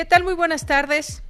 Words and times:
¿Qué 0.00 0.06
tal? 0.06 0.24
Muy 0.24 0.32
buenas 0.32 0.64
tardes. 0.64 1.22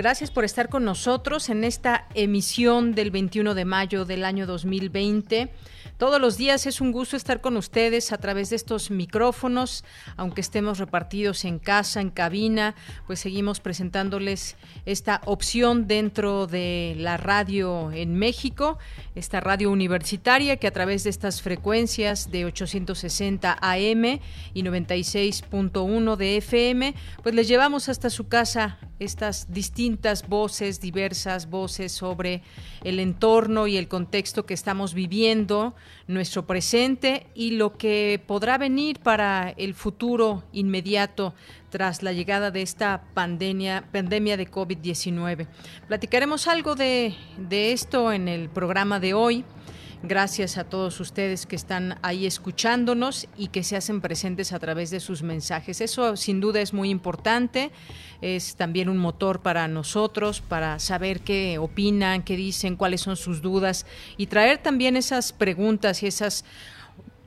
Gracias 0.00 0.30
por 0.30 0.46
estar 0.46 0.70
con 0.70 0.86
nosotros 0.86 1.50
en 1.50 1.62
esta 1.62 2.06
emisión 2.14 2.94
del 2.94 3.10
21 3.10 3.52
de 3.52 3.66
mayo 3.66 4.06
del 4.06 4.24
año 4.24 4.46
2020. 4.46 5.52
Todos 5.98 6.18
los 6.18 6.38
días 6.38 6.64
es 6.64 6.80
un 6.80 6.90
gusto 6.90 7.18
estar 7.18 7.42
con 7.42 7.58
ustedes 7.58 8.10
a 8.10 8.16
través 8.16 8.48
de 8.48 8.56
estos 8.56 8.90
micrófonos, 8.90 9.84
aunque 10.16 10.40
estemos 10.40 10.78
repartidos 10.78 11.44
en 11.44 11.58
casa, 11.58 12.00
en 12.00 12.08
cabina, 12.08 12.74
pues 13.06 13.20
seguimos 13.20 13.60
presentándoles 13.60 14.56
esta 14.86 15.20
opción 15.26 15.86
dentro 15.86 16.46
de 16.46 16.94
la 16.96 17.18
radio 17.18 17.92
en 17.92 18.14
México, 18.14 18.78
esta 19.14 19.40
radio 19.40 19.70
universitaria 19.70 20.56
que 20.56 20.66
a 20.66 20.72
través 20.72 21.04
de 21.04 21.10
estas 21.10 21.42
frecuencias 21.42 22.30
de 22.30 22.46
860 22.46 23.58
AM 23.60 24.04
y 24.54 24.62
96.1 24.62 26.16
de 26.16 26.36
FM, 26.38 26.94
pues 27.22 27.34
les 27.34 27.46
llevamos 27.46 27.90
hasta 27.90 28.08
su 28.08 28.28
casa 28.28 28.78
estas 28.98 29.52
distintas 29.52 29.89
voces, 30.28 30.80
diversas 30.80 31.48
voces 31.48 31.92
sobre 31.92 32.42
el 32.84 33.00
entorno 33.00 33.66
y 33.66 33.76
el 33.76 33.88
contexto 33.88 34.46
que 34.46 34.54
estamos 34.54 34.94
viviendo, 34.94 35.74
nuestro 36.06 36.46
presente 36.46 37.26
y 37.34 37.52
lo 37.52 37.76
que 37.76 38.22
podrá 38.26 38.58
venir 38.58 38.98
para 39.00 39.50
el 39.56 39.74
futuro 39.74 40.44
inmediato 40.52 41.34
tras 41.70 42.02
la 42.02 42.12
llegada 42.12 42.50
de 42.50 42.62
esta 42.62 43.04
pandemia, 43.14 43.84
pandemia 43.92 44.36
de 44.36 44.50
COVID-19. 44.50 45.46
Platicaremos 45.86 46.48
algo 46.48 46.74
de, 46.74 47.14
de 47.38 47.72
esto 47.72 48.12
en 48.12 48.28
el 48.28 48.48
programa 48.48 49.00
de 49.00 49.14
hoy. 49.14 49.44
Gracias 50.02 50.56
a 50.56 50.64
todos 50.64 50.98
ustedes 50.98 51.44
que 51.44 51.56
están 51.56 51.98
ahí 52.00 52.24
escuchándonos 52.24 53.28
y 53.36 53.48
que 53.48 53.62
se 53.62 53.76
hacen 53.76 54.00
presentes 54.00 54.54
a 54.54 54.58
través 54.58 54.90
de 54.90 54.98
sus 54.98 55.22
mensajes. 55.22 55.82
Eso 55.82 56.16
sin 56.16 56.40
duda 56.40 56.62
es 56.62 56.72
muy 56.72 56.88
importante, 56.88 57.70
es 58.22 58.56
también 58.56 58.88
un 58.88 58.96
motor 58.96 59.42
para 59.42 59.68
nosotros, 59.68 60.40
para 60.40 60.78
saber 60.78 61.20
qué 61.20 61.58
opinan, 61.58 62.22
qué 62.22 62.36
dicen, 62.36 62.76
cuáles 62.76 63.02
son 63.02 63.16
sus 63.16 63.42
dudas 63.42 63.84
y 64.16 64.28
traer 64.28 64.56
también 64.56 64.96
esas 64.96 65.34
preguntas 65.34 66.02
y 66.02 66.06
esas 66.06 66.46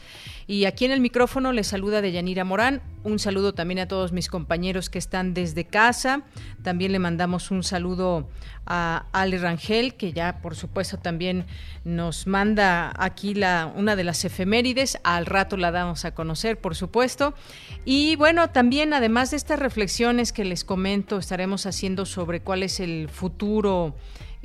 Y 0.49 0.63
aquí 0.63 0.85
en 0.85 0.91
el 0.91 1.01
micrófono 1.01 1.51
les 1.51 1.67
saluda 1.67 2.01
Deyanira 2.01 2.45
Morán. 2.45 2.81
Un 3.03 3.19
saludo 3.19 3.53
también 3.53 3.79
a 3.79 3.87
todos 3.89 4.13
mis 4.13 4.29
compañeros 4.29 4.89
que 4.89 4.97
están 4.97 5.33
desde 5.33 5.65
casa. 5.65 6.21
También 6.63 6.93
le 6.93 6.99
mandamos 6.99 7.51
un 7.51 7.63
saludo 7.63 8.29
a 8.65 9.07
Ale 9.11 9.39
Rangel, 9.39 9.95
que 9.95 10.13
ya 10.13 10.41
por 10.41 10.55
supuesto 10.55 10.97
también 10.99 11.45
nos 11.83 12.27
manda 12.27 12.93
aquí 12.97 13.33
la, 13.33 13.69
una 13.75 13.97
de 13.97 14.05
las 14.05 14.23
efemérides. 14.23 14.99
Al 15.03 15.25
rato 15.25 15.57
la 15.57 15.71
damos 15.71 16.05
a 16.05 16.15
conocer, 16.15 16.57
por 16.57 16.75
supuesto. 16.75 17.33
Y 17.83 18.15
bueno, 18.15 18.49
también 18.49 18.93
además 18.93 19.31
de 19.31 19.37
estas 19.37 19.59
reflexiones 19.59 20.31
que 20.31 20.45
les 20.45 20.63
comento, 20.63 21.17
estaremos 21.17 21.65
haciendo 21.65 22.05
sobre 22.05 22.39
cuál 22.39 22.63
es 22.63 22.79
el 22.79 23.09
futuro 23.09 23.95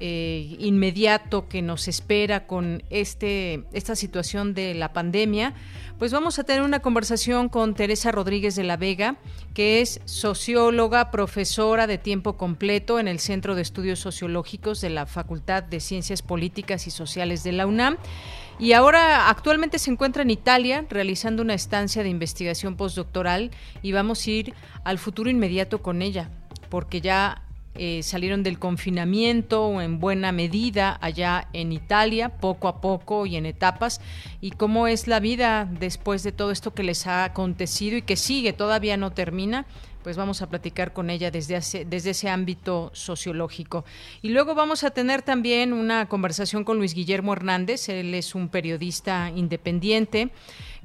eh, 0.04 0.56
inmediato 0.58 1.46
que 1.46 1.62
nos 1.62 1.86
espera 1.86 2.48
con 2.48 2.82
este, 2.90 3.62
esta 3.72 3.94
situación 3.94 4.52
de 4.52 4.74
la 4.74 4.92
pandemia, 4.92 5.54
pues 6.00 6.10
vamos 6.10 6.40
a 6.40 6.42
tener 6.42 6.62
una 6.62 6.80
conversación 6.80 7.48
con 7.48 7.76
Teresa 7.76 8.10
Rodríguez 8.10 8.56
de 8.56 8.64
la 8.64 8.76
Vega, 8.76 9.14
que 9.54 9.80
es 9.80 10.00
socióloga, 10.04 11.12
profesora 11.12 11.86
de 11.86 11.98
tiempo 11.98 12.36
completo 12.36 12.98
en 12.98 13.06
el 13.06 13.20
Centro 13.20 13.54
de 13.54 13.62
Estudios 13.62 14.00
Sociológicos 14.00 14.80
de 14.80 14.90
la 14.90 15.06
Facultad 15.06 15.62
de 15.62 15.78
Ciencias 15.78 16.20
Políticas 16.20 16.88
y 16.88 16.90
Sociales 16.90 17.44
de 17.44 17.52
la 17.52 17.68
UNAM. 17.68 17.96
Y 18.58 18.72
ahora 18.72 19.30
actualmente 19.30 19.78
se 19.78 19.92
encuentra 19.92 20.22
en 20.24 20.30
Italia 20.30 20.84
realizando 20.90 21.42
una 21.42 21.54
estancia 21.54 22.02
de 22.02 22.08
investigación 22.08 22.74
postdoctoral 22.74 23.52
y 23.82 23.92
vamos 23.92 24.26
a 24.26 24.30
ir 24.32 24.54
al 24.82 24.98
futuro 24.98 25.30
inmediato 25.30 25.80
con 25.80 26.02
ella, 26.02 26.28
porque 26.70 27.00
ya 27.00 27.44
eh, 27.74 28.02
salieron 28.02 28.42
del 28.42 28.58
confinamiento 28.58 29.80
en 29.80 29.98
buena 29.98 30.30
medida 30.32 30.98
allá 31.00 31.48
en 31.52 31.72
Italia, 31.72 32.28
poco 32.28 32.68
a 32.68 32.80
poco 32.80 33.24
y 33.26 33.36
en 33.36 33.46
etapas, 33.46 34.00
y 34.40 34.50
cómo 34.50 34.86
es 34.86 35.06
la 35.06 35.20
vida 35.20 35.68
después 35.80 36.22
de 36.22 36.32
todo 36.32 36.50
esto 36.50 36.74
que 36.74 36.82
les 36.82 37.06
ha 37.06 37.24
acontecido 37.24 37.96
y 37.96 38.02
que 38.02 38.16
sigue, 38.16 38.52
todavía 38.52 38.96
no 38.96 39.12
termina 39.12 39.66
pues 40.02 40.16
vamos 40.16 40.42
a 40.42 40.48
platicar 40.48 40.92
con 40.92 41.10
ella 41.10 41.30
desde, 41.30 41.84
desde 41.84 42.10
ese 42.10 42.28
ámbito 42.28 42.90
sociológico. 42.92 43.84
Y 44.20 44.30
luego 44.30 44.54
vamos 44.54 44.84
a 44.84 44.90
tener 44.90 45.22
también 45.22 45.72
una 45.72 46.08
conversación 46.08 46.64
con 46.64 46.78
Luis 46.78 46.94
Guillermo 46.94 47.32
Hernández, 47.32 47.88
él 47.88 48.14
es 48.14 48.34
un 48.34 48.48
periodista 48.48 49.30
independiente 49.34 50.30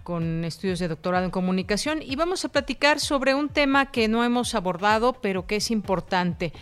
con 0.08 0.46
estudios 0.46 0.80
de 0.80 0.88
doctorado 0.88 1.26
en 1.26 1.32
comunicación 1.32 2.02
y 2.02 2.16
vamos 2.16 2.46
a 2.46 2.48
platicar 2.48 3.02
sobre 3.02 3.36
un 3.36 3.50
tema 3.50 3.92
que 3.92 4.08
no 4.08 4.24
hemos 4.24 4.56
abordado 4.56 5.12
pero 5.12 5.46
que 5.46 5.58
es 5.58 5.70
importante. 5.70 6.54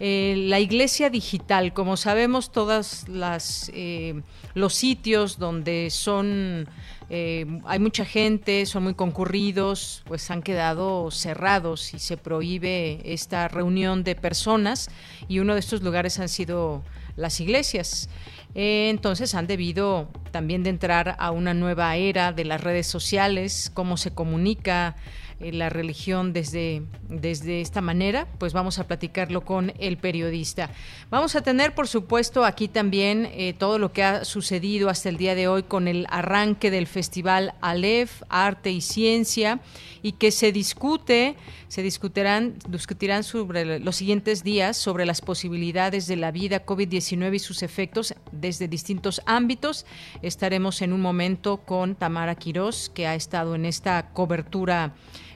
Eh, 0.00 0.36
la 0.48 0.58
iglesia 0.58 1.10
digital 1.10 1.74
como 1.74 1.98
sabemos 1.98 2.50
todas 2.50 3.06
las 3.06 3.70
eh, 3.74 4.22
los 4.54 4.72
sitios 4.72 5.38
donde 5.38 5.90
son 5.90 6.66
eh, 7.10 7.44
hay 7.66 7.78
mucha 7.78 8.06
gente 8.06 8.64
son 8.64 8.84
muy 8.84 8.94
concurridos 8.94 10.02
pues 10.06 10.30
han 10.30 10.42
quedado 10.42 11.10
cerrados 11.10 11.92
y 11.92 11.98
se 11.98 12.16
prohíbe 12.16 13.02
esta 13.04 13.48
reunión 13.48 14.02
de 14.02 14.14
personas 14.14 14.88
y 15.28 15.40
uno 15.40 15.52
de 15.52 15.60
estos 15.60 15.82
lugares 15.82 16.18
han 16.20 16.30
sido 16.30 16.82
las 17.16 17.40
iglesias. 17.40 18.08
Eh, 18.54 18.88
entonces 18.90 19.34
han 19.34 19.46
debido 19.46 20.08
también 20.30 20.62
de 20.62 20.70
entrar 20.70 21.16
a 21.18 21.30
una 21.30 21.54
nueva 21.54 21.96
era 21.96 22.32
de 22.32 22.44
las 22.44 22.60
redes 22.60 22.86
sociales, 22.86 23.70
cómo 23.74 23.96
se 23.96 24.12
comunica 24.12 24.96
eh, 25.40 25.52
la 25.52 25.68
religión 25.68 26.32
desde, 26.32 26.82
desde 27.08 27.60
esta 27.60 27.80
manera, 27.80 28.26
pues 28.38 28.52
vamos 28.52 28.78
a 28.78 28.86
platicarlo 28.86 29.42
con 29.42 29.72
el 29.78 29.96
periodista. 29.96 30.70
Vamos 31.10 31.36
a 31.36 31.42
tener, 31.42 31.74
por 31.74 31.88
supuesto, 31.88 32.44
aquí 32.44 32.68
también 32.68 33.28
eh, 33.32 33.54
todo 33.56 33.78
lo 33.78 33.92
que 33.92 34.02
ha 34.02 34.24
sucedido 34.24 34.88
hasta 34.88 35.08
el 35.08 35.16
día 35.16 35.34
de 35.34 35.48
hoy 35.48 35.62
con 35.64 35.88
el 35.88 36.06
arranque 36.10 36.70
del 36.70 36.86
Festival 36.86 37.54
Aleph, 37.60 38.22
Arte 38.28 38.70
y 38.70 38.80
Ciencia, 38.80 39.60
y 40.02 40.12
que 40.12 40.30
se 40.30 40.52
discute, 40.52 41.36
se 41.68 41.82
discutirán, 41.82 42.54
discutirán 42.68 43.24
sobre 43.24 43.78
los 43.80 43.96
siguientes 43.96 44.44
días 44.44 44.76
sobre 44.76 45.06
las 45.06 45.20
posibilidades 45.20 46.06
de 46.06 46.16
la 46.16 46.30
vida 46.30 46.64
COVID-19 46.64 47.34
y 47.34 47.38
sus 47.38 47.62
efectos 47.62 48.14
desde 48.32 48.68
distintos 48.68 49.22
ámbitos. 49.26 49.86
Estaremos 50.22 50.82
en 50.82 50.92
un 50.92 51.00
momento 51.00 51.58
con 51.58 51.94
Tamara 51.94 52.34
Quirós, 52.34 52.90
que 52.94 53.06
ha 53.06 53.14
estado 53.14 53.54
en 53.54 53.64
esta 53.64 54.10
cobertura 54.12 54.94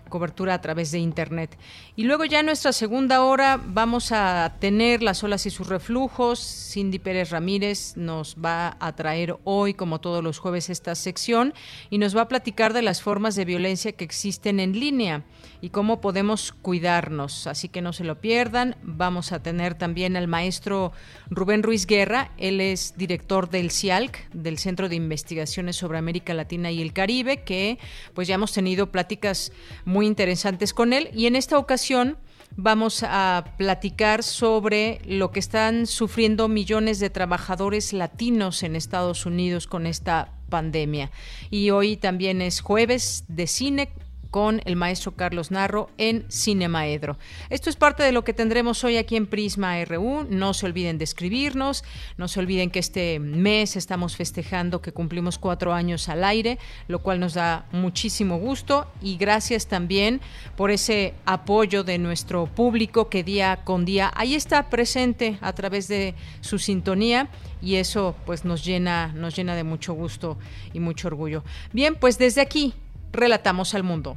cobertura 0.08 0.54
a 0.54 0.60
través 0.60 0.90
de 0.90 0.98
Internet. 0.98 1.58
Y 1.96 2.04
luego 2.04 2.24
ya 2.24 2.40
en 2.40 2.46
nuestra 2.46 2.72
segunda 2.72 3.22
hora 3.24 3.60
vamos 3.64 4.12
a 4.12 4.56
tener 4.60 5.02
las 5.02 5.24
olas 5.24 5.46
y 5.46 5.50
sus 5.50 5.68
reflujos. 5.68 6.38
Cindy 6.38 6.98
Pérez 6.98 7.30
Ramírez 7.30 7.96
nos 7.96 8.36
va 8.36 8.76
a 8.80 8.94
traer 8.94 9.36
hoy, 9.44 9.74
como 9.74 10.00
todos 10.00 10.22
los 10.22 10.38
jueves, 10.38 10.70
esta 10.70 10.94
sección 10.94 11.54
y 11.90 11.98
nos 11.98 12.16
va 12.16 12.22
a 12.22 12.28
platicar 12.28 12.72
de 12.72 12.82
las 12.82 13.02
formas 13.02 13.34
de 13.34 13.44
violencia 13.44 13.92
que 13.92 14.04
existen 14.04 14.60
en 14.60 14.78
línea 14.78 15.24
y 15.60 15.70
cómo 15.70 16.00
podemos 16.00 16.52
cuidarnos. 16.52 17.46
Así 17.46 17.68
que 17.68 17.82
no 17.82 17.92
se 17.92 18.04
lo 18.04 18.20
pierdan. 18.20 18.76
Vamos 18.82 19.32
a 19.32 19.42
tener 19.42 19.74
también 19.74 20.16
al 20.16 20.28
maestro 20.28 20.92
Rubén 21.30 21.62
Ruiz 21.62 21.86
Guerra. 21.86 22.30
Él 22.38 22.60
es 22.60 22.94
director 22.96 23.50
del 23.50 23.70
CIALC, 23.70 24.30
del 24.32 24.58
Centro 24.58 24.88
de 24.88 24.96
Investigaciones 24.96 25.76
sobre 25.76 25.98
América 25.98 26.34
Latina 26.34 26.70
y 26.70 26.80
el 26.80 26.92
Caribe, 26.92 27.42
que 27.42 27.78
pues 28.14 28.28
ya 28.28 28.36
hemos 28.36 28.52
tenido 28.52 28.92
pláticas 28.92 29.52
muy 29.84 29.97
interesantes 30.06 30.72
con 30.74 30.92
él. 30.92 31.10
Y 31.14 31.26
en 31.26 31.36
esta 31.36 31.58
ocasión 31.58 32.16
vamos 32.56 33.04
a 33.06 33.54
platicar 33.56 34.22
sobre 34.22 35.00
lo 35.06 35.30
que 35.30 35.40
están 35.40 35.86
sufriendo 35.86 36.48
millones 36.48 36.98
de 36.98 37.10
trabajadores 37.10 37.92
latinos 37.92 38.62
en 38.62 38.76
Estados 38.76 39.26
Unidos 39.26 39.66
con 39.66 39.86
esta 39.86 40.32
pandemia. 40.48 41.10
Y 41.50 41.70
hoy 41.70 41.96
también 41.96 42.42
es 42.42 42.60
jueves 42.60 43.24
de 43.28 43.46
cine 43.46 43.90
con 44.30 44.60
el 44.64 44.76
maestro 44.76 45.12
Carlos 45.12 45.50
Narro 45.50 45.90
en 45.98 46.26
Cinemaedro. 46.30 47.18
Esto 47.50 47.70
es 47.70 47.76
parte 47.76 48.02
de 48.02 48.12
lo 48.12 48.24
que 48.24 48.32
tendremos 48.32 48.84
hoy 48.84 48.96
aquí 48.96 49.16
en 49.16 49.26
Prisma 49.26 49.82
RU. 49.84 50.26
No 50.28 50.54
se 50.54 50.66
olviden 50.66 50.98
de 50.98 51.04
escribirnos, 51.04 51.84
no 52.16 52.28
se 52.28 52.40
olviden 52.40 52.70
que 52.70 52.78
este 52.78 53.18
mes 53.18 53.76
estamos 53.76 54.16
festejando 54.16 54.82
que 54.82 54.92
cumplimos 54.92 55.38
cuatro 55.38 55.72
años 55.72 56.08
al 56.08 56.24
aire, 56.24 56.58
lo 56.88 57.00
cual 57.00 57.20
nos 57.20 57.34
da 57.34 57.66
muchísimo 57.72 58.38
gusto 58.38 58.86
y 59.00 59.16
gracias 59.16 59.66
también 59.66 60.20
por 60.56 60.70
ese 60.70 61.14
apoyo 61.24 61.84
de 61.84 61.98
nuestro 61.98 62.46
público 62.46 63.08
que 63.08 63.24
día 63.24 63.60
con 63.64 63.84
día 63.84 64.10
ahí 64.14 64.34
está 64.34 64.68
presente 64.68 65.38
a 65.40 65.52
través 65.52 65.88
de 65.88 66.14
su 66.40 66.58
sintonía 66.58 67.28
y 67.60 67.76
eso 67.76 68.14
pues 68.26 68.44
nos 68.44 68.64
llena 68.64 69.12
nos 69.14 69.34
llena 69.34 69.54
de 69.54 69.64
mucho 69.64 69.94
gusto 69.94 70.38
y 70.72 70.80
mucho 70.80 71.08
orgullo. 71.08 71.44
Bien, 71.72 71.94
pues 71.94 72.18
desde 72.18 72.40
aquí 72.40 72.74
Relatamos 73.12 73.74
al 73.74 73.82
mundo. 73.82 74.16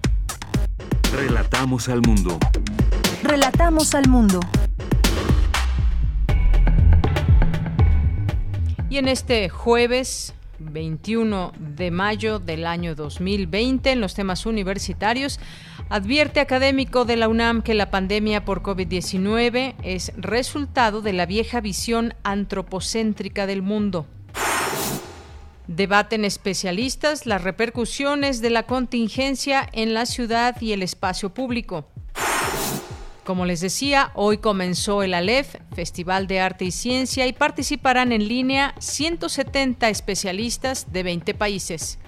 Relatamos 1.14 1.88
al 1.88 2.02
mundo. 2.02 2.38
Relatamos 3.24 3.96
al 3.96 4.08
mundo. 4.10 4.40
Y 8.90 8.98
en 8.98 9.08
este 9.08 9.48
jueves 9.50 10.34
21 10.60 11.54
de 11.58 11.90
mayo 11.90 12.40
del 12.40 12.66
año 12.66 12.94
2020, 12.94 13.92
en 13.92 14.02
los 14.02 14.14
temas 14.14 14.46
universitarios, 14.46 15.40
advierte 15.90 16.42
académico 16.42 17.06
de 17.06 17.16
la 17.16 17.30
UNAM 17.30 17.62
que 17.62 17.74
la 17.74 17.90
pandemia 17.90 18.44
por 18.44 18.62
COVID-19 18.62 19.76
es 19.84 20.12
resultado 20.18 21.02
de 21.02 21.14
la 21.14 21.26
vieja 21.26 21.62
visión 21.62 22.14
antropocéntrica 22.24 23.48
del 23.48 23.62
mundo. 23.62 24.06
Debaten 25.74 26.26
especialistas 26.26 27.26
las 27.26 27.46
repercusiones 27.46 28.42
de 28.42 28.50
la 28.50 28.64
contingencia 28.64 29.70
en 29.72 29.94
la 29.94 30.06
ciudad 30.06 30.60
y 30.60 30.74
el 30.74 30.84
espacio 30.84 31.34
público. 31.34 31.88
Como 33.24 33.46
les 33.46 33.62
decía, 33.62 34.12
hoy 34.16 34.40
comenzó 34.40 35.02
el 35.02 35.14
ALEF, 35.14 35.56
Festival 35.74 36.28
de 36.28 36.42
Arte 36.42 36.66
y 36.66 36.72
Ciencia, 36.72 37.26
y 37.26 37.32
participarán 37.32 38.12
en 38.12 38.28
línea 38.28 38.76
170 38.80 39.88
especialistas 39.88 40.92
de 40.92 41.04
20 41.04 41.34
países. 41.36 42.00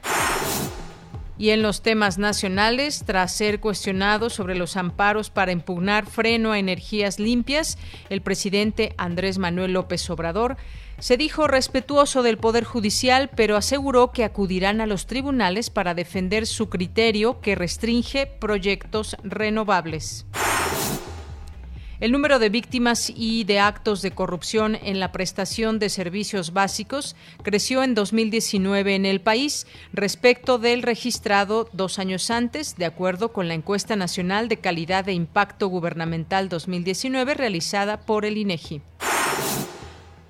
Y 1.37 1.51
en 1.51 1.61
los 1.61 1.81
temas 1.81 2.17
nacionales, 2.17 3.03
tras 3.05 3.33
ser 3.33 3.61
cuestionado 3.61 4.29
sobre 4.29 4.55
los 4.55 4.75
amparos 4.75 5.29
para 5.29 5.53
impugnar 5.53 6.05
freno 6.05 6.51
a 6.51 6.59
energías 6.59 7.17
limpias, 7.17 7.77
el 8.09 8.21
presidente 8.21 8.93
Andrés 8.97 9.37
Manuel 9.37 9.71
López 9.71 10.09
Obrador 10.09 10.57
se 11.03 11.17
dijo 11.17 11.47
respetuoso 11.47 12.23
del 12.23 12.37
Poder 12.37 12.63
Judicial, 12.63 13.29
pero 13.35 13.57
aseguró 13.57 14.13
que 14.13 14.23
acudirán 14.23 14.79
a 14.79 14.85
los 14.85 15.05
tribunales 15.05 15.69
para 15.69 15.93
defender 15.93 16.47
su 16.47 16.69
criterio 16.69 17.41
que 17.41 17.55
restringe 17.55 18.25
proyectos 18.25 19.17
renovables. 19.21 20.25
El 21.99 22.13
número 22.13 22.39
de 22.39 22.47
víctimas 22.47 23.11
y 23.13 23.43
de 23.43 23.59
actos 23.59 24.01
de 24.01 24.11
corrupción 24.11 24.77
en 24.81 25.01
la 25.01 25.11
prestación 25.11 25.77
de 25.77 25.89
servicios 25.89 26.53
básicos 26.53 27.17
creció 27.41 27.83
en 27.83 27.95
2019 27.95 28.95
en 28.95 29.05
el 29.05 29.19
país 29.19 29.67
respecto 29.91 30.57
del 30.57 30.83
registrado 30.83 31.67
dos 31.73 31.99
años 31.99 32.31
antes, 32.31 32.77
de 32.77 32.85
acuerdo 32.85 33.33
con 33.33 33.49
la 33.49 33.55
encuesta 33.55 33.97
nacional 33.97 34.47
de 34.47 34.55
calidad 34.55 35.09
e 35.09 35.13
impacto 35.13 35.67
gubernamental 35.67 36.47
2019 36.47 37.33
realizada 37.33 38.05
por 38.05 38.23
el 38.23 38.37
INEGI. 38.37 38.81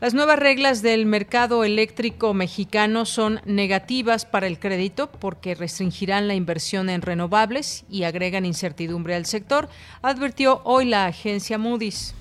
Las 0.03 0.13
nuevas 0.13 0.37
reglas 0.37 0.81
del 0.81 1.05
mercado 1.05 1.63
eléctrico 1.63 2.33
mexicano 2.33 3.05
son 3.05 3.39
negativas 3.45 4.25
para 4.25 4.47
el 4.47 4.59
crédito 4.59 5.09
porque 5.09 5.55
restringirán 5.55 6.27
la 6.27 6.33
inversión 6.33 6.89
en 6.89 7.01
renovables 7.01 7.85
y 7.89 8.03
agregan 8.03 8.45
incertidumbre 8.45 9.15
al 9.15 9.25
sector, 9.25 9.69
advirtió 10.01 10.59
hoy 10.65 10.83
la 10.83 11.05
agencia 11.05 11.57
Moody's. 11.57 12.15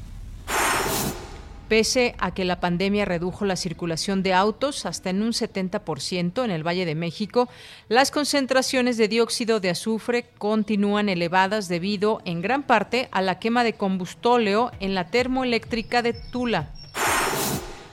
Pese 1.69 2.15
a 2.19 2.33
que 2.33 2.45
la 2.45 2.61
pandemia 2.61 3.05
redujo 3.05 3.45
la 3.47 3.57
circulación 3.57 4.23
de 4.23 4.33
autos 4.33 4.87
hasta 4.87 5.11
en 5.11 5.21
un 5.21 5.33
70% 5.33 6.45
en 6.45 6.53
el 6.53 6.65
Valle 6.65 6.87
de 6.87 6.95
México, 6.95 7.49
las 7.89 8.13
concentraciones 8.13 8.97
de 8.97 9.09
dióxido 9.09 9.59
de 9.59 9.71
azufre 9.71 10.27
continúan 10.39 11.09
elevadas 11.09 11.67
debido 11.67 12.23
en 12.27 12.43
gran 12.43 12.63
parte 12.63 13.09
a 13.11 13.23
la 13.23 13.41
quema 13.41 13.65
de 13.65 13.73
combustóleo 13.73 14.71
en 14.79 14.95
la 14.95 15.09
termoeléctrica 15.09 16.03
de 16.03 16.13
Tula. 16.13 16.71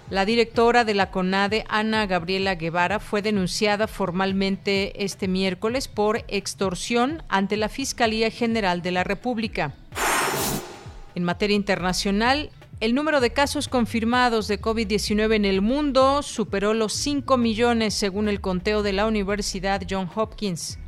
La 0.10 0.26
directora 0.26 0.86
de 0.86 0.96
la 0.96 1.12
CONADE, 1.12 1.66
Ana 1.70 2.08
Gabriela 2.08 2.56
Guevara, 2.56 3.00
fue 3.00 3.22
denunciada 3.22 3.86
formalmente 3.86 5.04
este 5.04 5.28
miércoles 5.28 5.88
por 5.88 6.26
extorsión 6.28 7.22
ante 7.30 7.58
la 7.58 7.70
Fiscalía 7.70 8.32
General 8.32 8.82
de 8.82 8.92
la 8.92 9.04
República. 9.04 9.76
En 11.14 11.24
materia 11.24 11.56
internacional, 11.56 12.50
el 12.80 12.96
número 12.96 13.22
de 13.22 13.34
casos 13.34 13.68
confirmados 13.68 14.48
de 14.48 14.60
COVID-19 14.60 15.36
en 15.36 15.46
el 15.46 15.62
mundo 15.62 16.24
superó 16.24 16.74
los 16.74 16.94
5 16.94 17.38
millones 17.38 17.94
según 17.94 18.30
el 18.30 18.42
conteo 18.42 18.82
de 18.82 18.94
la 18.94 19.06
Universidad 19.06 19.84
Johns 19.88 20.12
Hopkins 20.16 20.80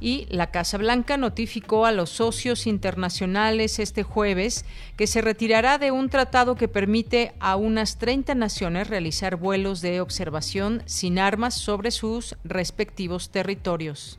y 0.00 0.26
la 0.30 0.50
Casa 0.50 0.78
Blanca 0.78 1.16
notificó 1.16 1.86
a 1.86 1.92
los 1.92 2.10
socios 2.10 2.66
internacionales 2.66 3.78
este 3.78 4.02
jueves 4.02 4.64
que 4.96 5.06
se 5.06 5.20
retirará 5.20 5.78
de 5.78 5.90
un 5.90 6.08
tratado 6.08 6.54
que 6.56 6.68
permite 6.68 7.32
a 7.40 7.56
unas 7.56 7.98
30 7.98 8.34
naciones 8.34 8.88
realizar 8.88 9.36
vuelos 9.36 9.80
de 9.80 10.00
observación 10.00 10.82
sin 10.86 11.18
armas 11.18 11.54
sobre 11.54 11.90
sus 11.90 12.36
respectivos 12.44 13.30
territorios. 13.30 14.18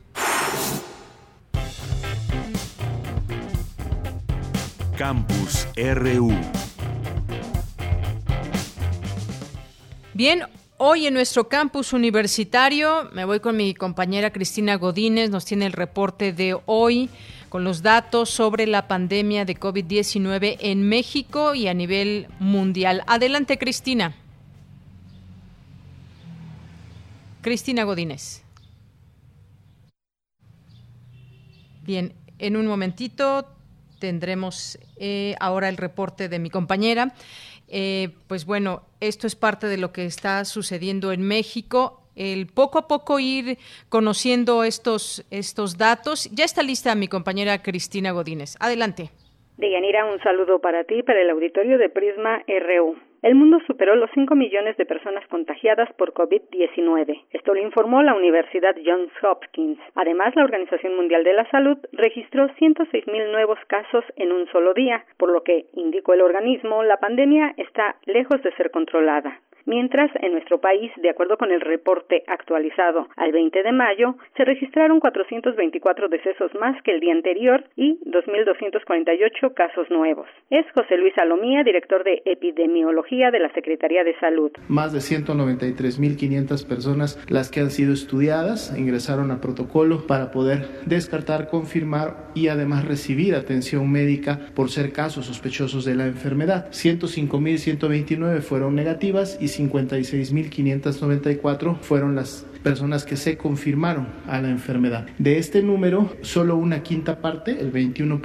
Campus 4.96 5.68
RU. 5.76 6.32
Bien, 10.12 10.42
Hoy 10.80 11.08
en 11.08 11.14
nuestro 11.14 11.48
campus 11.48 11.92
universitario, 11.92 13.10
me 13.12 13.24
voy 13.24 13.40
con 13.40 13.56
mi 13.56 13.74
compañera 13.74 14.32
Cristina 14.32 14.76
Godínez, 14.76 15.28
nos 15.28 15.44
tiene 15.44 15.66
el 15.66 15.72
reporte 15.72 16.32
de 16.32 16.56
hoy 16.66 17.10
con 17.48 17.64
los 17.64 17.82
datos 17.82 18.30
sobre 18.30 18.64
la 18.68 18.86
pandemia 18.86 19.44
de 19.44 19.58
COVID-19 19.58 20.56
en 20.60 20.88
México 20.88 21.56
y 21.56 21.66
a 21.66 21.74
nivel 21.74 22.28
mundial. 22.38 23.02
Adelante, 23.08 23.58
Cristina. 23.58 24.14
Cristina 27.42 27.82
Godínez. 27.82 28.44
Bien, 31.82 32.12
en 32.38 32.56
un 32.56 32.68
momentito 32.68 33.48
tendremos 33.98 34.78
eh, 34.96 35.34
ahora 35.40 35.68
el 35.68 35.76
reporte 35.76 36.28
de 36.28 36.38
mi 36.38 36.50
compañera. 36.50 37.14
Eh, 37.70 38.08
pues 38.26 38.46
bueno, 38.46 38.82
esto 39.00 39.26
es 39.26 39.36
parte 39.36 39.66
de 39.66 39.78
lo 39.78 39.92
que 39.92 40.04
está 40.04 40.44
sucediendo 40.44 41.12
en 41.12 41.22
México. 41.22 42.02
El 42.16 42.46
poco 42.46 42.78
a 42.78 42.88
poco 42.88 43.20
ir 43.20 43.58
conociendo 43.88 44.64
estos, 44.64 45.24
estos 45.30 45.78
datos. 45.78 46.28
Ya 46.34 46.44
está 46.44 46.62
lista 46.62 46.94
mi 46.94 47.08
compañera 47.08 47.62
Cristina 47.62 48.10
Godínez. 48.10 48.56
Adelante. 48.58 49.10
Deyanira, 49.56 50.04
un 50.04 50.20
saludo 50.20 50.60
para 50.60 50.84
ti, 50.84 51.02
para 51.02 51.20
el 51.20 51.30
auditorio 51.30 51.78
de 51.78 51.88
Prisma 51.88 52.42
RU. 52.46 52.96
El 53.20 53.34
mundo 53.34 53.58
superó 53.66 53.96
los 53.96 54.10
5 54.14 54.36
millones 54.36 54.76
de 54.76 54.86
personas 54.86 55.26
contagiadas 55.26 55.92
por 55.94 56.12
COVID-19. 56.12 57.24
Esto 57.32 57.52
lo 57.52 57.60
informó 57.60 58.00
la 58.04 58.14
Universidad 58.14 58.76
Johns 58.84 59.10
Hopkins. 59.24 59.80
Además, 59.96 60.36
la 60.36 60.44
Organización 60.44 60.94
Mundial 60.94 61.24
de 61.24 61.32
la 61.32 61.50
Salud 61.50 61.78
registró 61.92 62.48
106 62.54 63.08
mil 63.08 63.32
nuevos 63.32 63.58
casos 63.66 64.04
en 64.14 64.30
un 64.30 64.46
solo 64.52 64.72
día, 64.72 65.04
por 65.16 65.32
lo 65.32 65.42
que, 65.42 65.66
indicó 65.74 66.14
el 66.14 66.20
organismo, 66.20 66.84
la 66.84 66.98
pandemia 66.98 67.54
está 67.56 67.96
lejos 68.06 68.40
de 68.44 68.52
ser 68.52 68.70
controlada. 68.70 69.40
mientras 69.68 70.10
en 70.22 70.32
nuestro 70.32 70.62
país, 70.62 70.90
de 70.96 71.10
acuerdo 71.10 71.36
con 71.36 71.52
el 71.52 71.60
reporte 71.60 72.22
actualizado 72.26 73.06
al 73.16 73.32
20 73.32 73.62
de 73.62 73.72
mayo, 73.72 74.14
se 74.34 74.46
registraron 74.46 74.98
424 74.98 76.08
decesos 76.08 76.54
más 76.54 76.80
que 76.82 76.92
el 76.92 77.00
día 77.00 77.12
anterior 77.12 77.62
y 77.76 77.98
2.248 78.06 79.52
casos 79.52 79.90
nuevos. 79.90 80.26
Es 80.48 80.64
José 80.72 80.96
Luis 80.96 81.12
Salomía, 81.14 81.64
director 81.64 82.02
de 82.02 82.22
epidemiología 82.24 83.07
de 83.08 83.40
la 83.40 83.50
Secretaría 83.54 84.04
de 84.04 84.14
Salud. 84.20 84.50
Más 84.68 84.92
de 84.92 84.98
193.500 84.98 86.66
personas 86.66 87.18
las 87.28 87.50
que 87.50 87.60
han 87.60 87.70
sido 87.70 87.94
estudiadas 87.94 88.76
ingresaron 88.76 89.30
a 89.30 89.40
protocolo 89.40 90.06
para 90.06 90.30
poder 90.30 90.68
descartar, 90.84 91.48
confirmar 91.48 92.28
y 92.34 92.48
además 92.48 92.84
recibir 92.84 93.34
atención 93.34 93.90
médica 93.90 94.50
por 94.54 94.68
ser 94.70 94.92
casos 94.92 95.24
sospechosos 95.24 95.86
de 95.86 95.94
la 95.94 96.06
enfermedad. 96.06 96.70
105.129 96.70 98.40
fueron 98.40 98.74
negativas 98.74 99.38
y 99.40 99.46
56.594 99.46 101.78
fueron 101.78 102.14
las 102.14 102.46
personas 102.68 103.06
que 103.06 103.16
se 103.16 103.38
confirmaron 103.38 104.08
a 104.26 104.42
la 104.42 104.50
enfermedad. 104.50 105.06
De 105.18 105.38
este 105.38 105.62
número, 105.62 106.14
solo 106.20 106.56
una 106.56 106.82
quinta 106.82 107.22
parte, 107.22 107.58
el 107.58 107.72
21%, 107.72 108.20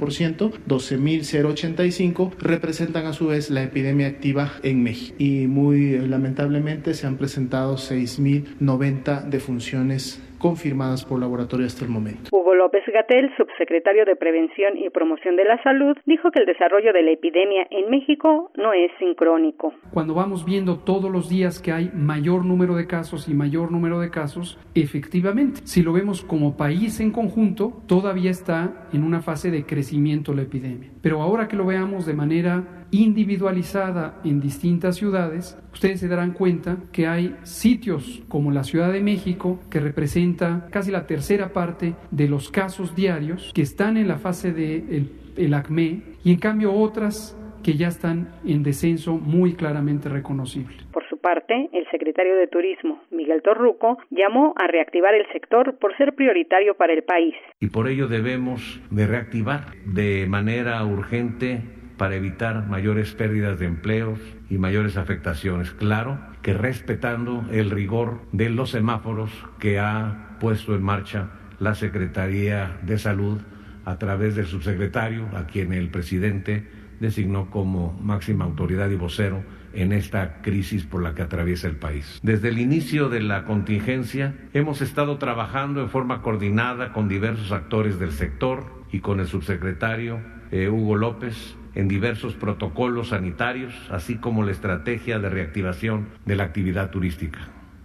12.085, 0.68 2.32
representan 2.38 3.06
a 3.06 3.14
su 3.14 3.28
vez 3.28 3.48
la 3.48 3.62
epidemia 3.62 4.06
activa 4.06 4.52
en 4.62 4.82
México. 4.82 5.16
Y 5.18 5.46
muy 5.46 5.98
lamentablemente 5.98 6.92
se 6.92 7.06
han 7.06 7.16
presentado 7.16 7.76
6.090 7.76 9.30
defunciones 9.30 10.20
confirmadas 10.44 11.06
por 11.06 11.18
laboratorio 11.18 11.64
hasta 11.64 11.86
el 11.86 11.90
momento. 11.90 12.28
Hugo 12.30 12.54
López 12.54 12.82
Gatel, 12.92 13.34
subsecretario 13.34 14.04
de 14.04 14.14
Prevención 14.14 14.76
y 14.76 14.90
Promoción 14.90 15.36
de 15.36 15.44
la 15.44 15.56
Salud, 15.62 15.96
dijo 16.04 16.30
que 16.30 16.40
el 16.40 16.44
desarrollo 16.44 16.92
de 16.92 17.02
la 17.02 17.12
epidemia 17.12 17.66
en 17.70 17.88
México 17.88 18.50
no 18.54 18.74
es 18.74 18.90
sincrónico. 18.98 19.72
Cuando 19.94 20.12
vamos 20.12 20.44
viendo 20.44 20.80
todos 20.80 21.10
los 21.10 21.30
días 21.30 21.62
que 21.62 21.72
hay 21.72 21.90
mayor 21.94 22.44
número 22.44 22.76
de 22.76 22.86
casos 22.86 23.26
y 23.26 23.32
mayor 23.32 23.72
número 23.72 24.00
de 24.00 24.10
casos, 24.10 24.58
efectivamente, 24.74 25.62
si 25.64 25.82
lo 25.82 25.94
vemos 25.94 26.22
como 26.22 26.58
país 26.58 27.00
en 27.00 27.10
conjunto, 27.10 27.80
todavía 27.86 28.30
está 28.30 28.86
en 28.92 29.02
una 29.02 29.22
fase 29.22 29.50
de 29.50 29.64
crecimiento 29.64 30.34
la 30.34 30.42
epidemia. 30.42 30.90
Pero 31.00 31.22
ahora 31.22 31.48
que 31.48 31.56
lo 31.56 31.64
veamos 31.64 32.04
de 32.04 32.12
manera 32.12 32.83
individualizada 33.02 34.20
en 34.24 34.40
distintas 34.40 34.96
ciudades, 34.96 35.58
ustedes 35.72 36.00
se 36.00 36.08
darán 36.08 36.32
cuenta 36.32 36.76
que 36.92 37.06
hay 37.06 37.36
sitios 37.42 38.22
como 38.28 38.50
la 38.50 38.64
Ciudad 38.64 38.92
de 38.92 39.00
México, 39.00 39.60
que 39.70 39.80
representa 39.80 40.68
casi 40.70 40.90
la 40.90 41.06
tercera 41.06 41.52
parte 41.52 41.94
de 42.10 42.28
los 42.28 42.50
casos 42.50 42.94
diarios, 42.94 43.52
que 43.54 43.62
están 43.62 43.96
en 43.96 44.08
la 44.08 44.18
fase 44.18 44.52
del 44.52 44.88
de 45.34 45.44
el 45.44 45.54
ACME, 45.54 46.02
y 46.24 46.32
en 46.32 46.38
cambio 46.38 46.72
otras 46.72 47.36
que 47.64 47.72
ya 47.72 47.88
están 47.88 48.28
en 48.44 48.62
descenso 48.62 49.16
muy 49.16 49.54
claramente 49.54 50.08
reconocible. 50.08 50.76
Por 50.92 51.08
su 51.08 51.18
parte, 51.18 51.70
el 51.72 51.86
secretario 51.90 52.36
de 52.36 52.46
Turismo, 52.46 53.02
Miguel 53.10 53.42
Torruco, 53.42 53.98
llamó 54.10 54.52
a 54.56 54.66
reactivar 54.66 55.14
el 55.14 55.26
sector 55.32 55.76
por 55.78 55.96
ser 55.96 56.14
prioritario 56.14 56.74
para 56.74 56.92
el 56.92 57.02
país. 57.02 57.34
Y 57.60 57.68
por 57.68 57.88
ello 57.88 58.06
debemos 58.06 58.80
de 58.90 59.06
reactivar 59.06 59.72
de 59.86 60.26
manera 60.28 60.84
urgente 60.84 61.62
para 61.96 62.16
evitar 62.16 62.66
mayores 62.66 63.12
pérdidas 63.12 63.58
de 63.58 63.66
empleos 63.66 64.18
y 64.50 64.58
mayores 64.58 64.96
afectaciones. 64.96 65.70
Claro 65.72 66.18
que 66.42 66.54
respetando 66.54 67.44
el 67.50 67.70
rigor 67.70 68.20
de 68.32 68.50
los 68.50 68.70
semáforos 68.70 69.30
que 69.58 69.78
ha 69.78 70.36
puesto 70.40 70.74
en 70.74 70.82
marcha 70.82 71.30
la 71.58 71.74
Secretaría 71.74 72.78
de 72.82 72.98
Salud 72.98 73.40
a 73.84 73.98
través 73.98 74.34
del 74.34 74.46
subsecretario, 74.46 75.26
a 75.34 75.46
quien 75.46 75.72
el 75.72 75.90
presidente 75.90 76.68
designó 77.00 77.50
como 77.50 77.98
máxima 78.00 78.44
autoridad 78.44 78.90
y 78.90 78.96
vocero 78.96 79.42
en 79.72 79.92
esta 79.92 80.40
crisis 80.40 80.84
por 80.84 81.02
la 81.02 81.14
que 81.14 81.22
atraviesa 81.22 81.66
el 81.66 81.76
país. 81.76 82.20
Desde 82.22 82.48
el 82.48 82.58
inicio 82.58 83.08
de 83.08 83.20
la 83.20 83.44
contingencia 83.44 84.34
hemos 84.52 84.80
estado 84.80 85.18
trabajando 85.18 85.80
en 85.80 85.90
forma 85.90 86.22
coordinada 86.22 86.92
con 86.92 87.08
diversos 87.08 87.52
actores 87.52 87.98
del 87.98 88.12
sector 88.12 88.84
y 88.92 89.00
con 89.00 89.20
el 89.20 89.26
subsecretario 89.26 90.20
eh, 90.50 90.68
Hugo 90.68 90.96
López 90.96 91.56
en 91.74 91.88
diversos 91.88 92.34
protocolos 92.36 93.08
sanitarios, 93.08 93.74
así 93.90 94.18
como 94.20 94.44
la 94.44 94.52
estrategia 94.52 95.18
de 95.18 95.30
reactivación 95.30 96.08
de 96.24 96.36
la 96.36 96.44
actividad 96.44 96.90
turística. 96.90 97.40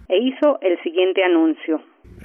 E 0.08 0.18
hizo 0.18 0.58
el 0.62 0.80
siguiente 0.82 1.22
anuncio. 1.22 1.80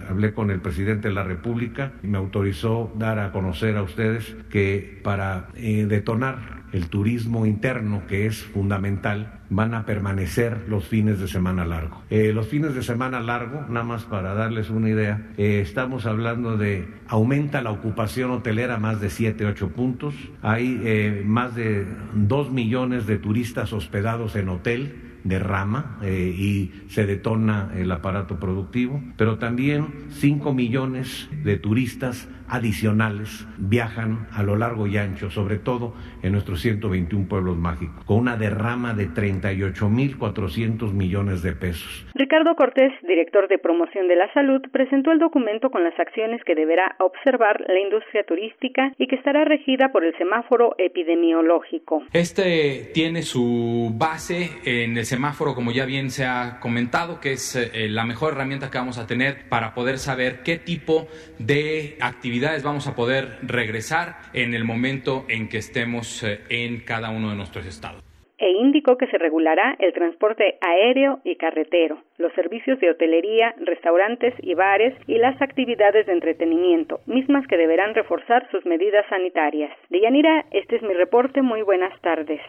Hablé 0.10 0.34
con 0.34 0.52
el 0.52 0.60
presidente 0.62 1.08
de 1.08 1.14
la 1.14 1.24
República 1.24 1.94
y 2.04 2.08
me 2.08 2.18
autorizó 2.18 2.94
dar 2.98 3.20
a 3.20 3.32
conocer 3.32 3.78
a 3.78 3.84
ustedes 3.84 4.36
que 4.50 5.00
para 5.04 5.48
eh, 5.56 5.86
detonar 5.88 6.64
el 6.74 6.90
turismo 6.90 7.46
interno, 7.46 8.06
que 8.08 8.26
es 8.26 8.44
fundamental, 8.44 9.40
van 9.50 9.74
a 9.74 9.86
permanecer 9.86 10.66
los 10.68 10.86
fines 10.88 11.20
de 11.20 11.28
semana 11.28 11.64
largo. 11.64 12.04
Eh, 12.10 12.34
los 12.34 12.48
fines 12.48 12.76
de 12.76 12.84
semana 12.84 13.22
largo, 13.22 13.66
nada 13.70 13.86
más 13.86 14.04
para 14.04 14.34
darles 14.34 14.70
una 14.70 14.90
idea, 14.90 15.32
eh, 15.38 15.62
estamos 15.62 16.06
hablando 16.06 16.58
de 16.58 16.88
aumenta 17.08 17.62
la 17.62 17.72
ocupación 17.72 18.32
hotelera 18.32 18.78
más 18.78 19.00
de 19.00 19.10
7, 19.10 19.46
8 19.46 19.70
puntos, 19.70 20.16
hay 20.42 21.24
más 21.26 21.56
de 21.56 21.86
2 22.14 22.52
millones 22.52 23.08
de 23.08 23.18
turistas 23.18 23.72
hospedados 23.72 24.36
en 24.36 24.50
hotel, 24.50 25.15
derrama 25.26 25.98
eh, 26.04 26.34
y 26.38 26.72
se 26.88 27.06
detona 27.06 27.72
el 27.76 27.92
aparato 27.92 28.40
productivo, 28.40 29.02
pero 29.18 29.38
también 29.38 29.88
5 30.12 30.54
millones 30.54 31.28
de 31.44 31.58
turistas 31.58 32.30
adicionales 32.48 33.46
viajan 33.58 34.28
a 34.32 34.44
lo 34.44 34.56
largo 34.56 34.88
y 34.88 34.98
ancho, 34.98 35.32
sobre 35.32 35.58
todo 35.58 35.96
en 36.26 36.32
nuestros 36.32 36.60
121 36.62 37.28
pueblos 37.28 37.56
mágicos, 37.56 38.04
con 38.06 38.18
una 38.18 38.36
derrama 38.36 38.96
de 38.96 39.10
38.400 39.10 40.92
millones 40.92 41.44
de 41.44 41.54
pesos. 41.54 42.08
Ricardo 42.16 42.56
Cortés, 42.56 42.92
director 43.08 43.48
de 43.48 43.60
promoción 43.60 44.08
de 44.08 44.16
la 44.16 44.34
salud, 44.34 44.62
presentó 44.72 45.12
el 45.12 45.20
documento 45.20 45.70
con 45.70 45.84
las 45.84 45.98
acciones 46.00 46.42
que 46.44 46.56
deberá 46.56 46.96
observar 47.00 47.64
la 47.68 47.80
industria 47.80 48.24
turística 48.24 48.92
y 48.98 49.06
que 49.06 49.16
estará 49.16 49.46
regida 49.46 49.92
por 49.92 50.04
el 50.04 50.18
semáforo 50.18 50.76
epidemiológico. 50.80 52.02
Este 52.12 52.90
tiene 52.94 53.22
su 53.22 53.92
base 53.94 54.50
en 54.66 54.98
el 54.98 55.06
semáforo, 55.06 55.54
como 55.54 55.72
ya 55.72 55.86
bien 55.86 56.10
se 56.10 56.26
ha 56.26 56.60
comentado, 56.60 57.20
que 57.20 57.34
es 57.34 57.56
eh, 57.56 57.88
la 57.88 58.04
mejor 58.04 58.34
herramienta 58.34 58.72
que 58.72 58.80
vamos 58.80 58.98
a 58.98 59.06
tener 59.06 59.48
para 59.48 59.76
poder 59.76 60.00
saber 60.00 60.42
qué 60.44 60.58
tipo 60.58 61.08
de 61.38 61.98
actividad 62.02 62.60
vamos 62.64 62.88
a 62.88 62.96
poder 62.96 63.38
regresar 63.44 64.18
en 64.34 64.56
el 64.56 64.64
momento 64.64 65.26
en 65.30 65.50
que 65.50 65.58
estemos 65.60 66.15
eh, 66.24 66.42
en 66.50 66.82
cada 66.82 67.10
uno 67.10 67.30
de 67.30 67.36
nuestros 67.36 67.66
estados. 67.66 68.04
E 68.38 68.52
indicó 68.52 68.98
que 68.98 69.08
se 69.08 69.18
regulará 69.18 69.76
el 69.80 69.94
transporte 69.94 70.58
aéreo 70.60 71.22
y 71.24 71.38
carretero, 71.38 72.04
los 72.18 72.34
servicios 72.34 72.80
de 72.82 72.92
hotelería, 72.92 73.56
restaurantes 73.60 74.34
y 74.40 74.54
bares 74.56 74.94
y 75.08 75.18
las 75.18 75.42
actividades 75.42 76.06
de 76.06 76.12
entretenimiento, 76.12 77.00
mismas 77.06 77.48
que 77.48 77.56
deberán 77.56 77.96
reforzar 77.96 78.50
sus 78.52 78.66
medidas 78.66 79.06
sanitarias. 79.10 79.72
Deyanira, 79.90 80.46
este 80.52 80.76
es 80.76 80.82
mi 80.82 80.94
reporte. 80.94 81.42
Muy 81.42 81.62
buenas 81.62 82.00
tardes. 82.02 82.42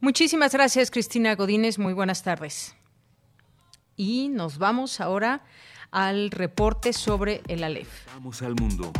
Muchísimas 0.00 0.52
gracias, 0.52 0.90
Cristina 0.90 1.34
Godínez. 1.34 1.78
Muy 1.78 1.94
buenas 1.94 2.22
tardes. 2.22 2.76
Y 3.96 4.28
nos 4.28 4.58
vamos 4.58 5.00
ahora 5.00 5.42
al 5.90 6.30
reporte 6.30 6.92
sobre 6.92 7.40
el 7.48 7.64
ALEF. 7.64 8.06
Vamos 8.14 8.42
al 8.42 8.54
mundo. 8.54 8.92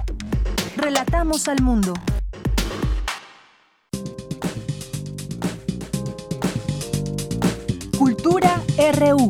Relatamos 0.76 1.48
al 1.48 1.62
mundo. 1.62 1.92
Cultura 7.98 8.62
RU. 8.94 9.28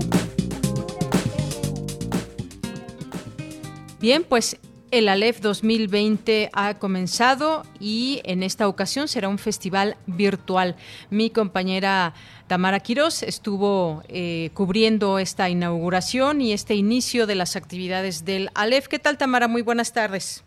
Bien, 3.98 4.24
pues 4.28 4.58
el 4.90 5.08
ALEF 5.08 5.40
2020 5.40 6.50
ha 6.52 6.74
comenzado 6.74 7.62
y 7.80 8.20
en 8.24 8.42
esta 8.42 8.68
ocasión 8.68 9.08
será 9.08 9.30
un 9.30 9.38
festival 9.38 9.96
virtual. 10.06 10.76
Mi 11.08 11.30
compañera 11.30 12.12
Tamara 12.46 12.80
Quirós 12.80 13.22
estuvo 13.22 14.02
eh, 14.08 14.50
cubriendo 14.52 15.18
esta 15.18 15.48
inauguración 15.48 16.42
y 16.42 16.52
este 16.52 16.74
inicio 16.74 17.26
de 17.26 17.36
las 17.36 17.56
actividades 17.56 18.26
del 18.26 18.50
ALEF. 18.54 18.86
¿Qué 18.88 18.98
tal, 18.98 19.16
Tamara? 19.16 19.48
Muy 19.48 19.62
buenas 19.62 19.94
tardes. 19.94 20.44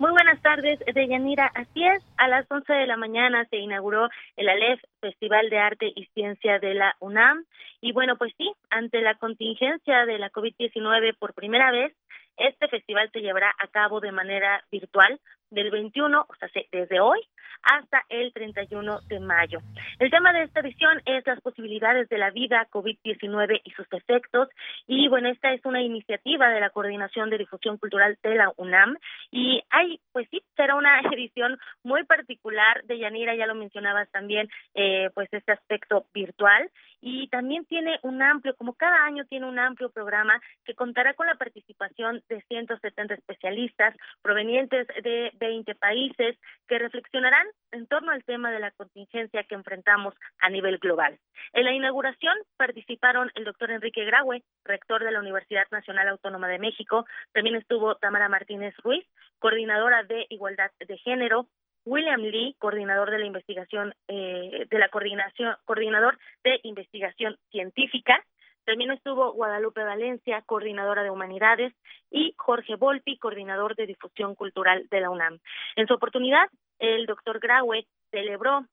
Muy 0.00 0.12
buenas 0.12 0.40
tardes, 0.40 0.78
Deyanira. 0.94 1.52
Así 1.54 1.84
es, 1.84 2.02
a 2.16 2.26
las 2.26 2.50
11 2.50 2.72
de 2.72 2.86
la 2.86 2.96
mañana 2.96 3.44
se 3.50 3.58
inauguró 3.58 4.08
el 4.36 4.48
ALEF, 4.48 4.80
Festival 4.98 5.50
de 5.50 5.58
Arte 5.58 5.92
y 5.94 6.06
Ciencia 6.14 6.58
de 6.58 6.72
la 6.72 6.96
UNAM. 7.00 7.44
Y 7.82 7.92
bueno, 7.92 8.16
pues 8.16 8.32
sí, 8.38 8.50
ante 8.70 9.02
la 9.02 9.16
contingencia 9.16 10.06
de 10.06 10.18
la 10.18 10.30
COVID-19 10.30 11.18
por 11.18 11.34
primera 11.34 11.70
vez, 11.70 11.94
este 12.38 12.68
festival 12.68 13.10
se 13.12 13.20
llevará 13.20 13.54
a 13.58 13.66
cabo 13.66 14.00
de 14.00 14.10
manera 14.10 14.64
virtual 14.72 15.20
del 15.50 15.70
21, 15.70 16.18
o 16.26 16.34
sea, 16.36 16.48
desde 16.72 16.98
hoy 16.98 17.20
hasta 17.62 18.04
el 18.08 18.32
31 18.32 19.00
de 19.08 19.20
mayo. 19.20 19.58
El 19.98 20.10
tema 20.10 20.32
de 20.32 20.42
esta 20.42 20.60
edición 20.60 21.00
es 21.04 21.26
las 21.26 21.40
posibilidades 21.40 22.08
de 22.08 22.18
la 22.18 22.30
vida 22.30 22.66
COVID-19 22.70 23.60
y 23.64 23.70
sus 23.72 23.86
efectos. 23.92 24.48
Y 24.86 25.08
bueno, 25.08 25.28
esta 25.28 25.52
es 25.52 25.64
una 25.64 25.82
iniciativa 25.82 26.48
de 26.48 26.60
la 26.60 26.70
Coordinación 26.70 27.30
de 27.30 27.38
Difusión 27.38 27.78
Cultural 27.78 28.18
de 28.22 28.34
la 28.34 28.52
UNAM. 28.56 28.96
Y 29.30 29.62
hay, 29.70 30.00
pues 30.12 30.28
sí, 30.30 30.42
será 30.56 30.74
una 30.74 31.00
edición 31.12 31.58
muy 31.82 32.04
particular 32.04 32.82
de 32.84 32.98
Yanira, 32.98 33.34
ya 33.34 33.46
lo 33.46 33.54
mencionabas 33.54 34.10
también, 34.10 34.48
eh, 34.74 35.10
pues 35.14 35.28
este 35.32 35.52
aspecto 35.52 36.06
virtual. 36.12 36.70
y 37.02 37.28
también 37.28 37.64
tiene 37.64 37.98
un 38.02 38.20
amplio, 38.20 38.54
como 38.56 38.74
cada 38.74 39.04
año 39.04 39.24
tiene 39.24 39.46
un 39.46 39.58
amplio 39.58 39.90
programa 39.90 40.38
que 40.64 40.74
contará 40.74 41.14
con 41.14 41.26
la 41.26 41.36
participación 41.36 42.22
de 42.28 42.42
170 42.42 43.14
especialistas 43.14 43.96
provenientes 44.22 44.86
de 45.02 45.32
20 45.34 45.74
países 45.76 46.36
que 46.68 46.78
reflexionarán 46.78 47.46
en 47.72 47.86
torno 47.86 48.12
al 48.12 48.24
tema 48.24 48.50
de 48.50 48.60
la 48.60 48.70
contingencia 48.72 49.44
que 49.44 49.54
enfrentamos 49.54 50.14
a 50.40 50.50
nivel 50.50 50.78
global. 50.78 51.18
En 51.52 51.64
la 51.64 51.72
inauguración 51.72 52.34
participaron 52.56 53.30
el 53.34 53.44
doctor 53.44 53.70
Enrique 53.70 54.04
Graue, 54.04 54.42
rector 54.64 55.04
de 55.04 55.12
la 55.12 55.20
Universidad 55.20 55.66
Nacional 55.70 56.08
Autónoma 56.08 56.48
de 56.48 56.58
México, 56.58 57.06
también 57.32 57.56
estuvo 57.56 57.94
Tamara 57.96 58.28
Martínez 58.28 58.74
Ruiz, 58.78 59.04
coordinadora 59.38 60.02
de 60.04 60.26
Igualdad 60.28 60.70
de 60.78 60.98
Género, 60.98 61.46
William 61.84 62.20
Lee, 62.20 62.54
coordinador 62.58 63.10
de 63.10 63.18
la 63.18 63.26
investigación, 63.26 63.94
eh, 64.08 64.66
de 64.68 64.78
la 64.78 64.88
coordinación, 64.88 65.56
coordinador 65.64 66.18
de 66.44 66.60
investigación 66.62 67.36
científica. 67.50 68.24
También 68.64 68.90
estuvo 68.92 69.32
Guadalupe 69.32 69.82
Valencia, 69.82 70.42
coordinadora 70.46 71.02
de 71.02 71.10
humanidades, 71.10 71.72
y 72.10 72.34
Jorge 72.36 72.76
Volpi, 72.76 73.18
coordinador 73.18 73.76
de 73.76 73.86
difusión 73.86 74.34
cultural 74.34 74.86
de 74.90 75.00
la 75.00 75.10
UNAM. 75.10 75.38
En 75.76 75.86
su 75.86 75.94
oportunidad, 75.94 76.48
el 76.78 77.06
doctor 77.06 77.40
Graue 77.40 77.86
celebró 78.10 78.66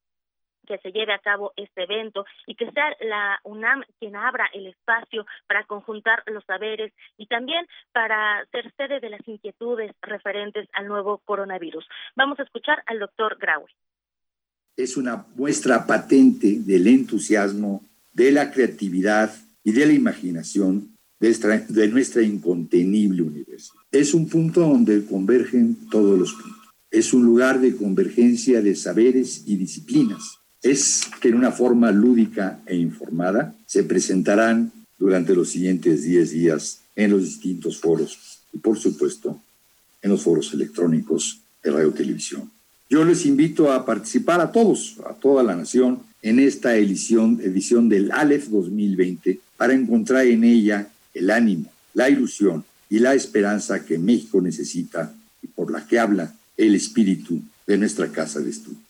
que 0.68 0.78
se 0.80 0.92
lleve 0.92 1.14
a 1.14 1.20
cabo 1.20 1.54
este 1.56 1.84
evento 1.84 2.26
y 2.46 2.56
que 2.56 2.70
sea 2.72 2.96
la 3.00 3.40
UNAM 3.44 3.84
quien 4.00 4.16
abra 4.16 4.50
el 4.54 4.68
espacio 4.68 5.26
para 5.48 5.64
conjuntar 5.64 6.24
los 6.28 6.44
saberes 6.44 6.94
y 7.18 7.28
también 7.28 7.66
para 7.94 8.46
ser 8.52 8.72
sede 8.76 9.00
de 9.00 9.10
las 9.10 9.26
inquietudes 9.28 9.94
referentes 10.02 10.68
al 10.74 10.88
nuevo 10.88 11.20
coronavirus. 11.20 11.88
Vamos 12.16 12.40
a 12.40 12.44
escuchar 12.44 12.84
al 12.86 13.00
doctor 13.00 13.38
Graue. 13.40 13.72
Es 14.76 14.98
una 14.98 15.26
muestra 15.36 15.88
patente 15.88 16.58
del 16.60 16.88
entusiasmo, 16.88 17.82
de 18.12 18.32
la 18.32 18.52
creatividad 18.52 19.32
y 19.68 19.74
de 19.74 19.86
la 19.86 19.92
imaginación 19.92 20.96
de 21.20 21.90
nuestra, 21.90 22.24
incontenible 22.24 23.22
universidad. 23.22 23.82
Es 23.92 24.14
un 24.14 24.30
punto 24.30 24.62
donde 24.62 25.04
convergen 25.04 25.76
todos 25.92 26.18
los 26.18 26.32
puntos. 26.32 26.70
Es 26.90 27.14
un 27.14 27.26
lugar 27.26 27.60
de 27.60 27.76
convergencia 27.76 28.62
de 28.62 28.78
saberes 28.78 29.44
y 29.46 29.58
disciplinas 29.58 30.38
es 30.62 31.10
que 31.20 31.28
en 31.28 31.36
una 31.36 31.52
forma 31.52 31.92
lúdica 31.92 32.62
e 32.66 32.78
informada 32.78 33.58
se 33.66 33.84
presentarán 33.84 34.72
durante 34.98 35.36
los 35.36 35.50
siguientes 35.50 36.02
10 36.04 36.32
días 36.32 36.80
en 36.96 37.12
los 37.12 37.24
distintos 37.24 37.78
foros 37.78 38.40
y 38.54 38.60
por 38.60 38.80
supuesto 38.80 39.38
en 40.02 40.12
los 40.12 40.22
foros 40.22 40.54
electrónicos 40.54 41.42
de 41.62 41.72
radio 41.72 41.92
televisión. 41.92 42.50
Yo 42.90 43.04
les 43.04 43.26
invito 43.26 43.72
a 43.72 43.86
participar 43.86 44.40
a 44.40 44.52
todos, 44.52 44.96
a 45.06 45.14
toda 45.14 45.44
la 45.44 45.56
nación, 45.56 46.00
en 46.22 46.40
esta 46.40 46.76
edición, 46.78 47.40
edición 47.44 47.90
del 47.90 48.12
ALEF 48.12 48.48
2020 48.48 49.40
para 49.58 49.74
encontrar 49.74 50.26
en 50.26 50.44
ella 50.44 50.88
el 51.14 51.30
ánimo, 51.30 51.72
la 51.94 52.10
ilusión 52.10 52.64
y 52.90 53.00
la 53.00 53.14
esperanza 53.14 53.84
que 53.86 53.98
México 53.98 54.42
necesita 54.42 55.14
y 55.42 55.48
por 55.48 55.72
la 55.72 55.86
que 55.86 56.00
habla 56.00 56.34
el 56.56 56.76
espíritu 56.76 57.42
de 57.66 57.78
nuestra 57.78 58.10
casa 58.12 58.40
de 58.40 58.50
estudio. 58.50 58.87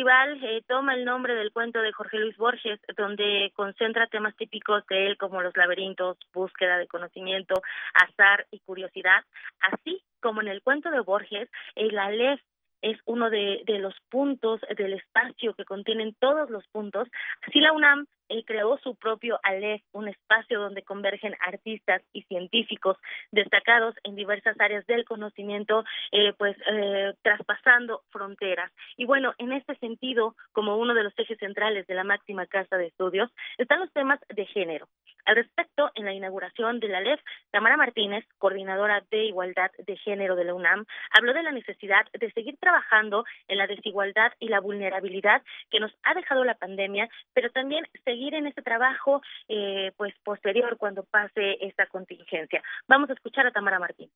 Festival 0.00 0.42
eh, 0.42 0.62
toma 0.66 0.94
el 0.94 1.04
nombre 1.04 1.34
del 1.34 1.52
cuento 1.52 1.82
de 1.82 1.92
Jorge 1.92 2.18
Luis 2.18 2.34
Borges, 2.38 2.80
donde 2.96 3.52
concentra 3.54 4.06
temas 4.06 4.34
típicos 4.34 4.82
de 4.86 5.08
él 5.08 5.18
como 5.18 5.42
los 5.42 5.54
laberintos, 5.58 6.16
búsqueda 6.32 6.78
de 6.78 6.86
conocimiento, 6.86 7.60
azar 7.92 8.46
y 8.50 8.60
curiosidad, 8.60 9.22
así 9.60 10.02
como 10.22 10.40
en 10.40 10.48
el 10.48 10.62
cuento 10.62 10.90
de 10.90 11.00
Borges, 11.00 11.50
el 11.74 11.98
Aleph 11.98 12.40
es 12.80 12.98
uno 13.04 13.28
de, 13.28 13.60
de 13.66 13.78
los 13.78 13.94
puntos 14.08 14.62
del 14.74 14.94
espacio 14.94 15.52
que 15.52 15.66
contienen 15.66 16.16
todos 16.18 16.48
los 16.48 16.66
puntos. 16.68 17.06
Así 17.46 17.60
la 17.60 17.74
UNAM 17.74 18.06
él 18.30 18.44
creó 18.46 18.78
su 18.78 18.94
propio 18.94 19.38
Aleph, 19.42 19.82
un 19.92 20.08
espacio 20.08 20.60
donde 20.60 20.82
convergen 20.82 21.34
artistas 21.40 22.02
y 22.12 22.22
científicos 22.22 22.96
destacados 23.32 23.94
en 24.04 24.14
diversas 24.14 24.58
áreas 24.60 24.86
del 24.86 25.04
conocimiento, 25.04 25.84
eh, 26.12 26.32
pues 26.38 26.56
eh, 26.70 27.12
traspasando 27.22 28.02
fronteras. 28.10 28.70
Y 28.96 29.04
bueno, 29.04 29.34
en 29.38 29.52
este 29.52 29.74
sentido, 29.76 30.36
como 30.52 30.76
uno 30.76 30.94
de 30.94 31.02
los 31.02 31.12
ejes 31.18 31.38
centrales 31.38 31.86
de 31.86 31.94
la 31.94 32.04
máxima 32.04 32.46
casa 32.46 32.76
de 32.76 32.86
estudios, 32.86 33.30
están 33.58 33.80
los 33.80 33.92
temas 33.92 34.20
de 34.28 34.46
género. 34.46 34.88
Al 35.26 35.36
respecto, 35.36 35.90
en 35.94 36.04
la 36.06 36.14
inauguración 36.14 36.80
de 36.80 36.88
la 36.88 37.00
LEF, 37.00 37.20
Tamara 37.50 37.76
Martínez, 37.76 38.24
coordinadora 38.38 39.04
de 39.10 39.24
Igualdad 39.24 39.70
de 39.78 39.96
Género 39.96 40.36
de 40.36 40.44
la 40.44 40.54
UNAM, 40.54 40.86
habló 41.10 41.34
de 41.34 41.42
la 41.42 41.52
necesidad 41.52 42.06
de 42.18 42.30
seguir 42.32 42.56
trabajando 42.58 43.24
en 43.48 43.58
la 43.58 43.66
desigualdad 43.66 44.32
y 44.38 44.48
la 44.48 44.60
vulnerabilidad 44.60 45.42
que 45.70 45.80
nos 45.80 45.92
ha 46.04 46.14
dejado 46.14 46.44
la 46.44 46.54
pandemia, 46.54 47.08
pero 47.34 47.50
también 47.50 47.86
seguir 48.04 48.19
en 48.28 48.46
ese 48.46 48.62
trabajo 48.62 49.22
eh, 49.48 49.92
pues 49.96 50.14
posterior 50.22 50.76
cuando 50.76 51.04
pase 51.04 51.56
esta 51.60 51.86
contingencia. 51.86 52.62
Vamos 52.86 53.10
a 53.10 53.14
escuchar 53.14 53.46
a 53.46 53.52
Tamara 53.52 53.78
Martínez. 53.78 54.12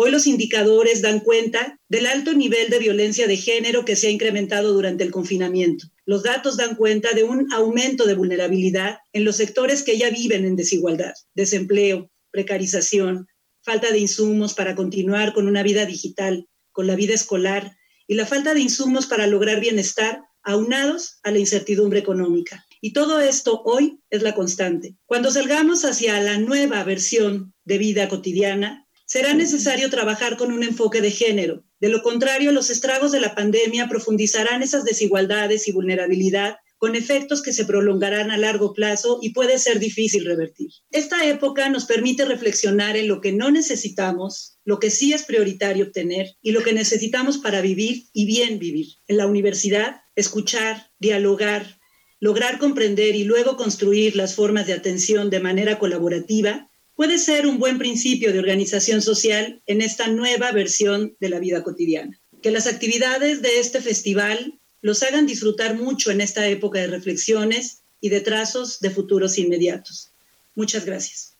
Hoy 0.00 0.12
los 0.12 0.28
indicadores 0.28 1.02
dan 1.02 1.18
cuenta 1.18 1.80
del 1.88 2.06
alto 2.06 2.32
nivel 2.32 2.70
de 2.70 2.78
violencia 2.78 3.26
de 3.26 3.36
género 3.36 3.84
que 3.84 3.96
se 3.96 4.06
ha 4.06 4.10
incrementado 4.10 4.72
durante 4.72 5.02
el 5.02 5.10
confinamiento. 5.10 5.88
Los 6.04 6.22
datos 6.22 6.56
dan 6.56 6.76
cuenta 6.76 7.12
de 7.14 7.24
un 7.24 7.52
aumento 7.52 8.06
de 8.06 8.14
vulnerabilidad 8.14 8.98
en 9.12 9.24
los 9.24 9.36
sectores 9.36 9.82
que 9.82 9.98
ya 9.98 10.10
viven 10.10 10.44
en 10.44 10.54
desigualdad, 10.54 11.14
desempleo, 11.34 12.12
precarización, 12.30 13.26
falta 13.60 13.90
de 13.90 13.98
insumos 13.98 14.54
para 14.54 14.76
continuar 14.76 15.32
con 15.34 15.48
una 15.48 15.64
vida 15.64 15.84
digital, 15.84 16.46
con 16.70 16.86
la 16.86 16.94
vida 16.94 17.14
escolar 17.14 17.72
y 18.06 18.14
la 18.14 18.24
falta 18.24 18.54
de 18.54 18.60
insumos 18.60 19.06
para 19.06 19.26
lograr 19.26 19.58
bienestar 19.58 20.22
aunados 20.44 21.18
a 21.24 21.32
la 21.32 21.40
incertidumbre 21.40 21.98
económica. 21.98 22.64
Y 22.80 22.92
todo 22.92 23.20
esto 23.20 23.62
hoy 23.64 24.00
es 24.10 24.22
la 24.22 24.34
constante. 24.34 24.96
Cuando 25.06 25.30
salgamos 25.30 25.84
hacia 25.84 26.20
la 26.20 26.38
nueva 26.38 26.84
versión 26.84 27.54
de 27.64 27.78
vida 27.78 28.08
cotidiana, 28.08 28.86
será 29.06 29.34
necesario 29.34 29.88
trabajar 29.90 30.36
con 30.36 30.52
un 30.52 30.62
enfoque 30.62 31.00
de 31.00 31.10
género. 31.10 31.64
De 31.80 31.88
lo 31.88 32.02
contrario, 32.02 32.52
los 32.52 32.70
estragos 32.70 33.10
de 33.10 33.20
la 33.20 33.34
pandemia 33.34 33.88
profundizarán 33.88 34.62
esas 34.62 34.84
desigualdades 34.84 35.66
y 35.66 35.72
vulnerabilidad 35.72 36.56
con 36.78 36.94
efectos 36.94 37.42
que 37.42 37.52
se 37.52 37.64
prolongarán 37.64 38.30
a 38.30 38.38
largo 38.38 38.72
plazo 38.72 39.18
y 39.20 39.30
puede 39.30 39.58
ser 39.58 39.80
difícil 39.80 40.24
revertir. 40.24 40.70
Esta 40.90 41.26
época 41.26 41.68
nos 41.68 41.86
permite 41.86 42.24
reflexionar 42.24 42.96
en 42.96 43.08
lo 43.08 43.20
que 43.20 43.32
no 43.32 43.50
necesitamos, 43.50 44.58
lo 44.64 44.78
que 44.78 44.90
sí 44.90 45.12
es 45.12 45.24
prioritario 45.24 45.86
obtener 45.86 46.36
y 46.40 46.52
lo 46.52 46.62
que 46.62 46.72
necesitamos 46.72 47.38
para 47.38 47.60
vivir 47.60 48.04
y 48.12 48.26
bien 48.26 48.58
vivir. 48.58 48.86
En 49.08 49.16
la 49.16 49.26
universidad, 49.26 50.02
escuchar, 50.14 50.90
dialogar, 51.00 51.77
lograr 52.20 52.58
comprender 52.58 53.14
y 53.14 53.24
luego 53.24 53.56
construir 53.56 54.16
las 54.16 54.34
formas 54.34 54.66
de 54.66 54.72
atención 54.72 55.30
de 55.30 55.40
manera 55.40 55.78
colaborativa 55.78 56.68
puede 56.96 57.18
ser 57.18 57.46
un 57.46 57.58
buen 57.58 57.78
principio 57.78 58.32
de 58.32 58.40
organización 58.40 59.02
social 59.02 59.62
en 59.66 59.82
esta 59.82 60.08
nueva 60.08 60.50
versión 60.50 61.16
de 61.20 61.28
la 61.28 61.38
vida 61.38 61.62
cotidiana. 61.62 62.18
Que 62.42 62.50
las 62.50 62.66
actividades 62.66 63.40
de 63.40 63.60
este 63.60 63.80
festival 63.80 64.58
los 64.82 65.02
hagan 65.02 65.26
disfrutar 65.26 65.76
mucho 65.76 66.10
en 66.10 66.20
esta 66.20 66.48
época 66.48 66.80
de 66.80 66.88
reflexiones 66.88 67.82
y 68.00 68.08
de 68.08 68.20
trazos 68.20 68.80
de 68.80 68.90
futuros 68.90 69.38
inmediatos. 69.38 70.10
Muchas 70.54 70.84
gracias. 70.84 71.37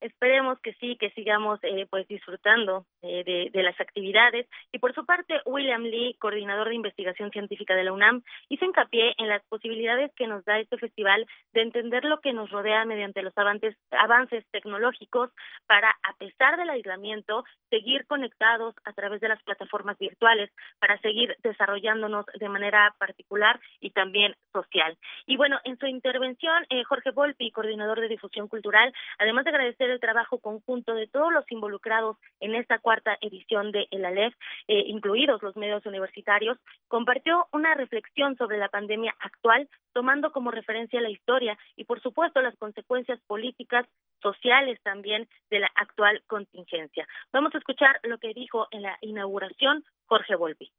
Esperemos 0.00 0.58
que 0.60 0.74
sí, 0.74 0.96
que 0.96 1.10
sigamos 1.10 1.58
eh, 1.62 1.86
pues 1.90 2.06
disfrutando 2.08 2.86
eh, 3.02 3.22
de, 3.24 3.50
de, 3.52 3.62
las 3.62 3.78
actividades. 3.80 4.46
Y 4.72 4.78
por 4.78 4.94
su 4.94 5.04
parte, 5.04 5.40
William 5.44 5.82
Lee, 5.82 6.16
coordinador 6.18 6.68
de 6.68 6.74
investigación 6.74 7.30
científica 7.30 7.74
de 7.74 7.84
la 7.84 7.92
UNAM, 7.92 8.22
hizo 8.48 8.64
hincapié 8.64 9.14
en 9.18 9.28
las 9.28 9.42
posibilidades 9.44 10.10
que 10.14 10.26
nos 10.26 10.44
da 10.44 10.58
este 10.58 10.78
festival 10.78 11.26
de 11.52 11.62
entender 11.62 12.04
lo 12.04 12.20
que 12.20 12.32
nos 12.32 12.50
rodea 12.50 12.84
mediante 12.84 13.22
los 13.22 13.36
avances, 13.36 13.76
avances 13.90 14.44
tecnológicos 14.50 15.30
para, 15.66 15.90
a 15.90 16.14
pesar 16.18 16.56
del 16.56 16.70
aislamiento, 16.70 17.44
seguir 17.68 18.06
conectados 18.06 18.74
a 18.84 18.92
través 18.92 19.20
de 19.20 19.28
las 19.28 19.42
plataformas 19.42 19.98
virtuales, 19.98 20.50
para 20.78 20.98
seguir 21.00 21.36
desarrollándonos 21.42 22.26
de 22.26 22.48
manera 22.48 22.94
particular 22.98 23.60
y 23.80 23.90
también 23.90 24.34
social. 24.52 24.96
Y 25.26 25.36
bueno, 25.36 25.58
en 25.64 25.78
su 25.78 25.86
intervención, 25.86 26.64
eh, 26.70 26.84
Jorge 26.84 27.10
Volpi, 27.10 27.50
coordinador 27.50 28.00
de 28.00 28.08
difusión 28.08 28.48
cultural, 28.48 28.92
además 29.18 29.44
de 29.44 29.50
agradecer 29.50 29.89
el 29.90 30.00
trabajo 30.00 30.38
conjunto 30.38 30.94
de 30.94 31.06
todos 31.06 31.32
los 31.32 31.44
involucrados 31.50 32.16
en 32.40 32.54
esta 32.54 32.78
cuarta 32.78 33.16
edición 33.20 33.72
de 33.72 33.86
El 33.90 34.04
Aleph, 34.04 34.34
eh, 34.68 34.84
incluidos 34.86 35.42
los 35.42 35.56
medios 35.56 35.84
universitarios, 35.86 36.58
compartió 36.88 37.46
una 37.52 37.74
reflexión 37.74 38.36
sobre 38.36 38.58
la 38.58 38.68
pandemia 38.68 39.14
actual, 39.20 39.68
tomando 39.92 40.32
como 40.32 40.50
referencia 40.50 41.00
la 41.00 41.10
historia 41.10 41.58
y, 41.76 41.84
por 41.84 42.00
supuesto, 42.00 42.40
las 42.40 42.56
consecuencias 42.56 43.20
políticas, 43.26 43.86
sociales 44.22 44.78
también 44.82 45.28
de 45.50 45.60
la 45.60 45.70
actual 45.74 46.22
contingencia. 46.26 47.06
Vamos 47.32 47.54
a 47.54 47.58
escuchar 47.58 48.00
lo 48.02 48.18
que 48.18 48.34
dijo 48.34 48.68
en 48.70 48.82
la 48.82 48.98
inauguración 49.00 49.84
Jorge 50.06 50.36
Volpi. 50.36 50.70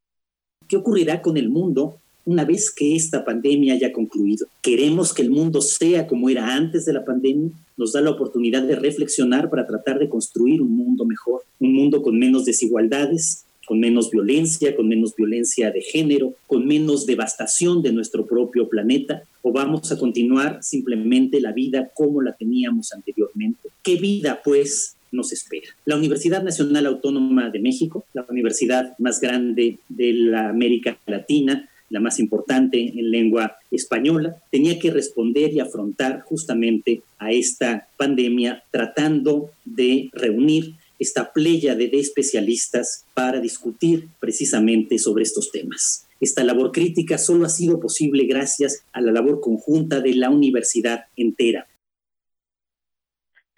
¿Qué 0.68 0.76
ocurrirá 0.76 1.20
con 1.20 1.36
el 1.36 1.48
mundo 1.48 1.98
una 2.24 2.44
vez 2.44 2.70
que 2.70 2.94
esta 2.94 3.24
pandemia 3.24 3.74
haya 3.74 3.92
concluido. 3.92 4.46
Queremos 4.60 5.12
que 5.12 5.22
el 5.22 5.30
mundo 5.30 5.60
sea 5.60 6.06
como 6.06 6.28
era 6.28 6.54
antes 6.54 6.84
de 6.84 6.92
la 6.92 7.04
pandemia. 7.04 7.50
Nos 7.76 7.92
da 7.92 8.00
la 8.00 8.10
oportunidad 8.10 8.62
de 8.62 8.76
reflexionar 8.76 9.50
para 9.50 9.66
tratar 9.66 9.98
de 9.98 10.08
construir 10.08 10.62
un 10.62 10.76
mundo 10.76 11.04
mejor, 11.04 11.42
un 11.58 11.72
mundo 11.72 12.02
con 12.02 12.18
menos 12.18 12.44
desigualdades, 12.44 13.44
con 13.66 13.80
menos 13.80 14.10
violencia, 14.10 14.74
con 14.74 14.88
menos 14.88 15.14
violencia 15.16 15.70
de 15.70 15.80
género, 15.80 16.34
con 16.46 16.66
menos 16.66 17.06
devastación 17.06 17.82
de 17.82 17.92
nuestro 17.92 18.26
propio 18.26 18.68
planeta? 18.68 19.22
¿O 19.42 19.52
vamos 19.52 19.90
a 19.90 19.98
continuar 19.98 20.62
simplemente 20.62 21.40
la 21.40 21.52
vida 21.52 21.90
como 21.94 22.22
la 22.22 22.32
teníamos 22.32 22.92
anteriormente? 22.92 23.70
¿Qué 23.82 23.96
vida, 23.96 24.40
pues, 24.44 24.96
nos 25.10 25.32
espera? 25.32 25.68
La 25.84 25.96
Universidad 25.96 26.42
Nacional 26.42 26.86
Autónoma 26.86 27.50
de 27.50 27.60
México, 27.60 28.04
la 28.14 28.24
universidad 28.28 28.96
más 28.98 29.20
grande 29.20 29.78
de 29.88 30.12
la 30.12 30.48
América 30.48 30.98
Latina, 31.06 31.68
la 31.92 32.00
más 32.00 32.18
importante 32.18 32.92
en 32.98 33.10
lengua 33.10 33.56
española, 33.70 34.42
tenía 34.50 34.78
que 34.78 34.90
responder 34.90 35.52
y 35.52 35.60
afrontar 35.60 36.22
justamente 36.22 37.02
a 37.18 37.30
esta 37.30 37.86
pandemia 37.96 38.64
tratando 38.70 39.50
de 39.64 40.10
reunir 40.12 40.74
esta 40.98 41.32
playa 41.32 41.74
de 41.74 41.90
especialistas 41.92 43.04
para 43.14 43.40
discutir 43.40 44.08
precisamente 44.20 44.98
sobre 44.98 45.24
estos 45.24 45.50
temas. 45.50 46.06
Esta 46.20 46.44
labor 46.44 46.70
crítica 46.70 47.18
solo 47.18 47.44
ha 47.44 47.48
sido 47.48 47.80
posible 47.80 48.24
gracias 48.24 48.84
a 48.92 49.00
la 49.00 49.12
labor 49.12 49.40
conjunta 49.40 50.00
de 50.00 50.14
la 50.14 50.30
universidad 50.30 51.06
entera. 51.16 51.66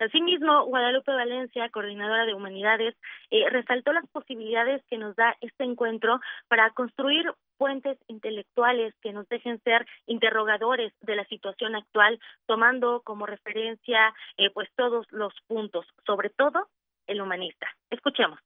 Asimismo, 0.05 0.67
Guadalupe 0.67 1.12
Valencia, 1.12 1.71
coordinadora 1.71 2.27
de 2.27 2.35
humanidades, 2.35 2.95
eh, 3.31 3.49
resaltó 3.51 3.93
las 3.93 4.07
posibilidades 4.09 4.83
que 4.90 4.99
nos 4.99 5.17
da 5.17 5.35
este 5.40 5.64
encuentro 5.64 6.21
para 6.49 6.71
construir 6.71 7.25
puentes 7.57 7.97
intelectuales 8.09 8.95
que 9.01 9.12
nos 9.12 9.27
dejen 9.29 9.61
ser 9.62 9.87
interrogadores 10.07 10.93
de 11.01 11.17
la 11.17 11.25
situación 11.27 11.75
actual, 11.75 12.21
tomando 12.47 13.01
como 13.05 13.25
referencia 13.25 14.12
eh, 14.37 14.51
pues 14.53 14.69
todos 14.77 15.07
los 15.11 15.33
puntos, 15.47 15.87
sobre 16.07 16.31
todo 16.31 16.69
el 17.07 17.21
humanista. 17.21 17.67
Escuchemos. 17.90 18.38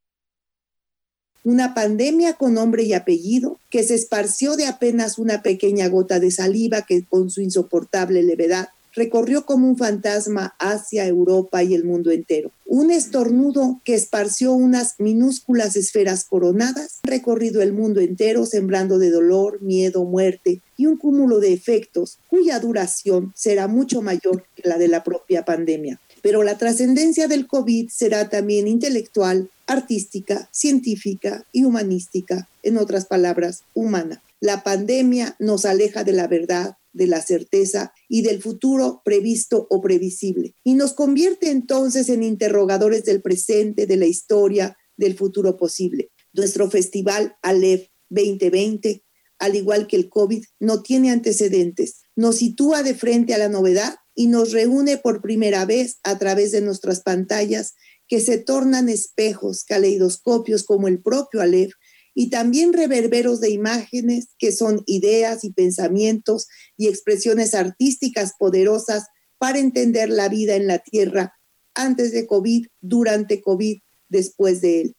Una 1.44 1.72
pandemia 1.72 2.34
con 2.34 2.54
nombre 2.54 2.82
y 2.82 2.92
apellido 2.94 3.58
que 3.70 3.82
se 3.82 3.94
esparció 3.94 4.56
de 4.56 4.66
apenas 4.66 5.18
una 5.18 5.42
pequeña 5.42 5.88
gota 5.88 6.20
de 6.20 6.30
saliva 6.30 6.82
que 6.82 7.04
con 7.04 7.30
su 7.30 7.40
insoportable 7.40 8.22
levedad 8.22 8.68
recorrió 8.94 9.46
como 9.46 9.68
un 9.68 9.76
fantasma 9.76 10.54
hacia 10.58 11.06
Europa 11.06 11.62
y 11.62 11.74
el 11.74 11.84
mundo 11.84 12.10
entero. 12.10 12.50
Un 12.66 12.90
estornudo 12.90 13.80
que 13.84 13.94
esparció 13.94 14.52
unas 14.52 14.94
minúsculas 14.98 15.76
esferas 15.76 16.24
coronadas, 16.24 16.98
recorrido 17.02 17.62
el 17.62 17.72
mundo 17.72 18.00
entero 18.00 18.46
sembrando 18.46 18.98
de 18.98 19.10
dolor, 19.10 19.62
miedo, 19.62 20.04
muerte 20.04 20.60
y 20.76 20.86
un 20.86 20.96
cúmulo 20.96 21.40
de 21.40 21.52
efectos 21.52 22.18
cuya 22.28 22.60
duración 22.60 23.32
será 23.34 23.68
mucho 23.68 24.02
mayor 24.02 24.44
que 24.54 24.68
la 24.68 24.78
de 24.78 24.88
la 24.88 25.04
propia 25.04 25.44
pandemia. 25.44 26.00
Pero 26.22 26.42
la 26.42 26.58
trascendencia 26.58 27.28
del 27.28 27.46
COVID 27.46 27.88
será 27.90 28.28
también 28.28 28.66
intelectual, 28.66 29.50
artística, 29.66 30.48
científica 30.50 31.44
y 31.52 31.64
humanística, 31.64 32.48
en 32.62 32.78
otras 32.78 33.06
palabras, 33.06 33.62
humana. 33.74 34.22
La 34.40 34.62
pandemia 34.62 35.36
nos 35.38 35.64
aleja 35.64 36.04
de 36.04 36.12
la 36.12 36.26
verdad, 36.26 36.76
de 36.92 37.06
la 37.06 37.22
certeza 37.22 37.92
y 38.08 38.22
del 38.22 38.42
futuro 38.42 39.02
previsto 39.04 39.66
o 39.70 39.80
previsible, 39.80 40.54
y 40.64 40.74
nos 40.74 40.92
convierte 40.92 41.50
entonces 41.50 42.08
en 42.08 42.22
interrogadores 42.22 43.04
del 43.04 43.22
presente, 43.22 43.86
de 43.86 43.96
la 43.96 44.06
historia, 44.06 44.76
del 44.96 45.16
futuro 45.16 45.56
posible. 45.56 46.10
Nuestro 46.32 46.70
festival 46.70 47.36
Aleph 47.42 47.88
2020, 48.10 49.04
al 49.38 49.54
igual 49.54 49.86
que 49.86 49.96
el 49.96 50.08
COVID, 50.08 50.44
no 50.58 50.82
tiene 50.82 51.10
antecedentes. 51.10 52.02
Nos 52.16 52.36
sitúa 52.36 52.82
de 52.82 52.94
frente 52.94 53.34
a 53.34 53.38
la 53.38 53.48
novedad 53.48 53.96
y 54.14 54.26
nos 54.26 54.52
reúne 54.52 54.98
por 54.98 55.22
primera 55.22 55.64
vez 55.64 55.98
a 56.02 56.18
través 56.18 56.50
de 56.52 56.60
nuestras 56.60 57.00
pantallas 57.02 57.74
que 58.08 58.20
se 58.20 58.38
tornan 58.38 58.88
espejos, 58.88 59.64
caleidoscopios 59.64 60.64
como 60.64 60.88
el 60.88 61.00
propio 61.00 61.40
Aleph 61.40 61.72
y 62.20 62.30
también 62.30 62.72
reverberos 62.72 63.40
de 63.40 63.48
imágenes 63.52 64.34
que 64.40 64.50
son 64.50 64.82
ideas 64.86 65.44
y 65.44 65.52
pensamientos 65.52 66.48
y 66.76 66.88
expresiones 66.88 67.54
artísticas 67.54 68.34
poderosas 68.36 69.08
para 69.38 69.60
entender 69.60 70.08
la 70.08 70.28
vida 70.28 70.56
en 70.56 70.66
la 70.66 70.80
Tierra 70.80 71.34
antes 71.76 72.10
de 72.10 72.26
COVID, 72.26 72.66
durante 72.80 73.40
COVID, 73.40 73.82
después 74.08 74.60
de 74.60 74.80
él. 74.80 74.94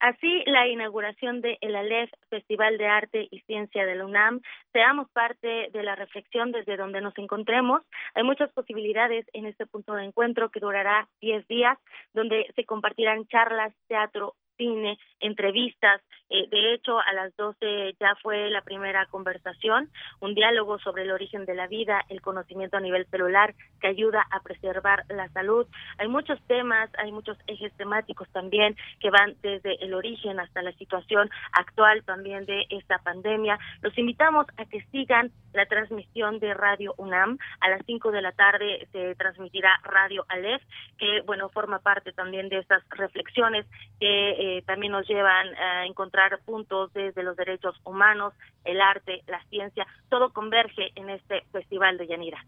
Así, 0.00 0.42
la 0.46 0.66
inauguración 0.68 1.42
de 1.42 1.58
el 1.60 1.76
ALEF, 1.76 2.10
Festival 2.30 2.78
de 2.78 2.86
Arte 2.86 3.28
y 3.30 3.40
Ciencia 3.42 3.84
de 3.84 3.94
la 3.94 4.06
UNAM, 4.06 4.40
seamos 4.72 5.10
parte 5.12 5.68
de 5.70 5.82
la 5.82 5.96
reflexión 5.96 6.50
desde 6.50 6.78
donde 6.78 7.02
nos 7.02 7.16
encontremos. 7.18 7.82
Hay 8.14 8.24
muchas 8.24 8.50
posibilidades 8.52 9.26
en 9.34 9.44
este 9.44 9.66
punto 9.66 9.92
de 9.92 10.04
encuentro 10.04 10.50
que 10.50 10.60
durará 10.60 11.10
10 11.20 11.46
días, 11.46 11.78
donde 12.14 12.46
se 12.56 12.64
compartirán 12.64 13.26
charlas, 13.28 13.74
teatro, 13.86 14.34
cine, 14.56 14.98
entrevistas. 15.20 16.02
Eh, 16.34 16.48
de 16.50 16.72
hecho, 16.72 16.98
a 16.98 17.12
las 17.12 17.36
12 17.36 17.94
ya 18.00 18.14
fue 18.22 18.48
la 18.48 18.62
primera 18.62 19.04
conversación, 19.06 19.90
un 20.20 20.34
diálogo 20.34 20.78
sobre 20.78 21.02
el 21.02 21.10
origen 21.10 21.44
de 21.44 21.54
la 21.54 21.66
vida, 21.66 22.00
el 22.08 22.22
conocimiento 22.22 22.78
a 22.78 22.80
nivel 22.80 23.06
celular 23.10 23.54
que 23.82 23.88
ayuda 23.88 24.26
a 24.30 24.40
preservar 24.40 25.04
la 25.10 25.28
salud. 25.28 25.66
Hay 25.98 26.08
muchos 26.08 26.40
temas, 26.46 26.88
hay 26.96 27.12
muchos 27.12 27.36
ejes 27.46 27.70
temáticos 27.74 28.26
también 28.30 28.76
que 28.98 29.10
van 29.10 29.36
desde 29.42 29.74
el 29.84 29.92
origen 29.92 30.40
hasta 30.40 30.62
la 30.62 30.72
situación 30.72 31.28
actual 31.52 32.02
también 32.04 32.46
de 32.46 32.64
esta 32.70 32.96
pandemia. 32.98 33.58
Los 33.82 33.96
invitamos 33.98 34.46
a 34.56 34.64
que 34.64 34.80
sigan 34.90 35.30
la 35.52 35.66
transmisión 35.66 36.38
de 36.38 36.54
Radio 36.54 36.94
UNAM. 36.96 37.36
A 37.60 37.68
las 37.68 37.82
5 37.84 38.10
de 38.10 38.22
la 38.22 38.32
tarde 38.32 38.88
se 38.90 39.14
transmitirá 39.16 39.78
Radio 39.82 40.24
Aleph, 40.28 40.62
que, 40.96 41.20
bueno, 41.26 41.50
forma 41.50 41.80
parte 41.80 42.12
también 42.12 42.48
de 42.48 42.58
estas 42.58 42.82
reflexiones 42.88 43.66
que 44.00 44.30
eh, 44.30 44.62
también 44.62 44.92
nos 44.92 45.06
llevan 45.06 45.54
a 45.56 45.84
encontrar 45.84 46.21
puntos 46.44 46.92
desde 46.92 47.22
los 47.22 47.36
derechos 47.36 47.74
humanos, 47.84 48.34
el 48.64 48.80
arte, 48.80 49.22
la 49.26 49.42
ciencia, 49.50 49.86
todo 50.08 50.32
converge 50.32 50.90
en 50.94 51.10
este 51.10 51.42
Festival 51.52 51.98
de 51.98 52.06
Yanira. 52.06 52.44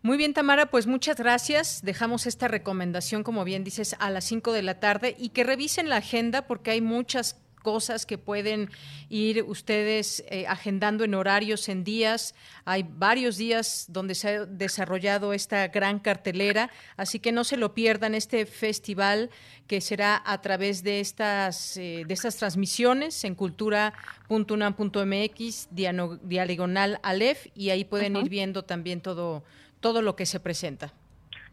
Muy 0.00 0.16
bien, 0.16 0.32
Tamara, 0.32 0.66
pues 0.66 0.86
muchas 0.86 1.16
gracias. 1.16 1.82
Dejamos 1.82 2.26
esta 2.26 2.46
recomendación, 2.46 3.24
como 3.24 3.44
bien 3.44 3.64
dices, 3.64 3.96
a 3.98 4.10
las 4.10 4.24
5 4.24 4.52
de 4.52 4.62
la 4.62 4.78
tarde 4.78 5.16
y 5.18 5.30
que 5.30 5.42
revisen 5.42 5.88
la 5.88 5.96
agenda 5.96 6.46
porque 6.46 6.70
hay 6.70 6.80
muchas 6.80 7.44
cosas 7.58 8.06
que 8.06 8.18
pueden 8.18 8.70
ir 9.08 9.42
ustedes 9.42 10.24
eh, 10.28 10.46
agendando 10.46 11.04
en 11.04 11.14
horarios, 11.14 11.68
en 11.68 11.84
días. 11.84 12.34
Hay 12.64 12.86
varios 12.88 13.36
días 13.36 13.86
donde 13.88 14.14
se 14.14 14.28
ha 14.28 14.46
desarrollado 14.46 15.32
esta 15.32 15.68
gran 15.68 15.98
cartelera, 15.98 16.70
así 16.96 17.18
que 17.18 17.32
no 17.32 17.44
se 17.44 17.56
lo 17.56 17.74
pierdan 17.74 18.14
este 18.14 18.46
festival 18.46 19.30
que 19.66 19.80
será 19.80 20.22
a 20.24 20.40
través 20.40 20.82
de 20.82 21.00
estas, 21.00 21.76
eh, 21.76 22.04
de 22.06 22.14
estas 22.14 22.36
transmisiones 22.36 23.24
en 23.24 23.34
cultura.unam.mx, 23.34 25.68
diagonal 25.70 27.00
Aleph, 27.02 27.46
y 27.54 27.70
ahí 27.70 27.84
pueden 27.84 28.16
ir 28.16 28.28
viendo 28.28 28.64
también 28.64 29.00
todo, 29.00 29.44
todo 29.80 30.02
lo 30.02 30.16
que 30.16 30.26
se 30.26 30.40
presenta. 30.40 30.92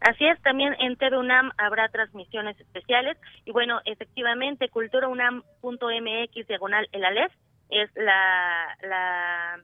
Así 0.00 0.26
es, 0.26 0.40
también 0.42 0.74
en 0.78 0.96
TV 0.96 1.18
UNAM 1.18 1.52
habrá 1.58 1.88
transmisiones 1.88 2.58
especiales 2.60 3.16
y 3.44 3.52
bueno, 3.52 3.80
efectivamente, 3.84 4.68
culturaunam.mx 4.68 6.46
diagonal 6.46 6.88
el 6.92 7.04
Aleph 7.04 7.32
es 7.70 7.90
la, 7.96 8.76
la 8.82 9.60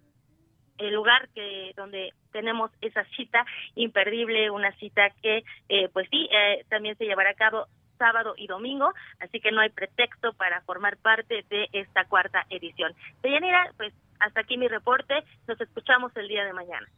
el 0.79 0.95
lugar 0.95 1.29
que 1.35 1.73
donde 1.77 2.13
tenemos 2.33 2.71
esa 2.81 3.05
cita 3.17 3.45
imperdible, 3.75 4.51
una 4.51 4.73
cita 4.79 5.11
que 5.23 5.45
eh, 5.69 5.89
pues 5.93 6.09
sí, 6.11 6.29
eh, 6.33 6.65
también 6.69 6.97
se 6.97 7.05
llevará 7.05 7.31
a 7.31 7.35
cabo 7.35 7.67
sábado 7.99 8.35
y 8.37 8.49
domingo, 8.49 8.93
así 9.21 9.39
que 9.41 9.53
no 9.53 9.61
hay 9.61 9.71
pretexto 9.71 10.33
para 10.33 10.61
formar 10.63 10.97
parte 10.97 11.45
de 11.49 11.69
esta 11.73 12.05
cuarta 12.07 12.45
edición. 12.51 12.93
Deyanira, 13.23 13.71
pues 13.77 13.95
hasta 14.19 14.41
aquí 14.41 14.57
mi 14.57 14.67
reporte, 14.67 15.15
nos 15.47 15.61
escuchamos 15.61 16.11
el 16.17 16.27
día 16.27 16.45
de 16.45 16.53
mañana. 16.53 16.89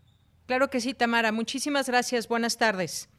Claro 0.47 0.69
que 0.69 0.81
sí, 0.81 0.95
Tamara, 0.95 1.33
muchísimas 1.33 1.89
gracias, 1.89 2.29
buenas 2.29 2.57
tardes. 2.57 3.11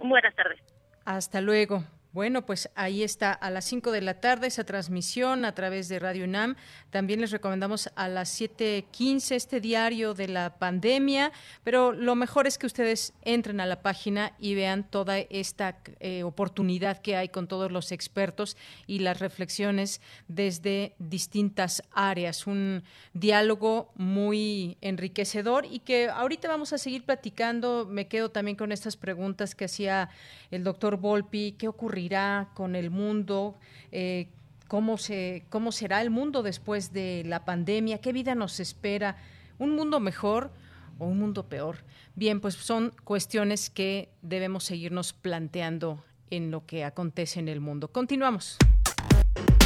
Buenas 0.00 0.34
tardes. 0.34 0.58
Hasta 1.04 1.40
luego. 1.40 1.84
Bueno, 2.12 2.44
pues 2.44 2.68
ahí 2.74 3.04
está 3.04 3.30
a 3.30 3.50
las 3.50 3.66
5 3.66 3.92
de 3.92 4.00
la 4.00 4.14
tarde 4.14 4.48
esa 4.48 4.64
transmisión 4.64 5.44
a 5.44 5.54
través 5.54 5.88
de 5.88 6.00
Radio 6.00 6.24
UNAM. 6.24 6.56
También 6.90 7.20
les 7.20 7.30
recomendamos 7.30 7.88
a 7.94 8.08
las 8.08 8.40
7.15 8.40 9.36
este 9.36 9.60
diario 9.60 10.12
de 10.14 10.26
la 10.26 10.58
pandemia, 10.58 11.30
pero 11.62 11.92
lo 11.92 12.16
mejor 12.16 12.48
es 12.48 12.58
que 12.58 12.66
ustedes 12.66 13.12
entren 13.22 13.60
a 13.60 13.66
la 13.66 13.82
página 13.82 14.32
y 14.40 14.56
vean 14.56 14.82
toda 14.82 15.18
esta 15.18 15.78
eh, 16.00 16.24
oportunidad 16.24 17.00
que 17.00 17.14
hay 17.14 17.28
con 17.28 17.46
todos 17.46 17.70
los 17.70 17.92
expertos 17.92 18.56
y 18.88 18.98
las 18.98 19.20
reflexiones 19.20 20.00
desde 20.26 20.96
distintas 20.98 21.80
áreas. 21.92 22.48
Un 22.48 22.82
diálogo 23.12 23.92
muy 23.94 24.78
enriquecedor 24.80 25.64
y 25.64 25.78
que 25.78 26.08
ahorita 26.08 26.48
vamos 26.48 26.72
a 26.72 26.78
seguir 26.78 27.04
platicando. 27.04 27.86
Me 27.88 28.08
quedo 28.08 28.32
también 28.32 28.56
con 28.56 28.72
estas 28.72 28.96
preguntas 28.96 29.54
que 29.54 29.66
hacía 29.66 30.08
el 30.50 30.64
doctor 30.64 30.96
Volpi. 30.96 31.52
¿Qué 31.52 31.68
ocurre? 31.68 31.99
Irá 32.00 32.48
con 32.54 32.74
el 32.74 32.90
mundo? 32.90 33.56
Eh, 33.92 34.28
¿cómo, 34.68 34.98
se, 34.98 35.44
¿Cómo 35.50 35.72
será 35.72 36.02
el 36.02 36.10
mundo 36.10 36.42
después 36.42 36.92
de 36.92 37.22
la 37.26 37.44
pandemia? 37.44 37.98
¿Qué 37.98 38.12
vida 38.12 38.34
nos 38.34 38.60
espera? 38.60 39.16
¿Un 39.58 39.74
mundo 39.74 40.00
mejor 40.00 40.50
o 40.98 41.06
un 41.06 41.18
mundo 41.18 41.48
peor? 41.48 41.84
Bien, 42.14 42.40
pues 42.40 42.54
son 42.54 42.92
cuestiones 43.04 43.70
que 43.70 44.10
debemos 44.22 44.64
seguirnos 44.64 45.12
planteando 45.12 46.02
en 46.30 46.50
lo 46.50 46.66
que 46.66 46.84
acontece 46.84 47.40
en 47.40 47.48
el 47.48 47.60
mundo. 47.60 47.88
Continuamos. 47.88 48.56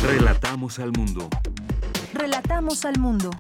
Relatamos 0.03 0.79
al 0.79 0.93
mundo. 0.93 1.29
Relatamos 2.13 2.85
al 2.85 2.99
mundo. 2.99 3.31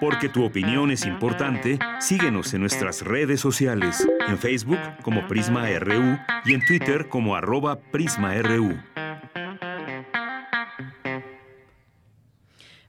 Porque 0.00 0.28
tu 0.28 0.44
opinión 0.44 0.90
es 0.90 1.04
importante, 1.04 1.78
síguenos 2.00 2.54
en 2.54 2.60
nuestras 2.60 3.02
redes 3.02 3.40
sociales, 3.40 4.06
en 4.28 4.38
Facebook 4.38 4.78
como 5.02 5.26
Prisma 5.26 5.68
RU 5.78 6.18
y 6.44 6.54
en 6.54 6.64
Twitter 6.64 7.08
como 7.08 7.34
arroba 7.34 7.80
PrismaRU. 7.80 8.78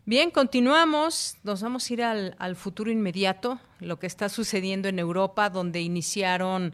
Bien, 0.05 0.31
continuamos. 0.31 1.37
Nos 1.43 1.61
vamos 1.61 1.89
a 1.89 1.93
ir 1.93 2.03
al, 2.03 2.35
al, 2.39 2.55
futuro 2.55 2.89
inmediato, 2.89 3.59
lo 3.79 3.99
que 3.99 4.07
está 4.07 4.29
sucediendo 4.29 4.87
en 4.87 4.97
Europa, 4.99 5.49
donde 5.49 5.81
iniciaron, 5.81 6.73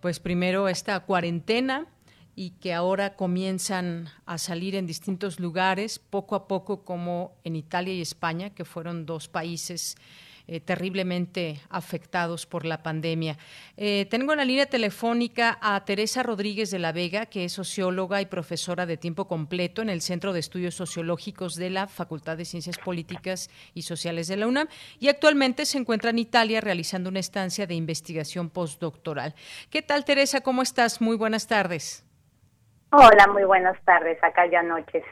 pues 0.00 0.20
primero 0.20 0.68
esta 0.68 1.00
cuarentena 1.00 1.86
y 2.36 2.50
que 2.50 2.74
ahora 2.74 3.16
comienzan 3.16 4.10
a 4.26 4.36
salir 4.36 4.74
en 4.76 4.86
distintos 4.86 5.40
lugares, 5.40 5.98
poco 5.98 6.36
a 6.36 6.46
poco, 6.46 6.84
como 6.84 7.34
en 7.44 7.56
Italia 7.56 7.94
y 7.94 8.02
España, 8.02 8.50
que 8.50 8.66
fueron 8.66 9.06
dos 9.06 9.26
países 9.26 9.96
eh, 10.48 10.60
terriblemente 10.60 11.60
afectados 11.70 12.46
por 12.46 12.66
la 12.66 12.82
pandemia. 12.82 13.36
Eh, 13.76 14.06
tengo 14.10 14.32
en 14.32 14.38
la 14.38 14.44
línea 14.44 14.66
telefónica 14.66 15.58
a 15.60 15.84
Teresa 15.84 16.22
Rodríguez 16.22 16.70
de 16.70 16.78
la 16.78 16.92
Vega, 16.92 17.26
que 17.26 17.46
es 17.46 17.54
socióloga 17.54 18.20
y 18.20 18.26
profesora 18.26 18.86
de 18.86 18.96
tiempo 18.96 19.26
completo 19.26 19.82
en 19.82 19.88
el 19.88 20.02
Centro 20.02 20.32
de 20.32 20.38
Estudios 20.38 20.76
Sociológicos 20.76 21.56
de 21.56 21.70
la 21.70 21.88
Facultad 21.88 22.36
de 22.36 22.44
Ciencias 22.44 22.78
Políticas 22.78 23.50
y 23.74 23.82
Sociales 23.82 24.28
de 24.28 24.36
la 24.36 24.46
UNAM 24.46 24.68
y 25.00 25.08
actualmente 25.08 25.66
se 25.66 25.78
encuentra 25.78 26.10
en 26.10 26.20
Italia 26.20 26.60
realizando 26.60 27.10
una 27.10 27.18
estancia 27.18 27.66
de 27.66 27.74
investigación 27.74 28.48
postdoctoral. 28.48 29.34
¿Qué 29.68 29.82
tal, 29.82 30.04
Teresa? 30.04 30.42
¿Cómo 30.42 30.62
estás? 30.62 31.00
Muy 31.00 31.16
buenas 31.16 31.48
tardes. 31.48 32.06
Hola, 32.98 33.26
muy 33.30 33.44
buenas 33.44 33.76
tardes, 33.84 34.16
acá 34.24 34.46
ya 34.50 34.62
noches. 34.62 35.04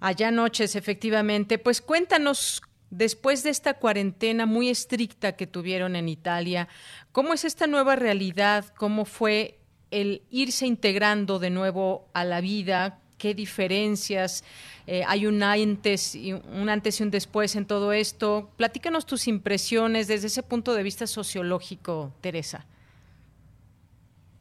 Allá 0.00 0.32
noches, 0.32 0.74
efectivamente. 0.74 1.56
Pues 1.56 1.80
cuéntanos, 1.80 2.60
después 2.90 3.44
de 3.44 3.50
esta 3.50 3.74
cuarentena 3.74 4.46
muy 4.46 4.68
estricta 4.68 5.36
que 5.36 5.46
tuvieron 5.46 5.94
en 5.94 6.08
Italia, 6.08 6.66
¿cómo 7.12 7.34
es 7.34 7.44
esta 7.44 7.68
nueva 7.68 7.94
realidad? 7.94 8.64
¿Cómo 8.76 9.04
fue 9.04 9.60
el 9.92 10.22
irse 10.30 10.66
integrando 10.66 11.38
de 11.38 11.50
nuevo 11.50 12.08
a 12.14 12.24
la 12.24 12.40
vida? 12.40 12.98
¿Qué 13.16 13.32
diferencias? 13.32 14.42
Eh, 14.88 15.04
hay 15.06 15.26
un 15.26 15.40
antes, 15.44 16.16
y 16.16 16.32
un 16.32 16.68
antes 16.68 16.98
y 16.98 17.04
un 17.04 17.12
después 17.12 17.54
en 17.54 17.66
todo 17.66 17.92
esto. 17.92 18.50
Platícanos 18.56 19.06
tus 19.06 19.28
impresiones 19.28 20.08
desde 20.08 20.26
ese 20.26 20.42
punto 20.42 20.74
de 20.74 20.82
vista 20.82 21.06
sociológico, 21.06 22.12
Teresa. 22.20 22.66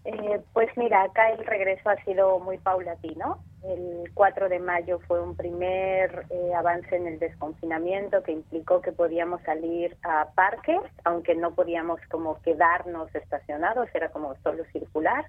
Eh, 0.09 0.41
pues 0.53 0.69
mira, 0.77 1.03
acá 1.03 1.31
el 1.31 1.45
regreso 1.45 1.89
ha 1.89 2.01
sido 2.05 2.39
muy 2.39 2.57
paulatino. 2.59 3.43
El 3.61 4.09
4 4.13 4.47
de 4.47 4.59
mayo 4.59 4.99
fue 5.05 5.21
un 5.21 5.35
primer 5.35 6.25
eh, 6.29 6.53
avance 6.55 6.95
en 6.95 7.07
el 7.07 7.19
desconfinamiento 7.19 8.23
que 8.23 8.31
implicó 8.31 8.81
que 8.81 8.93
podíamos 8.93 9.41
salir 9.41 9.97
a 10.03 10.29
parques, 10.33 10.79
aunque 11.03 11.35
no 11.35 11.53
podíamos 11.53 11.99
como 12.09 12.41
quedarnos 12.41 13.13
estacionados, 13.13 13.89
era 13.93 14.07
como 14.07 14.33
solo 14.43 14.63
circular. 14.71 15.25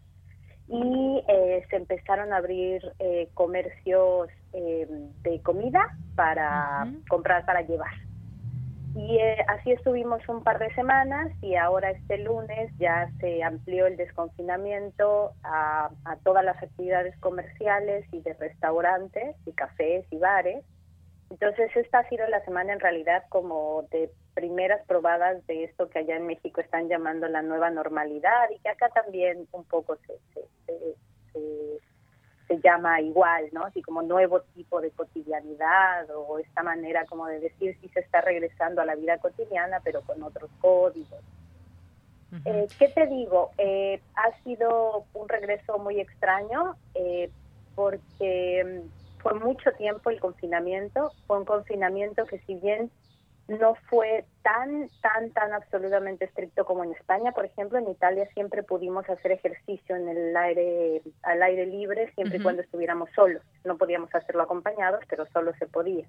Y 0.68 1.24
eh, 1.26 1.66
se 1.70 1.76
empezaron 1.76 2.32
a 2.32 2.36
abrir 2.36 2.80
comercios 3.34 4.28
de 4.52 5.40
comida 5.42 5.96
para 6.14 6.86
comprar 7.08 7.44
para 7.46 7.62
llevar. 7.62 8.07
Y 8.98 9.16
eh, 9.16 9.44
así 9.46 9.70
estuvimos 9.70 10.28
un 10.28 10.42
par 10.42 10.58
de 10.58 10.74
semanas 10.74 11.30
y 11.40 11.54
ahora 11.54 11.92
este 11.92 12.18
lunes 12.18 12.72
ya 12.80 13.08
se 13.20 13.44
amplió 13.44 13.86
el 13.86 13.96
desconfinamiento 13.96 15.34
a, 15.44 15.90
todas 16.24 16.44
las 16.44 16.60
actividades 16.60 17.16
comerciales 17.20 18.04
y 18.12 18.20
de 18.22 18.34
restaurantes 18.34 19.36
y 19.46 19.52
cafés 19.52 20.04
y 20.10 20.18
bares. 20.18 20.64
Entonces 21.30 21.70
esta 21.76 22.00
ha 22.00 22.08
sido 22.08 22.26
la 22.26 22.44
semana 22.44 22.72
en 22.72 22.80
realidad 22.80 23.22
como 23.28 23.84
de 23.92 24.10
primeras 24.34 24.84
probadas 24.86 25.46
de 25.46 25.62
esto 25.62 25.88
que 25.88 26.00
allá 26.00 26.16
en 26.16 26.26
México 26.26 26.60
están 26.60 26.88
llamando 26.88 27.28
la 27.28 27.42
nueva 27.42 27.70
normalidad 27.70 28.50
y 28.50 28.58
que 28.58 28.68
acá 28.68 28.88
también 28.88 29.46
un 29.52 29.64
poco 29.64 29.94
se, 29.94 30.14
se 30.34 30.96
se 31.32 31.40
llama 32.56 33.00
igual, 33.00 33.48
¿no? 33.52 33.64
Así 33.64 33.82
como 33.82 34.02
nuevo 34.02 34.40
tipo 34.54 34.80
de 34.80 34.90
cotidianidad 34.90 36.08
o 36.16 36.38
esta 36.38 36.62
manera 36.62 37.04
como 37.06 37.26
de 37.26 37.40
decir 37.40 37.76
si 37.80 37.88
se 37.90 38.00
está 38.00 38.20
regresando 38.22 38.80
a 38.80 38.86
la 38.86 38.94
vida 38.94 39.18
cotidiana, 39.18 39.80
pero 39.84 40.00
con 40.02 40.22
otros 40.22 40.50
códigos. 40.60 41.20
Eh, 42.44 42.66
¿Qué 42.78 42.88
te 42.88 43.06
digo? 43.06 43.52
Eh, 43.56 44.00
ha 44.14 44.42
sido 44.42 45.04
un 45.14 45.28
regreso 45.28 45.78
muy 45.78 46.00
extraño 46.00 46.76
eh, 46.94 47.30
porque 47.74 48.82
mm, 48.84 49.20
fue 49.22 49.34
mucho 49.34 49.72
tiempo 49.72 50.10
el 50.10 50.20
confinamiento, 50.20 51.12
fue 51.26 51.38
un 51.38 51.44
confinamiento 51.46 52.26
que 52.26 52.38
si 52.40 52.54
bien 52.56 52.90
no 53.48 53.74
fue 53.88 54.26
tan, 54.42 54.88
tan, 55.00 55.30
tan 55.30 55.54
absolutamente 55.54 56.26
estricto 56.26 56.66
como 56.66 56.84
en 56.84 56.92
España. 56.92 57.32
Por 57.32 57.46
ejemplo, 57.46 57.78
en 57.78 57.88
Italia 57.88 58.28
siempre 58.34 58.62
pudimos 58.62 59.08
hacer 59.08 59.32
ejercicio 59.32 59.96
en 59.96 60.08
el 60.08 60.36
aire, 60.36 61.02
al 61.22 61.42
aire 61.42 61.64
libre, 61.66 62.12
siempre 62.14 62.38
y 62.38 62.42
cuando 62.42 62.62
estuviéramos 62.62 63.08
solos. 63.14 63.42
No 63.64 63.78
podíamos 63.78 64.14
hacerlo 64.14 64.42
acompañados, 64.42 65.00
pero 65.08 65.26
solo 65.32 65.52
se 65.58 65.66
podía. 65.66 66.06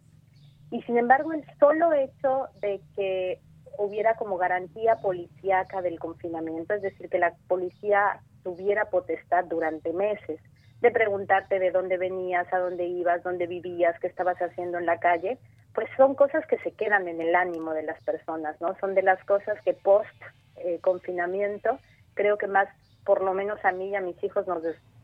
Y 0.69 0.82
sin 0.84 0.97
embargo, 0.97 1.32
el 1.32 1.45
solo 1.60 1.93
hecho 1.93 2.47
de 2.60 2.82
que 2.95 3.39
hubiera 3.78 4.15
como 4.15 4.38
garantía 4.38 4.97
policíaca 4.97 5.82
del 5.82 5.97
confinamiento, 5.97 6.73
es 6.73 6.82
decir, 6.82 7.10
que 7.10 7.19
la 7.19 7.34
policía 7.47 8.19
tuviera 8.43 8.89
potestad 8.89 9.45
durante 9.45 9.93
meses 9.93 10.41
de 10.82 10.91
preguntarte 10.91 11.60
de 11.60 11.71
dónde 11.71 11.97
venías, 11.97 12.52
a 12.54 12.60
dónde 12.60 12.86
ibas, 12.86 13.23
dónde 13.23 13.47
vivías, 13.47 13.97
qué 13.99 14.08
estabas 14.08 14.38
haciendo 14.41 14.78
en 14.78 14.86
la 14.86 14.99
calle, 14.99 15.38
pues 15.80 15.89
son 15.96 16.13
cosas 16.13 16.46
que 16.48 16.58
se 16.58 16.74
quedan 16.74 17.08
en 17.08 17.22
el 17.22 17.34
ánimo 17.34 17.72
de 17.72 17.84
las 17.84 18.04
personas, 18.04 18.60
¿no? 18.60 18.76
Son 18.82 18.96
de 18.96 19.02
las 19.02 19.24
cosas 19.24 19.58
que 19.63 19.72
post 19.74 20.12
eh, 20.58 20.78
confinamiento, 20.82 21.80
creo 22.15 22.38
que 22.38 22.48
más, 22.48 22.68
por 23.06 23.22
lo 23.24 23.34
menos 23.34 23.63
a 23.63 23.72
mí 23.72 23.88
y 23.88 23.96
a 23.96 24.02
mis 24.02 24.22
hijos 24.22 24.46
nos, 24.46 24.62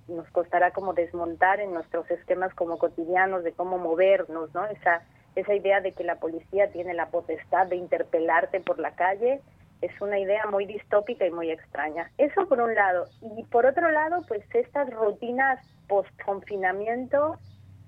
nos 0.09 0.29
costará 0.31 0.71
como 0.71 0.93
desmontar 0.93 1.61
en 1.61 1.73
nuestros 1.73 2.11
esquemas 2.11 2.53
como 2.55 2.77
cotidianos 2.77 3.45
de 3.45 3.53
cómo 3.53 3.77
movernos, 3.77 4.53
¿no? 4.53 4.65
Esa, 4.65 5.01
esa 5.37 5.55
idea 5.55 5.79
de 5.79 5.93
que 5.93 6.03
la 6.03 6.15
policía 6.15 6.69
tiene 6.69 6.93
la 6.93 7.05
potestad 7.05 7.67
de 7.67 7.77
interpelarte 7.77 8.59
por 8.59 8.77
la 8.77 8.95
calle 8.95 9.39
es 9.79 10.01
una 10.01 10.19
idea 10.19 10.45
muy 10.47 10.65
distópica 10.65 11.25
y 11.25 11.31
muy 11.31 11.51
extraña. 11.51 12.11
Eso 12.17 12.49
por 12.49 12.59
un 12.59 12.75
lado. 12.75 13.05
Y 13.21 13.43
por 13.45 13.65
otro 13.65 13.91
lado, 13.91 14.23
pues 14.27 14.43
estas 14.53 14.89
rutinas 14.89 15.57
post 15.87 16.11
confinamiento 16.25 17.37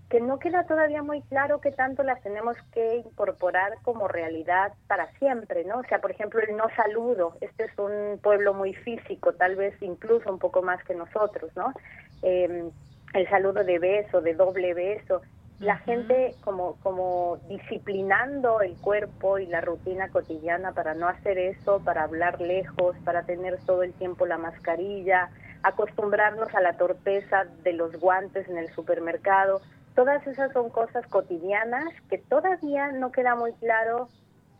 que 0.09 0.21
no 0.21 0.39
queda 0.39 0.63
todavía 0.63 1.03
muy 1.03 1.21
claro 1.23 1.59
qué 1.59 1.71
tanto 1.71 2.01
las 2.03 2.21
tenemos 2.21 2.55
que 2.71 2.97
incorporar 2.97 3.73
como 3.81 4.07
realidad 4.07 4.71
para 4.87 5.11
siempre, 5.19 5.65
¿no? 5.65 5.79
O 5.79 5.83
sea, 5.83 5.99
por 5.99 6.11
ejemplo, 6.11 6.39
el 6.39 6.55
no 6.55 6.65
saludo. 6.75 7.35
Este 7.41 7.65
es 7.65 7.77
un 7.77 8.17
pueblo 8.21 8.53
muy 8.53 8.73
físico, 8.73 9.33
tal 9.33 9.57
vez 9.57 9.75
incluso 9.81 10.31
un 10.31 10.39
poco 10.39 10.61
más 10.61 10.81
que 10.85 10.95
nosotros, 10.95 11.51
¿no? 11.57 11.73
Em, 12.21 12.71
el 13.13 13.29
saludo 13.29 13.65
de 13.65 13.79
beso, 13.79 14.21
de 14.21 14.33
doble 14.33 14.73
beso. 14.73 15.21
La 15.59 15.77
gente 15.79 16.35
como, 16.41 16.75
como 16.83 17.39
disciplinando 17.49 18.61
el 18.61 18.77
cuerpo 18.77 19.39
y 19.39 19.47
la 19.47 19.59
rutina 19.59 20.07
cotidiana 20.09 20.71
para 20.71 20.93
no 20.93 21.07
hacer 21.07 21.37
eso, 21.37 21.81
para 21.83 22.03
hablar 22.03 22.39
lejos, 22.39 22.95
para 23.03 23.23
tener 23.23 23.57
todo 23.65 23.83
el 23.83 23.91
tiempo 23.93 24.25
la 24.25 24.37
mascarilla, 24.37 25.29
acostumbrarnos 25.63 26.53
a 26.53 26.61
la 26.61 26.73
torpeza 26.77 27.45
de 27.63 27.73
los 27.73 27.99
guantes 27.99 28.47
en 28.47 28.57
el 28.57 28.69
supermercado 28.73 29.59
Todas 29.97 30.27
esas 30.27 30.53
son 30.53 30.69
cosas 30.69 31.07
cotidianas 31.07 31.91
que 32.07 32.19
todavía 32.19 32.91
no 32.91 33.11
queda 33.11 33.33
muy 33.33 33.51
claro 33.53 34.09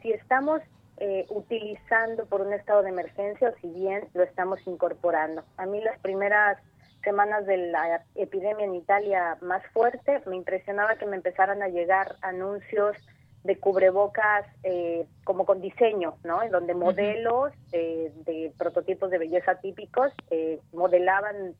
si 0.01 0.11
estamos 0.11 0.61
eh, 0.97 1.27
utilizando 1.29 2.25
por 2.25 2.41
un 2.41 2.53
estado 2.53 2.81
de 2.81 2.89
emergencia 2.89 3.49
o 3.49 3.61
si 3.61 3.67
bien 3.67 4.07
lo 4.15 4.23
estamos 4.23 4.59
incorporando. 4.65 5.43
A 5.57 5.67
mí 5.67 5.79
las 5.79 5.99
primeras 5.99 6.57
semanas 7.03 7.45
de 7.45 7.69
la 7.69 8.03
epidemia 8.15 8.65
en 8.65 8.73
Italia 8.73 9.37
más 9.41 9.61
fuerte 9.73 10.23
me 10.25 10.37
impresionaba 10.37 10.95
que 10.95 11.05
me 11.05 11.17
empezaran 11.17 11.61
a 11.61 11.67
llegar 11.67 12.15
anuncios 12.23 12.97
de 13.43 13.59
cubrebocas 13.59 14.43
eh, 14.63 15.05
como 15.23 15.45
con 15.45 15.61
diseño, 15.61 16.15
¿no? 16.23 16.41
En 16.41 16.49
donde 16.49 16.73
modelos 16.73 17.53
de 17.71 18.51
prototipos 18.57 19.11
de 19.11 19.19
belleza 19.19 19.53
típicos 19.59 20.11
eh, 20.31 20.59
modelaban 20.73 21.53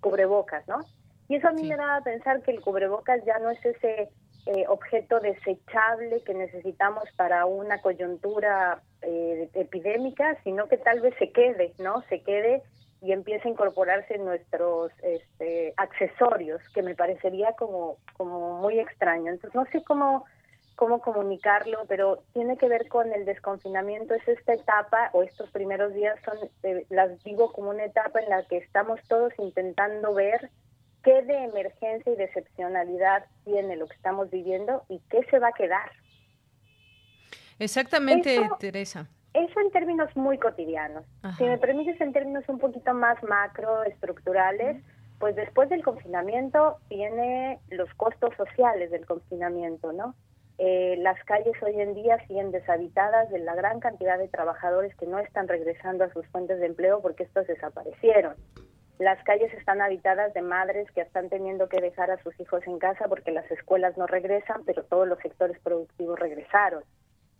cubrebocas, 0.00 0.66
¿no? 0.66 0.80
Y 1.28 1.36
eso 1.36 1.48
a 1.48 1.52
mí 1.52 1.62
me 1.64 1.76
da 1.76 1.96
a 1.96 2.02
pensar 2.02 2.42
que 2.42 2.52
el 2.52 2.60
cubrebocas 2.60 3.24
ya 3.24 3.38
no 3.38 3.50
es 3.50 3.64
ese 3.64 4.08
eh, 4.46 4.64
objeto 4.68 5.18
desechable 5.18 6.22
que 6.24 6.34
necesitamos 6.34 7.04
para 7.16 7.46
una 7.46 7.80
coyuntura 7.80 8.80
eh, 9.02 9.50
epidémica, 9.54 10.36
sino 10.44 10.68
que 10.68 10.76
tal 10.76 11.00
vez 11.00 11.14
se 11.18 11.32
quede, 11.32 11.72
¿no? 11.78 12.02
Se 12.08 12.22
quede 12.22 12.62
y 13.02 13.12
empiece 13.12 13.48
a 13.48 13.50
incorporarse 13.50 14.14
en 14.14 14.24
nuestros 14.24 14.92
este, 15.02 15.74
accesorios, 15.76 16.62
que 16.72 16.82
me 16.82 16.94
parecería 16.94 17.52
como, 17.52 17.96
como 18.16 18.60
muy 18.60 18.78
extraño. 18.78 19.32
Entonces, 19.32 19.54
no 19.54 19.64
sé 19.66 19.82
cómo, 19.82 20.24
cómo 20.76 21.00
comunicarlo, 21.00 21.84
pero 21.88 22.22
tiene 22.32 22.56
que 22.56 22.68
ver 22.68 22.88
con 22.88 23.12
el 23.12 23.24
desconfinamiento. 23.24 24.14
Es 24.14 24.26
esta 24.28 24.54
etapa, 24.54 25.10
o 25.12 25.24
estos 25.24 25.50
primeros 25.50 25.92
días 25.92 26.18
son, 26.24 26.38
eh, 26.62 26.86
las 26.88 27.22
digo 27.24 27.52
como 27.52 27.70
una 27.70 27.84
etapa 27.84 28.20
en 28.20 28.30
la 28.30 28.44
que 28.44 28.58
estamos 28.58 29.00
todos 29.08 29.32
intentando 29.38 30.14
ver 30.14 30.50
qué 31.06 31.22
de 31.22 31.44
emergencia 31.44 32.12
y 32.12 32.16
de 32.16 32.24
excepcionalidad 32.24 33.24
tiene 33.44 33.76
lo 33.76 33.86
que 33.86 33.94
estamos 33.94 34.28
viviendo 34.28 34.82
y 34.88 35.00
qué 35.08 35.24
se 35.30 35.38
va 35.38 35.48
a 35.48 35.52
quedar. 35.52 35.88
Exactamente, 37.60 38.50
Teresa. 38.58 39.06
Eso 39.32 39.60
en 39.60 39.70
términos 39.70 40.14
muy 40.16 40.36
cotidianos. 40.38 41.04
Si 41.38 41.44
me 41.44 41.58
permites 41.58 42.00
en 42.00 42.12
términos 42.12 42.42
un 42.48 42.58
poquito 42.58 42.92
más 42.92 43.22
macro, 43.22 43.84
estructurales, 43.84 44.82
pues 45.20 45.36
después 45.36 45.68
del 45.68 45.84
confinamiento 45.84 46.78
viene 46.90 47.60
los 47.70 47.88
costos 47.94 48.34
sociales 48.36 48.90
del 48.90 49.06
confinamiento, 49.06 49.92
¿no? 49.92 50.16
Eh, 50.58 50.96
las 50.98 51.22
calles 51.24 51.54
hoy 51.62 51.80
en 51.80 51.94
día 51.94 52.18
siguen 52.26 52.50
deshabitadas 52.50 53.30
de 53.30 53.38
la 53.38 53.54
gran 53.54 53.78
cantidad 53.78 54.18
de 54.18 54.26
trabajadores 54.26 54.92
que 54.96 55.06
no 55.06 55.20
están 55.20 55.46
regresando 55.46 56.02
a 56.02 56.12
sus 56.12 56.26
fuentes 56.28 56.58
de 56.58 56.66
empleo 56.66 57.00
porque 57.00 57.22
estos 57.24 57.46
desaparecieron. 57.46 58.34
Las 58.98 59.22
calles 59.24 59.52
están 59.52 59.82
habitadas 59.82 60.32
de 60.32 60.40
madres 60.40 60.90
que 60.92 61.02
están 61.02 61.28
teniendo 61.28 61.68
que 61.68 61.80
dejar 61.80 62.10
a 62.10 62.22
sus 62.22 62.38
hijos 62.40 62.66
en 62.66 62.78
casa 62.78 63.08
porque 63.08 63.30
las 63.30 63.50
escuelas 63.50 63.96
no 63.98 64.06
regresan, 64.06 64.64
pero 64.64 64.84
todos 64.84 65.06
los 65.06 65.18
sectores 65.18 65.58
productivos 65.60 66.18
regresaron. 66.18 66.82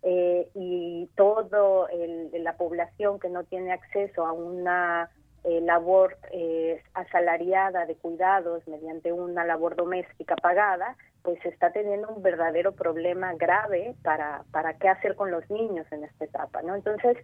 Eh, 0.03 0.49
y 0.55 1.09
toda 1.17 1.89
la 2.33 2.57
población 2.57 3.19
que 3.19 3.31
no 3.31 3.45
tiene 3.45 3.73
acceso 3.73 4.27
a 4.27 4.33
una 4.33 5.11
eh, 5.47 5.61
labor 5.61 6.19
eh, 6.33 6.83
asalariada 6.93 7.87
de 7.87 7.95
cuidados 7.95 8.67
mediante 8.67 9.13
una 9.13 9.45
labor 9.45 9.77
doméstica 9.77 10.35
pagada, 10.35 10.97
pues 11.23 11.39
está 11.47 11.71
teniendo 11.71 12.09
un 12.09 12.21
verdadero 12.21 12.73
problema 12.73 13.33
grave 13.35 13.95
para, 14.03 14.43
para 14.51 14.75
qué 14.75 14.89
hacer 14.89 15.15
con 15.15 15.31
los 15.31 15.49
niños 15.49 15.87
en 15.93 16.03
esta 16.03 16.25
etapa, 16.25 16.63
¿no? 16.63 16.75
Entonces, 16.75 17.17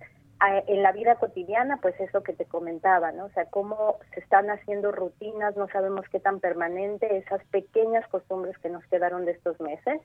en 0.67 0.83
la 0.83 0.93
vida 0.93 1.17
cotidiana, 1.17 1.79
pues 1.83 1.99
eso 2.01 2.23
que 2.23 2.33
te 2.33 2.45
comentaba, 2.45 3.13
¿no? 3.13 3.27
O 3.27 3.31
sea, 3.31 3.47
cómo 3.47 3.99
se 4.15 4.21
están 4.21 4.51
haciendo 4.51 4.93
rutinas, 4.93 5.57
no 5.57 5.69
sabemos 5.69 6.05
qué 6.11 6.21
tan 6.21 6.41
permanente, 6.41 7.17
esas 7.17 7.45
pequeñas 7.47 8.07
costumbres 8.09 8.57
que 8.59 8.69
nos 8.69 8.85
quedaron 8.87 9.25
de 9.25 9.33
estos 9.33 9.61
meses. 9.61 10.01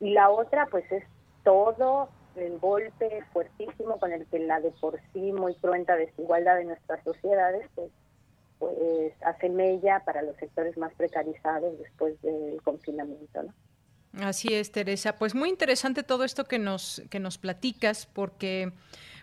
Y 0.00 0.12
la 0.12 0.30
otra, 0.30 0.66
pues 0.66 0.90
es 0.92 1.04
todo 1.42 2.08
el 2.38 2.58
golpe 2.58 3.24
fuertísimo 3.32 3.98
con 3.98 4.12
el 4.12 4.26
que 4.26 4.38
la 4.38 4.60
de 4.60 4.70
por 4.72 5.00
sí 5.12 5.32
muy 5.32 5.54
cruenta 5.56 5.96
desigualdad 5.96 6.56
de 6.56 6.64
nuestras 6.64 7.02
sociedades 7.04 7.68
pues, 7.74 7.90
pues 8.58 9.12
hace 9.22 9.48
mella 9.48 10.02
para 10.04 10.22
los 10.22 10.36
sectores 10.36 10.76
más 10.76 10.92
precarizados 10.94 11.78
después 11.78 12.20
del 12.22 12.60
confinamiento. 12.62 13.44
Así 14.20 14.54
es, 14.54 14.72
Teresa. 14.72 15.16
Pues 15.16 15.34
muy 15.34 15.50
interesante 15.50 16.02
todo 16.02 16.24
esto 16.24 16.44
que 16.44 16.58
nos 16.58 17.02
que 17.10 17.20
nos 17.20 17.36
platicas 17.36 18.06
porque 18.06 18.72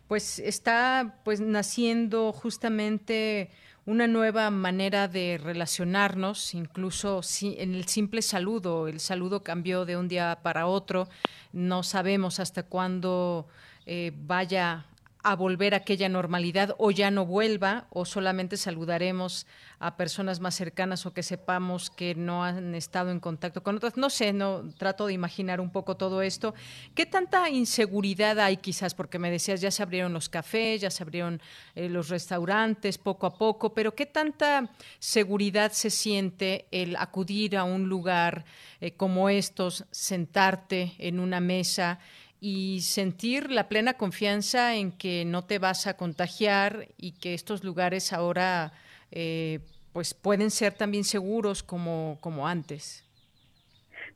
pues 0.08 0.40
está 0.40 1.16
pues 1.24 1.40
naciendo 1.40 2.32
justamente 2.34 3.50
una 3.86 4.08
nueva 4.08 4.50
manera 4.50 5.08
de 5.08 5.40
relacionarnos, 5.42 6.54
incluso 6.54 7.22
si, 7.22 7.56
en 7.60 7.76
el 7.76 7.88
simple 7.88 8.22
saludo. 8.22 8.88
El 8.88 9.00
saludo 9.00 9.44
cambió 9.44 9.86
de 9.86 9.98
un 9.98 10.08
día 10.08 10.40
para 10.42 10.68
otro. 10.68 11.10
No 11.52 11.84
sabemos 11.84 12.40
hasta 12.40 12.64
cuándo 12.64 13.48
eh, 13.86 14.14
vaya 14.16 14.86
a 15.24 15.36
volver 15.36 15.74
a 15.74 15.78
aquella 15.78 16.10
normalidad 16.10 16.76
o 16.78 16.92
ya 16.92 17.10
no 17.10 17.26
vuelva 17.26 17.88
o 17.90 18.04
solamente 18.04 18.58
saludaremos 18.58 19.48
a 19.80 19.96
personas 19.96 20.40
más 20.40 20.56
cercanas 20.56 21.06
o 21.06 21.14
que 21.14 21.24
sepamos 21.24 21.90
que 21.90 22.14
no 22.14 22.44
han 22.44 22.76
estado 22.76 23.10
en 23.10 23.20
contacto 23.20 23.64
con 23.64 23.78
otras. 23.78 23.98
No 23.98 24.10
sé, 24.10 24.34
no 24.34 24.70
trato 24.78 25.08
de 25.08 25.14
imaginar 25.14 25.62
un 25.62 25.72
poco 25.72 25.96
todo 25.96 26.22
esto. 26.22 26.54
¿Qué 26.94 27.06
tanta 27.06 27.50
inseguridad 27.50 28.40
hay 28.40 28.58
quizás? 28.58 28.94
Porque 28.94 29.20
me 29.20 29.32
decías, 29.32 29.62
ya 29.62 29.72
se 29.72 29.82
abrieron 29.84 30.14
los 30.14 30.28
cafés, 30.28 30.82
ya 30.82 30.90
se 30.90 31.04
abrieron 31.04 31.42
eh, 31.76 31.88
los 31.88 32.10
restaurantes 32.10 32.98
poco 32.98 33.26
a 33.26 33.38
poco, 33.38 33.74
pero 33.74 33.96
¿qué 33.96 34.06
tanta 34.06 34.70
seguridad 35.00 35.72
se 35.72 35.90
siente 35.90 36.68
el 36.72 36.96
acudir 36.98 37.58
a 37.58 37.64
un 37.64 37.88
lugar 37.88 38.46
eh, 38.82 38.92
como 38.92 39.30
estos, 39.30 39.86
sentarte 39.92 40.94
en 40.98 41.20
una 41.20 41.40
mesa? 41.40 42.00
Y 42.46 42.82
sentir 42.82 43.50
la 43.50 43.70
plena 43.70 43.94
confianza 43.94 44.76
en 44.76 44.92
que 44.92 45.24
no 45.24 45.46
te 45.46 45.60
vas 45.60 45.88
a 45.88 45.96
contagiar 45.96 46.90
y 46.98 47.18
que 47.18 47.34
estos 47.34 47.64
lugares 47.64 48.12
ahora 48.12 48.74
eh, 49.12 49.60
pues 49.94 50.14
pueden 50.14 50.52
ser 50.52 50.74
también 50.74 51.06
seguros 51.06 51.64
como, 51.64 52.18
como 52.20 52.46
antes. 52.46 53.06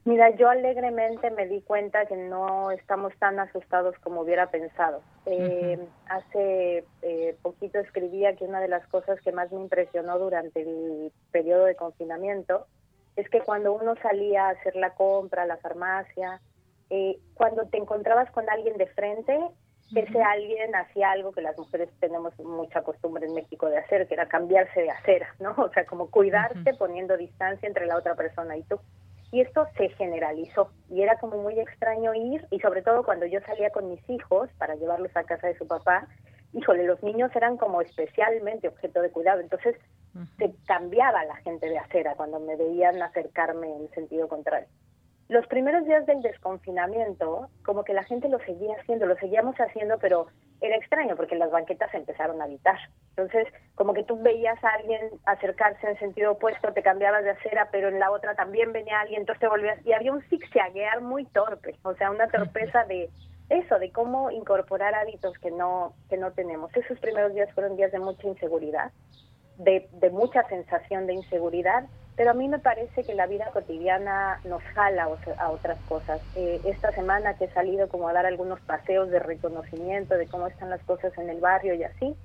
Mira, 0.03 0.29
yo 0.35 0.49
alegremente 0.49 1.31
me 1.31 1.47
di 1.47 1.61
cuenta 1.61 2.05
que 2.05 2.17
no 2.17 2.69
estamos 2.71 3.13
tan 3.17 3.39
asustados 3.39 3.95
como 3.99 4.23
hubiera 4.23 4.51
pensado. 4.51 5.01
Eh, 5.25 5.79
hace 6.09 6.83
eh, 7.03 7.37
poquito 7.41 7.79
escribía 7.79 8.35
que 8.35 8.43
una 8.43 8.59
de 8.59 8.67
las 8.67 8.85
cosas 8.87 9.21
que 9.21 9.31
más 9.31 9.53
me 9.53 9.61
impresionó 9.61 10.19
durante 10.19 10.63
el 10.63 11.13
periodo 11.31 11.63
de 11.63 11.75
confinamiento 11.75 12.67
es 13.15 13.29
que 13.29 13.39
cuando 13.39 13.71
uno 13.71 13.95
salía 14.01 14.47
a 14.47 14.49
hacer 14.49 14.75
la 14.75 14.95
compra 14.95 15.43
a 15.43 15.47
la 15.47 15.55
farmacia, 15.57 16.41
eh, 16.89 17.17
cuando 17.33 17.67
te 17.67 17.77
encontrabas 17.77 18.31
con 18.31 18.49
alguien 18.49 18.77
de 18.77 18.87
frente, 18.87 19.37
ese 19.95 20.21
alguien 20.21 20.75
hacía 20.75 21.11
algo 21.11 21.31
que 21.31 21.41
las 21.41 21.57
mujeres 21.57 21.89
tenemos 21.99 22.37
mucha 22.39 22.81
costumbre 22.81 23.25
en 23.25 23.33
México 23.33 23.69
de 23.69 23.77
hacer, 23.77 24.07
que 24.07 24.15
era 24.15 24.27
cambiarse 24.27 24.81
de 24.81 24.91
acera, 24.91 25.33
¿no? 25.39 25.51
O 25.57 25.69
sea, 25.69 25.85
como 25.85 26.09
cuidarte 26.09 26.73
poniendo 26.73 27.15
distancia 27.17 27.67
entre 27.67 27.85
la 27.85 27.97
otra 27.97 28.15
persona 28.15 28.57
y 28.57 28.63
tú. 28.63 28.79
Y 29.31 29.41
esto 29.41 29.67
se 29.77 29.89
generalizó 29.89 30.71
y 30.89 31.01
era 31.01 31.17
como 31.19 31.41
muy 31.41 31.59
extraño 31.59 32.13
ir, 32.13 32.45
y 32.49 32.59
sobre 32.59 32.81
todo 32.81 33.03
cuando 33.03 33.25
yo 33.25 33.39
salía 33.41 33.69
con 33.71 33.89
mis 33.89 34.09
hijos 34.09 34.49
para 34.57 34.75
llevarlos 34.75 35.15
a 35.15 35.23
casa 35.23 35.47
de 35.47 35.57
su 35.57 35.67
papá, 35.67 36.07
híjole, 36.53 36.85
los 36.85 37.03
niños 37.03 37.35
eran 37.35 37.57
como 37.57 37.81
especialmente 37.81 38.69
objeto 38.69 39.01
de 39.01 39.11
cuidado, 39.11 39.41
entonces 39.41 39.75
se 40.39 40.51
cambiaba 40.65 41.25
la 41.25 41.35
gente 41.37 41.67
de 41.67 41.77
acera 41.77 42.15
cuando 42.15 42.39
me 42.39 42.55
veían 42.55 43.01
acercarme 43.01 43.75
en 43.75 43.89
sentido 43.91 44.27
contrario 44.27 44.67
los 45.29 45.45
primeros 45.47 45.85
días 45.85 46.05
del 46.05 46.21
desconfinamiento, 46.21 47.49
como 47.65 47.83
que 47.83 47.93
la 47.93 48.03
gente 48.03 48.29
lo 48.29 48.39
seguía 48.39 48.75
haciendo, 48.79 49.05
lo 49.05 49.15
seguíamos 49.17 49.55
haciendo, 49.57 49.97
pero 49.99 50.27
era 50.61 50.77
extraño 50.77 51.17
porque 51.17 51.35
las 51.35 51.51
banquetas 51.51 51.93
empezaron 51.93 52.41
a 52.41 52.45
habitar. 52.45 52.77
Entonces, 53.09 53.47
como 53.75 53.93
que 53.93 54.03
tú 54.03 54.21
veías 54.21 54.61
a 54.63 54.69
alguien 54.69 55.01
acercarse 55.25 55.85
en 55.85 55.99
sentido 55.99 56.31
opuesto, 56.31 56.71
te 56.71 56.81
cambiabas 56.81 57.25
de 57.25 57.31
acera, 57.31 57.67
pero 57.71 57.89
en 57.89 57.99
la 57.99 58.09
otra 58.11 58.35
también 58.35 58.71
venía 58.71 59.01
alguien, 59.01 59.21
entonces 59.21 59.41
te 59.41 59.49
volvías. 59.49 59.85
Y 59.85 59.91
había 59.91 60.13
un 60.13 60.21
zigzaguear 60.29 61.01
muy 61.01 61.25
torpe, 61.25 61.75
o 61.83 61.93
sea, 61.95 62.09
una 62.09 62.27
torpeza 62.27 62.85
de 62.85 63.09
eso, 63.49 63.79
de 63.79 63.91
cómo 63.91 64.31
incorporar 64.31 64.95
hábitos 64.95 65.37
que 65.39 65.51
no, 65.51 65.93
que 66.09 66.15
no 66.15 66.31
tenemos. 66.31 66.75
Esos 66.75 66.99
primeros 66.99 67.33
días 67.33 67.51
fueron 67.53 67.75
días 67.75 67.91
de 67.91 67.99
mucha 67.99 68.27
inseguridad, 68.27 68.91
de, 69.57 69.89
de 69.91 70.09
mucha 70.09 70.47
sensación 70.47 71.05
de 71.05 71.15
inseguridad 71.15 71.83
pero 72.17 72.31
a 72.31 72.33
mí 72.33 72.49
me 72.49 72.57
parece 72.57 73.03
que 73.03 73.13
la 73.13 73.27
vida 73.27 73.51
cotidiana 73.53 74.41
nos 74.43 74.63
jala 74.73 75.07
a 75.37 75.49
otras 75.51 75.79
cosas. 75.87 76.19
Eh, 76.35 76.59
esta 76.65 76.91
semana 76.91 77.35
que 77.37 77.45
he 77.45 77.53
salido 77.53 77.87
como 77.89 78.09
a 78.09 78.13
dar 78.13 78.25
algunos 78.25 78.59
paseos 78.61 79.11
de 79.11 79.19
reconocimiento 79.19 80.15
de 80.15 80.27
cómo 80.27 80.47
están 80.47 80.71
las 80.71 80.83
cosas 80.83 81.15
en 81.19 81.29
el 81.29 81.39
barrio 81.39 81.75
y 81.75 81.83
así, 81.83 82.15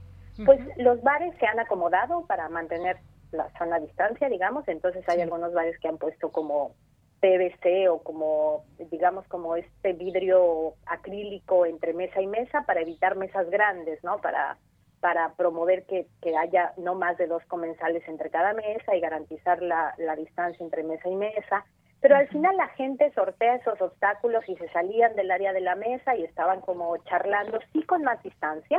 pues 0.46 0.59
los 0.78 1.02
bares 1.02 1.35
se 1.38 1.46
han 1.46 1.61
acomodado 1.61 2.24
para 2.26 2.48
mantener 2.48 2.96
la 3.33 3.50
sana 3.59 3.78
distancia, 3.81 4.31
digamos, 4.31 4.66
entonces 4.66 5.07
hay 5.11 5.20
algunos 5.20 5.52
bares 5.52 5.78
que 5.78 5.88
han 5.88 5.98
puesto 5.98 6.33
como 6.33 6.74
PVC 7.20 7.88
o 7.90 8.02
como, 8.02 8.64
digamos, 8.90 9.26
como 9.28 9.57
este 9.57 9.92
vidrio 9.92 10.72
acrílico 10.87 11.66
entre 11.66 11.92
mesa 11.92 12.22
y 12.22 12.26
mesa 12.26 12.64
para 12.66 12.81
evitar 12.81 13.14
mesas 13.16 13.48
grandes, 13.50 14.02
¿no? 14.02 14.22
Para 14.22 14.57
para 15.02 15.34
promover 15.34 15.84
que, 15.84 16.06
haya 16.38 16.72
no 16.76 16.94
más 16.94 17.18
de 17.18 17.26
dos 17.26 17.44
comensales 17.46 18.06
entre 18.06 18.30
cada 18.30 18.54
mesa 18.54 18.94
y 18.94 19.00
garantizar 19.00 19.60
la, 19.60 19.92
la 19.98 20.14
distancia 20.14 20.62
entre 20.62 20.84
mesa 20.84 21.08
y 21.08 21.16
mesa. 21.16 21.66
Pero 22.00 22.14
al 22.14 22.28
final 22.28 22.56
la 22.56 22.68
gente 22.68 23.12
sortea 23.12 23.56
esos 23.56 23.80
obstáculos 23.80 24.48
y 24.48 24.54
se 24.56 24.68
salían 24.68 25.16
del 25.16 25.32
área 25.32 25.52
de 25.52 25.60
la 25.60 25.74
mesa 25.74 26.14
y 26.14 26.22
estaban 26.22 26.60
como 26.60 26.96
charlando, 26.98 27.58
sí 27.72 27.82
con 27.82 28.02
más 28.04 28.22
distancia, 28.22 28.78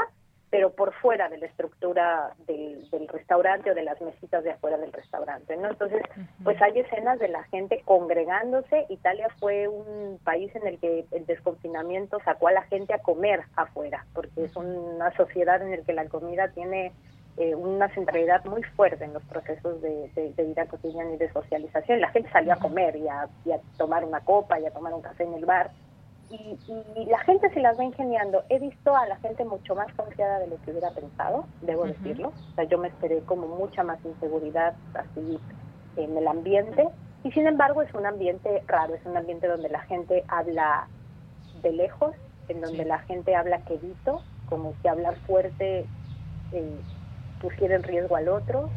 pero 0.53 0.71
por 0.71 0.93
fuera 0.93 1.29
de 1.29 1.39
la 1.39 1.47
estructura 1.47 2.35
del, 2.45 2.87
restaurante 3.07 3.71
o 3.71 3.73
de 3.73 3.81
las 3.81 3.99
mesitas 3.99 4.43
de 4.43 4.51
afuera 4.51 4.77
del 4.77 4.93
restaurante, 4.93 5.57
¿no? 5.57 5.67
Entonces, 5.67 6.03
pues 6.43 6.61
hay 6.61 6.77
escenas 6.77 7.17
de 7.17 7.27
la 7.27 7.43
gente 7.45 7.81
congregándose. 7.85 8.85
Italia 8.89 9.29
fue 9.39 9.67
un 9.67 10.19
país 10.23 10.55
en 10.55 10.67
el 10.67 10.77
que 10.77 11.05
el 11.09 11.25
desconfinamiento 11.25 12.19
sacó 12.23 12.49
a 12.49 12.51
la 12.51 12.61
gente 12.65 12.93
a 12.93 12.99
comer 12.99 13.41
afuera, 13.55 14.05
porque 14.13 14.43
es 14.43 14.55
una 14.55 15.11
sociedad 15.17 15.59
en 15.59 15.71
la 15.71 15.77
que 15.77 15.93
la 15.93 16.05
comida 16.05 16.47
tiene 16.49 16.91
eh, 17.37 17.55
una 17.55 17.89
centralidad 17.89 18.45
muy 18.45 18.61
fuerte 18.61 19.05
en 19.05 19.13
los 19.13 19.23
procesos 19.23 19.81
de, 19.81 20.11
vida 20.37 20.67
cotidiana 20.67 21.13
y 21.13 21.17
de 21.17 21.33
socialización. 21.33 21.99
La 21.99 22.09
gente 22.09 22.29
salía 22.29 22.53
a 22.53 22.59
comer 22.59 22.95
y 22.95 23.07
a, 23.07 23.27
y 23.43 23.53
a 23.53 23.59
tomar 23.79 24.05
una 24.05 24.19
copa 24.19 24.59
y 24.59 24.67
a 24.67 24.71
tomar 24.71 24.93
un 24.93 25.01
café 25.01 25.23
en 25.23 25.33
el 25.33 25.47
bar 25.47 25.71
y, 26.34 27.06
la 27.06 27.19
gente 27.19 27.50
se 27.52 27.60
las 27.60 27.78
va 27.78 27.84
ingeniando. 27.84 28.43
He 28.50 28.60
visto 28.60 28.96
a 28.96 29.06
la 29.06 29.17
gente 29.17 29.46
mucho 29.46 29.76
más 29.76 29.93
confiada 29.93 30.39
de 30.39 30.48
lo 30.48 30.60
que 30.62 30.72
hubiera 30.72 30.91
pensado, 30.91 31.46
debo 31.62 31.86
decirlo. 31.86 32.30
O 32.30 32.56
sea, 32.56 32.63
yo 32.65 32.78
me 32.78 32.88
esperé 32.88 33.19
como 33.22 33.48
mucha 33.48 33.84
más 33.84 34.00
inseguridad 34.04 34.74
así 34.96 35.39
en 35.96 36.17
el 36.17 36.28
ambiente. 36.28 36.88
Y 37.24 37.32
sin 37.32 37.48
embargo 37.48 37.82
es 37.82 37.93
un 37.93 38.06
ambiente 38.06 38.63
raro, 38.67 38.96
es 38.96 39.06
un 39.06 39.15
ambiente 39.15 39.48
donde 39.48 39.69
la 39.69 39.82
gente 39.82 40.24
habla 40.28 40.88
de 41.62 41.72
lejos, 41.72 42.15
en 42.50 42.62
donde 42.62 42.84
la 42.84 43.00
gente 43.00 43.36
habla 43.36 43.60
quedito, 43.60 44.21
como 44.50 44.73
si 44.81 44.88
hablar 44.88 45.15
fuerte 45.27 45.86
eh, 46.52 46.79
pusiera 47.42 47.75
en 47.75 47.84
riesgo 47.84 48.15
al 48.15 48.27
otro. 48.27 48.69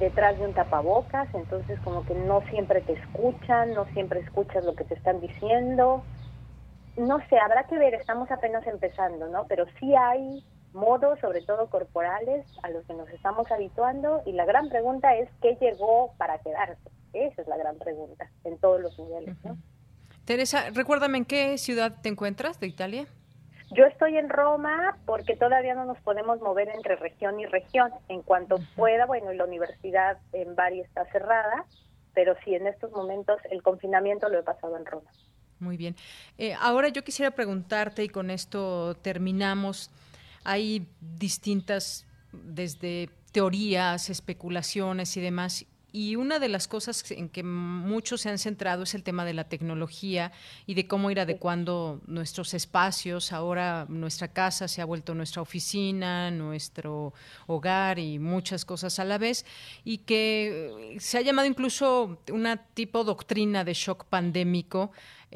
detrás 0.00 0.36
de 0.38 0.44
un 0.44 0.52
tapabocas, 0.52 1.28
entonces 1.32 1.78
como 1.80 2.04
que 2.04 2.14
no 2.14 2.40
siempre 2.50 2.80
te 2.80 2.94
escuchan, 2.94 3.72
no 3.74 3.84
siempre 3.92 4.20
escuchas 4.20 4.64
lo 4.64 4.74
que 4.74 4.84
te 4.84 4.94
están 4.94 5.20
diciendo. 5.20 6.02
No 6.96 7.18
sé, 7.28 7.38
habrá 7.38 7.64
que 7.64 7.78
ver, 7.78 7.94
estamos 7.94 8.30
apenas 8.30 8.66
empezando, 8.66 9.28
¿no? 9.28 9.46
Pero 9.46 9.66
sí 9.78 9.94
hay 9.94 10.44
modos, 10.72 11.18
sobre 11.20 11.42
todo 11.42 11.68
corporales, 11.68 12.46
a 12.62 12.70
los 12.70 12.84
que 12.86 12.94
nos 12.94 13.08
estamos 13.10 13.50
habituando 13.50 14.22
y 14.26 14.32
la 14.32 14.44
gran 14.44 14.68
pregunta 14.68 15.14
es 15.16 15.28
qué 15.42 15.56
llegó 15.60 16.14
para 16.18 16.38
quedarse. 16.38 16.90
Esa 17.12 17.42
es 17.42 17.48
la 17.48 17.56
gran 17.56 17.78
pregunta 17.78 18.30
en 18.44 18.58
todos 18.58 18.80
los 18.80 18.98
niveles, 18.98 19.36
¿no? 19.44 19.56
Teresa, 20.24 20.70
recuérdame 20.74 21.18
en 21.18 21.24
qué 21.24 21.56
ciudad 21.56 22.00
te 22.02 22.08
encuentras 22.08 22.58
de 22.60 22.66
Italia. 22.66 23.06
Yo 23.72 23.84
estoy 23.84 24.16
en 24.16 24.28
Roma 24.28 24.96
porque 25.06 25.36
todavía 25.36 25.74
no 25.74 25.84
nos 25.84 25.98
podemos 26.00 26.40
mover 26.40 26.68
entre 26.68 26.96
región 26.96 27.40
y 27.40 27.46
región. 27.46 27.90
En 28.08 28.22
cuanto 28.22 28.56
pueda, 28.76 29.06
bueno, 29.06 29.32
la 29.32 29.44
universidad 29.44 30.18
en 30.32 30.54
Bari 30.54 30.80
está 30.80 31.04
cerrada, 31.06 31.64
pero 32.14 32.34
sí, 32.44 32.54
en 32.54 32.66
estos 32.66 32.92
momentos 32.92 33.38
el 33.50 33.62
confinamiento 33.62 34.28
lo 34.28 34.38
he 34.38 34.42
pasado 34.42 34.76
en 34.76 34.86
Roma. 34.86 35.10
Muy 35.58 35.76
bien. 35.76 35.96
Eh, 36.38 36.54
ahora 36.54 36.88
yo 36.88 37.02
quisiera 37.02 37.30
preguntarte, 37.30 38.04
y 38.04 38.08
con 38.08 38.30
esto 38.30 38.96
terminamos, 39.02 39.90
hay 40.44 40.86
distintas, 41.00 42.06
desde 42.32 43.08
teorías, 43.32 44.10
especulaciones 44.10 45.16
y 45.16 45.20
demás, 45.20 45.66
y 45.96 46.14
una 46.16 46.38
de 46.38 46.50
las 46.50 46.68
cosas 46.68 47.10
en 47.10 47.30
que 47.30 47.42
muchos 47.42 48.20
se 48.20 48.28
han 48.28 48.36
centrado 48.36 48.82
es 48.82 48.94
el 48.94 49.02
tema 49.02 49.24
de 49.24 49.32
la 49.32 49.44
tecnología 49.44 50.30
y 50.66 50.74
de 50.74 50.86
cómo 50.86 51.10
ir 51.10 51.18
adecuando 51.18 52.02
nuestros 52.06 52.52
espacios. 52.52 53.32
Ahora 53.32 53.86
nuestra 53.88 54.28
casa 54.28 54.68
se 54.68 54.82
ha 54.82 54.84
vuelto 54.84 55.14
nuestra 55.14 55.40
oficina, 55.40 56.30
nuestro 56.30 57.14
hogar 57.46 57.98
y 57.98 58.18
muchas 58.18 58.66
cosas 58.66 58.98
a 58.98 59.06
la 59.06 59.16
vez. 59.16 59.46
Y 59.84 59.98
que 59.98 60.98
se 61.00 61.16
ha 61.16 61.22
llamado 61.22 61.48
incluso 61.48 62.18
una 62.30 62.58
tipo 62.58 63.02
doctrina 63.02 63.64
de 63.64 63.72
shock 63.72 64.04
pandémico 64.04 64.92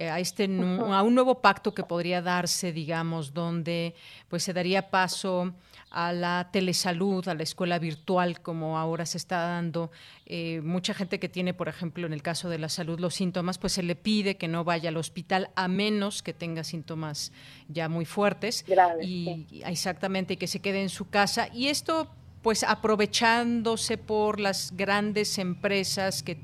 a 0.08 0.20
este 0.20 0.44
a 0.44 1.02
un 1.02 1.14
nuevo 1.14 1.40
pacto 1.40 1.74
que 1.74 1.82
podría 1.82 2.22
darse, 2.22 2.72
digamos, 2.72 3.34
donde 3.34 3.94
pues 4.28 4.42
se 4.42 4.52
daría 4.52 4.90
paso 4.90 5.52
a 5.90 6.12
la 6.12 6.48
telesalud, 6.52 7.26
a 7.28 7.34
la 7.34 7.42
escuela 7.42 7.78
virtual, 7.78 8.40
como 8.40 8.78
ahora 8.78 9.04
se 9.04 9.18
está 9.18 9.40
dando. 9.40 9.90
Eh, 10.24 10.60
mucha 10.62 10.94
gente 10.94 11.18
que 11.18 11.28
tiene, 11.28 11.52
por 11.52 11.68
ejemplo, 11.68 12.06
en 12.06 12.12
el 12.12 12.22
caso 12.22 12.48
de 12.48 12.58
la 12.58 12.68
salud, 12.68 13.00
los 13.00 13.14
síntomas, 13.14 13.58
pues 13.58 13.72
se 13.72 13.82
le 13.82 13.96
pide 13.96 14.36
que 14.36 14.46
no 14.46 14.62
vaya 14.62 14.90
al 14.90 14.96
hospital 14.96 15.50
a 15.56 15.66
menos 15.66 16.22
que 16.22 16.32
tenga 16.32 16.62
síntomas 16.62 17.32
ya 17.68 17.88
muy 17.88 18.04
fuertes. 18.04 18.64
y 19.02 19.46
exactamente, 19.64 20.36
que 20.36 20.46
se 20.46 20.60
quede 20.60 20.80
en 20.80 20.90
su 20.90 21.10
casa. 21.10 21.48
Y 21.52 21.66
esto, 21.66 22.08
pues 22.42 22.62
aprovechándose 22.62 23.98
por 23.98 24.38
las 24.38 24.72
grandes 24.76 25.38
empresas 25.38 26.22
que, 26.22 26.38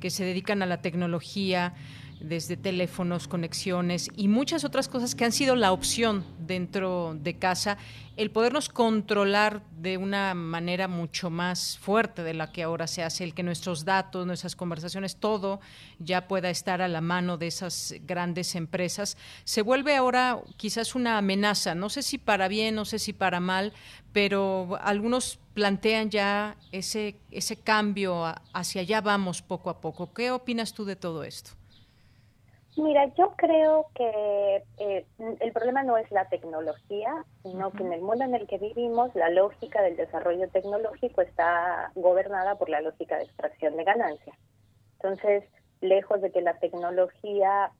que 0.00 0.08
se 0.08 0.24
dedican 0.24 0.62
a 0.62 0.66
la 0.66 0.80
tecnología, 0.80 1.74
desde 2.20 2.56
teléfonos, 2.56 3.28
conexiones 3.28 4.08
y 4.16 4.28
muchas 4.28 4.64
otras 4.64 4.88
cosas 4.88 5.14
que 5.14 5.24
han 5.24 5.32
sido 5.32 5.56
la 5.56 5.72
opción 5.72 6.24
dentro 6.38 7.16
de 7.20 7.36
casa, 7.36 7.76
el 8.16 8.30
podernos 8.30 8.70
controlar 8.70 9.62
de 9.78 9.98
una 9.98 10.34
manera 10.34 10.88
mucho 10.88 11.28
más 11.28 11.78
fuerte 11.78 12.22
de 12.22 12.32
la 12.32 12.50
que 12.50 12.62
ahora 12.62 12.86
se 12.86 13.02
hace, 13.02 13.24
el 13.24 13.34
que 13.34 13.42
nuestros 13.42 13.84
datos, 13.84 14.26
nuestras 14.26 14.56
conversaciones, 14.56 15.16
todo 15.16 15.60
ya 15.98 16.26
pueda 16.26 16.48
estar 16.48 16.80
a 16.80 16.88
la 16.88 17.02
mano 17.02 17.36
de 17.36 17.48
esas 17.48 17.94
grandes 18.06 18.54
empresas, 18.54 19.18
se 19.44 19.62
vuelve 19.62 19.96
ahora 19.96 20.40
quizás 20.56 20.94
una 20.94 21.18
amenaza, 21.18 21.74
no 21.74 21.90
sé 21.90 22.02
si 22.02 22.16
para 22.18 22.48
bien, 22.48 22.74
no 22.74 22.84
sé 22.84 22.98
si 22.98 23.12
para 23.12 23.40
mal, 23.40 23.72
pero 24.12 24.78
algunos 24.80 25.38
plantean 25.52 26.10
ya 26.10 26.56
ese, 26.72 27.16
ese 27.30 27.56
cambio 27.56 28.24
hacia 28.52 28.80
allá 28.80 29.00
vamos 29.00 29.42
poco 29.42 29.70
a 29.70 29.80
poco. 29.80 30.12
¿Qué 30.12 30.30
opinas 30.30 30.72
tú 30.72 30.84
de 30.84 30.96
todo 30.96 31.24
esto? 31.24 31.55
Mira, 32.76 33.06
yo 33.14 33.32
creo 33.36 33.86
que 33.94 34.62
eh, 34.78 35.06
el 35.40 35.52
problema 35.52 35.82
no 35.82 35.96
es 35.96 36.10
la 36.10 36.28
tecnología, 36.28 37.24
sino 37.42 37.72
que 37.72 37.82
en 37.82 37.94
el 37.94 38.02
mundo 38.02 38.24
en 38.24 38.34
el 38.34 38.46
que 38.46 38.58
vivimos 38.58 39.14
la 39.14 39.30
lógica 39.30 39.80
del 39.80 39.96
desarrollo 39.96 40.46
tecnológico 40.50 41.22
está 41.22 41.90
gobernada 41.94 42.56
por 42.56 42.68
la 42.68 42.82
lógica 42.82 43.16
de 43.16 43.24
extracción 43.24 43.78
de 43.78 43.84
ganancias. 43.84 44.36
Entonces, 45.00 45.44
lejos 45.80 46.20
de 46.20 46.30
que 46.30 46.42
la 46.42 46.58
tecnología 46.58 47.70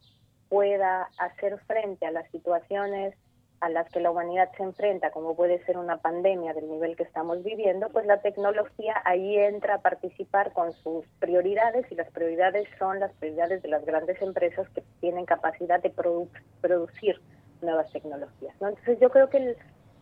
pueda 0.49 1.11
hacer 1.19 1.59
frente 1.67 2.07
a 2.07 2.11
las 2.11 2.31
situaciones 2.31 3.15
a 3.61 3.69
las 3.69 3.89
que 3.91 4.01
la 4.01 4.11
humanidad 4.11 4.51
se 4.57 4.63
enfrenta, 4.63 5.11
como 5.11 5.35
puede 5.35 5.65
ser 5.65 5.79
una 5.79 5.99
pandemia 5.99 6.53
del 6.53 6.69
nivel 6.69 6.97
que 6.97 7.05
estamos 7.05 7.43
viviendo, 7.43 7.89
pues 7.91 8.07
la 8.07 8.21
tecnología 8.21 8.95
ahí 9.05 9.37
entra 9.39 9.77
a 9.77 9.81
participar 9.81 10.53
con 10.53 10.73
sus 10.73 11.07
prioridades 11.19 11.91
y 11.91 11.95
las 11.95 12.11
prioridades 12.11 12.69
son 12.79 13.01
las 13.01 13.13
prioridades 13.15 13.63
de 13.63 13.69
las 13.69 13.85
grandes 13.85 14.21
empresas 14.21 14.69
que 14.71 14.83
tienen 15.01 15.25
capacidad 15.25 15.83
de 15.83 15.93
producir 16.61 17.21
nuevas 17.63 17.91
tecnologías. 17.93 18.55
Entonces 18.55 18.99
yo 19.01 19.11
creo 19.11 19.31
que 19.31 19.39
el, 19.39 19.57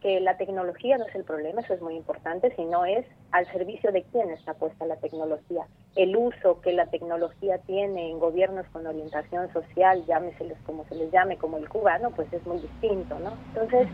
que 0.04 0.20
la 0.20 0.36
tecnología 0.36 0.98
no 0.98 1.06
es 1.06 1.14
el 1.14 1.24
problema, 1.24 1.62
eso 1.62 1.72
es 1.72 1.80
muy 1.80 1.96
importante, 1.96 2.54
sino 2.56 2.84
es 2.84 3.06
al 3.30 3.50
servicio 3.50 3.90
de 3.90 4.02
quién 4.12 4.28
está 4.28 4.52
puesta 4.52 4.84
la 4.84 4.96
tecnología. 4.96 5.66
El 5.96 6.14
uso 6.14 6.60
que 6.60 6.74
la 6.74 6.84
tecnología 6.90 7.56
tiene 7.66 8.10
en 8.10 8.18
gobiernos 8.18 8.66
con 8.66 8.86
orientación 8.86 9.50
social, 9.54 10.04
llámeseles 10.04 10.58
como 10.66 10.84
se 10.90 10.96
les 10.96 11.10
llame, 11.10 11.38
como 11.38 11.56
el 11.56 11.70
cubano, 11.70 12.10
pues 12.10 12.30
es 12.34 12.46
muy 12.46 12.58
distinto, 12.58 13.18
¿no? 13.18 13.38
Entonces, 13.54 13.88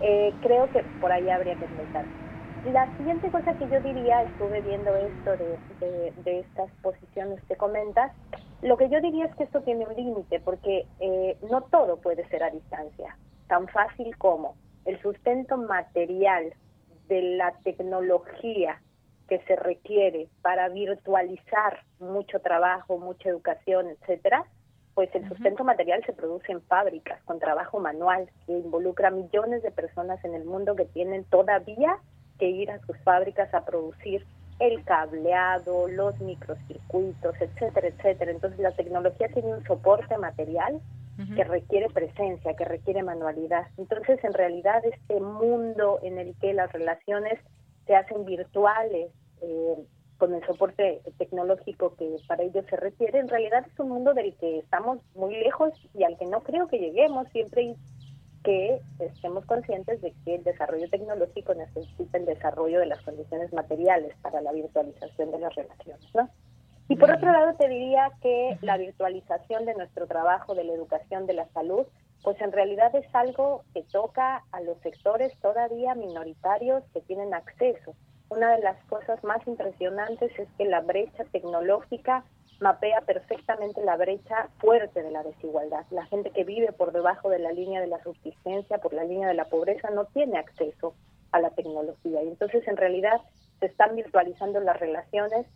eh, 0.00 0.34
creo 0.40 0.68
que 0.72 0.84
por 1.00 1.12
ahí 1.12 1.30
habría 1.30 1.54
que 1.54 1.66
empezar. 1.66 2.06
La 2.64 2.96
siguiente 2.96 3.30
cosa 3.30 3.56
que 3.56 3.68
yo 3.68 3.80
diría, 3.82 4.20
estuve 4.22 4.62
viendo 4.62 4.96
esto 4.96 5.36
de, 5.36 6.12
de, 6.24 6.40
estas 6.40 6.72
posiciones 6.82 7.40
que 7.44 7.54
comentas, 7.54 8.10
lo 8.62 8.76
que 8.76 8.88
yo 8.88 9.00
diría 9.00 9.26
es 9.26 9.34
que 9.36 9.44
esto 9.44 9.60
tiene 9.60 9.86
un 9.86 9.94
límite, 9.94 10.40
porque 10.40 10.86
eh, 10.98 11.36
no 11.48 11.60
todo 11.60 11.98
puede 11.98 12.28
ser 12.30 12.42
a 12.42 12.50
distancia, 12.50 13.16
tan 13.46 13.68
fácil 13.68 14.16
como 14.18 14.56
el 14.84 15.00
sustento 15.00 15.56
material 15.56 16.54
de 17.08 17.22
la 17.36 17.52
tecnología 17.64 18.80
que 19.28 19.38
se 19.40 19.56
requiere 19.56 20.28
para 20.42 20.68
virtualizar 20.68 21.84
mucho 21.98 22.40
trabajo, 22.40 22.98
mucha 22.98 23.28
educación, 23.28 23.88
etcétera, 23.88 24.44
pues 24.94 25.08
el 25.14 25.26
sustento 25.28 25.64
material 25.64 26.02
se 26.04 26.12
produce 26.12 26.52
en 26.52 26.60
fábricas 26.62 27.22
con 27.24 27.38
trabajo 27.38 27.80
manual 27.80 28.28
que 28.46 28.52
involucra 28.52 29.10
millones 29.10 29.62
de 29.62 29.70
personas 29.70 30.22
en 30.24 30.34
el 30.34 30.44
mundo 30.44 30.76
que 30.76 30.84
tienen 30.84 31.24
todavía 31.24 31.96
que 32.38 32.50
ir 32.50 32.70
a 32.70 32.78
sus 32.80 32.96
fábricas 32.98 33.52
a 33.54 33.64
producir 33.64 34.26
el 34.58 34.84
cableado, 34.84 35.88
los 35.88 36.20
microcircuitos, 36.20 37.34
etcétera, 37.40 37.88
etcétera. 37.88 38.30
Entonces 38.30 38.60
la 38.60 38.72
tecnología 38.72 39.28
tiene 39.28 39.54
un 39.54 39.64
soporte 39.64 40.16
material 40.18 40.80
que 41.34 41.44
requiere 41.44 41.88
presencia, 41.88 42.54
que 42.54 42.64
requiere 42.64 43.02
manualidad. 43.02 43.66
Entonces, 43.76 44.22
en 44.24 44.32
realidad, 44.32 44.84
este 44.84 45.20
mundo 45.20 45.98
en 46.02 46.18
el 46.18 46.34
que 46.38 46.52
las 46.52 46.72
relaciones 46.72 47.38
se 47.86 47.94
hacen 47.94 48.24
virtuales, 48.24 49.10
eh, 49.40 49.74
con 50.22 50.34
el 50.34 50.46
soporte 50.46 51.00
tecnológico 51.18 51.96
que 51.96 52.16
para 52.28 52.44
ello 52.44 52.62
se 52.70 52.76
requiere, 52.76 53.18
en 53.18 53.28
realidad 53.28 53.66
es 53.66 53.76
un 53.80 53.88
mundo 53.88 54.14
del 54.14 54.36
que 54.36 54.60
estamos 54.60 55.00
muy 55.16 55.34
lejos 55.34 55.72
y 55.94 56.04
al 56.04 56.16
que 56.16 56.26
no 56.26 56.44
creo 56.44 56.68
que 56.68 56.78
lleguemos 56.78 57.26
siempre 57.32 57.74
que 58.44 58.80
estemos 59.00 59.44
conscientes 59.46 60.00
de 60.00 60.12
que 60.24 60.36
el 60.36 60.44
desarrollo 60.44 60.88
tecnológico 60.88 61.54
necesita 61.54 62.18
el 62.18 62.26
desarrollo 62.26 62.78
de 62.78 62.86
las 62.86 63.02
condiciones 63.02 63.52
materiales 63.52 64.14
para 64.22 64.40
la 64.42 64.52
virtualización 64.52 65.32
de 65.32 65.38
las 65.40 65.54
relaciones, 65.56 66.14
¿no? 66.14 66.28
Y 66.88 66.96
por 66.96 67.10
otro 67.10 67.32
lado, 67.32 67.54
te 67.56 67.68
diría 67.68 68.10
que 68.20 68.58
la 68.60 68.76
virtualización 68.76 69.64
de 69.64 69.74
nuestro 69.74 70.06
trabajo, 70.06 70.54
de 70.54 70.64
la 70.64 70.72
educación, 70.72 71.26
de 71.26 71.34
la 71.34 71.48
salud, 71.48 71.86
pues 72.22 72.40
en 72.40 72.52
realidad 72.52 72.94
es 72.94 73.06
algo 73.14 73.64
que 73.74 73.82
toca 73.82 74.44
a 74.52 74.60
los 74.60 74.78
sectores 74.80 75.32
todavía 75.40 75.94
minoritarios 75.94 76.84
que 76.92 77.00
tienen 77.00 77.34
acceso. 77.34 77.94
Una 78.28 78.56
de 78.56 78.62
las 78.62 78.82
cosas 78.86 79.22
más 79.24 79.46
impresionantes 79.46 80.32
es 80.38 80.48
que 80.56 80.64
la 80.64 80.80
brecha 80.80 81.24
tecnológica 81.32 82.24
mapea 82.60 83.00
perfectamente 83.00 83.84
la 83.84 83.96
brecha 83.96 84.48
fuerte 84.58 85.02
de 85.02 85.10
la 85.10 85.22
desigualdad. 85.22 85.84
La 85.90 86.06
gente 86.06 86.30
que 86.30 86.44
vive 86.44 86.72
por 86.72 86.92
debajo 86.92 87.28
de 87.28 87.40
la 87.40 87.52
línea 87.52 87.80
de 87.80 87.88
la 87.88 88.02
subsistencia, 88.02 88.78
por 88.78 88.94
la 88.94 89.04
línea 89.04 89.28
de 89.28 89.34
la 89.34 89.46
pobreza, 89.46 89.90
no 89.90 90.04
tiene 90.06 90.38
acceso 90.38 90.94
a 91.32 91.40
la 91.40 91.50
tecnología. 91.50 92.22
Y 92.22 92.28
entonces, 92.28 92.66
en 92.68 92.76
realidad, 92.76 93.20
se 93.58 93.66
están 93.66 93.96
virtualizando 93.96 94.60
las 94.60 94.78
relaciones 94.78 95.46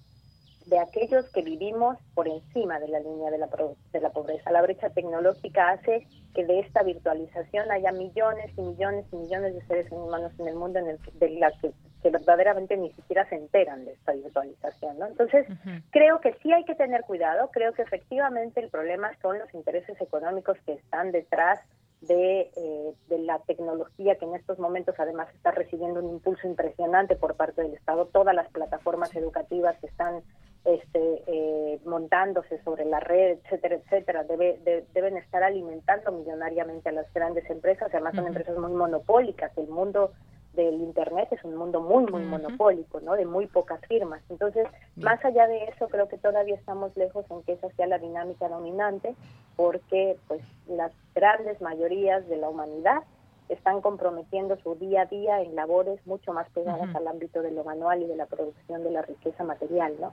de 0.66 0.78
aquellos 0.80 1.28
que 1.32 1.42
vivimos 1.42 1.96
por 2.14 2.26
encima 2.26 2.80
de 2.80 2.88
la 2.88 2.98
línea 3.00 3.30
de 3.30 3.38
la, 3.38 3.48
de 3.92 4.00
la 4.00 4.10
pobreza. 4.10 4.50
La 4.50 4.62
brecha 4.62 4.90
tecnológica 4.90 5.70
hace 5.70 6.06
que 6.34 6.44
de 6.44 6.60
esta 6.60 6.82
virtualización 6.82 7.70
haya 7.70 7.92
millones 7.92 8.50
y 8.56 8.62
millones 8.62 9.06
y 9.12 9.16
millones 9.16 9.54
de 9.54 9.64
seres 9.66 9.90
humanos 9.92 10.32
en 10.38 10.48
el 10.48 10.56
mundo 10.56 10.80
en 10.80 10.88
el, 10.88 10.98
de 11.14 11.30
la 11.30 11.52
que, 11.52 11.72
verdaderamente 12.10 12.76
ni 12.76 12.92
siquiera 12.92 13.28
se 13.28 13.36
enteran 13.36 13.84
de 13.84 13.92
esta 13.92 14.12
virtualización. 14.12 14.98
¿no? 14.98 15.06
Entonces, 15.06 15.46
creo 15.90 16.20
que 16.20 16.34
sí 16.42 16.52
hay 16.52 16.64
que 16.64 16.74
tener 16.74 17.02
cuidado, 17.02 17.50
creo 17.52 17.72
que 17.72 17.82
efectivamente 17.82 18.60
el 18.60 18.68
problema 18.68 19.10
son 19.22 19.38
los 19.38 19.52
intereses 19.54 20.00
económicos 20.00 20.58
que 20.66 20.74
están 20.74 21.10
detrás 21.10 21.60
de, 22.02 22.50
eh, 22.56 22.92
de, 23.08 23.18
la 23.20 23.38
tecnología 23.40 24.16
que 24.16 24.26
en 24.26 24.34
estos 24.34 24.58
momentos 24.58 24.94
además 24.98 25.28
está 25.34 25.50
recibiendo 25.50 26.00
un 26.00 26.10
impulso 26.10 26.46
impresionante 26.46 27.16
por 27.16 27.34
parte 27.34 27.62
del 27.62 27.74
Estado. 27.74 28.06
Todas 28.06 28.34
las 28.34 28.48
plataformas 28.50 29.14
educativas 29.16 29.76
que 29.80 29.86
están 29.86 30.22
este, 30.66 31.22
eh, 31.26 31.80
montándose 31.84 32.60
sobre 32.64 32.84
la 32.84 33.00
red, 33.00 33.38
etcétera, 33.38 33.76
etcétera, 33.76 34.24
debe, 34.24 34.84
deben 34.92 35.16
estar 35.16 35.42
alimentando 35.42 36.10
millonariamente 36.12 36.88
a 36.88 36.92
las 36.92 37.12
grandes 37.14 37.48
empresas. 37.48 37.88
Además 37.92 38.14
son 38.14 38.26
empresas 38.26 38.58
muy 38.58 38.72
monopólicas. 38.72 39.56
El 39.56 39.68
mundo 39.68 40.10
del 40.54 40.74
Internet 40.74 41.28
es 41.30 41.44
un 41.44 41.54
mundo 41.54 41.80
muy, 41.80 42.06
muy 42.06 42.24
monopólico, 42.24 43.00
¿no? 43.00 43.14
De 43.14 43.26
muy 43.26 43.46
pocas 43.46 43.80
firmas. 43.86 44.22
Entonces, 44.28 44.66
más 44.96 45.24
allá 45.24 45.46
de 45.46 45.64
eso, 45.64 45.86
creo 45.88 46.08
que 46.08 46.18
todavía 46.18 46.56
estamos 46.56 46.96
lejos 46.96 47.24
en 47.30 47.42
que 47.42 47.52
esa 47.52 47.68
sea 47.76 47.86
la 47.86 47.98
dinámica 47.98 48.48
dominante, 48.48 49.14
porque 49.54 50.16
pues 50.26 50.42
las 50.66 50.92
grandes 51.14 51.60
mayorías 51.60 52.26
de 52.28 52.38
la 52.38 52.48
humanidad 52.48 53.04
están 53.48 53.80
comprometiendo 53.80 54.56
su 54.56 54.74
día 54.74 55.02
a 55.02 55.06
día 55.06 55.40
en 55.40 55.54
labores 55.54 56.04
mucho 56.06 56.32
más 56.32 56.50
pegadas 56.50 56.92
al 56.94 57.06
ámbito 57.06 57.42
de 57.42 57.52
lo 57.52 57.62
manual 57.62 58.02
y 58.02 58.06
de 58.06 58.16
la 58.16 58.26
producción 58.26 58.82
de 58.82 58.90
la 58.90 59.02
riqueza 59.02 59.44
material, 59.44 59.94
¿no? 60.00 60.12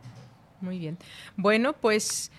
Muy 0.63 0.79
bien. 0.79 0.97
Bueno, 1.35 1.73
pues 1.73 2.31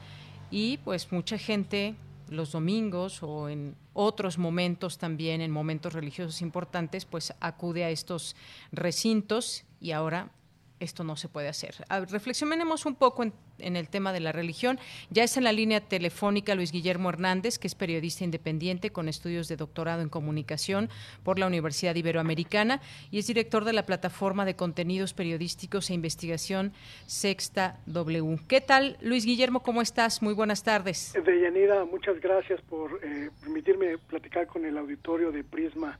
y 0.49 0.77
pues 0.77 1.11
mucha 1.11 1.37
gente 1.37 1.95
los 2.29 2.51
domingos 2.51 3.23
o 3.23 3.49
en 3.49 3.75
otros 3.93 4.37
momentos 4.37 4.97
también, 4.97 5.41
en 5.41 5.51
momentos 5.51 5.93
religiosos 5.93 6.41
importantes, 6.41 7.05
pues 7.05 7.33
acude 7.39 7.83
a 7.83 7.89
estos 7.89 8.35
recintos 8.71 9.65
y 9.79 9.91
ahora 9.91 10.31
esto 10.79 11.03
no 11.03 11.15
se 11.15 11.29
puede 11.29 11.47
hacer. 11.47 11.75
reflexionemos 12.09 12.85
un 12.85 12.95
poco 12.95 13.23
en, 13.23 13.75
el 13.75 13.89
tema 13.89 14.13
de 14.13 14.19
la 14.19 14.31
religión. 14.31 14.79
Ya 15.09 15.23
es 15.23 15.37
en 15.37 15.43
la 15.43 15.51
línea 15.51 15.81
telefónica 15.81 16.55
Luis 16.55 16.71
Guillermo 16.71 17.09
Hernández, 17.09 17.57
que 17.57 17.67
es 17.67 17.75
periodista 17.75 18.23
independiente 18.23 18.91
con 18.91 19.09
estudios 19.09 19.47
de 19.47 19.57
doctorado 19.57 20.01
en 20.01 20.09
comunicación 20.09 20.89
por 21.23 21.39
la 21.39 21.47
Universidad 21.47 21.95
Iberoamericana 21.95 22.81
y 23.11 23.19
es 23.19 23.27
director 23.27 23.65
de 23.65 23.73
la 23.73 23.85
plataforma 23.85 24.45
de 24.45 24.55
contenidos 24.55 25.13
periodísticos 25.13 25.89
e 25.89 25.93
investigación 25.93 26.73
Sexta 27.05 27.79
W. 27.87 28.39
¿Qué 28.47 28.61
tal, 28.61 28.97
Luis 29.01 29.25
Guillermo? 29.25 29.61
¿Cómo 29.61 29.81
estás? 29.81 30.21
Muy 30.21 30.33
buenas 30.33 30.63
tardes. 30.63 31.13
Deyanira, 31.25 31.85
muchas 31.85 32.19
gracias 32.19 32.61
por 32.61 32.99
eh, 33.03 33.29
permitirme 33.41 33.97
platicar 33.97 34.47
con 34.47 34.65
el 34.65 34.77
auditorio 34.77 35.31
de 35.31 35.43
Prisma 35.43 35.99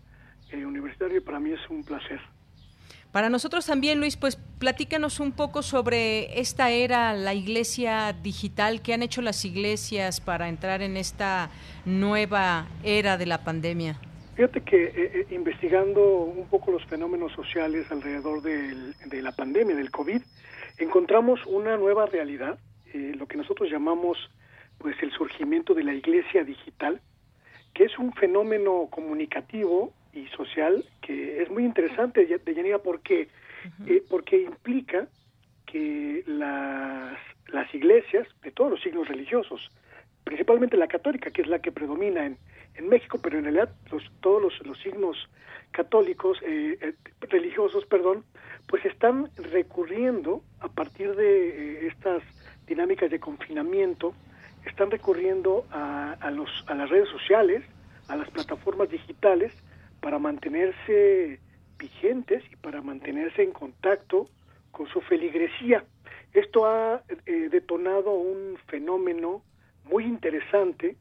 eh, 0.52 0.66
Universitario. 0.66 1.24
Para 1.24 1.40
mí 1.40 1.52
es 1.52 1.70
un 1.70 1.84
placer. 1.84 2.37
Para 3.12 3.30
nosotros 3.30 3.66
también, 3.66 4.00
Luis, 4.00 4.18
pues 4.18 4.36
platícanos 4.36 5.20
un 5.20 5.32
poco 5.32 5.62
sobre 5.62 6.40
esta 6.40 6.70
era, 6.72 7.14
la 7.14 7.34
iglesia 7.34 8.14
digital, 8.14 8.82
qué 8.82 8.94
han 8.94 9.02
hecho 9.02 9.22
las 9.22 9.44
iglesias 9.46 10.20
para 10.22 10.50
entrar 10.50 10.82
en 10.82 10.98
esta 10.98 11.50
nueva 11.86 12.68
era 12.84 13.18
de 13.18 13.26
la 13.26 13.44
pandemia. 13.44 14.00
Fíjate 14.36 14.62
que 14.62 14.84
eh, 14.84 14.92
eh, 14.96 15.28
investigando 15.32 16.04
un 16.04 16.48
poco 16.48 16.72
los 16.72 16.86
fenómenos 16.86 17.32
sociales 17.32 17.92
alrededor 17.92 18.44
de 18.44 19.22
la 19.22 19.32
pandemia, 19.32 19.76
del 19.76 19.90
COVID, 19.90 20.22
encontramos 20.78 21.40
una 21.48 21.76
nueva 21.78 22.06
realidad, 22.06 22.60
eh, 22.94 23.14
lo 23.18 23.28
que 23.28 23.38
nosotros 23.38 23.70
llamamos 23.72 24.18
pues 24.78 24.96
el 25.02 25.12
surgimiento 25.12 25.74
de 25.74 25.84
la 25.84 25.94
iglesia 25.94 26.44
digital, 26.44 27.02
que 27.74 27.86
es 27.86 27.98
un 27.98 28.14
fenómeno 28.14 28.88
comunicativo 28.92 29.92
y 30.18 30.28
social 30.36 30.84
que 31.02 31.42
es 31.42 31.50
muy 31.50 31.64
interesante, 31.64 32.26
Deyanira, 32.26 32.80
porque, 32.80 33.28
eh, 33.86 34.04
porque 34.10 34.42
implica 34.42 35.08
que 35.66 36.24
las, 36.26 37.18
las 37.48 37.74
iglesias 37.74 38.28
de 38.42 38.52
todos 38.52 38.72
los 38.72 38.82
signos 38.82 39.08
religiosos, 39.08 39.70
principalmente 40.24 40.78
la 40.78 40.88
católica, 40.88 41.32
que 41.32 41.42
es 41.42 41.48
la 41.48 41.60
que 41.60 41.72
predomina 41.72 42.26
en, 42.26 42.38
en 42.76 42.90
México, 42.90 43.20
pero 43.22 43.38
en 43.38 43.46
realidad 43.46 43.70
los, 43.92 44.04
todos 44.22 44.42
los, 44.42 44.66
los 44.66 44.78
signos 44.80 45.30
católicos, 45.72 46.38
eh, 46.44 46.78
eh, 46.82 46.94
religiosos, 47.30 47.86
perdón, 47.86 48.24
pues 48.68 48.84
están 48.86 49.30
recurriendo 49.38 50.42
a 50.60 50.68
partir 50.68 51.16
de 51.16 51.88
estas 51.88 52.24
dinámicas 52.66 53.10
de 53.10 53.20
confinamiento, 53.20 54.14
están 54.66 54.92
recurriendo 54.92 55.66
a, 55.72 56.14
a, 56.20 56.32
los, 56.32 56.50
a 56.68 56.74
las 56.74 56.90
redes 56.90 57.10
sociales, 57.10 57.64
a 58.08 58.16
las 58.16 58.30
plataformas 58.30 58.90
digitales, 58.90 59.54
para 60.02 60.20
mantenerse 60.20 61.40
vigentes 61.78 62.44
y 62.52 62.56
para 62.56 62.82
mantenerse 62.82 63.44
en 63.44 63.52
contacto 63.52 64.28
con 64.72 64.88
su 64.88 65.02
feligresía. 65.02 65.84
Esto 66.34 66.66
ha 66.66 67.04
eh, 67.26 67.50
detonado 67.50 68.12
un 68.12 68.58
fenómeno 68.68 69.42
muy 69.86 70.04
interesante 70.04 70.96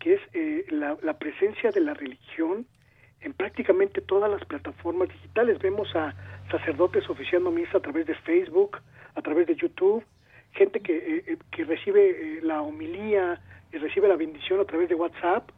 que 0.00 0.14
es 0.14 0.20
eh, 0.34 0.66
la, 0.70 1.18
presencia 1.18 1.70
de 1.70 1.80
la 1.80 1.94
religión 1.94 2.66
en 3.20 3.32
prácticamente 3.32 4.02
todas 4.02 4.30
las 4.30 4.44
plataformas 4.44 5.08
digitales. 5.08 5.58
Vemos 5.60 5.88
a 5.96 6.14
sacerdotes 6.50 7.08
oficiando 7.08 7.50
misa 7.50 7.78
a 7.78 7.80
través 7.80 8.06
de 8.06 8.14
Facebook, 8.16 8.78
a 9.14 9.22
través 9.22 9.46
de 9.46 9.54
YouTube, 9.54 10.04
gente 10.52 10.80
que, 10.80 11.22
eh, 11.26 11.38
que 11.50 11.64
recibe 11.64 12.40
la 12.42 12.60
homilía 12.60 13.40
y 13.72 13.78
recibe 13.78 14.08
la 14.08 14.16
bendición 14.16 14.60
a 14.60 14.64
través 14.64 14.90
de 14.90 14.94
WhatsApp, 14.94 15.50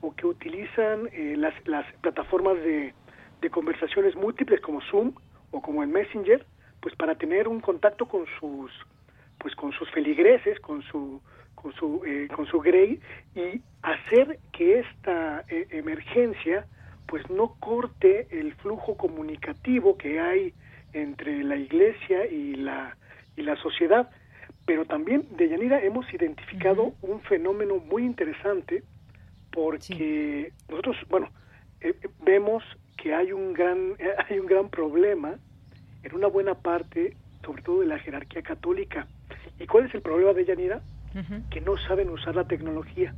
o 0.00 0.14
que 0.14 0.26
utilizan 0.26 1.08
eh, 1.12 1.34
las, 1.36 1.54
las 1.66 1.84
plataformas 2.00 2.56
de, 2.56 2.94
de 3.40 3.50
conversaciones 3.50 4.14
múltiples 4.16 4.60
como 4.60 4.80
Zoom 4.82 5.12
o 5.50 5.60
como 5.60 5.82
el 5.82 5.88
Messenger, 5.88 6.44
pues 6.80 6.94
para 6.96 7.14
tener 7.14 7.48
un 7.48 7.60
contacto 7.60 8.06
con 8.06 8.24
sus 8.38 8.70
pues 9.38 9.54
con 9.54 9.72
sus 9.72 9.90
feligreses, 9.90 10.60
con 10.60 10.82
su 10.82 11.20
con 11.54 11.72
su 11.74 12.02
eh, 12.06 12.28
con 12.34 12.46
su 12.46 12.60
grey 12.60 13.00
y 13.34 13.60
hacer 13.82 14.38
que 14.52 14.80
esta 14.80 15.44
eh, 15.48 15.66
emergencia 15.70 16.66
pues 17.06 17.28
no 17.30 17.56
corte 17.58 18.28
el 18.30 18.54
flujo 18.54 18.96
comunicativo 18.96 19.96
que 19.96 20.20
hay 20.20 20.54
entre 20.92 21.42
la 21.42 21.56
iglesia 21.56 22.26
y 22.26 22.54
la 22.54 22.96
y 23.36 23.42
la 23.42 23.56
sociedad. 23.56 24.10
Pero 24.66 24.84
también 24.84 25.26
de 25.36 25.48
Yanira 25.48 25.82
hemos 25.82 26.12
identificado 26.12 26.92
un 27.02 27.20
fenómeno 27.22 27.78
muy 27.78 28.04
interesante 28.04 28.82
porque 29.52 30.52
nosotros, 30.68 30.96
bueno, 31.08 31.28
eh, 31.80 31.94
vemos 32.22 32.62
que 32.96 33.14
hay 33.14 33.32
un 33.32 33.52
gran 33.52 33.96
hay 34.28 34.38
un 34.38 34.46
gran 34.46 34.68
problema 34.68 35.34
en 36.02 36.14
una 36.14 36.28
buena 36.28 36.54
parte, 36.54 37.16
sobre 37.44 37.62
todo 37.62 37.80
de 37.80 37.86
la 37.86 37.98
jerarquía 37.98 38.42
católica. 38.42 39.06
¿Y 39.58 39.66
cuál 39.66 39.86
es 39.86 39.94
el 39.94 40.02
problema 40.02 40.32
de 40.32 40.44
Yanira? 40.44 40.80
Que 41.50 41.60
no 41.60 41.76
saben 41.76 42.08
usar 42.08 42.36
la 42.36 42.44
tecnología. 42.44 43.12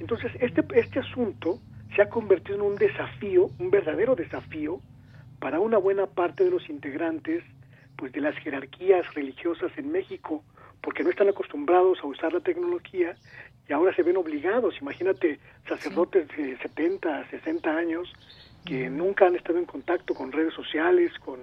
Entonces, 0.00 0.32
este, 0.40 0.64
este 0.74 0.98
asunto 0.98 1.60
se 1.94 2.02
ha 2.02 2.08
convertido 2.08 2.56
en 2.56 2.62
un 2.62 2.76
desafío, 2.76 3.50
un 3.58 3.70
verdadero 3.70 4.16
desafío, 4.16 4.80
para 5.38 5.60
una 5.60 5.78
buena 5.78 6.06
parte 6.06 6.44
de 6.44 6.50
los 6.50 6.68
integrantes 6.68 7.42
pues 7.96 8.12
de 8.12 8.20
las 8.20 8.34
jerarquías 8.36 9.12
religiosas 9.14 9.70
en 9.76 9.92
México, 9.92 10.42
porque 10.82 11.04
no 11.04 11.10
están 11.10 11.28
acostumbrados 11.28 11.98
a 12.02 12.06
usar 12.06 12.32
la 12.32 12.40
tecnología 12.40 13.16
y 13.68 13.72
ahora 13.72 13.94
se 13.94 14.02
ven 14.02 14.16
obligados. 14.16 14.74
Imagínate 14.80 15.38
sacerdotes 15.68 16.28
de 16.36 16.56
70, 16.58 17.28
60 17.30 17.70
años 17.76 18.12
que 18.64 18.90
nunca 18.90 19.26
han 19.26 19.36
estado 19.36 19.58
en 19.58 19.66
contacto 19.66 20.14
con 20.14 20.32
redes 20.32 20.54
sociales, 20.54 21.12
con, 21.18 21.40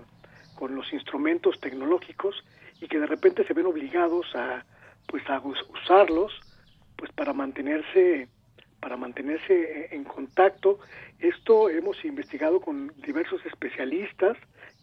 con 0.56 0.76
los 0.76 0.92
instrumentos 0.94 1.60
tecnológicos 1.60 2.44
y 2.82 2.88
que 2.88 3.00
de 3.00 3.08
repente 3.08 3.46
se 3.46 3.54
ven 3.54 3.66
obligados 3.66 4.28
a 4.36 4.64
pues 5.08 5.24
a 5.30 5.40
usarlos 5.40 6.34
pues 6.98 7.12
para 7.14 7.34
mantenerse 7.34 8.28
para 8.80 8.98
mantenerse 8.98 9.96
en 9.96 10.04
contacto. 10.04 10.80
Esto 11.20 11.70
hemos 11.70 12.04
investigado 12.06 12.62
con 12.62 12.94
diversos 13.02 13.44
especialistas 13.46 14.38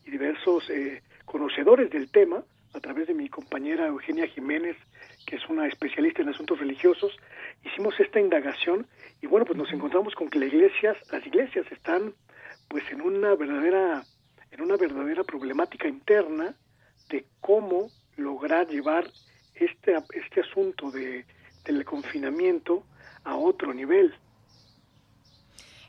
y 0.05 0.11
diversos 0.11 0.69
eh, 0.71 1.03
conocedores 1.25 1.91
del 1.91 2.11
tema, 2.11 2.43
a 2.75 2.81
través 2.81 3.07
de 3.07 3.15
mi 3.15 3.29
compañera 3.29 3.87
Eugenia 3.87 4.27
Jiménez, 4.27 4.77
que 5.27 5.37
es 5.37 5.49
una 5.49 5.67
especialista 5.67 6.23
en 6.23 6.29
asuntos 6.29 6.59
religiosos, 6.59 7.17
hicimos 7.65 7.99
esta 8.01 8.21
indagación 8.21 8.87
y 9.23 9.27
bueno, 9.27 9.47
pues 9.47 9.57
nos 9.57 9.73
encontramos 9.73 10.15
con 10.15 10.29
que 10.29 10.39
las 10.39 10.53
iglesias, 10.53 10.97
las 11.11 11.25
iglesias 11.27 11.67
están 11.71 12.15
pues 12.69 12.85
en 12.91 13.01
una 13.01 13.35
verdadera 13.35 14.03
en 14.51 14.61
una 14.61 14.77
verdadera 14.77 15.25
problemática 15.25 15.89
interna 15.89 16.55
de 17.09 17.27
cómo 17.41 17.89
lograr 18.17 18.69
llevar 18.69 19.05
este 19.55 19.95
este 20.15 20.41
asunto 20.41 20.91
de 20.91 21.25
del 21.65 21.85
confinamiento 21.85 22.85
a 23.25 23.37
otro 23.37 23.73
nivel. 23.73 24.15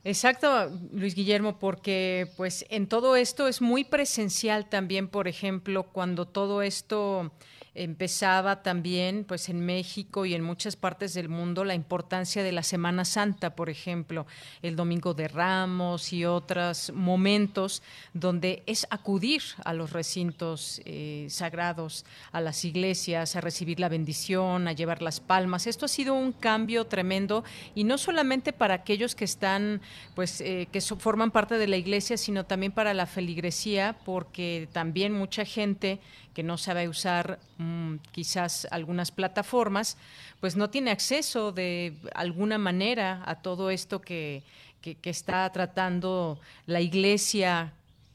Exacto, 0.05 0.69
Luis 0.91 1.15
Guillermo, 1.15 1.57
porque 1.57 2.27
pues 2.37 2.63
en 2.69 2.85
todo 2.85 3.15
esto 3.15 3.47
es 3.47 3.59
muy 3.59 3.83
presencial 3.83 4.69
también, 4.69 5.07
por 5.07 5.27
ejemplo, 5.27 5.81
cuando 5.81 6.27
todo 6.27 6.61
esto 6.61 7.31
empezaba 7.75 8.63
también 8.63 9.25
pues 9.25 9.49
en 9.49 9.65
México 9.65 10.25
y 10.25 10.33
en 10.33 10.41
muchas 10.41 10.75
partes 10.75 11.13
del 11.13 11.29
mundo 11.29 11.63
la 11.63 11.75
importancia 11.75 12.41
de 12.41 12.51
la 12.51 12.63
Semana 12.63 13.05
Santa, 13.05 13.55
por 13.55 13.69
ejemplo, 13.69 14.25
el 14.61 14.75
Domingo 14.75 15.13
de 15.13 15.27
Ramos 15.27 16.13
y 16.13 16.25
otros 16.25 16.91
momentos 16.93 17.83
donde 18.13 18.63
es 18.65 18.87
acudir 18.89 19.41
a 19.63 19.73
los 19.73 19.91
recintos 19.91 20.81
eh, 20.85 21.27
sagrados, 21.29 22.05
a 22.31 22.41
las 22.41 22.63
iglesias, 22.65 23.35
a 23.35 23.41
recibir 23.41 23.79
la 23.79 23.89
bendición, 23.89 24.67
a 24.67 24.73
llevar 24.73 25.01
las 25.01 25.19
palmas. 25.19 25.67
Esto 25.67 25.85
ha 25.85 25.89
sido 25.89 26.13
un 26.13 26.31
cambio 26.31 26.85
tremendo 26.85 27.43
y 27.75 27.83
no 27.83 27.97
solamente 27.97 28.53
para 28.53 28.75
aquellos 28.75 29.15
que 29.15 29.25
están 29.25 29.81
pues 30.15 30.41
eh, 30.41 30.67
que 30.71 30.81
forman 30.81 31.31
parte 31.31 31.57
de 31.57 31.67
la 31.67 31.77
iglesia, 31.77 32.17
sino 32.17 32.45
también 32.45 32.71
para 32.71 32.93
la 32.93 33.05
feligresía, 33.05 33.97
porque 34.05 34.69
también 34.71 35.13
mucha 35.13 35.45
gente 35.45 35.99
que 36.35 36.43
no 36.43 36.57
sabe 36.57 36.87
usar 36.89 37.39
mm, 37.57 37.95
quizás 38.11 38.67
algunas 38.69 39.09
plataformas, 39.09 39.97
pues 40.41 40.57
no 40.57 40.69
tiene 40.69 40.91
acceso 40.91 41.53
de 41.53 41.93
alguna 42.13 42.57
manera 42.57 43.23
a 43.25 43.41
todo 43.41 43.71
esto 43.71 44.01
que, 44.01 44.43
que, 44.81 45.09
está 45.09 45.49
tratando 45.51 46.37
la 46.67 46.81
Iglesia 46.81 47.71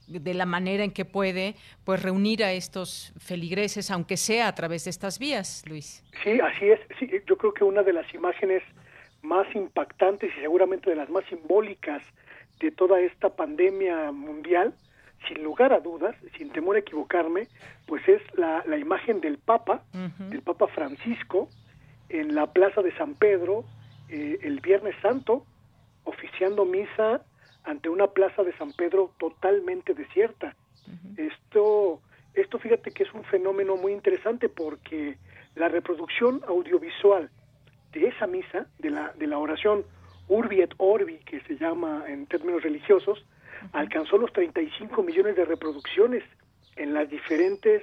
de 0.07 0.35
la 0.35 0.45
manera 0.45 0.85
en 0.85 0.93
que 0.93 1.05
puede 1.05 1.55
pues 1.85 2.03
reunir 2.03 2.45
a 2.45 2.53
estos 2.53 3.13
feligreses, 3.19 3.91
aunque 3.91 4.17
sea 4.17 4.49
a 4.49 4.55
través 4.55 4.85
de 4.85 4.91
estas 4.91 5.19
vías, 5.19 5.65
Luis. 5.67 6.05
Sí, 6.23 6.39
así 6.41 6.67
es. 6.67 6.81
Sí, 6.99 7.11
yo 7.27 7.39
creo 7.39 7.55
que 7.55 7.65
una 7.65 7.83
de 7.83 7.95
las 7.95 8.13
imágenes 8.13 8.63
más 9.23 9.47
impactantes 9.55 10.31
y 10.37 10.41
seguramente 10.41 10.91
de 10.91 10.97
las 10.97 11.09
más 11.09 11.25
simbólicas 11.27 12.03
de 12.61 12.71
toda 12.71 13.01
esta 13.01 13.31
pandemia 13.31 14.13
mundial 14.13 14.75
sin 15.29 15.43
lugar 15.43 15.73
a 15.73 15.81
dudas, 15.81 16.17
sin 16.37 16.51
temor 16.51 16.77
a 16.77 16.81
equivocarme, 16.81 17.49
pues 17.87 18.07
es 18.09 18.23
la, 18.35 18.65
la 18.67 18.79
imagen 18.79 19.21
del 19.21 19.39
Papa, 19.39 19.83
del 20.19 20.43
Papa 20.43 20.67
Francisco, 20.69 21.49
en 22.09 22.35
la 22.35 22.53
Plaza 22.53 22.83
de 22.83 22.97
San 22.97 23.15
Pedro 23.15 23.65
eh, 24.09 24.39
el 24.43 24.61
Viernes 24.61 24.97
Santo, 25.01 25.45
oficiando 26.05 26.65
misa 26.65 27.23
ante 27.65 27.89
una 27.89 28.09
Plaza 28.09 28.43
de 28.43 28.57
San 28.57 28.73
Pedro 28.73 29.13
totalmente 29.19 29.95
desierta. 29.95 30.57
Esto, 31.17 32.01
esto 32.35 32.59
fíjate 32.59 32.91
que 32.91 33.05
es 33.05 33.15
un 33.15 33.23
fenómeno 33.25 33.77
muy 33.77 33.93
interesante 33.93 34.49
porque 34.49 35.19
la 35.55 35.69
reproducción 35.69 36.43
audiovisual 36.49 37.31
de 37.93 38.09
esa 38.09 38.27
misa, 38.27 38.67
de 38.79 38.91
la, 38.91 39.13
de 39.13 39.27
la 39.29 39.39
oración 39.39 39.85
Urbi 40.29 40.63
et 40.63 40.75
Orbi, 40.79 41.19
que 41.19 41.41
se 41.43 41.57
llama 41.57 42.05
en 42.09 42.27
términos 42.27 42.63
religiosos, 42.63 43.25
alcanzó 43.73 44.19
los 44.19 44.33
35 44.33 45.03
millones 45.03 45.37
de 45.37 45.45
reproducciones 45.45 46.25
en 46.77 46.95
las 46.95 47.09
diferentes 47.09 47.83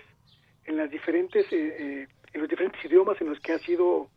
en 0.65 0.77
las 0.77 0.89
diferentes 0.89 1.45
eh, 1.51 1.75
eh, 1.79 2.07
en 2.33 2.41
los 2.41 2.49
diferentes 2.49 2.83
idiomas 2.83 3.19
en 3.21 3.29
los 3.29 3.39
que 3.39 3.53
ha 3.53 3.59
sido 3.59 4.09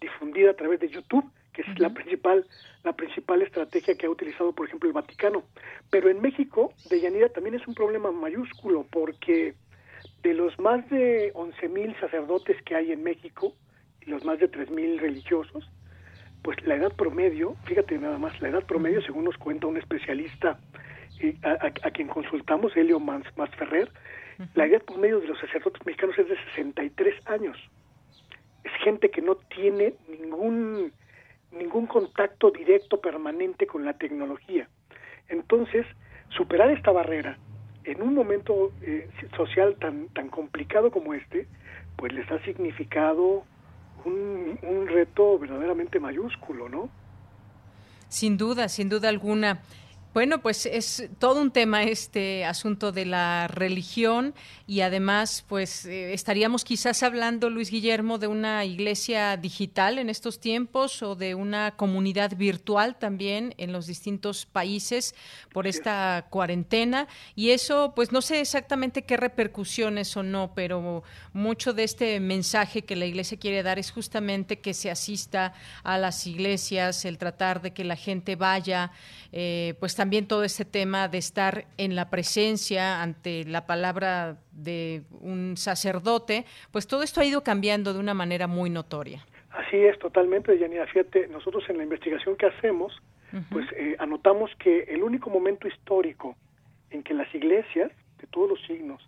difundida 0.00 0.50
a 0.50 0.54
través 0.54 0.80
de 0.80 0.88
YouTube 0.88 1.24
que 1.52 1.62
es 1.62 1.78
la 1.78 1.90
principal 1.90 2.46
la 2.84 2.92
principal 2.92 3.42
estrategia 3.42 3.96
que 3.96 4.06
ha 4.06 4.10
utilizado 4.10 4.52
por 4.52 4.66
ejemplo 4.66 4.88
el 4.88 4.92
Vaticano. 4.92 5.42
Pero 5.90 6.10
en 6.10 6.20
México 6.20 6.72
de 6.90 7.00
Yanira 7.00 7.30
también 7.30 7.54
es 7.54 7.66
un 7.66 7.74
problema 7.74 8.12
mayúsculo 8.12 8.86
porque 8.90 9.54
de 10.22 10.34
los 10.34 10.58
más 10.58 10.88
de 10.90 11.32
11.000 11.32 11.98
sacerdotes 11.98 12.60
que 12.62 12.76
hay 12.76 12.92
en 12.92 13.02
México 13.02 13.54
y 14.02 14.10
los 14.10 14.24
más 14.24 14.38
de 14.38 14.50
3.000 14.50 15.00
religiosos 15.00 15.68
pues 16.42 16.64
la 16.66 16.76
edad 16.76 16.92
promedio 16.94 17.56
fíjate 17.64 17.98
nada 17.98 18.18
más 18.18 18.40
la 18.40 18.48
edad 18.48 18.64
promedio 18.64 19.02
según 19.02 19.24
nos 19.24 19.36
cuenta 19.36 19.66
un 19.66 19.78
especialista 19.78 20.60
a, 21.42 21.90
quien 21.90 22.08
consultamos, 22.08 22.76
Helio 22.76 23.00
Masferrer, 23.00 23.90
la 24.54 24.66
edad 24.66 24.82
por 24.82 24.98
medio 24.98 25.20
de 25.20 25.28
los 25.28 25.38
sacerdotes 25.38 25.84
mexicanos 25.86 26.18
es 26.18 26.28
de 26.28 26.36
63 26.54 27.26
años. 27.26 27.56
Es 28.64 28.72
gente 28.82 29.10
que 29.10 29.22
no 29.22 29.36
tiene 29.36 29.94
ningún, 30.08 30.92
ningún 31.52 31.86
contacto 31.86 32.50
directo 32.50 33.00
permanente 33.00 33.66
con 33.66 33.84
la 33.84 33.94
tecnología. 33.94 34.68
Entonces, 35.28 35.86
superar 36.28 36.70
esta 36.70 36.90
barrera 36.90 37.38
en 37.84 38.02
un 38.02 38.14
momento 38.14 38.72
eh, 38.82 39.08
social 39.36 39.76
tan, 39.76 40.08
tan 40.08 40.28
complicado 40.28 40.90
como 40.90 41.14
este, 41.14 41.46
pues 41.96 42.12
les 42.12 42.30
ha 42.30 42.42
significado 42.44 43.44
un, 44.04 44.58
un 44.62 44.86
reto 44.88 45.38
verdaderamente 45.38 45.98
mayúsculo, 46.00 46.68
¿no? 46.68 46.90
Sin 48.08 48.36
duda, 48.36 48.68
sin 48.68 48.88
duda 48.88 49.08
alguna. 49.08 49.62
Bueno, 50.16 50.40
pues 50.40 50.64
es 50.64 51.10
todo 51.18 51.42
un 51.42 51.50
tema 51.50 51.82
este 51.82 52.46
asunto 52.46 52.90
de 52.90 53.04
la 53.04 53.48
religión 53.48 54.34
y 54.66 54.80
además 54.80 55.44
pues 55.46 55.84
eh, 55.84 56.14
estaríamos 56.14 56.64
quizás 56.64 57.02
hablando, 57.02 57.50
Luis 57.50 57.70
Guillermo, 57.70 58.16
de 58.16 58.26
una 58.26 58.64
iglesia 58.64 59.36
digital 59.36 59.98
en 59.98 60.08
estos 60.08 60.40
tiempos 60.40 61.02
o 61.02 61.16
de 61.16 61.34
una 61.34 61.76
comunidad 61.76 62.34
virtual 62.34 62.96
también 62.98 63.54
en 63.58 63.72
los 63.72 63.86
distintos 63.86 64.46
países 64.46 65.14
por 65.52 65.66
esta 65.66 66.24
cuarentena. 66.30 67.08
Y 67.34 67.50
eso 67.50 67.92
pues 67.94 68.10
no 68.10 68.22
sé 68.22 68.40
exactamente 68.40 69.02
qué 69.02 69.18
repercusiones 69.18 70.16
o 70.16 70.22
no, 70.22 70.52
pero 70.54 71.04
mucho 71.34 71.74
de 71.74 71.84
este 71.84 72.20
mensaje 72.20 72.86
que 72.86 72.96
la 72.96 73.04
iglesia 73.04 73.38
quiere 73.38 73.62
dar 73.62 73.78
es 73.78 73.90
justamente 73.90 74.60
que 74.60 74.72
se 74.72 74.90
asista 74.90 75.52
a 75.82 75.98
las 75.98 76.26
iglesias, 76.26 77.04
el 77.04 77.18
tratar 77.18 77.60
de 77.60 77.74
que 77.74 77.84
la 77.84 77.96
gente 77.96 78.34
vaya, 78.34 78.92
eh, 79.30 79.74
pues 79.78 79.94
también 79.94 80.05
también 80.06 80.28
todo 80.28 80.44
ese 80.44 80.64
tema 80.64 81.08
de 81.08 81.18
estar 81.18 81.64
en 81.78 81.96
la 81.96 82.10
presencia 82.10 83.02
ante 83.02 83.42
la 83.42 83.66
palabra 83.66 84.36
de 84.52 85.02
un 85.20 85.56
sacerdote, 85.56 86.44
pues 86.70 86.86
todo 86.86 87.02
esto 87.02 87.20
ha 87.20 87.24
ido 87.24 87.42
cambiando 87.42 87.92
de 87.92 87.98
una 87.98 88.14
manera 88.14 88.46
muy 88.46 88.70
notoria. 88.70 89.26
Así 89.50 89.78
es, 89.78 89.98
totalmente, 89.98 90.56
Yanira. 90.56 90.86
Fíjate, 90.86 91.26
nosotros 91.26 91.64
en 91.68 91.78
la 91.78 91.82
investigación 91.82 92.36
que 92.36 92.46
hacemos, 92.46 92.92
pues 93.50 93.66
eh, 93.72 93.96
anotamos 93.98 94.52
que 94.60 94.84
el 94.84 95.02
único 95.02 95.28
momento 95.28 95.66
histórico 95.66 96.36
en 96.90 97.02
que 97.02 97.12
las 97.12 97.34
iglesias 97.34 97.90
de 98.20 98.28
todos 98.28 98.50
los 98.50 98.62
signos 98.68 99.02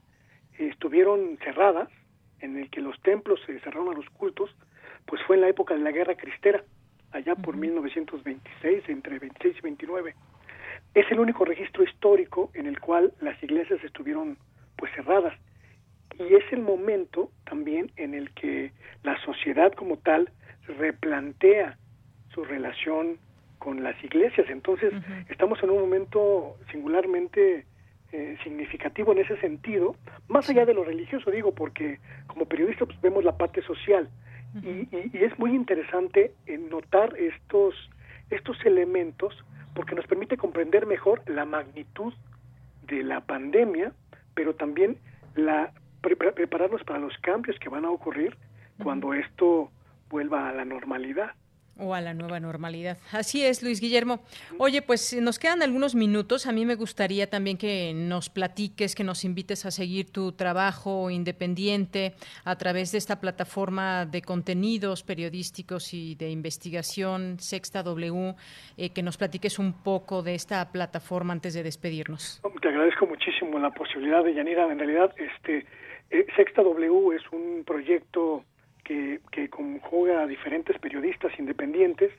estuvieron 0.58 1.38
cerradas, 1.44 1.88
en 2.40 2.58
el 2.58 2.70
que 2.70 2.80
los 2.80 3.00
templos 3.02 3.38
se 3.46 3.60
cerraron 3.60 3.90
a 3.90 3.96
los 3.96 4.10
cultos, 4.10 4.50
pues 5.06 5.22
fue 5.28 5.36
en 5.36 5.42
la 5.42 5.48
época 5.48 5.74
de 5.74 5.80
la 5.80 5.92
Guerra 5.92 6.16
Cristera, 6.16 6.64
allá 7.12 7.36
por 7.36 7.56
1926, 7.56 8.88
entre 8.88 9.20
26 9.20 9.58
y 9.58 9.60
29 9.60 10.14
es 10.94 11.10
el 11.10 11.20
único 11.20 11.44
registro 11.44 11.84
histórico 11.84 12.50
en 12.54 12.66
el 12.66 12.80
cual 12.80 13.12
las 13.20 13.40
iglesias 13.42 13.82
estuvieron 13.84 14.38
pues 14.76 14.92
cerradas. 14.94 15.34
Y 16.18 16.34
es 16.34 16.44
el 16.52 16.62
momento 16.62 17.30
también 17.44 17.92
en 17.96 18.14
el 18.14 18.30
que 18.32 18.72
la 19.02 19.20
sociedad 19.24 19.72
como 19.72 19.98
tal 19.98 20.30
replantea 20.66 21.78
su 22.34 22.44
relación 22.44 23.18
con 23.58 23.82
las 23.82 24.02
iglesias. 24.02 24.48
Entonces, 24.50 24.92
estamos 25.28 25.62
en 25.62 25.70
un 25.70 25.80
momento 25.80 26.56
singularmente 26.70 27.66
eh, 28.12 28.36
significativo 28.42 29.12
en 29.12 29.18
ese 29.18 29.36
sentido, 29.38 29.94
más 30.28 30.48
allá 30.48 30.64
de 30.64 30.74
lo 30.74 30.84
religioso, 30.84 31.30
digo, 31.30 31.54
porque 31.54 31.98
como 32.26 32.46
periodistas 32.46 32.88
pues, 32.88 33.00
vemos 33.00 33.24
la 33.24 33.36
parte 33.36 33.62
social. 33.62 34.08
Y, 34.62 34.88
es 35.12 35.38
muy 35.38 35.54
interesante 35.54 36.32
notar 36.70 37.14
estos, 37.18 37.74
estos 38.30 38.56
elementos 38.64 39.34
porque 39.78 39.94
nos 39.94 40.08
permite 40.08 40.36
comprender 40.36 40.86
mejor 40.86 41.22
la 41.28 41.44
magnitud 41.44 42.12
de 42.88 43.04
la 43.04 43.20
pandemia, 43.20 43.92
pero 44.34 44.56
también 44.56 44.98
la 45.36 45.72
prepararnos 46.00 46.82
para 46.82 46.98
los 46.98 47.16
cambios 47.18 47.56
que 47.60 47.68
van 47.68 47.84
a 47.84 47.90
ocurrir 47.92 48.36
cuando 48.82 49.14
esto 49.14 49.70
vuelva 50.10 50.48
a 50.48 50.52
la 50.52 50.64
normalidad. 50.64 51.30
O 51.78 51.94
a 51.94 52.00
la 52.00 52.12
nueva 52.14 52.40
normalidad. 52.40 52.98
Así 53.12 53.44
es, 53.44 53.62
Luis 53.62 53.80
Guillermo. 53.80 54.20
Oye, 54.58 54.82
pues 54.82 55.16
nos 55.20 55.38
quedan 55.38 55.62
algunos 55.62 55.94
minutos. 55.94 56.46
A 56.46 56.52
mí 56.52 56.66
me 56.66 56.74
gustaría 56.74 57.28
también 57.28 57.56
que 57.56 57.92
nos 57.94 58.30
platiques, 58.30 58.94
que 58.94 59.04
nos 59.04 59.24
invites 59.24 59.64
a 59.64 59.70
seguir 59.70 60.10
tu 60.10 60.32
trabajo 60.32 61.10
independiente 61.10 62.14
a 62.44 62.56
través 62.56 62.90
de 62.92 62.98
esta 62.98 63.20
plataforma 63.20 64.06
de 64.06 64.22
contenidos 64.22 65.02
periodísticos 65.02 65.94
y 65.94 66.14
de 66.14 66.30
investigación, 66.30 67.38
Sexta 67.38 67.82
W, 67.82 68.34
eh, 68.76 68.90
que 68.90 69.02
nos 69.02 69.16
platiques 69.16 69.58
un 69.58 69.72
poco 69.72 70.22
de 70.22 70.34
esta 70.34 70.72
plataforma 70.72 71.32
antes 71.32 71.54
de 71.54 71.62
despedirnos. 71.62 72.40
Te 72.60 72.68
agradezco 72.68 73.06
muchísimo 73.06 73.58
la 73.58 73.70
posibilidad 73.70 74.24
de. 74.24 74.38
En 74.38 74.78
realidad, 74.78 75.14
este 75.16 75.66
eh, 76.10 76.26
Sexta 76.36 76.62
W 76.62 77.16
es 77.16 77.22
un 77.32 77.64
proyecto 77.64 78.44
que, 78.88 79.20
que 79.30 79.50
conjuga 79.50 80.22
a 80.22 80.26
diferentes 80.26 80.78
periodistas 80.78 81.38
independientes 81.38 82.10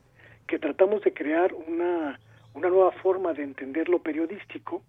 que 0.46 0.60
tratamos 0.60 1.02
de 1.04 1.14
crear 1.14 1.52
una, 1.52 2.20
una 2.54 2.70
nueva 2.70 2.92
forma 2.92 3.34
de 3.34 3.42
entender 3.42 3.90
lo 3.90 4.04
periodístico, 4.04 4.84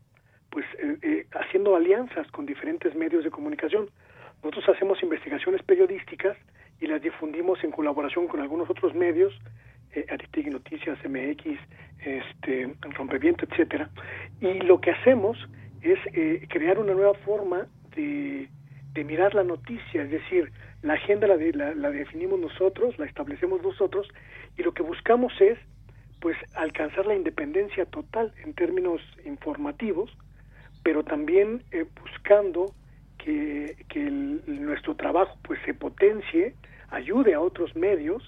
pues 0.51 0.67
eh, 0.79 0.99
eh, 1.01 1.27
haciendo 1.33 1.75
alianzas 1.75 2.31
con 2.33 2.45
diferentes 2.45 2.95
medios 2.95 3.25
de 3.25 3.31
comunicación. 3.31 3.89
Nosotros 4.43 4.77
hacemos 4.77 5.03
investigaciones 5.03 5.63
periodísticas 5.63 6.37
y 6.81 6.87
las 6.87 7.01
difundimos 7.01 7.65
en 7.65 7.71
colaboración 7.71 8.29
con 8.29 8.41
algunos 8.41 8.69
otros 8.69 8.95
medios, 8.95 9.33
eh, 9.95 10.05
Aristegui 10.11 10.51
Noticias, 10.51 10.99
MX, 11.03 11.59
este, 12.05 12.75
Rompeviento, 12.83 13.47
etcétera. 13.47 13.89
Y 14.41 14.61
lo 14.61 14.83
que 14.83 14.91
hacemos 14.91 15.39
es 15.81 15.99
eh, 16.13 16.47
crear 16.51 16.79
una 16.79 16.93
nueva 16.93 17.15
forma 17.25 17.67
de, 17.97 18.51
de 18.93 19.05
mirar 19.05 19.35
la 19.35 19.45
noticia, 19.45 20.03
es 20.03 20.11
decir, 20.11 20.51
la 20.83 20.95
agenda 20.95 21.27
la, 21.27 21.37
la, 21.75 21.91
definimos 21.91 22.41
nosotros, 22.41 22.99
la 22.99 23.07
establecemos 23.07 23.63
nosotros 23.63 24.09
y 24.57 24.63
lo 24.63 24.73
que 24.73 24.83
buscamos 24.83 25.33
es 25.41 25.59
pues 26.21 26.37
alcanzar 26.55 27.07
la 27.07 27.15
independencia 27.15 27.87
total 27.87 28.33
en 28.45 28.53
términos 28.55 29.01
informativos, 29.25 30.11
pero 30.83 31.03
también 31.03 31.63
eh, 31.71 31.87
buscando 32.01 32.75
que, 33.19 33.77
que 33.89 34.01
nuestro 34.01 34.97
trabajo 34.97 35.39
pues 35.43 35.61
se 35.65 35.75
potencie, 35.75 36.55
ayude 36.91 37.35
a 37.35 37.41
otros 37.41 37.75
medios 37.77 38.23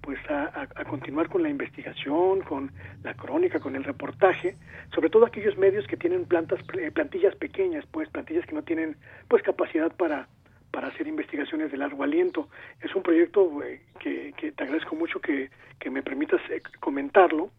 pues 0.00 0.18
a, 0.30 0.68
a, 0.74 0.84
continuar 0.84 1.28
con 1.28 1.42
la 1.42 1.48
investigación, 1.48 2.40
con 2.40 2.70
la 3.02 3.14
crónica, 3.14 3.60
con 3.60 3.76
el 3.76 3.84
reportaje, 3.84 4.54
sobre 4.94 5.10
todo 5.10 5.26
aquellos 5.26 5.58
medios 5.58 5.86
que 5.86 5.96
tienen 5.96 6.24
plantas, 6.24 6.60
eh, 6.78 6.90
plantillas 6.90 7.34
pequeñas, 7.36 7.84
pues 7.90 8.08
plantillas 8.08 8.46
que 8.46 8.54
no 8.54 8.62
tienen 8.62 8.96
pues 9.28 9.42
capacidad 9.42 9.94
para 9.96 10.28
para 10.70 10.88
hacer 10.88 11.06
investigaciones 11.06 11.70
de 11.72 11.78
largo 11.78 12.02
aliento. 12.04 12.48
Es 12.80 12.94
un 12.94 13.02
proyecto 13.02 13.62
eh, 13.62 13.80
que, 13.98 14.32
que, 14.36 14.52
te 14.52 14.64
agradezco 14.64 14.94
mucho 14.94 15.20
que, 15.20 15.50
que 15.78 15.90
me 15.90 16.02
permitas 16.02 16.40
eh, 16.50 16.60
comentarlo, 16.80 17.50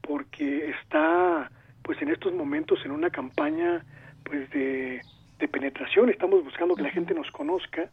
porque 0.00 0.70
está 0.70 1.50
pues 1.82 2.00
en 2.00 2.08
estos 2.08 2.32
momentos 2.32 2.80
en 2.84 2.92
una 2.92 3.10
campaña 3.10 3.84
pues 4.24 4.50
de, 4.50 5.00
de 5.38 5.48
penetración. 5.48 6.08
Estamos 6.08 6.42
buscando 6.42 6.74
que 6.74 6.82
la 6.82 6.90
gente 6.90 7.14
nos 7.14 7.30
conozca 7.30 7.90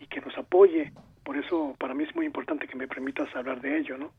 y 0.00 0.06
que 0.06 0.20
nos 0.20 0.36
apoye. 0.38 0.92
Por 1.24 1.36
eso 1.36 1.74
para 1.78 1.94
mí 1.94 2.04
es 2.04 2.14
muy 2.14 2.26
importante 2.26 2.68
que 2.68 2.76
me 2.76 2.86
permitas 2.86 3.34
hablar 3.34 3.60
de 3.60 3.78
ello, 3.78 3.96
¿no? 3.96 4.12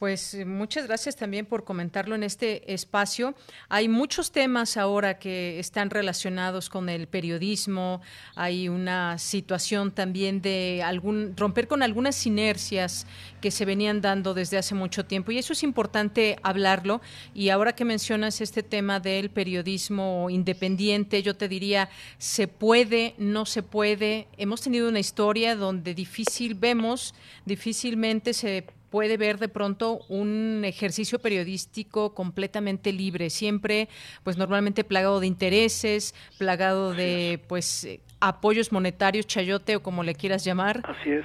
Pues 0.00 0.32
eh, 0.32 0.46
muchas 0.46 0.86
gracias 0.86 1.14
también 1.14 1.44
por 1.44 1.64
comentarlo 1.64 2.14
en 2.14 2.22
este 2.22 2.72
espacio. 2.72 3.34
Hay 3.68 3.86
muchos 3.86 4.32
temas 4.32 4.78
ahora 4.78 5.18
que 5.18 5.58
están 5.58 5.90
relacionados 5.90 6.70
con 6.70 6.88
el 6.88 7.06
periodismo. 7.06 8.00
Hay 8.34 8.70
una 8.70 9.18
situación 9.18 9.92
también 9.92 10.40
de 10.40 10.82
algún 10.82 11.34
romper 11.36 11.68
con 11.68 11.82
algunas 11.82 12.24
inercias 12.24 13.06
que 13.42 13.50
se 13.50 13.66
venían 13.66 14.00
dando 14.00 14.32
desde 14.32 14.56
hace 14.56 14.74
mucho 14.74 15.04
tiempo 15.04 15.32
y 15.32 15.38
eso 15.38 15.52
es 15.52 15.62
importante 15.62 16.38
hablarlo. 16.42 17.02
Y 17.34 17.50
ahora 17.50 17.74
que 17.74 17.84
mencionas 17.84 18.40
este 18.40 18.62
tema 18.62 19.00
del 19.00 19.28
periodismo 19.28 20.30
independiente, 20.30 21.22
yo 21.22 21.36
te 21.36 21.46
diría 21.46 21.90
se 22.16 22.48
puede, 22.48 23.14
no 23.18 23.44
se 23.44 23.62
puede. 23.62 24.28
Hemos 24.38 24.62
tenido 24.62 24.88
una 24.88 24.98
historia 24.98 25.56
donde 25.56 25.92
difícil 25.92 26.54
vemos, 26.54 27.14
difícilmente 27.44 28.32
se 28.32 28.64
puede 28.90 29.16
ver 29.16 29.38
de 29.38 29.48
pronto 29.48 30.00
un 30.08 30.62
ejercicio 30.64 31.18
periodístico 31.18 32.14
completamente 32.14 32.92
libre, 32.92 33.30
siempre 33.30 33.88
pues 34.24 34.36
normalmente 34.36 34.84
plagado 34.84 35.20
de 35.20 35.26
intereses, 35.26 36.14
plagado 36.38 36.92
de 36.92 37.40
pues 37.48 38.00
apoyos 38.20 38.72
monetarios, 38.72 39.26
chayote 39.26 39.76
o 39.76 39.82
como 39.82 40.02
le 40.02 40.14
quieras 40.14 40.44
llamar. 40.44 40.82
Así 40.84 41.10
es. 41.10 41.24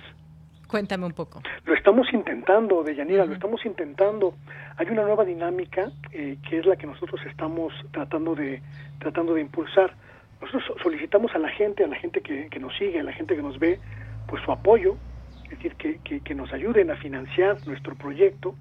Cuéntame 0.67 1.05
un 1.05 1.13
poco. 1.13 1.41
Lo 1.65 1.73
estamos 1.75 2.07
intentando, 2.11 2.83
Deyanira, 2.83 3.25
lo 3.25 3.33
estamos 3.33 3.65
intentando. 3.65 4.33
Hay 4.77 4.87
una 4.87 5.03
nueva 5.03 5.23
dinámica 5.23 5.91
eh, 6.11 6.37
que 6.49 6.59
es 6.59 6.65
la 6.65 6.75
que 6.75 6.87
nosotros 6.87 7.21
estamos 7.27 7.73
tratando 7.91 8.35
de 8.35 8.61
tratando 8.99 9.35
de 9.35 9.41
impulsar. 9.41 9.93
Nosotros 10.41 10.63
solicitamos 10.81 11.33
a 11.33 11.39
la 11.39 11.49
gente, 11.49 11.83
a 11.83 11.87
la 11.87 11.95
gente 11.95 12.21
que, 12.21 12.47
que 12.49 12.59
nos 12.59 12.75
sigue, 12.77 12.99
a 12.99 13.03
la 13.03 13.13
gente 13.13 13.35
que 13.35 13.41
nos 13.41 13.57
ve, 13.57 13.79
pues 14.27 14.43
su 14.43 14.51
apoyo, 14.51 14.97
es 15.45 15.49
decir, 15.51 15.75
que, 15.75 15.99
que, 16.19 16.35
nos 16.35 16.51
ayuden 16.51 16.89
a 16.89 16.97
financiar 16.97 17.65
nuestro 17.67 17.95
proyecto 17.95 18.55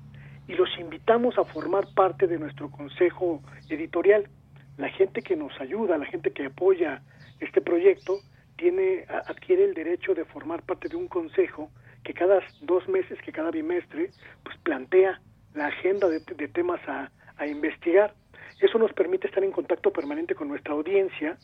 y 0.46 0.52
los 0.52 0.68
invitamos 0.78 1.38
a 1.38 1.44
formar 1.44 1.86
parte 1.94 2.26
de 2.26 2.38
nuestro 2.38 2.70
consejo 2.70 3.42
editorial. 3.70 4.28
La 4.76 4.90
gente 4.90 5.22
que 5.22 5.34
nos 5.34 5.58
ayuda, 5.60 5.96
la 5.96 6.04
gente 6.04 6.30
que 6.32 6.46
apoya 6.46 7.02
este 7.40 7.62
proyecto, 7.62 8.18
tiene, 8.56 9.06
adquiere 9.08 9.64
el 9.64 9.74
derecho 9.74 10.14
de 10.14 10.24
formar 10.26 10.62
parte 10.62 10.88
de 10.88 10.96
un 10.96 11.08
consejo 11.08 11.70
que 12.02 12.12
cada 12.12 12.40
dos 12.60 12.86
meses, 12.88 13.18
que 13.22 13.32
cada 13.32 13.50
bimestre, 13.50 14.10
pues 14.42 14.56
plantea 14.58 15.20
la 15.54 15.66
agenda 15.68 16.08
de, 16.08 16.20
de 16.20 16.48
temas 16.48 16.80
a, 16.86 17.10
a 17.38 17.46
investigar. 17.46 18.14
Eso 18.60 18.78
nos 18.78 18.92
permite 18.92 19.26
estar 19.26 19.42
en 19.42 19.52
contacto 19.52 19.90
permanente 19.90 20.34
con 20.34 20.48
nuestra 20.48 20.74
audiencia, 20.74 21.38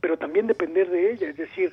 pero 0.00 0.18
también 0.18 0.46
depender 0.46 0.90
de 0.90 1.12
ella, 1.12 1.30
es 1.30 1.36
decir, 1.36 1.72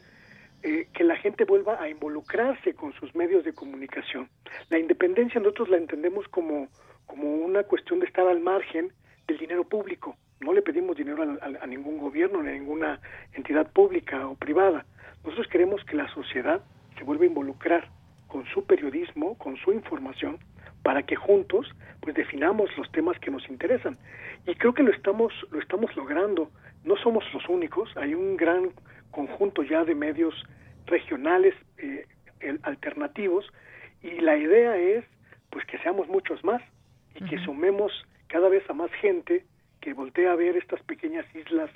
eh, 0.62 0.88
que 0.94 1.04
la 1.04 1.16
gente 1.16 1.46
vuelva 1.46 1.82
a 1.82 1.90
involucrarse 1.90 2.74
con 2.74 2.92
sus 2.94 3.16
medios 3.16 3.46
de 3.46 3.54
comunicación. 3.54 4.30
La 4.70 4.78
independencia 4.78 5.40
nosotros 5.40 5.70
la 5.70 5.78
entendemos 5.78 6.28
como, 6.28 6.68
como 7.06 7.34
una 7.34 7.64
cuestión 7.64 8.00
de 8.00 8.08
estar 8.08 8.28
al 8.28 8.42
margen 8.42 8.92
del 9.28 9.38
dinero 9.38 9.64
público. 9.64 10.18
No 10.42 10.54
le 10.54 10.62
pedimos 10.62 10.98
dinero 10.98 11.24
a, 11.42 11.68
ningún 11.68 11.98
gobierno 11.98 12.44
ni 12.44 12.50
a 12.50 12.54
ninguna 12.54 13.00
entidad 13.34 13.72
pública 13.72 14.28
o 14.28 14.36
privada. 14.36 14.86
Nosotros 15.24 15.48
queremos 15.48 15.84
que 15.86 15.96
la 15.96 16.08
sociedad 16.14 16.62
se 16.98 17.04
vuelva 17.04 17.24
a 17.24 17.28
involucrar 17.28 17.90
con 18.28 18.46
su 18.48 18.66
periodismo, 18.66 19.38
con 19.38 19.58
su 19.58 19.72
información, 19.72 20.40
para 20.84 21.04
que 21.04 21.16
juntos 21.16 21.68
pues 22.02 22.16
definamos 22.16 22.70
los 22.78 22.92
temas 22.92 23.20
que 23.20 23.32
nos 23.32 23.48
interesan. 23.50 23.98
Y 24.46 24.56
creo 24.56 24.74
que 24.74 24.84
lo 24.84 24.92
estamos, 24.92 25.34
lo 25.52 25.60
estamos 25.60 25.96
logrando. 25.96 26.50
No 26.84 26.96
somos 26.98 27.24
los 27.34 27.48
únicos, 27.50 27.90
hay 27.98 28.14
un 28.14 28.38
gran 28.38 28.72
conjunto 29.12 29.64
ya 29.64 29.84
de 29.86 29.96
medios 29.96 30.34
regionales 30.86 31.54
eh, 31.78 32.06
alternativos 32.64 33.46
y 34.02 34.22
la 34.22 34.38
idea 34.38 34.78
es 34.78 35.06
pues 35.50 35.66
que 35.66 35.78
seamos 35.80 36.08
muchos 36.08 36.44
más 36.44 36.62
y 37.16 37.26
que 37.26 37.38
sumemos 37.40 37.92
cada 38.28 38.50
vez 38.50 38.68
a 38.70 38.74
más 38.74 38.92
gente 38.94 39.46
que 39.82 39.94
voltea 39.94 40.32
a 40.32 40.36
ver 40.36 40.56
estas 40.58 40.82
pequeñas 40.84 41.26
islas 41.36 41.70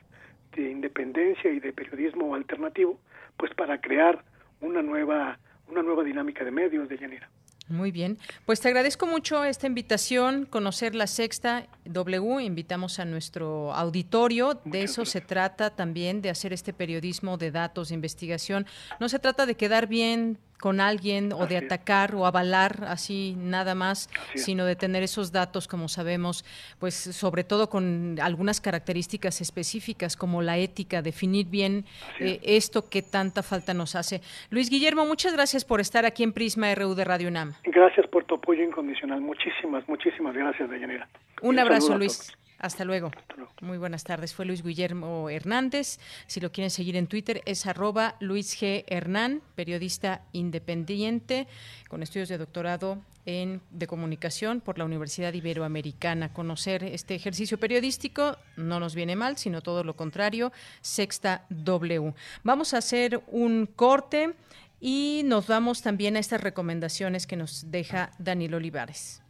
de 0.55 0.69
independencia 0.69 1.51
y 1.51 1.59
de 1.59 1.73
periodismo 1.73 2.35
alternativo 2.35 2.99
pues 3.37 3.53
para 3.53 3.81
crear 3.81 4.23
una 4.61 4.81
nueva 4.81 5.39
una 5.67 5.81
nueva 5.81 6.03
dinámica 6.03 6.43
de 6.43 6.51
medios 6.51 6.89
de 6.89 6.97
llanera. 6.97 7.29
Muy 7.69 7.91
bien, 7.91 8.17
pues 8.45 8.59
te 8.59 8.67
agradezco 8.67 9.07
mucho 9.07 9.45
esta 9.45 9.67
invitación, 9.67 10.45
conocer 10.45 10.95
la 10.95 11.07
sexta 11.07 11.67
W, 11.85 12.43
invitamos 12.43 12.99
a 12.99 13.05
nuestro 13.05 13.73
auditorio, 13.73 14.59
de 14.65 14.83
eso 14.83 15.05
se 15.05 15.21
trata 15.21 15.69
también, 15.69 16.21
de 16.21 16.29
hacer 16.29 16.51
este 16.51 16.73
periodismo 16.73 17.37
de 17.37 17.51
datos, 17.51 17.87
de 17.87 17.95
investigación. 17.95 18.67
No 18.99 19.07
se 19.07 19.17
trata 19.17 19.45
de 19.45 19.55
quedar 19.55 19.87
bien 19.87 20.39
con 20.63 20.79
alguien 20.79 21.33
o 21.33 21.45
de 21.45 21.57
atacar 21.57 22.15
o 22.15 22.25
avalar 22.25 22.85
así 22.87 23.35
nada 23.37 23.75
más, 23.75 24.09
sino 24.33 24.63
de 24.63 24.77
tener 24.77 25.03
esos 25.03 25.33
datos, 25.33 25.67
como 25.67 25.89
sabemos, 25.89 26.45
pues 26.79 26.95
sobre 26.95 27.43
todo 27.43 27.69
con 27.69 28.17
algunas 28.21 28.61
características 28.61 29.41
específicas 29.41 30.15
como 30.15 30.41
la 30.41 30.57
ética, 30.57 31.01
definir 31.01 31.47
bien 31.47 31.83
eh, 32.17 32.39
esto 32.43 32.89
que 32.89 33.01
tanta 33.01 33.43
falta 33.43 33.73
nos 33.73 33.93
hace. 33.97 34.21
Luis 34.51 34.69
Guillermo, 34.69 35.05
muchas 35.05 35.33
gracias 35.33 35.65
por 35.65 35.81
estar 35.81 36.05
aquí 36.05 36.23
en 36.23 36.31
Prisma 36.31 36.73
RU 36.73 36.95
de 36.95 37.03
Radio 37.03 37.27
UNAM. 37.27 37.55
Gracias 37.65 38.07
por 38.07 38.23
tu 38.23 38.35
apoyo 38.35 38.63
incondicional. 38.63 39.19
Muchísimas, 39.19 39.85
muchísimas 39.89 40.33
gracias, 40.33 40.69
Deyanira. 40.69 41.09
Un, 41.41 41.59
abrazo, 41.59 41.97
Luis. 41.97 42.31
Hasta 42.63 42.85
luego. 42.85 43.11
Muy 43.59 43.77
buenas 43.77 44.05
tardes. 44.05 44.33
Fue 44.33 44.45
Luis 44.45 44.63
Guillermo 44.63 45.29
Hernández. 45.29 45.99
Si 46.27 46.39
lo 46.39 46.53
quieren 46.53 46.71
seguir 46.71 46.95
en 46.95 47.07
Twitter 47.07 47.41
es 47.45 47.65
arroba 47.65 48.15
Luis 48.21 48.57
G. 48.57 48.85
Hernán, 48.87 49.41
periodista 49.55 50.21
independiente 50.31 51.47
con 51.89 52.01
estudios 52.01 52.29
de 52.29 52.37
doctorado 52.37 53.01
en, 53.25 53.59
de 53.69 53.85
comunicación 53.85 54.61
por 54.61 54.77
la 54.77 54.85
Universidad 54.85 55.33
Iberoamericana. 55.33 56.31
Conocer 56.31 56.85
este 56.85 57.15
ejercicio 57.15 57.59
periodístico 57.59 58.37
no 58.55 58.79
nos 58.79 58.95
viene 58.95 59.17
mal, 59.17 59.35
sino 59.37 59.59
todo 59.59 59.83
lo 59.83 59.97
contrario. 59.97 60.53
Sexta 60.79 61.45
W. 61.49 62.13
Vamos 62.43 62.73
a 62.73 62.77
hacer 62.77 63.21
un 63.27 63.65
corte 63.65 64.35
y 64.79 65.23
nos 65.25 65.47
vamos 65.47 65.81
también 65.81 66.15
a 66.15 66.19
estas 66.19 66.39
recomendaciones 66.39 67.27
que 67.27 67.35
nos 67.35 67.71
deja 67.71 68.11
Daniel 68.19 68.53
Olivares. 68.53 69.22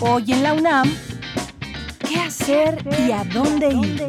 Hoy 0.00 0.24
en 0.28 0.42
la 0.42 0.54
UNAM, 0.54 0.92
¿qué 2.08 2.20
hacer 2.20 2.78
y 3.06 3.10
a 3.10 3.24
dónde 3.24 3.68
ir? 3.68 4.06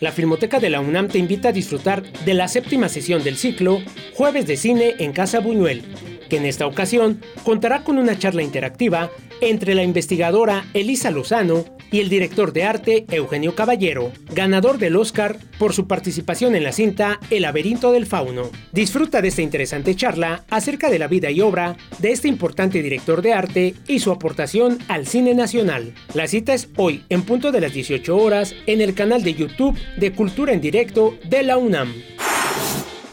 La 0.00 0.12
Filmoteca 0.12 0.58
de 0.58 0.70
la 0.70 0.80
UNAM 0.80 1.08
te 1.08 1.18
invita 1.18 1.50
a 1.50 1.52
disfrutar 1.52 2.02
de 2.02 2.34
la 2.34 2.48
séptima 2.48 2.88
sesión 2.88 3.22
del 3.22 3.36
ciclo 3.36 3.80
Jueves 4.14 4.46
de 4.46 4.56
Cine 4.56 4.94
en 4.98 5.12
Casa 5.12 5.40
Buñuel, 5.40 5.84
que 6.28 6.36
en 6.36 6.46
esta 6.46 6.66
ocasión 6.66 7.20
contará 7.44 7.82
con 7.82 7.98
una 7.98 8.18
charla 8.18 8.42
interactiva 8.42 9.10
entre 9.40 9.74
la 9.74 9.82
investigadora 9.82 10.64
Elisa 10.74 11.10
Lozano 11.10 11.64
y 11.90 12.00
el 12.00 12.08
director 12.08 12.52
de 12.52 12.64
arte 12.64 13.06
Eugenio 13.10 13.54
Caballero, 13.54 14.12
ganador 14.32 14.78
del 14.78 14.96
Oscar 14.96 15.38
por 15.58 15.72
su 15.72 15.86
participación 15.86 16.54
en 16.54 16.64
la 16.64 16.72
cinta 16.72 17.20
El 17.30 17.42
laberinto 17.42 17.92
del 17.92 18.06
fauno. 18.06 18.50
Disfruta 18.72 19.22
de 19.22 19.28
esta 19.28 19.42
interesante 19.42 19.94
charla 19.94 20.44
acerca 20.50 20.90
de 20.90 20.98
la 20.98 21.08
vida 21.08 21.30
y 21.30 21.40
obra 21.40 21.76
de 21.98 22.12
este 22.12 22.28
importante 22.28 22.82
director 22.82 23.22
de 23.22 23.32
arte 23.32 23.74
y 23.86 24.00
su 24.00 24.10
aportación 24.10 24.78
al 24.88 25.06
cine 25.06 25.34
nacional. 25.34 25.94
La 26.14 26.26
cita 26.26 26.54
es 26.54 26.68
hoy 26.76 27.04
en 27.08 27.22
punto 27.22 27.52
de 27.52 27.60
las 27.60 27.72
18 27.72 28.16
horas 28.16 28.54
en 28.66 28.80
el 28.80 28.94
canal 28.94 29.22
de 29.22 29.34
YouTube 29.34 29.78
de 29.96 30.12
Cultura 30.12 30.52
en 30.52 30.60
Directo 30.60 31.16
de 31.28 31.42
la 31.42 31.56
UNAM. 31.56 31.92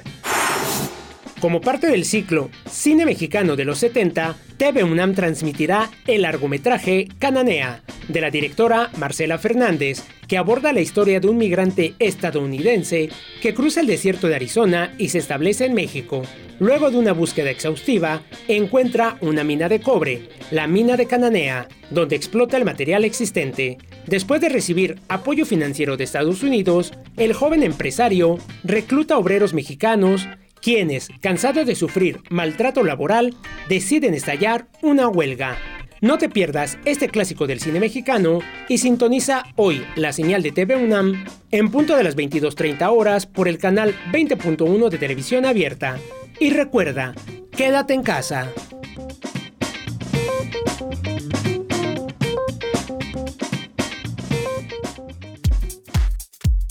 Como 1.41 1.62
parte 1.62 1.86
del 1.86 2.05
ciclo 2.05 2.51
Cine 2.70 3.07
Mexicano 3.07 3.57
de 3.57 3.64
los 3.64 3.78
70, 3.78 4.36
TV 4.59 4.84
UNAM 4.84 5.14
transmitirá 5.14 5.91
el 6.07 6.22
largometraje 6.22 7.09
Cananea, 7.18 7.82
de 8.09 8.20
la 8.20 8.30
directora 8.30 8.91
Marcela 8.99 9.38
Fernández, 9.38 10.03
que 10.28 10.36
aborda 10.36 10.74
la 10.74 10.82
historia 10.82 11.18
de 11.18 11.28
un 11.28 11.38
migrante 11.38 11.95
estadounidense 11.99 13.09
que 13.41 13.55
cruza 13.55 13.80
el 13.80 13.86
desierto 13.86 14.28
de 14.28 14.34
Arizona 14.34 14.93
y 14.99 15.09
se 15.09 15.16
establece 15.16 15.64
en 15.64 15.72
México. 15.72 16.22
Luego 16.59 16.91
de 16.91 16.99
una 16.99 17.12
búsqueda 17.12 17.49
exhaustiva, 17.49 18.20
encuentra 18.47 19.16
una 19.22 19.43
mina 19.43 19.70
de 19.70 19.80
cobre, 19.80 20.28
la 20.51 20.66
mina 20.66 20.99
de 20.99 21.07
Cananea, 21.07 21.68
donde 21.88 22.16
explota 22.16 22.59
el 22.59 22.66
material 22.66 23.03
existente. 23.07 23.78
Después 24.07 24.43
de 24.43 24.51
recibir 24.51 24.99
apoyo 25.09 25.47
financiero 25.47 25.97
de 25.97 26.05
Estados 26.05 26.43
Unidos, 26.43 26.93
el 27.16 27.32
joven 27.32 27.62
empresario 27.62 28.38
recluta 28.62 29.16
obreros 29.16 29.55
mexicanos 29.55 30.28
quienes, 30.61 31.09
cansados 31.21 31.67
de 31.67 31.75
sufrir 31.75 32.21
maltrato 32.31 32.85
laboral, 32.85 33.35
deciden 33.69 34.15
estallar 34.15 34.69
una 34.83 35.09
huelga. 35.09 35.57
No 36.01 36.17
te 36.17 36.31
pierdas 36.31 36.79
este 36.87 37.09
clásico 37.09 37.47
del 37.47 37.61
cine 37.61 37.79
mexicano 37.79 38.39
y 38.69 38.79
sintoniza 38.79 39.45
hoy 39.57 39.85
la 39.97 40.15
señal 40.15 40.43
de 40.43 40.51
TV 40.51 40.77
UNAM 40.77 41.27
en 41.51 41.71
punto 41.71 41.95
de 41.95 42.05
las 42.05 42.17
22.30 42.17 42.91
horas 42.91 43.27
por 43.27 43.49
el 43.49 43.59
canal 43.59 43.95
20.1 44.11 44.89
de 44.89 44.99
televisión 44.99 45.45
abierta. 45.45 45.99
Y 46.39 46.51
recuerda, 46.51 47.15
quédate 47.55 47.93
en 47.93 48.03
casa. 48.03 48.51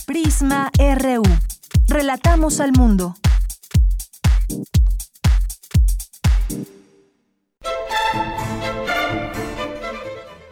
Prisma 0.06 0.72
RU. 0.76 1.22
Relatamos 1.86 2.58
al 2.58 2.72
mundo. 2.72 3.14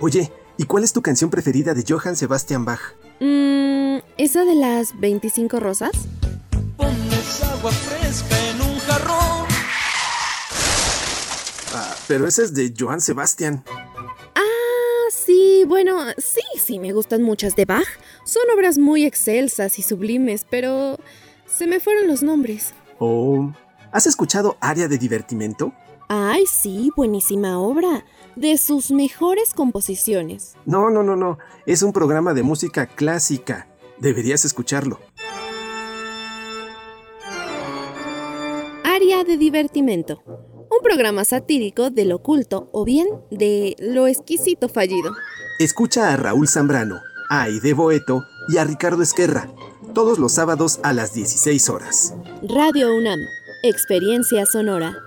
Oye, 0.01 0.33
¿y 0.57 0.65
cuál 0.65 0.85
es 0.85 0.93
tu 0.93 1.03
canción 1.03 1.29
preferida 1.29 1.75
de 1.75 1.85
Johann 1.87 2.15
Sebastian 2.15 2.65
Bach? 2.65 2.81
Mmm, 3.21 3.99
¿esa 4.17 4.45
de 4.45 4.55
las 4.55 4.99
25 4.99 5.59
rosas? 5.59 5.91
Pones 6.77 7.43
agua 7.43 7.73
fresca 7.73 8.51
en 8.51 8.61
un 8.63 8.79
jarrón. 8.79 9.47
Ah, 11.75 11.97
pero 12.07 12.29
esa 12.29 12.43
es 12.45 12.55
de 12.55 12.73
Johann 12.79 13.01
Sebastian. 13.01 13.65
Ah, 14.37 15.11
sí, 15.11 15.65
bueno, 15.67 15.99
sí, 16.17 16.43
sí, 16.59 16.79
me 16.79 16.93
gustan 16.93 17.23
muchas 17.23 17.57
de 17.57 17.65
Bach. 17.65 17.89
Son 18.25 18.45
obras 18.55 18.79
muy 18.79 19.05
excelsas 19.05 19.81
y 19.81 19.83
sublimes, 19.83 20.47
pero 20.49 20.97
se 21.47 21.67
me 21.67 21.81
fueron 21.81 22.07
los 22.07 22.23
nombres. 22.23 22.73
Oh, 23.01 23.53
¿has 23.93 24.07
escuchado 24.07 24.57
Área 24.61 24.89
de 24.89 24.99
Divertimento? 24.99 25.73
Ay, 26.09 26.47
sí, 26.47 26.91
buenísima 26.97 27.59
obra. 27.59 28.05
De 28.35 28.57
sus 28.57 28.91
mejores 28.91 29.53
composiciones. 29.53 30.55
No, 30.65 30.91
no, 30.91 31.03
no, 31.03 31.17
no. 31.17 31.39
Es 31.67 31.83
un 31.83 31.93
programa 31.93 32.33
de 32.35 32.43
música 32.43 32.87
clásica. 32.87 33.69
Deberías 33.99 34.45
escucharlo. 34.45 35.01
Área 38.85 39.25
de 39.25 39.37
divertimento. 39.37 40.23
Un 40.27 40.83
programa 40.83 41.25
satírico 41.25 41.91
del 41.91 42.13
oculto 42.13 42.71
o 42.73 42.85
bien 42.85 43.07
de 43.31 43.77
lo 43.79 44.07
exquisito 44.07 44.69
fallido. 44.69 45.13
Escucha 45.59 46.13
a 46.13 46.17
Raúl 46.17 46.49
Zambrano, 46.49 47.01
a 47.29 47.43
Aide 47.43 47.75
Boeto 47.75 48.25
y 48.49 48.57
a 48.57 48.65
Ricardo 48.65 49.03
Esquerra. 49.03 49.49
Todos 49.95 50.19
los 50.19 50.33
sábados 50.33 50.81
a 50.83 50.93
las 50.93 51.13
16 51.13 51.69
horas. 51.69 52.15
Radio 52.43 52.95
UNAM. 52.97 53.19
Experiencia 53.65 54.47
sonora. 54.47 55.03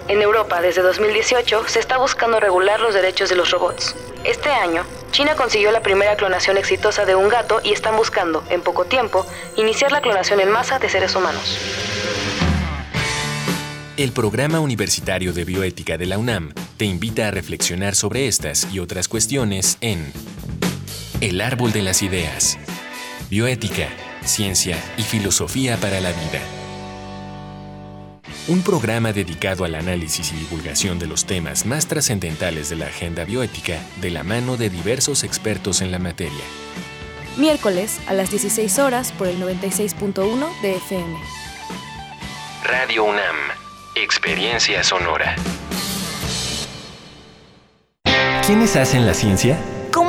En 0.07 0.21
Europa, 0.21 0.61
desde 0.61 0.83
2018, 0.83 1.67
se 1.67 1.79
está 1.79 1.97
buscando 1.97 2.39
regular 2.39 2.79
los 2.79 2.93
derechos 2.93 3.27
de 3.29 3.35
los 3.35 3.49
robots. 3.49 3.95
Este 4.23 4.49
año, 4.49 4.83
China 5.11 5.35
consiguió 5.35 5.71
la 5.71 5.81
primera 5.81 6.15
clonación 6.15 6.57
exitosa 6.57 7.05
de 7.05 7.15
un 7.15 7.27
gato 7.27 7.59
y 7.63 7.73
están 7.73 7.95
buscando, 7.97 8.43
en 8.51 8.61
poco 8.61 8.85
tiempo, 8.85 9.25
iniciar 9.55 9.91
la 9.91 10.01
clonación 10.01 10.39
en 10.39 10.51
masa 10.51 10.77
de 10.77 10.89
seres 10.89 11.15
humanos. 11.15 11.57
El 13.97 14.11
Programa 14.11 14.59
Universitario 14.59 15.33
de 15.33 15.43
Bioética 15.43 15.97
de 15.97 16.05
la 16.05 16.19
UNAM 16.19 16.53
te 16.77 16.85
invita 16.85 17.29
a 17.29 17.31
reflexionar 17.31 17.95
sobre 17.95 18.27
estas 18.27 18.67
y 18.71 18.79
otras 18.79 19.07
cuestiones 19.07 19.79
en 19.81 20.13
El 21.19 21.41
Árbol 21.41 21.71
de 21.71 21.81
las 21.81 22.03
Ideas. 22.03 22.59
Bioética, 23.31 23.87
Ciencia 24.23 24.77
y 24.97 25.01
Filosofía 25.01 25.77
para 25.77 25.99
la 25.99 26.09
Vida. 26.09 26.64
Un 28.47 28.61
programa 28.61 29.11
dedicado 29.11 29.65
al 29.65 29.73
análisis 29.75 30.31
y 30.31 30.35
divulgación 30.35 30.99
de 30.99 31.07
los 31.07 31.25
temas 31.25 31.65
más 31.65 31.87
trascendentales 31.87 32.69
de 32.69 32.75
la 32.75 32.85
agenda 32.85 33.25
bioética 33.25 33.79
de 34.01 34.11
la 34.11 34.23
mano 34.23 34.55
de 34.55 34.69
diversos 34.69 35.23
expertos 35.23 35.81
en 35.81 35.91
la 35.91 35.97
materia. 35.97 36.43
Miércoles 37.37 37.99
a 38.07 38.13
las 38.13 38.29
16 38.29 38.79
horas 38.79 39.11
por 39.11 39.27
el 39.27 39.41
96.1 39.41 40.61
de 40.61 40.75
FM. 40.75 41.17
Radio 42.63 43.03
UNAM, 43.05 43.35
Experiencia 43.95 44.83
Sonora. 44.83 45.35
¿Quiénes 48.45 48.75
hacen 48.75 49.07
la 49.07 49.15
ciencia? 49.15 49.57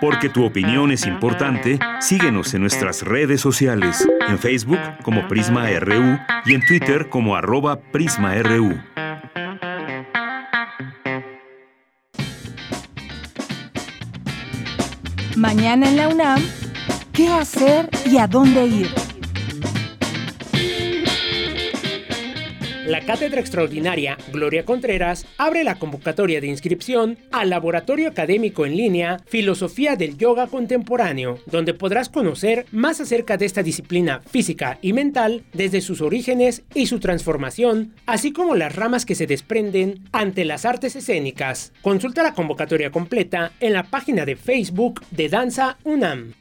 Porque 0.00 0.28
tu 0.28 0.44
opinión 0.44 0.92
es 0.92 1.06
importante, 1.06 1.78
síguenos 2.00 2.54
en 2.54 2.60
nuestras 2.62 3.02
redes 3.02 3.40
sociales, 3.40 4.06
en 4.28 4.38
Facebook 4.38 4.78
como 5.02 5.26
Prisma 5.28 5.68
RU 5.80 6.18
y 6.44 6.54
en 6.54 6.64
Twitter 6.64 7.08
como 7.08 7.34
arroba 7.36 7.80
PrismaRU. 7.80 8.78
Mañana 15.36 15.88
en 15.88 15.96
la 15.96 16.08
UNAM, 16.08 16.42
¿qué 17.12 17.28
hacer 17.28 17.88
y 18.04 18.18
a 18.18 18.26
dónde 18.26 18.66
ir? 18.66 19.17
La 22.88 23.02
Cátedra 23.02 23.38
Extraordinaria 23.38 24.16
Gloria 24.32 24.64
Contreras 24.64 25.26
abre 25.36 25.62
la 25.62 25.78
convocatoria 25.78 26.40
de 26.40 26.46
inscripción 26.46 27.18
al 27.30 27.50
Laboratorio 27.50 28.08
Académico 28.08 28.64
en 28.64 28.78
línea 28.78 29.18
Filosofía 29.26 29.94
del 29.94 30.16
Yoga 30.16 30.46
Contemporáneo, 30.46 31.38
donde 31.44 31.74
podrás 31.74 32.08
conocer 32.08 32.64
más 32.72 32.98
acerca 33.02 33.36
de 33.36 33.44
esta 33.44 33.62
disciplina 33.62 34.22
física 34.30 34.78
y 34.80 34.94
mental 34.94 35.44
desde 35.52 35.82
sus 35.82 36.00
orígenes 36.00 36.62
y 36.72 36.86
su 36.86 36.98
transformación, 36.98 37.92
así 38.06 38.32
como 38.32 38.54
las 38.54 38.74
ramas 38.74 39.04
que 39.04 39.14
se 39.14 39.26
desprenden 39.26 40.08
ante 40.10 40.46
las 40.46 40.64
artes 40.64 40.96
escénicas. 40.96 41.74
Consulta 41.82 42.22
la 42.22 42.32
convocatoria 42.32 42.90
completa 42.90 43.52
en 43.60 43.74
la 43.74 43.82
página 43.82 44.24
de 44.24 44.36
Facebook 44.36 45.02
de 45.10 45.28
Danza 45.28 45.76
UNAM. 45.84 46.32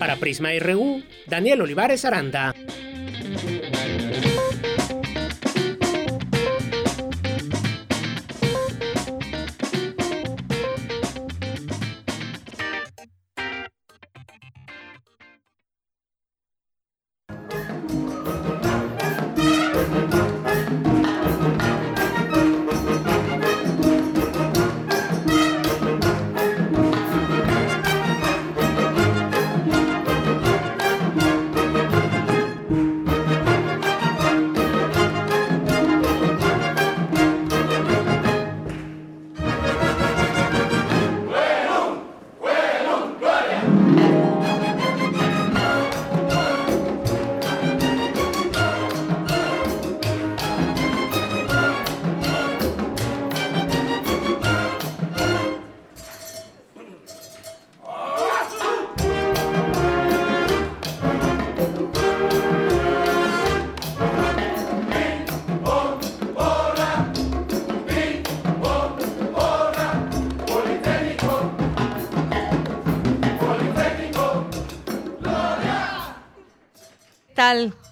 Para 0.00 0.16
Prisma 0.16 0.48
RU, 0.58 1.02
Daniel 1.26 1.60
Olivares 1.60 2.06
Aranda. 2.06 2.54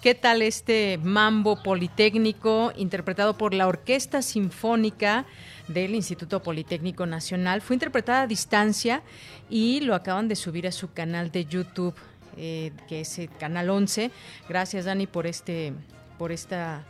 ¿Qué 0.01 0.15
tal 0.15 0.41
este 0.41 0.97
mambo 1.03 1.61
politécnico 1.61 2.71
interpretado 2.77 3.37
por 3.37 3.53
la 3.53 3.67
Orquesta 3.67 4.21
Sinfónica 4.21 5.25
del 5.67 5.95
Instituto 5.95 6.41
Politécnico 6.41 7.05
Nacional? 7.05 7.59
Fue 7.59 7.75
interpretada 7.75 8.21
a 8.21 8.27
distancia 8.27 9.01
y 9.49 9.81
lo 9.81 9.95
acaban 9.95 10.29
de 10.29 10.37
subir 10.37 10.65
a 10.65 10.71
su 10.71 10.93
canal 10.93 11.29
de 11.31 11.43
YouTube, 11.43 11.93
eh, 12.37 12.71
que 12.87 13.01
es 13.01 13.19
el 13.19 13.29
canal 13.35 13.69
11. 13.69 14.11
Gracias, 14.47 14.85
Dani, 14.85 15.07
por 15.07 15.27
este, 15.27 15.73
por 16.17 16.31
esta 16.31 16.85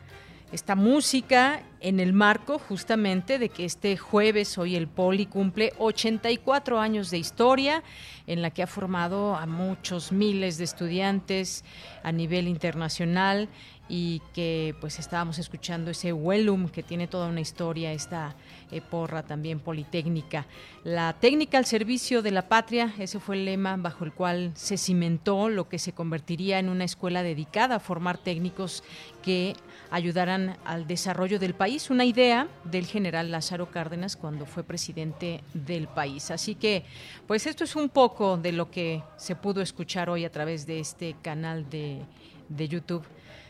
esta 0.52 0.76
música 0.76 1.62
en 1.80 2.00
el 2.00 2.14
marco 2.14 2.60
justamente 2.60 3.38
de 3.40 3.50
que 3.50 3.66
este 3.66 3.98
jueves 3.98 4.58
hoy 4.58 4.76
el 4.76 4.88
Poli 4.88 5.26
cumple 5.26 5.74
84 5.78 6.80
años 6.80 7.12
de 7.12 7.20
historia 7.20 7.84
en 8.26 8.42
la 8.42 8.50
que 8.50 8.64
ha 8.64 8.68
formado 8.68 9.36
a 9.36 9.46
muchos 9.46 10.12
miles 10.12 10.58
de 10.58 10.64
estudiantes 10.64 11.64
a 12.04 12.12
nivel 12.12 12.48
internacional 12.48 13.48
y 13.90 14.22
que 14.34 14.76
pues 14.80 15.00
estábamos 15.00 15.40
escuchando 15.40 15.90
ese 15.90 16.14
Wellum 16.14 16.70
que 16.70 16.84
tiene 16.84 17.08
toda 17.08 17.28
una 17.28 17.42
historia, 17.42 17.92
esta 17.92 18.36
eh, 18.72 18.82
porra 18.82 19.24
también 19.24 19.60
politécnica. 19.60 20.46
La 20.84 21.14
técnica 21.14 21.58
al 21.58 21.66
servicio 21.66 22.22
de 22.22 22.32
la 22.32 22.48
patria, 22.48 22.94
ese 23.00 23.20
fue 23.20 23.36
el 23.36 23.46
lema 23.46 23.76
bajo 23.78 24.06
el 24.06 24.14
cual 24.14 24.52
se 24.54 24.78
cimentó 24.78 25.50
lo 25.50 25.68
que 25.68 25.80
se 25.80 25.94
convertiría 25.94 26.60
en 26.60 26.70
una 26.70 26.84
escuela 26.84 27.24
dedicada 27.24 27.76
a 27.76 27.80
formar 27.80 28.20
técnicos 28.20 28.84
que 29.24 29.56
ayudaran 29.92 30.58
al 30.66 30.88
desarrollo 30.88 31.40
del 31.40 31.54
país 31.54 31.90
una 31.90 32.06
idea 32.06 32.48
del 32.64 32.86
general 32.86 33.32
Lázaro 33.32 33.72
Cárdenas 33.72 34.16
cuando 34.16 34.46
fue 34.46 34.64
presidente 34.64 35.44
del 35.54 35.88
país. 35.88 36.32
Así 36.32 36.56
que, 36.56 36.84
pues 37.28 37.48
esto 37.48 37.64
es 37.64 37.76
un 37.76 37.90
poco 37.90 38.38
de 38.38 38.52
lo 38.52 38.70
que 38.70 39.04
se 39.18 39.36
pudo 39.36 39.62
escuchar 39.62 40.10
hoy 40.10 40.26
a 40.26 40.32
través 40.32 40.66
de 40.66 40.80
este 40.80 41.16
canal 41.22 41.70
de, 41.70 42.02
de 42.50 42.68
YouTube 42.68 43.06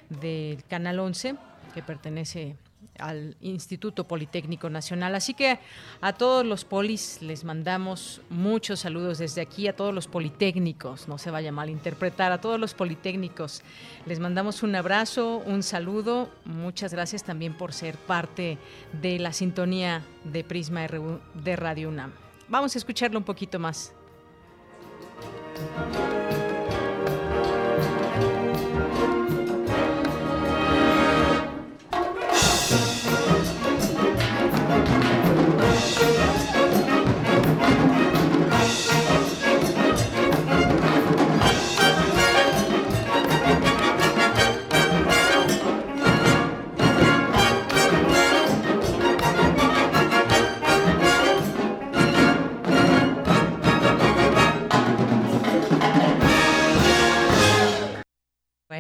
del 0.10 0.64
Canal 0.66 1.00
11, 1.00 1.36
que 1.74 1.84
pertenece 1.84 2.56
al 3.00 3.36
Instituto 3.42 4.06
Politécnico 4.06 4.70
Nacional. 4.70 5.16
Así 5.16 5.34
que 5.34 5.60
a 6.02 6.14
todos 6.14 6.46
los 6.46 6.66
polis 6.66 7.22
les 7.22 7.44
mandamos 7.44 8.22
muchos 8.30 8.82
saludos 8.82 9.18
desde 9.18 9.42
aquí, 9.42 9.68
a 9.68 9.76
todos 9.76 9.94
los 9.94 10.08
politécnicos, 10.08 11.08
no 11.08 11.18
se 11.18 11.32
vaya 11.32 11.52
mal 11.52 11.70
interpretar, 11.70 12.32
a 12.32 12.42
todos 12.42 12.60
los 12.60 12.74
politécnicos 12.74 13.62
les 14.06 14.20
mandamos 14.20 14.64
un 14.64 14.76
abrazo, 14.76 15.38
un 15.46 15.64
saludo, 15.64 16.30
muchas 16.46 16.94
gracias 16.94 17.24
también 17.24 17.54
por 17.58 17.74
ser 17.74 17.98
parte 17.98 18.58
de 19.02 19.20
la 19.20 19.34
sintonía 19.34 20.04
de 20.24 20.44
Prisma 20.44 20.88
de 21.34 21.56
Radio 21.56 21.90
UNAM. 21.90 22.14
Vamos 22.48 22.76
a 22.76 22.80
escucharlo 22.80 23.18
un 23.18 23.26
poquito 23.26 23.60
más. 23.60 23.94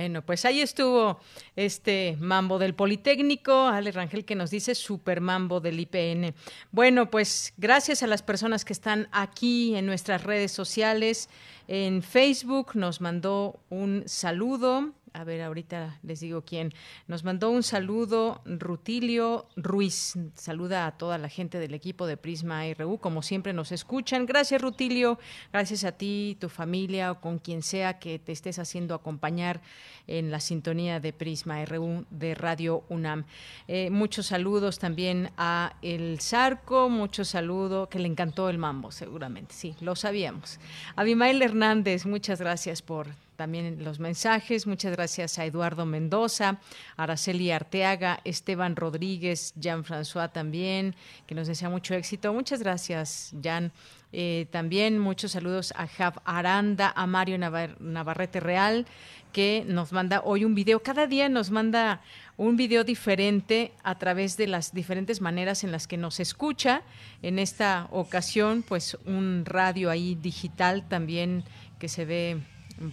Bueno, 0.09 0.25
pues 0.25 0.43
ahí 0.43 0.59
estuvo 0.59 1.19
este 1.55 2.17
mambo 2.19 2.57
del 2.57 2.73
Politécnico, 2.73 3.67
Ale 3.67 3.91
Rangel 3.91 4.25
que 4.25 4.33
nos 4.33 4.49
dice 4.49 4.73
super 4.73 5.21
mambo 5.21 5.59
del 5.59 5.79
IPN. 5.79 6.33
Bueno, 6.71 7.11
pues 7.11 7.53
gracias 7.57 8.01
a 8.01 8.07
las 8.07 8.23
personas 8.23 8.65
que 8.65 8.73
están 8.73 9.07
aquí 9.11 9.75
en 9.75 9.85
nuestras 9.85 10.23
redes 10.23 10.51
sociales. 10.51 11.29
En 11.67 12.01
Facebook 12.01 12.71
nos 12.73 13.01
mandó 13.01 13.59
un 13.69 14.01
saludo 14.07 14.93
a 15.13 15.23
ver, 15.23 15.41
ahorita 15.41 15.99
les 16.03 16.19
digo 16.19 16.43
quién. 16.43 16.73
Nos 17.07 17.23
mandó 17.23 17.49
un 17.49 17.63
saludo 17.63 18.41
Rutilio 18.45 19.47
Ruiz. 19.55 20.17
Saluda 20.35 20.87
a 20.87 20.97
toda 20.97 21.17
la 21.17 21.29
gente 21.29 21.59
del 21.59 21.73
equipo 21.73 22.07
de 22.07 22.17
Prisma 22.17 22.63
RU, 22.77 22.97
como 22.99 23.21
siempre 23.21 23.53
nos 23.53 23.71
escuchan. 23.71 24.25
Gracias 24.25 24.61
Rutilio, 24.61 25.19
gracias 25.51 25.83
a 25.83 25.91
ti, 25.91 26.37
tu 26.39 26.49
familia 26.49 27.11
o 27.11 27.21
con 27.21 27.39
quien 27.39 27.61
sea 27.61 27.99
que 27.99 28.19
te 28.19 28.31
estés 28.31 28.59
haciendo 28.59 28.95
acompañar 28.95 29.61
en 30.07 30.31
la 30.31 30.39
sintonía 30.39 30.99
de 30.99 31.13
Prisma 31.13 31.63
RU 31.65 32.05
de 32.09 32.35
Radio 32.35 32.83
UNAM. 32.89 33.25
Eh, 33.67 33.89
muchos 33.89 34.27
saludos 34.27 34.79
también 34.79 35.31
a 35.37 35.75
El 35.81 36.19
Zarco, 36.19 36.89
muchos 36.89 37.29
saludos, 37.29 37.89
que 37.89 37.99
le 37.99 38.07
encantó 38.07 38.49
el 38.49 38.57
mambo, 38.57 38.91
seguramente, 38.91 39.53
sí, 39.53 39.75
lo 39.81 39.95
sabíamos. 39.95 40.59
Abimael 40.95 41.41
Hernández, 41.41 42.05
muchas 42.05 42.39
gracias 42.39 42.81
por 42.81 43.07
también 43.39 43.85
los 43.85 44.01
mensajes. 44.01 44.67
Muchas 44.67 44.91
gracias 44.91 45.39
a 45.39 45.45
Eduardo 45.45 45.85
Mendoza, 45.85 46.59
Araceli 46.97 47.51
Arteaga, 47.51 48.19
Esteban 48.25 48.75
Rodríguez, 48.75 49.53
Jean-François 49.55 50.29
también, 50.29 50.93
que 51.25 51.35
nos 51.35 51.47
desea 51.47 51.69
mucho 51.69 51.93
éxito. 51.93 52.33
Muchas 52.33 52.61
gracias, 52.61 53.33
Jan. 53.41 53.71
Eh, 54.11 54.47
también 54.51 54.99
muchos 54.99 55.31
saludos 55.31 55.73
a 55.77 55.87
Jav 55.87 56.15
Aranda, 56.25 56.91
a 56.93 57.07
Mario 57.07 57.37
Navarrete 57.37 58.41
Real, 58.41 58.85
que 59.31 59.63
nos 59.65 59.93
manda 59.93 60.21
hoy 60.25 60.43
un 60.43 60.53
video. 60.53 60.83
Cada 60.83 61.07
día 61.07 61.29
nos 61.29 61.49
manda 61.49 62.01
un 62.35 62.57
video 62.57 62.83
diferente 62.83 63.71
a 63.83 63.97
través 63.97 64.35
de 64.35 64.47
las 64.47 64.73
diferentes 64.73 65.21
maneras 65.21 65.63
en 65.63 65.71
las 65.71 65.87
que 65.87 65.95
nos 65.95 66.19
escucha. 66.19 66.81
En 67.21 67.39
esta 67.39 67.87
ocasión, 67.91 68.65
pues 68.67 68.97
un 69.05 69.43
radio 69.45 69.89
ahí 69.89 70.15
digital 70.15 70.89
también 70.89 71.45
que 71.79 71.87
se 71.87 72.03
ve 72.03 72.41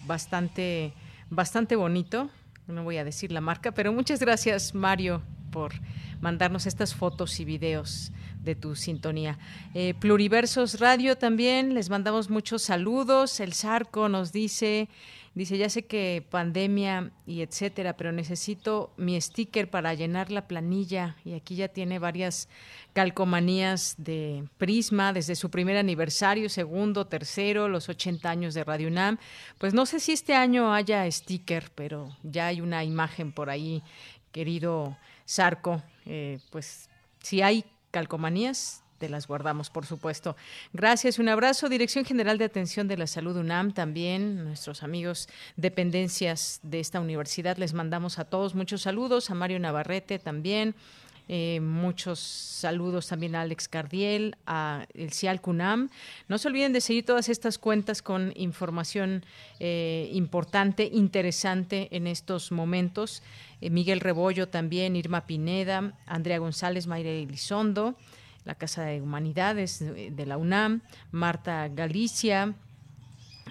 bastante, 0.06 0.92
bastante 1.30 1.76
bonito. 1.76 2.30
No 2.66 2.84
voy 2.84 2.96
a 2.96 3.04
decir 3.04 3.32
la 3.32 3.40
marca, 3.40 3.72
pero 3.72 3.92
muchas 3.92 4.20
gracias, 4.20 4.74
Mario, 4.74 5.22
por 5.50 5.72
mandarnos 6.20 6.66
estas 6.66 6.94
fotos 6.94 7.38
y 7.40 7.44
videos 7.44 8.12
de 8.42 8.54
tu 8.54 8.74
sintonía. 8.76 9.38
Eh, 9.74 9.94
Pluriversos 9.98 10.80
Radio 10.80 11.16
también, 11.16 11.74
les 11.74 11.90
mandamos 11.90 12.30
muchos 12.30 12.62
saludos. 12.62 13.40
El 13.40 13.52
Zarco 13.52 14.08
nos 14.08 14.32
dice, 14.32 14.88
dice, 15.36 15.58
ya 15.58 15.68
sé 15.68 15.84
que 15.84 16.26
pandemia 16.30 17.12
y 17.26 17.42
etcétera, 17.42 17.96
pero 17.96 18.10
necesito 18.10 18.92
mi 18.96 19.20
sticker 19.20 19.68
para 19.68 19.92
llenar 19.92 20.30
la 20.30 20.48
planilla. 20.48 21.16
Y 21.24 21.34
aquí 21.34 21.56
ya 21.56 21.68
tiene 21.68 21.98
varias 21.98 22.48
calcomanías 22.94 23.94
de 23.98 24.48
Prisma 24.56 25.12
desde 25.12 25.36
su 25.36 25.50
primer 25.50 25.76
aniversario, 25.76 26.48
segundo, 26.48 27.06
tercero, 27.06 27.68
los 27.68 27.90
80 27.90 28.30
años 28.30 28.54
de 28.54 28.64
Radio 28.64 28.88
UNAM. 28.88 29.18
Pues 29.58 29.74
no 29.74 29.84
sé 29.84 30.00
si 30.00 30.12
este 30.12 30.34
año 30.34 30.72
haya 30.72 31.10
sticker, 31.10 31.70
pero 31.74 32.16
ya 32.22 32.46
hay 32.46 32.62
una 32.62 32.82
imagen 32.82 33.30
por 33.30 33.50
ahí, 33.50 33.82
querido 34.32 34.96
Sarco. 35.26 35.82
Eh, 36.06 36.38
pues 36.50 36.88
si 37.20 37.42
hay 37.42 37.66
calcomanías, 37.90 38.82
te 38.98 39.08
las 39.08 39.26
guardamos, 39.26 39.70
por 39.70 39.86
supuesto. 39.86 40.36
Gracias, 40.72 41.18
un 41.18 41.28
abrazo. 41.28 41.68
Dirección 41.68 42.04
General 42.04 42.38
de 42.38 42.44
Atención 42.44 42.88
de 42.88 42.96
la 42.96 43.06
Salud 43.06 43.36
UNAM, 43.36 43.72
también 43.72 44.44
nuestros 44.44 44.82
amigos 44.82 45.28
dependencias 45.56 46.60
de 46.62 46.80
esta 46.80 47.00
universidad, 47.00 47.56
les 47.56 47.74
mandamos 47.74 48.18
a 48.18 48.24
todos 48.24 48.54
muchos 48.54 48.82
saludos, 48.82 49.30
a 49.30 49.34
Mario 49.34 49.58
Navarrete 49.58 50.18
también, 50.18 50.74
eh, 51.28 51.58
muchos 51.60 52.20
saludos 52.20 53.08
también 53.08 53.34
a 53.34 53.40
Alex 53.40 53.66
Cardiel, 53.66 54.36
a 54.46 54.86
el 54.94 55.12
CIAL 55.12 55.40
CUNAM. 55.40 55.90
No 56.28 56.38
se 56.38 56.46
olviden 56.46 56.72
de 56.72 56.80
seguir 56.80 57.04
todas 57.04 57.28
estas 57.28 57.58
cuentas 57.58 58.00
con 58.00 58.32
información 58.36 59.24
eh, 59.58 60.08
importante, 60.12 60.88
interesante 60.92 61.88
en 61.90 62.06
estos 62.06 62.52
momentos. 62.52 63.24
Eh, 63.60 63.70
Miguel 63.70 64.00
Rebollo 64.00 64.48
también, 64.48 64.94
Irma 64.94 65.26
Pineda, 65.26 65.94
Andrea 66.06 66.38
González, 66.38 66.86
Mayra 66.86 67.10
Elizondo, 67.10 67.96
la 68.46 68.54
Casa 68.54 68.84
de 68.84 69.02
Humanidades 69.02 69.80
de 69.80 70.26
la 70.26 70.38
UNAM, 70.38 70.80
Marta 71.10 71.68
Galicia, 71.68 72.54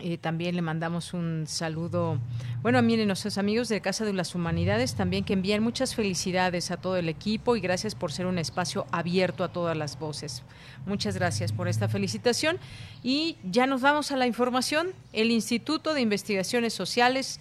eh, 0.02 0.18
también 0.18 0.58
le 0.58 0.62
mandamos 0.62 1.14
un 1.14 1.46
saludo, 1.48 2.20
bueno, 2.62 2.82
miren, 2.82 3.08
nuestros 3.08 3.38
amigos 3.38 3.70
de 3.70 3.80
Casa 3.80 4.04
de 4.04 4.12
las 4.12 4.36
Humanidades 4.36 4.94
también 4.96 5.24
que 5.24 5.32
envían 5.32 5.64
muchas 5.64 5.96
felicidades 5.96 6.70
a 6.70 6.78
todo 6.78 6.98
el 6.98 7.08
equipo 7.08 7.56
y 7.56 7.62
gracias 7.62 7.96
por 7.96 8.12
ser 8.12 8.26
un 8.26 8.38
espacio 8.38 8.88
abierto 8.92 9.46
a 9.46 9.54
todas 9.54 9.78
las 9.78 9.98
voces. 9.98 10.44
Muchas 10.86 11.16
gracias 11.16 11.54
por 11.54 11.70
esta 11.70 11.88
felicitación 11.88 12.58
y 13.04 13.38
ya 13.50 13.68
nos 13.68 13.80
vamos 13.80 14.12
a 14.12 14.18
la 14.18 14.28
información. 14.28 14.90
El 15.14 15.32
Instituto 15.32 15.94
de 15.94 16.02
Investigaciones 16.02 16.74
Sociales 16.74 17.40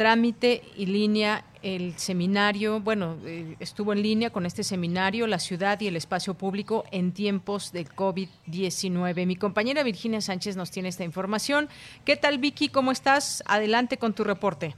trámite 0.00 0.62
y 0.78 0.86
línea 0.86 1.44
el 1.62 1.92
seminario, 1.98 2.80
bueno, 2.80 3.18
eh, 3.26 3.56
estuvo 3.60 3.92
en 3.92 4.02
línea 4.02 4.30
con 4.30 4.46
este 4.46 4.62
seminario, 4.62 5.26
la 5.26 5.38
ciudad 5.38 5.78
y 5.78 5.88
el 5.88 5.96
espacio 5.96 6.32
público 6.32 6.84
en 6.90 7.12
tiempos 7.12 7.70
de 7.70 7.84
COVID-19. 7.84 9.26
Mi 9.26 9.36
compañera 9.36 9.82
Virginia 9.82 10.22
Sánchez 10.22 10.56
nos 10.56 10.70
tiene 10.70 10.88
esta 10.88 11.04
información. 11.04 11.68
¿Qué 12.06 12.16
tal, 12.16 12.38
Vicky? 12.38 12.70
¿Cómo 12.70 12.92
estás? 12.92 13.44
Adelante 13.46 13.98
con 13.98 14.14
tu 14.14 14.24
reporte. 14.24 14.74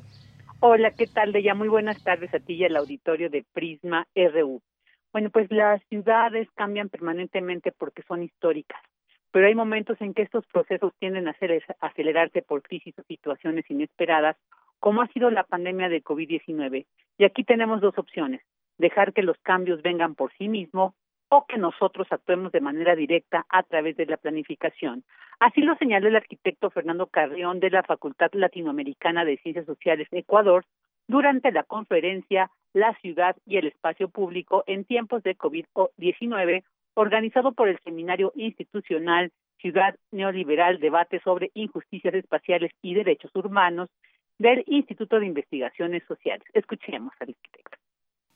Hola, 0.59 0.91
¿qué 0.91 1.07
tal, 1.07 1.31
Deya? 1.31 1.55
Muy 1.55 1.69
buenas 1.69 2.03
tardes 2.03 2.35
a 2.35 2.41
ti 2.41 2.55
y 2.55 2.65
al 2.65 2.75
auditorio 2.75 3.31
de 3.31 3.45
Prisma 3.53 4.09
RU. 4.17 4.61
Bueno, 5.13 5.31
pues 5.31 5.49
las 5.53 5.81
ciudades 5.85 6.49
cambian 6.57 6.89
permanentemente 6.89 7.71
porque 7.71 8.03
son 8.09 8.25
históricas, 8.25 8.83
pero 9.31 9.47
hay 9.47 9.55
momentos 9.55 10.01
en 10.01 10.15
que 10.15 10.23
estos 10.23 10.45
procesos 10.47 10.93
tienden 10.99 11.29
a 11.29 11.37
acelerarse 11.79 12.43
por 12.43 12.63
crisis 12.63 12.99
o 12.99 13.05
situaciones 13.05 13.71
inesperadas 13.71 14.37
como 14.83 15.01
ha 15.01 15.07
sido 15.13 15.31
la 15.31 15.45
pandemia 15.45 15.89
de 15.89 16.03
COVID-19. 16.03 16.87
Y 17.17 17.25
aquí 17.25 17.45
tenemos 17.45 17.81
dos 17.81 17.97
opciones, 17.99 18.43
dejar 18.79 19.13
que 19.13 19.23
los 19.23 19.39
cambios 19.39 19.81
vengan 19.81 20.17
por 20.17 20.33
sí 20.33 20.49
mismos 20.49 20.93
o 21.29 21.47
que 21.47 21.57
nosotros 21.57 22.09
actuemos 22.11 22.51
de 22.51 22.61
manera 22.61 22.97
directa 22.97 23.47
a 23.49 23.63
través 23.63 23.97
de 23.97 24.07
la 24.07 24.17
planificación. 24.17 25.05
Así 25.39 25.61
lo 25.61 25.77
señaló 25.77 26.09
el 26.09 26.17
arquitecto 26.17 26.69
Fernando 26.71 27.07
Carrión 27.07 27.61
de 27.61 27.71
la 27.71 27.85
Facultad 27.85 28.31
Latinoamericana 28.33 29.25
de 29.25 29.37
Ciencias 29.37 29.67
Sociales 29.67 30.09
Ecuador 30.11 30.65
durante 31.07 31.53
la 31.53 31.63
conferencia 31.63 32.51
La 32.75 32.93
ciudad 33.03 33.37
y 33.47 33.59
el 33.59 33.69
espacio 33.69 34.09
público 34.09 34.65
en 34.67 34.85
tiempos 34.85 35.23
de 35.23 35.39
COVID-19 35.39 36.65
organizado 36.95 37.53
por 37.53 37.69
el 37.69 37.79
Seminario 37.85 38.33
Institucional 38.35 39.31
Ciudad 39.59 39.95
Neoliberal 40.11 40.81
Debate 40.81 41.21
sobre 41.21 41.53
Injusticias 41.55 42.15
Espaciales 42.15 42.73
y 42.83 42.95
Derechos 42.95 43.31
Humanos 43.37 43.89
del 44.39 44.65
Instituto 44.67 45.21
de 45.21 45.27
Investigaciones 45.27 46.03
Sociales. 46.09 46.47
Escuchemos 46.55 47.13
al 47.21 47.31
arquitecto. 47.31 47.82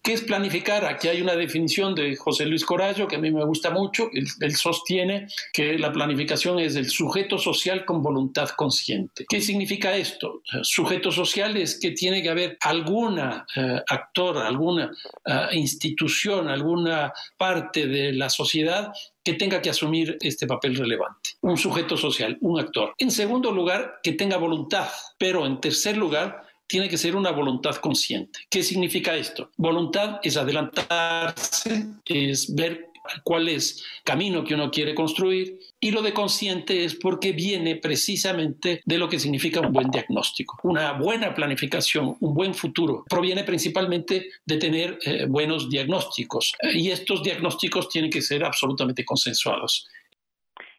¿Qué 0.06 0.12
es 0.12 0.22
planificar? 0.22 0.84
Aquí 0.84 1.08
hay 1.08 1.20
una 1.20 1.34
definición 1.34 1.92
de 1.92 2.14
José 2.14 2.46
Luis 2.46 2.64
Corallo 2.64 3.08
que 3.08 3.16
a 3.16 3.18
mí 3.18 3.32
me 3.32 3.44
gusta 3.44 3.70
mucho. 3.70 4.08
Él, 4.12 4.54
sostiene 4.54 5.26
que 5.52 5.76
la 5.80 5.90
planificación 5.90 6.60
es 6.60 6.76
el 6.76 6.88
sujeto 6.88 7.38
social 7.38 7.84
con 7.84 8.04
voluntad 8.04 8.50
consciente. 8.50 9.26
¿Qué 9.28 9.40
significa 9.40 9.96
esto? 9.96 10.42
Sujeto 10.62 11.10
social 11.10 11.56
es 11.56 11.80
que 11.80 11.90
tiene 11.90 12.22
que 12.22 12.28
haber 12.28 12.56
alguna 12.60 13.44
eh, 13.56 13.80
actor, 13.88 14.38
alguna 14.38 14.92
eh, 15.24 15.48
institución, 15.54 16.46
alguna 16.46 17.12
parte 17.36 17.88
de 17.88 18.12
la 18.12 18.30
sociedad 18.30 18.92
que 19.24 19.34
tenga 19.34 19.60
que 19.60 19.70
asumir 19.70 20.18
este 20.20 20.46
papel 20.46 20.76
relevante. 20.76 21.30
Un 21.40 21.56
sujeto 21.56 21.96
social, 21.96 22.38
un 22.42 22.60
actor. 22.60 22.94
En 22.96 23.10
segundo 23.10 23.50
lugar, 23.50 23.98
que 24.04 24.12
tenga 24.12 24.36
voluntad. 24.36 24.86
Pero 25.18 25.44
en 25.46 25.60
tercer 25.60 25.96
lugar, 25.96 26.45
tiene 26.66 26.88
que 26.88 26.98
ser 26.98 27.16
una 27.16 27.30
voluntad 27.30 27.76
consciente. 27.76 28.40
¿Qué 28.50 28.62
significa 28.62 29.14
esto? 29.14 29.50
Voluntad 29.56 30.20
es 30.22 30.36
adelantarse, 30.36 31.86
es 32.04 32.54
ver 32.54 32.90
cuál 33.22 33.48
es 33.48 33.84
el 33.98 34.02
camino 34.04 34.44
que 34.44 34.54
uno 34.54 34.70
quiere 34.70 34.94
construir 34.94 35.58
y 35.80 35.90
lo 35.90 36.02
de 36.02 36.12
consciente 36.12 36.84
es 36.84 36.94
porque 36.94 37.32
viene 37.32 37.76
precisamente 37.76 38.80
de 38.84 38.98
lo 38.98 39.08
que 39.08 39.18
significa 39.18 39.60
un 39.60 39.72
buen 39.72 39.90
diagnóstico. 39.90 40.58
Una 40.62 40.92
buena 40.92 41.34
planificación, 41.34 42.16
un 42.20 42.34
buen 42.34 42.54
futuro, 42.54 43.04
proviene 43.08 43.44
principalmente 43.44 44.26
de 44.44 44.56
tener 44.56 44.98
eh, 45.04 45.26
buenos 45.26 45.70
diagnósticos 45.70 46.54
y 46.74 46.90
estos 46.90 47.22
diagnósticos 47.22 47.88
tienen 47.88 48.10
que 48.10 48.22
ser 48.22 48.44
absolutamente 48.44 49.04
consensuados. 49.04 49.88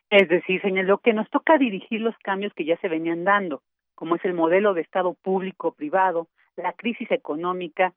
Es 0.10 0.30
decir, 0.30 0.62
señaló 0.62 1.00
que 1.00 1.14
nos 1.14 1.30
toca 1.30 1.58
dirigir 1.58 2.00
los 2.02 2.16
cambios 2.24 2.54
que 2.56 2.66
ya 2.66 2.78
se 2.80 2.88
venían 2.88 3.26
dando 3.26 3.62
como 3.98 4.16
es 4.16 4.24
el 4.26 4.36
modelo 4.36 4.76
de 4.76 4.82
Estado 4.82 5.16
público-privado, 5.16 6.28
la 6.56 6.74
crisis 6.74 7.10
económica, 7.10 7.94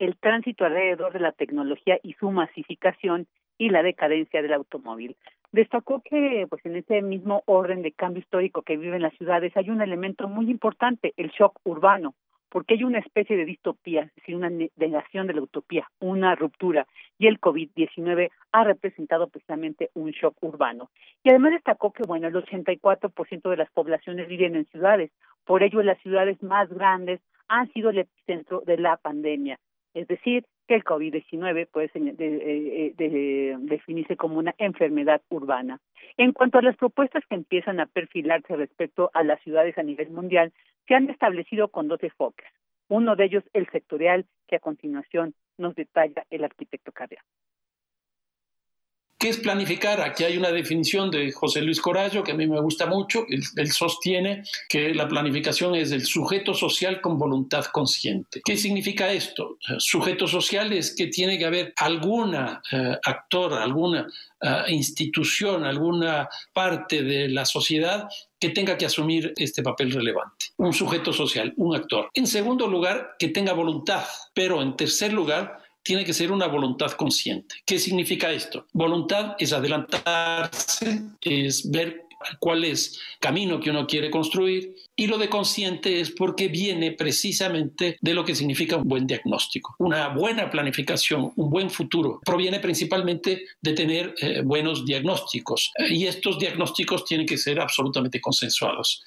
el 0.00 0.16
tránsito 0.16 0.64
alrededor 0.64 1.12
de 1.12 1.20
la 1.20 1.30
tecnología 1.30 1.96
y 2.02 2.14
su 2.14 2.32
masificación 2.32 3.28
y 3.56 3.70
la 3.70 3.84
decadencia 3.84 4.42
del 4.42 4.52
automóvil. 4.52 5.16
Destacó 5.52 6.02
que 6.02 6.48
pues 6.50 6.66
en 6.66 6.74
ese 6.74 7.02
mismo 7.02 7.44
orden 7.46 7.82
de 7.82 7.92
cambio 7.92 8.20
histórico 8.20 8.62
que 8.62 8.76
viven 8.76 9.02
las 9.02 9.14
ciudades 9.14 9.56
hay 9.56 9.70
un 9.70 9.80
elemento 9.80 10.26
muy 10.26 10.50
importante, 10.50 11.14
el 11.16 11.30
shock 11.30 11.60
urbano, 11.62 12.14
porque 12.54 12.74
hay 12.74 12.84
una 12.84 13.00
especie 13.00 13.36
de 13.36 13.46
distopía, 13.46 14.02
es 14.02 14.14
decir, 14.14 14.36
una 14.36 14.48
negación 14.48 15.26
de 15.26 15.34
la 15.34 15.42
utopía, 15.42 15.90
una 15.98 16.36
ruptura, 16.36 16.86
y 17.18 17.26
el 17.26 17.40
COVID-19 17.40 18.30
ha 18.52 18.62
representado 18.62 19.26
precisamente 19.26 19.90
un 19.94 20.12
shock 20.12 20.36
urbano. 20.40 20.88
Y 21.24 21.30
además 21.30 21.50
destacó 21.50 21.92
que, 21.92 22.04
bueno, 22.04 22.28
el 22.28 22.34
84% 22.34 23.50
de 23.50 23.56
las 23.56 23.68
poblaciones 23.72 24.28
viven 24.28 24.54
en 24.54 24.66
ciudades, 24.66 25.10
por 25.44 25.64
ello 25.64 25.82
las 25.82 25.98
ciudades 25.98 26.40
más 26.44 26.68
grandes 26.68 27.20
han 27.48 27.72
sido 27.72 27.90
el 27.90 27.98
epicentro 27.98 28.60
de 28.60 28.78
la 28.78 28.98
pandemia, 28.98 29.58
es 29.92 30.06
decir, 30.06 30.44
que 30.66 30.74
el 30.74 30.84
COVID-19 30.84 31.68
puede 31.70 31.90
eh, 31.94 32.94
eh, 32.98 33.56
definirse 33.58 34.16
como 34.16 34.38
una 34.38 34.54
enfermedad 34.58 35.22
urbana. 35.28 35.80
En 36.16 36.32
cuanto 36.32 36.58
a 36.58 36.62
las 36.62 36.76
propuestas 36.76 37.22
que 37.28 37.34
empiezan 37.34 37.80
a 37.80 37.86
perfilarse 37.86 38.56
respecto 38.56 39.10
a 39.14 39.22
las 39.22 39.40
ciudades 39.42 39.76
a 39.78 39.82
nivel 39.82 40.10
mundial, 40.10 40.52
se 40.86 40.94
han 40.94 41.10
establecido 41.10 41.68
con 41.68 41.88
dos 41.88 42.02
enfoques. 42.02 42.46
Uno 42.88 43.16
de 43.16 43.24
ellos, 43.24 43.44
el 43.52 43.68
sectorial, 43.70 44.26
que 44.46 44.56
a 44.56 44.60
continuación 44.60 45.34
nos 45.58 45.74
detalla 45.74 46.24
el 46.30 46.44
arquitecto 46.44 46.92
Carrión. 46.92 47.22
¿Qué 49.24 49.30
es 49.30 49.38
planificar? 49.38 50.02
Aquí 50.02 50.22
hay 50.22 50.36
una 50.36 50.52
definición 50.52 51.10
de 51.10 51.32
José 51.32 51.62
Luis 51.62 51.80
Corallo 51.80 52.22
que 52.22 52.32
a 52.32 52.34
mí 52.34 52.46
me 52.46 52.60
gusta 52.60 52.84
mucho. 52.84 53.24
Él, 53.30 53.72
sostiene 53.72 54.42
que 54.68 54.92
la 54.92 55.08
planificación 55.08 55.74
es 55.74 55.92
el 55.92 56.04
sujeto 56.04 56.52
social 56.52 57.00
con 57.00 57.16
voluntad 57.16 57.64
consciente. 57.72 58.42
¿Qué 58.44 58.58
significa 58.58 59.10
esto? 59.10 59.56
Sujeto 59.78 60.26
social 60.26 60.74
es 60.74 60.94
que 60.94 61.06
tiene 61.06 61.38
que 61.38 61.46
haber 61.46 61.72
alguna 61.78 62.60
eh, 62.70 62.98
actor, 63.02 63.54
alguna 63.54 64.06
eh, 64.42 64.64
institución, 64.68 65.64
alguna 65.64 66.28
parte 66.52 67.02
de 67.02 67.30
la 67.30 67.46
sociedad 67.46 68.06
que 68.38 68.50
tenga 68.50 68.76
que 68.76 68.84
asumir 68.84 69.32
este 69.36 69.62
papel 69.62 69.90
relevante. 69.90 70.48
Un 70.58 70.74
sujeto 70.74 71.14
social, 71.14 71.54
un 71.56 71.74
actor. 71.74 72.10
En 72.12 72.26
segundo 72.26 72.66
lugar, 72.66 73.12
que 73.18 73.28
tenga 73.28 73.54
voluntad. 73.54 74.04
Pero 74.34 74.60
en 74.60 74.76
tercer 74.76 75.14
lugar, 75.14 75.63
tiene 75.84 76.04
que 76.04 76.14
ser 76.14 76.32
una 76.32 76.48
voluntad 76.48 76.90
consciente. 76.92 77.56
¿Qué 77.64 77.78
significa 77.78 78.32
esto? 78.32 78.66
Voluntad 78.72 79.36
es 79.38 79.52
adelantarse, 79.52 81.02
es 81.20 81.70
ver 81.70 82.04
cuál 82.40 82.64
es 82.64 82.94
el 82.94 83.20
camino 83.20 83.60
que 83.60 83.70
uno 83.70 83.86
quiere 83.86 84.10
construir 84.10 84.74
y 84.96 85.06
lo 85.06 85.18
de 85.18 85.28
consciente 85.28 86.00
es 86.00 86.10
porque 86.10 86.48
viene 86.48 86.92
precisamente 86.92 87.98
de 88.00 88.14
lo 88.14 88.24
que 88.24 88.34
significa 88.34 88.76
un 88.76 88.88
buen 88.88 89.06
diagnóstico. 89.06 89.74
Una 89.78 90.08
buena 90.08 90.50
planificación, 90.50 91.32
un 91.36 91.50
buen 91.50 91.68
futuro, 91.68 92.20
proviene 92.24 92.60
principalmente 92.60 93.44
de 93.60 93.72
tener 93.74 94.14
eh, 94.20 94.40
buenos 94.42 94.86
diagnósticos 94.86 95.72
y 95.90 96.06
estos 96.06 96.38
diagnósticos 96.38 97.04
tienen 97.04 97.26
que 97.26 97.36
ser 97.36 97.60
absolutamente 97.60 98.20
consensuados. 98.20 99.04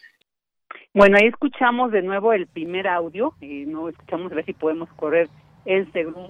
Bueno, 0.93 1.17
ahí 1.17 1.27
escuchamos 1.27 1.91
de 1.91 2.01
nuevo 2.01 2.33
el 2.33 2.47
primer 2.47 2.87
audio 2.87 3.33
y 3.41 3.65
no 3.65 3.89
escuchamos 3.89 4.31
a 4.31 4.35
ver 4.35 4.45
si 4.45 4.53
podemos 4.53 4.89
correr 4.95 5.29
el, 5.67 5.87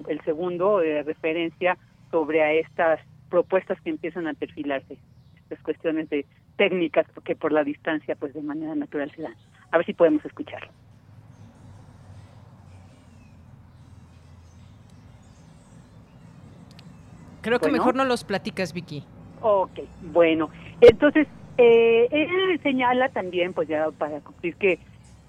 el 0.08 0.20
segundo 0.24 0.78
de 0.78 1.02
referencia 1.02 1.78
sobre 2.10 2.42
a 2.42 2.52
estas 2.52 3.00
propuestas 3.30 3.80
que 3.82 3.90
empiezan 3.90 4.26
a 4.26 4.34
perfilarse, 4.34 4.98
estas 5.36 5.60
cuestiones 5.62 6.10
de 6.10 6.26
técnicas 6.56 7.06
que 7.24 7.36
por 7.36 7.52
la 7.52 7.62
distancia 7.62 8.16
pues 8.16 8.34
de 8.34 8.42
manera 8.42 8.74
natural 8.74 9.10
se 9.14 9.22
dan. 9.22 9.34
A 9.70 9.76
ver 9.76 9.86
si 9.86 9.94
podemos 9.94 10.24
escucharlo. 10.24 10.70
Creo 17.42 17.60
que 17.60 17.70
mejor 17.70 17.94
no 17.94 18.04
los 18.04 18.24
platicas, 18.24 18.72
Vicky. 18.72 19.04
Ok, 19.40 19.78
bueno. 20.12 20.50
Entonces, 20.80 21.28
eh, 21.56 22.08
él 22.10 22.60
señala 22.62 23.08
también, 23.10 23.52
pues 23.52 23.68
ya 23.68 23.90
para 23.92 24.20
cumplir 24.20 24.56
que 24.56 24.78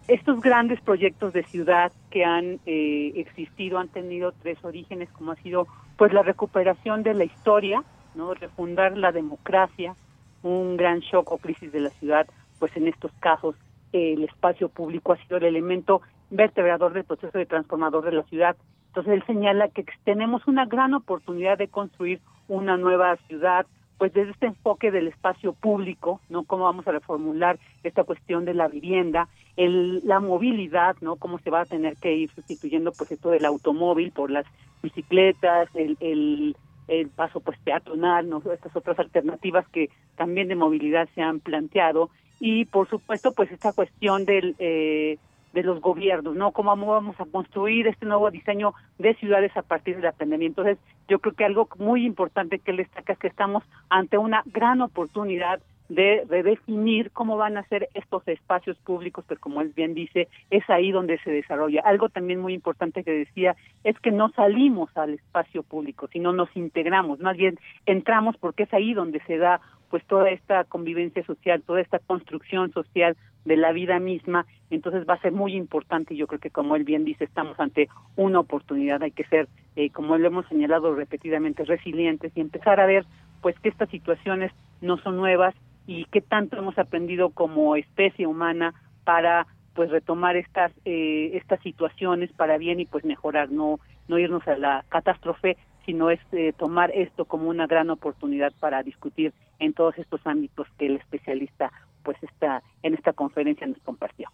estos 0.10 0.41
grandes 0.41 0.81
proyectos 0.81 1.34
de 1.34 1.44
ciudad 1.44 1.91
que 2.10 2.26
han 2.26 2.60
eh, 2.65 3.14
existido 3.15 3.77
han 3.77 3.90
tenido 3.90 4.31
tres 4.31 4.57
orígenes, 4.64 5.10
como 5.11 5.31
ha 5.31 5.36
sido 5.36 5.68
pues 5.98 6.11
la 6.14 6.23
recuperación 6.23 7.03
de 7.03 7.14
la 7.14 7.26
historia, 7.26 7.84
no 8.15 8.34
refundar 8.34 8.98
la 8.98 9.11
democracia, 9.11 9.95
un 10.41 10.77
gran 10.77 10.99
shock 11.02 11.31
o 11.31 11.38
crisis 11.38 11.72
de 11.72 11.81
la 11.81 11.90
ciudad, 11.91 12.27
pues 12.57 12.76
en 12.76 12.88
estos 12.88 13.11
casos 13.19 13.56
el 13.91 14.23
espacio 14.23 14.69
público 14.69 15.14
ha 15.14 15.18
sido 15.18 15.38
el 15.38 15.44
elemento 15.44 16.02
vertebrador 16.31 16.94
del 16.94 17.03
proceso 17.03 17.38
de 17.38 17.45
transformador 17.45 18.03
de 18.03 18.14
la 18.14 18.23
ciudad. 18.23 18.56
Entonces 18.88 19.14
él 19.14 19.23
señala 19.27 19.69
que 19.69 19.86
tenemos 20.06 20.48
una 20.48 20.65
gran 20.65 20.95
oportunidad 20.95 21.57
de 21.57 21.68
construir 21.68 22.19
una 22.48 22.77
nueva 22.77 23.15
ciudad, 23.27 23.68
pues 24.00 24.14
desde 24.14 24.32
este 24.32 24.48
enfoque 24.48 24.92
del 24.92 25.10
espacio 25.10 25.52
público, 25.52 26.22
¿no? 26.30 26.44
Cómo 26.44 26.64
vamos 26.64 26.88
a 26.88 26.92
reformular 26.94 27.60
esta 27.84 28.06
cuestión 28.06 28.46
de 28.46 28.54
la 28.54 28.70
vivienda, 28.70 29.28
el, 29.58 30.00
la 30.08 30.22
movilidad, 30.22 30.96
¿no? 31.02 31.18
Cómo 31.18 31.38
se 31.40 31.50
va 31.50 31.62
a 31.62 31.66
tener 31.66 31.98
que 31.98 32.16
ir 32.16 32.32
sustituyendo, 32.32 32.94
pues, 32.94 33.12
esto 33.12 33.30
del 33.30 33.44
automóvil 33.44 34.12
por 34.14 34.32
las 34.32 34.46
bicicletas, 34.82 35.68
el, 35.76 35.98
el, 36.00 36.56
el 36.88 37.10
paso, 37.10 37.42
pues, 37.42 37.60
peatonal, 37.60 38.30
¿no? 38.30 38.42
Estas 38.52 38.74
otras 38.74 38.98
alternativas 39.00 39.68
que 39.68 39.90
también 40.16 40.48
de 40.48 40.56
movilidad 40.56 41.10
se 41.14 41.22
han 41.22 41.42
planteado 41.42 42.10
y, 42.40 42.64
por 42.66 42.90
supuesto, 42.90 43.34
pues, 43.34 43.52
esta 43.52 43.74
cuestión 43.74 44.24
del... 44.24 44.56
Eh, 44.60 45.18
de 45.54 45.64
los 45.64 45.82
gobiernos, 45.82 46.36
¿no? 46.36 46.52
Cómo 46.52 46.76
vamos 46.76 47.20
a 47.20 47.26
construir 47.26 47.88
este 47.88 48.06
nuevo 48.06 48.30
diseño 48.32 48.74
de 48.98 49.16
ciudades 49.16 49.56
a 49.58 49.62
partir 49.62 49.96
de 49.96 50.04
la 50.04 50.12
pandemia. 50.12 50.48
Entonces, 50.48 50.78
yo 51.08 51.20
creo 51.20 51.34
que 51.34 51.46
algo 51.46 51.68
muy 51.78 52.06
importante 52.06 52.60
que 52.60 52.72
él 52.72 52.78
destaca 52.78 53.14
es 53.14 53.20
que 53.20 53.28
estamos 53.28 53.64
ante 53.90 54.18
una 54.18 54.44
gran 54.46 54.82
oportunidad 54.82 55.60
de 55.90 56.24
redefinir 56.30 57.10
cómo 57.12 57.36
van 57.36 57.58
a 57.58 57.64
ser 57.64 57.90
estos 57.96 58.26
espacios 58.28 58.78
públicos, 58.78 59.26
pues 59.28 59.40
como 59.40 59.62
él 59.62 59.74
bien 59.76 59.96
dice, 59.96 60.28
es 60.52 60.70
ahí 60.70 60.92
donde 60.92 61.18
se 61.20 61.32
desarrolla. 61.32 61.82
Algo 61.82 62.10
también 62.10 62.40
muy 62.40 62.54
importante 62.54 63.04
que 63.04 63.12
decía 63.12 63.56
es 63.84 64.00
que 64.00 64.12
no 64.12 64.30
salimos 64.30 64.96
al 64.96 65.16
espacio 65.16 65.64
público, 65.64 66.08
sino 66.12 66.32
nos 66.32 66.56
integramos, 66.56 67.20
más 67.20 67.36
bien 67.36 67.58
entramos 67.88 68.38
porque 68.38 68.64
es 68.64 68.74
ahí 68.74 68.94
donde 68.94 69.20
se 69.22 69.38
da 69.38 69.62
pues 69.90 70.06
toda 70.06 70.30
esta 70.30 70.64
convivencia 70.64 71.24
social, 71.26 71.64
toda 71.64 71.82
esta 71.82 71.99
construcción 71.99 72.72
social 72.72 73.18
de 73.45 73.57
la 73.57 73.72
vida 73.72 73.99
misma, 73.99 74.45
entonces 74.70 75.06
va 75.10 75.16
a 75.16 75.22
ser 75.22 75.32
muy 75.32 75.56
importante 75.56 76.16
yo 76.16 76.28
creo 76.28 76.40
que 76.40 76.52
como 76.52 76.76
él 76.76 76.84
bien 76.84 77.06
dice, 77.06 77.24
estamos 77.24 77.60
ante 77.60 77.90
una 78.16 78.40
oportunidad, 78.40 79.02
hay 79.02 79.11
que 79.11 79.24
ser, 79.26 79.48
eh, 79.76 79.90
como 79.90 80.18
lo 80.18 80.28
hemos 80.28 80.45
señalado 80.48 80.94
repetidamente, 80.94 81.64
resilientes 81.66 82.32
y 82.36 82.41
empezar 82.41 82.80
a 82.80 82.86
ver 82.86 83.06
pues 83.41 83.57
que 83.60 83.70
estas 83.70 83.90
situaciones 83.90 84.52
no 84.82 84.98
son 84.98 85.18
nuevas 85.18 85.56
y 85.88 86.06
qué 86.06 86.22
tanto 86.22 86.57
hemos 86.57 86.78
aprendido 86.78 87.30
como 87.32 87.76
especie 87.76 88.28
humana 88.28 88.74
para 89.03 89.48
pues 89.74 89.90
retomar 89.90 90.36
estas 90.36 90.72
eh, 90.86 91.32
estas 91.34 91.61
situaciones 91.61 92.32
para 92.34 92.57
bien 92.57 92.80
y 92.80 92.86
pues 92.86 93.06
mejorar, 93.06 93.49
no 93.49 93.80
no 94.07 94.20
irnos 94.20 94.45
a 94.48 94.57
la 94.57 94.84
catástrofe, 94.90 95.57
sino 95.86 96.10
es 96.10 96.20
eh, 96.32 96.54
tomar 96.58 96.92
esto 96.92 97.26
como 97.26 97.50
una 97.50 97.68
gran 97.68 97.90
oportunidad 97.90 98.54
para 98.60 98.84
discutir 98.84 99.34
en 99.60 99.74
todos 99.74 99.98
estos 99.98 100.22
ámbitos 100.26 100.68
que 100.78 100.88
el 100.88 100.96
especialista 100.98 101.72
pues 102.04 102.18
está 102.24 102.64
en 102.84 102.94
esta 102.94 103.14
conferencia 103.14 103.68
nos 103.68 103.80
compartió. 103.80 104.30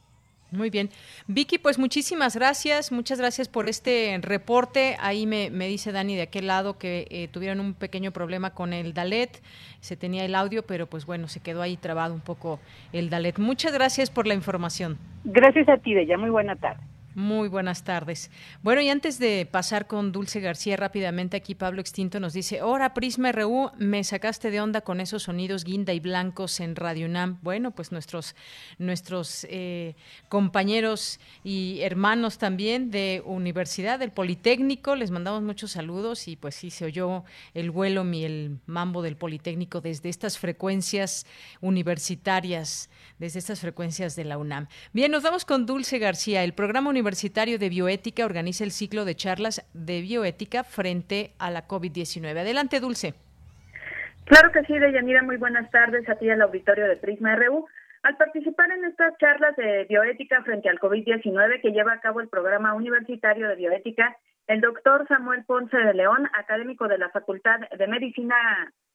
Muy 0.51 0.69
bien. 0.69 0.89
Vicky, 1.27 1.57
pues 1.57 1.79
muchísimas 1.79 2.35
gracias, 2.35 2.91
muchas 2.91 3.19
gracias 3.19 3.49
por 3.49 3.67
este 3.67 4.17
reporte. 4.21 4.95
Ahí 4.99 5.25
me, 5.25 5.49
me 5.49 5.67
dice 5.67 5.91
Dani 5.91 6.15
de 6.15 6.21
aquel 6.23 6.47
lado 6.47 6.77
que 6.77 7.07
eh, 7.09 7.27
tuvieron 7.29 7.59
un 7.59 7.73
pequeño 7.73 8.11
problema 8.11 8.51
con 8.51 8.71
el 8.71 8.93
Dalet, 8.93 9.41
se 9.79 9.97
tenía 9.97 10.23
el 10.23 10.35
audio, 10.35 10.63
pero 10.63 10.87
pues 10.87 11.05
bueno, 11.05 11.27
se 11.27 11.41
quedó 11.41 11.61
ahí 11.61 11.77
trabado 11.77 12.13
un 12.13 12.21
poco 12.21 12.59
el 12.93 13.09
Dalet. 13.09 13.39
Muchas 13.39 13.73
gracias 13.73 14.09
por 14.09 14.27
la 14.27 14.33
información. 14.33 14.97
Gracias 15.25 15.67
a 15.67 15.77
ti, 15.77 15.93
Deya. 15.93 16.17
Muy 16.17 16.29
buena 16.29 16.55
tarde. 16.55 16.81
Muy 17.15 17.47
buenas 17.47 17.85
tardes. 17.85 18.29
Bueno, 18.61 18.81
y 18.81 18.89
antes 18.89 19.19
de 19.19 19.47
pasar 19.49 19.87
con 19.87 20.11
Dulce 20.11 20.41
García 20.41 20.75
rápidamente, 20.75 21.37
aquí 21.37 21.55
Pablo 21.55 21.79
Extinto 21.79 22.19
nos 22.19 22.33
dice, 22.33 22.61
Hola 22.61 22.93
Prisma 22.93 23.31
RU, 23.31 23.71
me 23.77 24.03
sacaste 24.03 24.51
de 24.51 24.59
onda 24.59 24.81
con 24.81 24.99
esos 24.99 25.23
sonidos 25.23 25.63
guinda 25.63 25.93
y 25.93 26.01
blancos 26.01 26.59
en 26.59 26.75
Radio 26.75 27.05
UNAM. 27.05 27.39
Bueno, 27.41 27.71
pues 27.71 27.93
nuestros, 27.93 28.35
nuestros 28.79 29.47
eh, 29.49 29.95
compañeros 30.27 31.21
y 31.41 31.79
hermanos 31.83 32.37
también 32.37 32.91
de 32.91 33.23
Universidad 33.25 33.97
del 33.97 34.11
Politécnico, 34.11 34.97
les 34.97 35.09
mandamos 35.09 35.41
muchos 35.41 35.71
saludos 35.71 36.27
y 36.27 36.35
pues 36.35 36.53
sí, 36.55 36.69
se 36.69 36.83
oyó 36.83 37.23
el 37.53 37.71
vuelo 37.71 38.03
y 38.13 38.25
el 38.25 38.59
mambo 38.65 39.01
del 39.01 39.15
Politécnico 39.15 39.79
desde 39.79 40.09
estas 40.09 40.37
frecuencias 40.37 41.25
universitarias, 41.61 42.89
desde 43.19 43.39
estas 43.39 43.61
frecuencias 43.61 44.17
de 44.17 44.25
la 44.25 44.37
UNAM. 44.37 44.67
Bien, 44.91 45.09
nos 45.13 45.23
vamos 45.23 45.45
con 45.45 45.65
Dulce 45.65 45.97
García, 45.97 46.43
el 46.43 46.53
programa 46.53 46.89
universitario 46.89 47.04
Universitario 47.05 47.59
de 47.59 47.69
Bioética 47.69 48.25
organiza 48.25 48.63
el 48.63 48.71
ciclo 48.71 49.05
de 49.05 49.13
charlas 49.13 49.61
de 49.75 50.01
bioética 50.01 50.63
frente 50.63 51.33
a 51.37 51.51
la 51.51 51.67
COVID-19. 51.67 52.35
Adelante, 52.35 52.79
Dulce. 52.79 53.13
Claro 54.25 54.51
que 54.51 54.63
sí, 54.63 54.73
Deyanira. 54.73 55.21
Muy 55.21 55.37
buenas 55.37 55.69
tardes 55.69 56.09
a 56.09 56.15
ti 56.15 56.27
al 56.31 56.41
auditorio 56.41 56.87
de 56.87 56.97
Prisma 56.97 57.35
RU. 57.35 57.67
Al 58.01 58.17
participar 58.17 58.71
en 58.71 58.85
estas 58.85 59.15
charlas 59.19 59.55
de 59.55 59.85
bioética 59.87 60.41
frente 60.41 60.67
al 60.67 60.79
COVID-19 60.79 61.61
que 61.61 61.69
lleva 61.69 61.93
a 61.93 61.99
cabo 61.99 62.21
el 62.21 62.27
programa 62.27 62.73
universitario 62.73 63.49
de 63.49 63.55
bioética, 63.55 64.17
el 64.47 64.61
doctor 64.61 65.07
Samuel 65.07 65.45
Ponce 65.45 65.77
de 65.77 65.93
León, 65.93 66.27
académico 66.33 66.87
de 66.87 66.97
la 66.97 67.09
Facultad 67.09 67.59
de 67.69 67.87
Medicina 67.87 68.35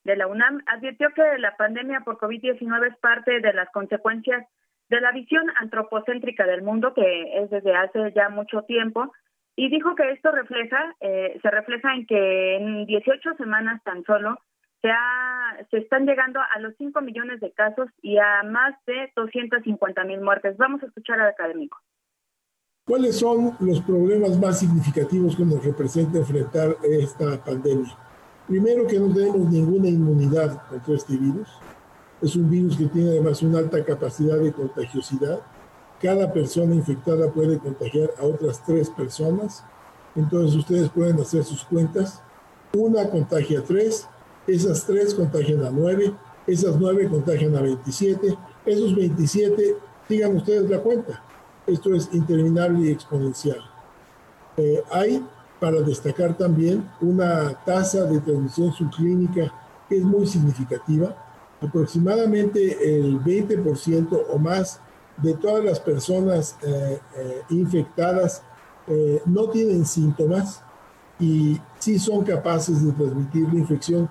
de 0.02 0.16
la 0.16 0.26
UNAM, 0.26 0.64
advirtió 0.66 1.10
que 1.14 1.38
la 1.38 1.56
pandemia 1.56 2.00
por 2.00 2.18
COVID-19 2.18 2.88
es 2.88 2.96
parte 2.96 3.38
de 3.38 3.52
las 3.52 3.70
consecuencias 3.70 4.44
de 4.90 5.00
la 5.00 5.12
visión 5.12 5.44
antropocéntrica 5.58 6.46
del 6.46 6.62
mundo 6.62 6.92
que 6.94 7.42
es 7.42 7.48
desde 7.48 7.74
hace 7.74 8.12
ya 8.14 8.28
mucho 8.28 8.62
tiempo 8.62 9.12
y 9.56 9.70
dijo 9.70 9.94
que 9.94 10.10
esto 10.10 10.30
refleja 10.32 10.94
eh, 11.00 11.38
se 11.40 11.50
refleja 11.50 11.94
en 11.94 12.06
que 12.06 12.56
en 12.56 12.86
18 12.86 13.34
semanas 13.36 13.82
tan 13.84 14.04
solo 14.04 14.36
se, 14.82 14.90
se 15.70 15.78
están 15.78 16.06
llegando 16.06 16.40
a 16.40 16.58
los 16.58 16.74
5 16.76 17.00
millones 17.02 17.40
de 17.40 17.52
casos 17.52 17.88
y 18.02 18.18
a 18.18 18.42
más 18.44 18.74
de 18.86 19.12
250 19.14 20.04
mil 20.04 20.20
muertes. 20.22 20.56
Vamos 20.56 20.82
a 20.82 20.86
escuchar 20.86 21.20
al 21.20 21.28
académico. 21.28 21.78
¿Cuáles 22.86 23.18
son 23.18 23.56
los 23.60 23.80
problemas 23.82 24.38
más 24.38 24.58
significativos 24.58 25.36
que 25.36 25.44
nos 25.44 25.64
representa 25.64 26.18
enfrentar 26.18 26.76
esta 26.82 27.42
pandemia? 27.44 27.94
Primero 28.48 28.86
que 28.86 28.98
no 28.98 29.14
tenemos 29.14 29.48
ninguna 29.50 29.88
inmunidad 29.88 30.66
contra 30.68 30.94
este 30.94 31.16
virus. 31.16 31.48
Es 32.22 32.36
un 32.36 32.50
virus 32.50 32.76
que 32.76 32.86
tiene 32.86 33.10
además 33.10 33.42
una 33.42 33.58
alta 33.58 33.82
capacidad 33.84 34.36
de 34.36 34.52
contagiosidad. 34.52 35.40
Cada 36.02 36.32
persona 36.32 36.74
infectada 36.74 37.30
puede 37.32 37.58
contagiar 37.58 38.10
a 38.18 38.24
otras 38.24 38.62
tres 38.64 38.90
personas. 38.90 39.64
Entonces 40.14 40.56
ustedes 40.56 40.90
pueden 40.90 41.18
hacer 41.18 41.44
sus 41.44 41.64
cuentas. 41.64 42.22
Una 42.76 43.08
contagia 43.08 43.60
a 43.60 43.62
tres, 43.62 44.06
esas 44.46 44.84
tres 44.84 45.14
contagian 45.14 45.64
a 45.64 45.70
nueve, 45.70 46.12
esas 46.46 46.76
nueve 46.76 47.08
contagian 47.08 47.56
a 47.56 47.62
27, 47.62 48.36
esos 48.66 48.94
27, 48.94 49.76
digan 50.08 50.36
ustedes 50.36 50.68
la 50.68 50.78
cuenta. 50.78 51.22
Esto 51.66 51.94
es 51.94 52.08
interminable 52.12 52.86
y 52.86 52.90
exponencial. 52.90 53.60
Eh, 54.56 54.82
hay, 54.92 55.24
para 55.58 55.80
destacar 55.80 56.36
también, 56.36 56.88
una 57.00 57.54
tasa 57.64 58.04
de 58.04 58.20
transmisión 58.20 58.72
subclínica 58.72 59.52
que 59.88 59.96
es 59.98 60.04
muy 60.04 60.26
significativa 60.26 61.29
aproximadamente 61.60 62.96
el 62.96 63.20
20% 63.20 64.26
o 64.30 64.38
más 64.38 64.82
de 65.18 65.34
todas 65.34 65.64
las 65.64 65.80
personas 65.80 66.58
eh, 66.66 66.98
eh, 67.16 67.42
infectadas 67.50 68.44
eh, 68.86 69.20
no 69.26 69.48
tienen 69.50 69.84
síntomas 69.84 70.64
y 71.18 71.58
sí 71.78 71.98
son 71.98 72.24
capaces 72.24 72.84
de 72.84 72.92
transmitir 72.92 73.46
la 73.52 73.60
infección, 73.60 74.08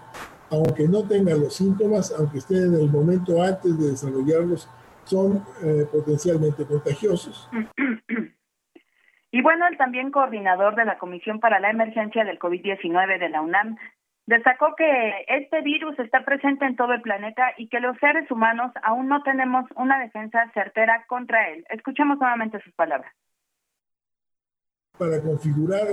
aunque 0.51 0.87
no 0.87 1.03
tengan 1.07 1.39
los 1.39 1.55
síntomas, 1.55 2.13
aunque 2.17 2.37
estén 2.37 2.75
en 2.75 2.81
el 2.81 2.89
momento 2.89 3.41
antes 3.41 3.79
de 3.79 3.91
desarrollarlos, 3.91 4.69
son 5.05 5.43
potencialmente 5.91 6.65
contagiosos. 6.65 7.49
Y 9.31 9.43
bueno, 9.43 9.67
el 9.67 9.77
también 9.77 10.09
coordinador 10.09 10.75
de 10.75 10.85
la 10.85 10.97
Comisión 10.97 11.39
para 11.39 11.59
la 11.59 11.69
Emergencia 11.69 12.25
del 12.25 12.39
COVID-19 12.39 13.19
de 13.19 13.29
la 13.29 13.41
UNAM, 13.41 13.77
Destacó 14.29 14.75
que 14.77 15.25
este 15.27 15.61
virus 15.61 15.97
está 15.97 16.23
presente 16.23 16.63
en 16.63 16.75
todo 16.75 16.93
el 16.93 17.01
planeta 17.01 17.47
y 17.57 17.67
que 17.67 17.79
los 17.79 17.97
seres 17.97 18.29
humanos 18.29 18.71
aún 18.83 19.07
no 19.07 19.23
tenemos 19.23 19.65
una 19.75 19.97
defensa 19.97 20.47
certera 20.53 21.03
contra 21.07 21.49
él. 21.49 21.65
Escuchemos 21.71 22.19
nuevamente 22.19 22.61
sus 22.61 22.71
palabras. 22.73 23.11
Para 24.99 25.19
configurar 25.19 25.87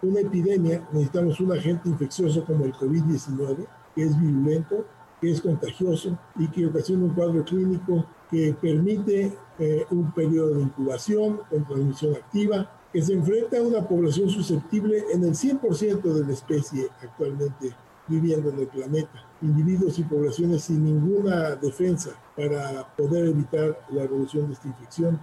una 0.00 0.20
epidemia 0.20 0.80
necesitamos 0.94 1.38
un 1.40 1.52
agente 1.52 1.90
infeccioso 1.90 2.46
como 2.46 2.64
el 2.64 2.72
COVID-19, 2.72 3.68
que 3.94 4.02
es 4.02 4.18
virulento, 4.18 4.88
que 5.20 5.32
es 5.32 5.42
contagioso 5.42 6.18
y 6.36 6.48
que 6.48 6.64
ocasiona 6.64 7.04
un 7.04 7.14
cuadro 7.14 7.44
clínico 7.44 8.06
que 8.30 8.56
permite 8.62 9.30
eh, 9.58 9.84
un 9.90 10.10
periodo 10.12 10.54
de 10.54 10.62
incubación 10.62 11.42
con 11.50 11.66
transmisión 11.66 12.14
activa, 12.14 12.66
que 12.94 13.02
se 13.02 13.12
enfrenta 13.12 13.58
a 13.58 13.62
una 13.62 13.88
población 13.88 14.30
susceptible 14.30 15.02
en 15.12 15.24
el 15.24 15.32
100% 15.32 16.00
de 16.00 16.24
la 16.24 16.32
especie 16.32 16.88
actualmente 17.02 17.74
viviendo 18.06 18.50
en 18.50 18.60
el 18.60 18.68
planeta, 18.68 19.26
individuos 19.42 19.98
y 19.98 20.04
poblaciones 20.04 20.62
sin 20.62 20.84
ninguna 20.84 21.56
defensa 21.56 22.10
para 22.36 22.86
poder 22.96 23.26
evitar 23.26 23.80
la 23.90 24.04
evolución 24.04 24.46
de 24.46 24.52
esta 24.52 24.68
infección, 24.68 25.20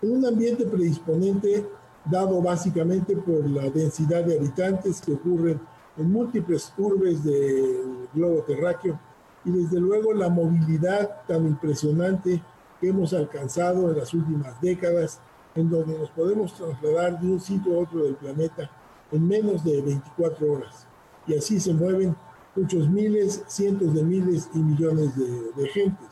en 0.00 0.16
un 0.16 0.24
ambiente 0.24 0.64
predisponente 0.64 1.66
dado 2.06 2.40
básicamente 2.40 3.14
por 3.14 3.46
la 3.50 3.68
densidad 3.68 4.24
de 4.24 4.38
habitantes 4.38 5.02
que 5.02 5.12
ocurren 5.12 5.60
en 5.98 6.10
múltiples 6.10 6.72
urbes 6.78 7.22
del 7.22 8.08
globo 8.14 8.44
terráqueo 8.44 8.98
y 9.44 9.50
desde 9.50 9.78
luego 9.78 10.14
la 10.14 10.30
movilidad 10.30 11.26
tan 11.28 11.46
impresionante 11.46 12.42
que 12.80 12.88
hemos 12.88 13.12
alcanzado 13.12 13.90
en 13.90 13.98
las 13.98 14.14
últimas 14.14 14.58
décadas 14.62 15.20
en 15.54 15.70
donde 15.70 15.98
nos 15.98 16.10
podemos 16.10 16.54
trasladar 16.54 17.18
de 17.18 17.26
un 17.26 17.40
sitio 17.40 17.74
a 17.74 17.82
otro 17.82 18.04
del 18.04 18.16
planeta 18.16 18.70
en 19.12 19.26
menos 19.26 19.64
de 19.64 19.82
24 19.82 20.52
horas. 20.52 20.88
Y 21.26 21.36
así 21.36 21.60
se 21.60 21.74
mueven 21.74 22.14
muchos 22.54 22.88
miles, 22.88 23.44
cientos 23.48 23.94
de 23.94 24.02
miles 24.02 24.50
y 24.54 24.58
millones 24.58 25.16
de, 25.16 25.62
de 25.62 25.68
gente. 25.68 26.04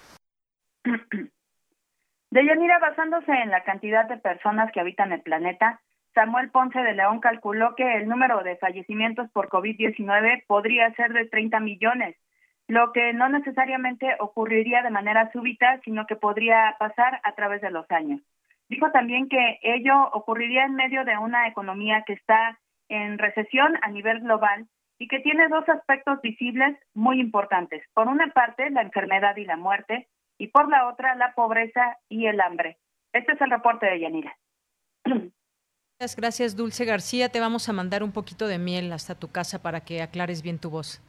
Deyanira, 2.30 2.78
basándose 2.78 3.32
en 3.32 3.50
la 3.50 3.64
cantidad 3.64 4.06
de 4.06 4.18
personas 4.18 4.70
que 4.72 4.80
habitan 4.80 5.12
el 5.12 5.22
planeta, 5.22 5.80
Samuel 6.14 6.50
Ponce 6.50 6.78
de 6.80 6.94
León 6.94 7.20
calculó 7.20 7.74
que 7.74 7.96
el 7.96 8.08
número 8.08 8.42
de 8.42 8.56
fallecimientos 8.56 9.30
por 9.30 9.48
COVID-19 9.48 10.44
podría 10.46 10.92
ser 10.94 11.12
de 11.12 11.26
30 11.26 11.60
millones, 11.60 12.16
lo 12.66 12.92
que 12.92 13.12
no 13.14 13.28
necesariamente 13.28 14.16
ocurriría 14.18 14.82
de 14.82 14.90
manera 14.90 15.30
súbita, 15.32 15.80
sino 15.84 16.06
que 16.06 16.16
podría 16.16 16.76
pasar 16.78 17.20
a 17.22 17.34
través 17.34 17.62
de 17.62 17.70
los 17.70 17.90
años. 17.90 18.20
Dijo 18.68 18.90
también 18.90 19.28
que 19.28 19.58
ello 19.62 20.10
ocurriría 20.12 20.64
en 20.64 20.74
medio 20.74 21.04
de 21.04 21.16
una 21.16 21.48
economía 21.48 22.04
que 22.06 22.12
está 22.12 22.58
en 22.88 23.18
recesión 23.18 23.74
a 23.82 23.88
nivel 23.88 24.20
global 24.20 24.66
y 24.98 25.08
que 25.08 25.20
tiene 25.20 25.48
dos 25.48 25.68
aspectos 25.68 26.20
visibles 26.22 26.76
muy 26.94 27.20
importantes. 27.20 27.82
Por 27.94 28.08
una 28.08 28.26
parte, 28.32 28.68
la 28.70 28.82
enfermedad 28.82 29.36
y 29.36 29.44
la 29.44 29.56
muerte, 29.56 30.08
y 30.38 30.48
por 30.48 30.68
la 30.68 30.88
otra, 30.88 31.14
la 31.14 31.34
pobreza 31.34 31.98
y 32.08 32.26
el 32.26 32.40
hambre. 32.40 32.78
Este 33.12 33.32
es 33.32 33.40
el 33.40 33.50
reporte 33.50 33.86
de 33.86 34.00
Yanira. 34.00 34.36
Muchas 35.04 36.14
gracias, 36.16 36.56
Dulce 36.56 36.84
García. 36.84 37.28
Te 37.28 37.40
vamos 37.40 37.68
a 37.68 37.72
mandar 37.72 38.02
un 38.02 38.12
poquito 38.12 38.46
de 38.46 38.58
miel 38.58 38.92
hasta 38.92 39.18
tu 39.18 39.32
casa 39.32 39.62
para 39.62 39.80
que 39.80 40.02
aclares 40.02 40.42
bien 40.42 40.58
tu 40.58 40.70
voz. 40.70 41.02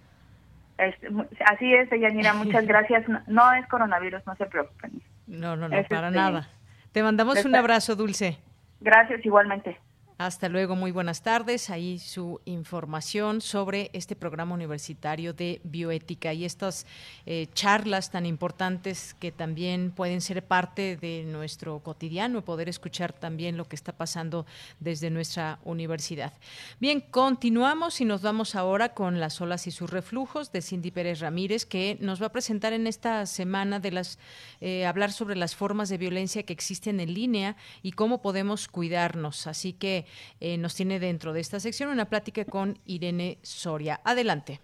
así 0.77 1.73
es, 1.73 1.89
Yanira. 1.91 2.33
Muchas 2.33 2.65
gracias. 2.67 3.05
No, 3.27 3.51
es 3.53 3.67
coronavirus, 3.67 4.25
no 4.25 4.35
se 4.35 4.45
preocupen. 4.45 5.01
No, 5.27 5.55
no, 5.55 5.69
no, 5.69 5.83
para 5.89 6.07
este, 6.07 6.17
nada. 6.17 6.49
Te 6.91 7.03
mandamos 7.03 7.43
un 7.45 7.55
abrazo, 7.55 7.95
Dulce. 7.95 8.37
Gracias, 8.81 9.25
igualmente. 9.25 9.79
Hasta 10.19 10.49
luego, 10.49 10.75
muy 10.75 10.91
buenas 10.91 11.21
tardes. 11.21 11.69
Ahí 11.69 11.97
su 11.97 12.41
información 12.43 13.39
sobre 13.39 13.89
este 13.93 14.17
programa 14.17 14.53
universitario 14.53 15.31
de 15.31 15.61
bioética 15.63 16.33
y 16.33 16.43
estas 16.43 16.85
eh, 17.25 17.47
charlas 17.53 18.11
tan 18.11 18.25
importantes 18.25 19.15
que 19.17 19.31
también 19.31 19.91
pueden 19.91 20.19
ser 20.19 20.43
parte 20.45 20.97
de 20.97 21.23
nuestro 21.23 21.79
cotidiano, 21.79 22.43
poder 22.43 22.67
escuchar 22.67 23.13
también 23.13 23.55
lo 23.55 23.63
que 23.63 23.77
está 23.77 23.93
pasando 23.93 24.45
desde 24.81 25.09
nuestra 25.09 25.59
universidad. 25.63 26.33
Bien, 26.81 26.99
continuamos 26.99 28.01
y 28.01 28.03
nos 28.03 28.21
vamos 28.21 28.55
ahora 28.55 28.93
con 28.93 29.21
las 29.21 29.39
olas 29.39 29.67
y 29.67 29.71
sus 29.71 29.89
reflujos 29.89 30.51
de 30.51 30.61
Cindy 30.61 30.91
Pérez 30.91 31.21
Ramírez, 31.21 31.65
que 31.65 31.97
nos 32.01 32.21
va 32.21 32.25
a 32.25 32.33
presentar 32.33 32.73
en 32.73 32.87
esta 32.87 33.25
semana 33.25 33.79
de 33.79 33.91
las 33.91 34.19
eh, 34.59 34.85
hablar 34.85 35.13
sobre 35.13 35.37
las 35.37 35.55
formas 35.55 35.87
de 35.87 35.97
violencia 35.97 36.43
que 36.43 36.51
existen 36.51 36.99
en 36.99 37.13
línea 37.13 37.55
y 37.83 37.93
cómo 37.93 38.21
podemos 38.21 38.67
cuidarnos. 38.67 39.47
Así 39.47 39.71
que 39.71 40.08
eh, 40.39 40.57
nos 40.57 40.75
tiene 40.75 40.99
dentro 40.99 41.33
de 41.33 41.41
esta 41.41 41.59
sección 41.59 41.89
una 41.89 42.05
plática 42.05 42.45
con 42.45 42.79
Irene 42.85 43.39
Soria. 43.41 43.99
Adelante. 44.03 44.59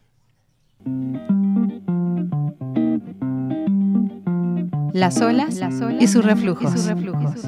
Las 4.93 5.19
olas, 5.21 5.59
y 5.99 6.07
sus 6.07 6.23
reflujos. 6.23 6.73
Y 6.73 6.77
sus 6.77 6.85
reflujos. 6.85 7.41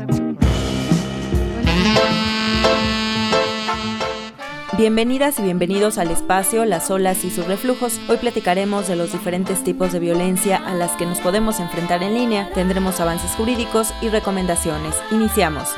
Bienvenidas 4.78 5.40
y 5.40 5.42
bienvenidos 5.42 5.98
al 5.98 6.12
espacio 6.12 6.64
Las 6.64 6.92
olas 6.92 7.26
y 7.26 7.32
sus 7.32 7.48
reflujos. 7.48 8.00
Hoy 8.10 8.18
platicaremos 8.18 8.88
de 8.88 8.96
los 8.96 9.12
diferentes 9.12 9.64
tipos 9.64 9.92
de 9.92 10.00
violencia 10.00 10.58
a 10.58 10.76
las 10.76 10.92
que 10.98 11.08
nos 11.08 11.20
podemos 11.20 11.60
enfrentar 11.60 12.04
en 12.04 12.14
línea. 12.14 12.52
Tendremos 12.54 13.00
avances 13.00 13.32
jurídicos 13.32 13.92
y 14.04 14.10
recomendaciones. 14.10 14.94
Iniciamos. 15.10 15.70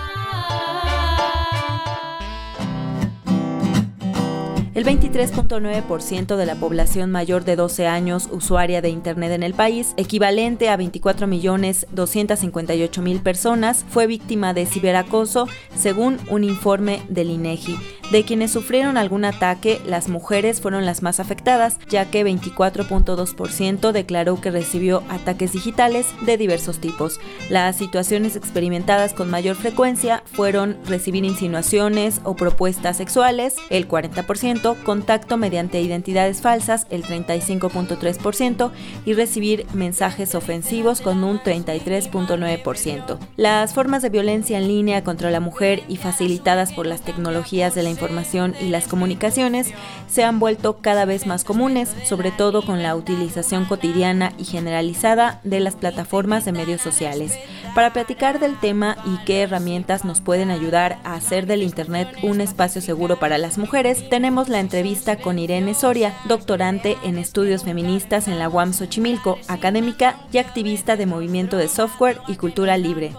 El 4.80 4.86
23.9% 4.86 6.38
de 6.38 6.46
la 6.46 6.56
población 6.56 7.12
mayor 7.12 7.44
de 7.44 7.58
12 7.58 7.86
años 7.86 8.30
usuaria 8.32 8.82
de 8.82 8.88
Internet 8.88 9.34
en 9.34 9.44
el 9.44 9.54
país, 9.54 9.94
equivalente 9.98 10.70
a 10.70 10.78
24.258.000 10.78 13.22
personas, 13.22 13.86
fue 13.90 14.08
víctima 14.08 14.54
de 14.54 14.66
ciberacoso, 14.66 15.50
según 15.76 16.18
un 16.30 16.46
informe 16.46 17.02
del 17.10 17.30
INEGI. 17.30 17.99
De 18.12 18.24
quienes 18.24 18.50
sufrieron 18.50 18.98
algún 18.98 19.24
ataque, 19.24 19.80
las 19.86 20.10
mujeres 20.10 20.62
fueron 20.62 20.84
las 20.84 21.04
más 21.04 21.20
afectadas, 21.20 21.78
ya 21.90 22.10
que 22.10 22.26
24.2% 22.26 23.92
declaró 23.92 24.42
que 24.42 24.50
recibió 24.50 25.04
ataques 25.10 25.52
digitales 25.54 26.08
de 26.26 26.36
diversos 26.36 26.80
tipos. 26.80 27.20
Las 27.52 27.76
situaciones 27.76 28.36
experimentadas 28.36 29.14
con 29.14 29.30
mayor 29.30 29.56
frecuencia 29.56 30.24
fueron 30.26 30.78
recibir 30.88 31.24
insinuaciones 31.24 32.20
o 32.24 32.36
propuestas 32.36 32.98
sexuales, 32.98 33.58
el 33.70 33.88
40%, 33.88 34.82
contacto 34.82 35.38
mediante 35.38 35.80
identidades 35.80 36.42
falsas, 36.42 36.88
el 36.90 37.04
35.3%, 37.04 38.72
y 39.06 39.14
recibir 39.14 39.68
mensajes 39.76 40.34
ofensivos 40.34 41.02
con 41.02 41.24
un 41.24 41.40
33.9%. 41.40 43.20
Las 43.36 43.76
formas 43.76 44.02
de 44.02 44.10
violencia 44.10 44.58
en 44.58 44.68
línea 44.68 45.04
contra 45.04 45.30
la 45.30 45.40
mujer 45.40 45.84
y 45.88 45.98
facilitadas 45.98 46.74
por 46.74 46.88
las 46.88 47.02
tecnologías 47.02 47.76
de 47.76 47.84
la 47.84 47.99
información 48.00 48.56
y 48.62 48.70
las 48.70 48.88
comunicaciones 48.88 49.74
se 50.08 50.24
han 50.24 50.40
vuelto 50.40 50.78
cada 50.78 51.04
vez 51.04 51.28
más 51.28 51.44
comunes, 51.44 51.94
sobre 52.06 52.32
todo 52.32 52.66
con 52.66 52.82
la 52.82 52.96
utilización 52.96 53.66
cotidiana 53.66 54.32
y 54.38 54.46
generalizada 54.46 55.42
de 55.44 55.60
las 55.60 55.76
plataformas 55.76 56.46
de 56.46 56.54
medios 56.54 56.82
sociales. 56.82 57.38
Para 57.76 57.92
platicar 57.92 58.40
del 58.40 58.58
tema 58.58 58.98
y 59.06 59.24
qué 59.26 59.42
herramientas 59.42 60.06
nos 60.06 60.22
pueden 60.22 60.50
ayudar 60.50 61.00
a 61.04 61.16
hacer 61.16 61.46
del 61.46 61.62
Internet 61.62 62.08
un 62.24 62.40
espacio 62.40 62.82
seguro 62.82 63.20
para 63.20 63.38
las 63.38 63.58
mujeres, 63.58 64.10
tenemos 64.10 64.48
la 64.48 64.62
entrevista 64.62 65.18
con 65.18 65.38
Irene 65.38 65.74
Soria, 65.74 66.16
doctorante 66.26 66.98
en 67.04 67.18
estudios 67.18 67.64
feministas 67.64 68.28
en 68.28 68.40
la 68.40 68.48
UAM 68.48 68.74
Xochimilco, 68.74 69.38
académica 69.50 70.16
y 70.32 70.38
activista 70.38 70.96
de 70.96 71.06
movimiento 71.06 71.58
de 71.58 71.68
software 71.68 72.20
y 72.28 72.36
cultura 72.36 72.78
libre. 72.78 73.12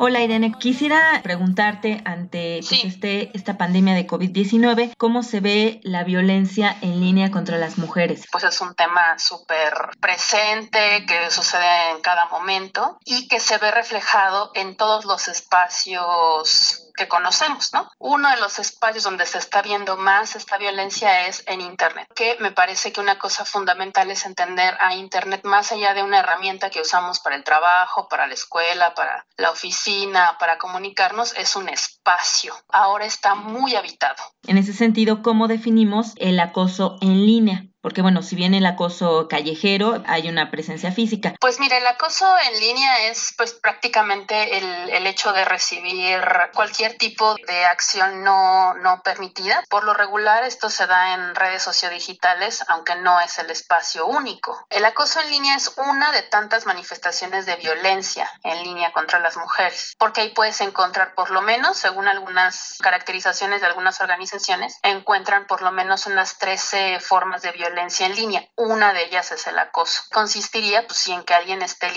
Hola 0.00 0.20
Irene, 0.20 0.52
quisiera 0.52 1.20
preguntarte 1.24 2.02
ante 2.04 2.60
pues, 2.60 2.84
este, 2.84 3.36
esta 3.36 3.58
pandemia 3.58 3.94
de 3.94 4.06
COVID-19, 4.06 4.94
¿cómo 4.96 5.24
se 5.24 5.40
ve 5.40 5.80
la 5.82 6.04
violencia 6.04 6.76
en 6.82 7.00
línea 7.00 7.32
contra 7.32 7.58
las 7.58 7.78
mujeres? 7.78 8.24
Pues 8.30 8.44
es 8.44 8.60
un 8.60 8.76
tema 8.76 9.18
súper 9.18 9.72
presente 10.00 11.04
que 11.04 11.32
sucede 11.32 11.90
en 11.90 12.00
cada 12.00 12.26
momento 12.26 12.98
y 13.04 13.26
que 13.26 13.40
se 13.40 13.58
ve 13.58 13.72
reflejado 13.72 14.52
en 14.54 14.76
todos 14.76 15.04
los 15.04 15.26
espacios 15.26 16.87
que 16.98 17.08
conocemos, 17.08 17.72
¿no? 17.72 17.88
Uno 17.98 18.28
de 18.28 18.36
los 18.38 18.58
espacios 18.58 19.04
donde 19.04 19.24
se 19.24 19.38
está 19.38 19.62
viendo 19.62 19.96
más 19.96 20.36
esta 20.36 20.58
violencia 20.58 21.26
es 21.26 21.44
en 21.46 21.60
Internet, 21.60 22.08
que 22.14 22.36
me 22.40 22.50
parece 22.50 22.92
que 22.92 23.00
una 23.00 23.18
cosa 23.18 23.44
fundamental 23.44 24.10
es 24.10 24.26
entender 24.26 24.76
a 24.80 24.94
Internet 24.94 25.42
más 25.44 25.72
allá 25.72 25.94
de 25.94 26.02
una 26.02 26.18
herramienta 26.18 26.70
que 26.70 26.80
usamos 26.80 27.20
para 27.20 27.36
el 27.36 27.44
trabajo, 27.44 28.08
para 28.08 28.26
la 28.26 28.34
escuela, 28.34 28.94
para 28.94 29.24
la 29.36 29.50
oficina, 29.50 30.36
para 30.38 30.58
comunicarnos, 30.58 31.34
es 31.36 31.56
un 31.56 31.68
espacio. 31.68 32.54
Ahora 32.68 33.06
está 33.06 33.34
muy 33.34 33.76
habitado. 33.76 34.22
En 34.46 34.58
ese 34.58 34.72
sentido, 34.72 35.22
¿cómo 35.22 35.46
definimos 35.46 36.12
el 36.16 36.40
acoso 36.40 36.98
en 37.00 37.24
línea? 37.24 37.64
Porque 37.88 38.02
bueno, 38.02 38.22
si 38.22 38.36
bien 38.36 38.52
el 38.52 38.66
acoso 38.66 39.28
callejero, 39.28 40.02
hay 40.06 40.28
una 40.28 40.50
presencia 40.50 40.92
física. 40.92 41.32
Pues 41.40 41.58
mira, 41.58 41.78
el 41.78 41.86
acoso 41.86 42.26
en 42.38 42.60
línea 42.60 43.06
es 43.06 43.32
pues 43.34 43.54
prácticamente 43.54 44.58
el, 44.58 44.90
el 44.90 45.06
hecho 45.06 45.32
de 45.32 45.46
recibir 45.46 46.20
cualquier 46.52 46.98
tipo 46.98 47.34
de 47.46 47.64
acción 47.64 48.22
no, 48.22 48.74
no 48.74 49.00
permitida. 49.02 49.64
Por 49.70 49.84
lo 49.84 49.94
regular 49.94 50.44
esto 50.44 50.68
se 50.68 50.86
da 50.86 51.14
en 51.14 51.34
redes 51.34 51.62
sociodigitales, 51.62 52.62
aunque 52.68 52.94
no 52.96 53.22
es 53.22 53.38
el 53.38 53.48
espacio 53.48 54.04
único. 54.04 54.66
El 54.68 54.84
acoso 54.84 55.22
en 55.22 55.30
línea 55.30 55.56
es 55.56 55.72
una 55.78 56.12
de 56.12 56.20
tantas 56.20 56.66
manifestaciones 56.66 57.46
de 57.46 57.56
violencia 57.56 58.30
en 58.44 58.64
línea 58.64 58.92
contra 58.92 59.18
las 59.18 59.38
mujeres, 59.38 59.94
porque 59.98 60.20
ahí 60.20 60.28
puedes 60.34 60.60
encontrar 60.60 61.14
por 61.14 61.30
lo 61.30 61.40
menos, 61.40 61.78
según 61.78 62.06
algunas 62.06 62.76
caracterizaciones 62.82 63.62
de 63.62 63.66
algunas 63.66 63.98
organizaciones, 64.02 64.78
encuentran 64.82 65.46
por 65.46 65.62
lo 65.62 65.72
menos 65.72 66.04
unas 66.04 66.36
13 66.36 67.00
formas 67.00 67.40
de 67.40 67.52
violencia 67.52 67.77
violencia 67.78 68.06
en 68.06 68.16
línea. 68.16 68.48
Una 68.56 68.92
de 68.92 69.04
ellas 69.04 69.30
es 69.30 69.46
el 69.46 69.58
acoso. 69.58 70.02
Consistiría 70.12 70.84
pues 70.86 71.06
en 71.08 71.22
que 71.22 71.34
alguien 71.34 71.62
esté 71.62 71.88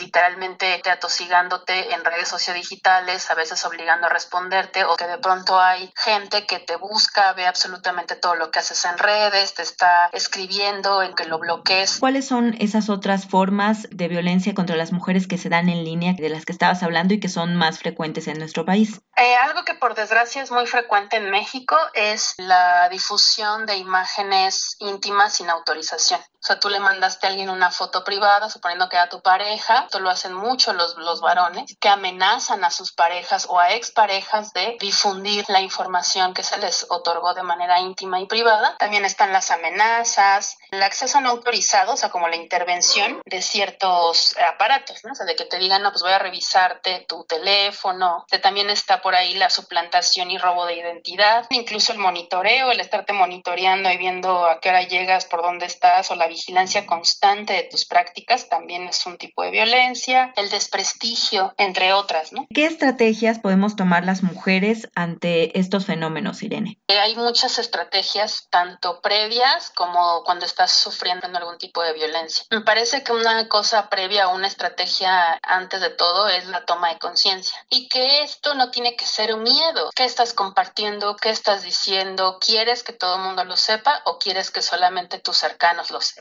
literalmente 0.00 0.80
atosigándote 0.90 1.92
en 1.92 2.04
redes 2.04 2.28
sociodigitales, 2.28 3.30
a 3.30 3.34
veces 3.34 3.62
obligando 3.66 4.06
a 4.06 4.10
responderte 4.10 4.84
o 4.84 4.96
que 4.96 5.06
de 5.06 5.18
pronto 5.18 5.60
hay 5.60 5.92
gente 5.94 6.46
que 6.46 6.58
te 6.58 6.76
busca, 6.76 7.34
ve 7.34 7.46
absolutamente 7.46 8.16
todo 8.16 8.34
lo 8.34 8.50
que 8.50 8.60
haces 8.60 8.82
en 8.86 8.96
redes, 8.96 9.54
te 9.54 9.62
está 9.62 10.08
escribiendo 10.12 11.02
en 11.02 11.14
que 11.14 11.26
lo 11.26 11.38
bloquees. 11.38 11.98
¿Cuáles 11.98 12.26
son 12.26 12.56
esas 12.58 12.88
otras 12.88 13.26
formas 13.26 13.86
de 13.90 14.08
violencia 14.08 14.54
contra 14.54 14.76
las 14.76 14.92
mujeres 14.92 15.26
que 15.26 15.36
se 15.36 15.50
dan 15.50 15.68
en 15.68 15.84
línea 15.84 16.14
de 16.14 16.30
las 16.30 16.46
que 16.46 16.52
estabas 16.52 16.82
hablando 16.82 17.12
y 17.12 17.20
que 17.20 17.28
son 17.28 17.56
más 17.56 17.78
frecuentes 17.78 18.26
en 18.26 18.38
nuestro 18.38 18.64
país? 18.64 19.00
Eh, 19.16 19.36
algo 19.36 19.64
que 19.64 19.74
por 19.74 19.94
desgracia 19.94 20.42
es 20.42 20.50
muy 20.50 20.66
frecuente 20.66 21.16
en 21.16 21.30
México 21.30 21.76
es 21.94 22.34
la 22.38 22.88
difusión 22.88 23.66
de 23.66 23.76
imágenes 23.76 24.76
íntimas 24.78 25.15
sin 25.30 25.50
autorización. 25.50 26.20
O 26.42 26.46
sea, 26.46 26.60
tú 26.60 26.68
le 26.68 26.80
mandaste 26.80 27.26
a 27.26 27.30
alguien 27.30 27.50
una 27.50 27.70
foto 27.70 28.04
privada, 28.04 28.48
suponiendo 28.50 28.88
que 28.88 28.96
era 28.96 29.08
tu 29.08 29.20
pareja, 29.20 29.84
esto 29.84 30.00
lo 30.00 30.10
hacen 30.10 30.32
mucho 30.32 30.72
los, 30.72 30.96
los 30.96 31.20
varones, 31.20 31.76
que 31.80 31.88
amenazan 31.88 32.64
a 32.64 32.70
sus 32.70 32.92
parejas 32.92 33.46
o 33.48 33.58
a 33.58 33.72
exparejas 33.72 34.52
de 34.52 34.76
difundir 34.80 35.44
la 35.48 35.60
información 35.60 36.34
que 36.34 36.42
se 36.42 36.58
les 36.58 36.86
otorgó 36.88 37.34
de 37.34 37.42
manera 37.42 37.80
íntima 37.80 38.20
y 38.20 38.26
privada. 38.26 38.76
También 38.78 39.04
están 39.04 39.32
las 39.32 39.50
amenazas, 39.50 40.58
el 40.70 40.82
acceso 40.82 41.20
no 41.20 41.30
autorizado, 41.30 41.94
o 41.94 41.96
sea, 41.96 42.10
como 42.10 42.28
la 42.28 42.36
intervención 42.36 43.20
de 43.24 43.42
ciertos 43.42 44.36
aparatos, 44.52 45.04
¿no? 45.04 45.12
O 45.12 45.14
sea, 45.14 45.26
de 45.26 45.36
que 45.36 45.44
te 45.44 45.58
digan, 45.58 45.82
no, 45.82 45.90
pues 45.90 46.02
voy 46.02 46.12
a 46.12 46.18
revisarte 46.18 47.04
tu 47.08 47.24
teléfono. 47.24 48.26
También 48.42 48.70
está 48.70 49.02
por 49.02 49.14
ahí 49.14 49.34
la 49.34 49.50
suplantación 49.50 50.30
y 50.30 50.38
robo 50.38 50.66
de 50.66 50.76
identidad, 50.76 51.46
incluso 51.50 51.92
el 51.92 51.98
monitoreo, 51.98 52.70
el 52.70 52.80
estarte 52.80 53.12
monitoreando 53.12 53.90
y 53.90 53.96
viendo 53.96 54.46
a 54.46 54.60
qué 54.60 54.68
hora 54.68 54.82
llegas, 54.82 55.24
por 55.24 55.42
dónde 55.42 55.66
estás 55.66 56.10
o 56.10 56.14
la 56.14 56.25
vigilancia 56.28 56.86
constante 56.86 57.52
de 57.52 57.64
tus 57.64 57.84
prácticas 57.84 58.48
también 58.48 58.88
es 58.88 59.04
un 59.06 59.18
tipo 59.18 59.42
de 59.42 59.50
violencia, 59.50 60.32
el 60.36 60.50
desprestigio, 60.50 61.54
entre 61.58 61.92
otras, 61.92 62.32
¿no? 62.32 62.46
¿Qué 62.54 62.66
estrategias 62.66 63.38
podemos 63.38 63.76
tomar 63.76 64.04
las 64.04 64.22
mujeres 64.22 64.88
ante 64.94 65.58
estos 65.58 65.86
fenómenos, 65.86 66.42
Irene? 66.42 66.78
Eh, 66.88 66.98
hay 66.98 67.14
muchas 67.16 67.58
estrategias, 67.58 68.48
tanto 68.50 69.00
previas 69.00 69.70
como 69.70 70.22
cuando 70.24 70.46
estás 70.46 70.72
sufriendo 70.72 71.26
algún 71.34 71.58
tipo 71.58 71.82
de 71.82 71.92
violencia. 71.92 72.44
Me 72.50 72.60
parece 72.60 73.02
que 73.02 73.12
una 73.12 73.48
cosa 73.48 73.88
previa 73.88 74.28
una 74.28 74.46
estrategia 74.46 75.38
antes 75.42 75.80
de 75.80 75.90
todo 75.90 76.28
es 76.28 76.46
la 76.46 76.64
toma 76.64 76.90
de 76.90 76.98
conciencia 76.98 77.58
y 77.68 77.88
que 77.88 78.22
esto 78.22 78.54
no 78.54 78.70
tiene 78.70 78.96
que 78.96 79.06
ser 79.06 79.34
un 79.34 79.42
miedo. 79.42 79.90
¿Qué 79.94 80.04
estás 80.04 80.34
compartiendo? 80.34 81.16
¿Qué 81.16 81.30
estás 81.30 81.62
diciendo? 81.62 82.38
¿Quieres 82.40 82.82
que 82.82 82.92
todo 82.92 83.16
el 83.16 83.22
mundo 83.22 83.44
lo 83.44 83.56
sepa 83.56 84.02
o 84.04 84.18
quieres 84.18 84.50
que 84.50 84.62
solamente 84.62 85.18
tus 85.18 85.36
cercanos 85.36 85.90
lo 85.90 86.00
sepan? 86.00 86.15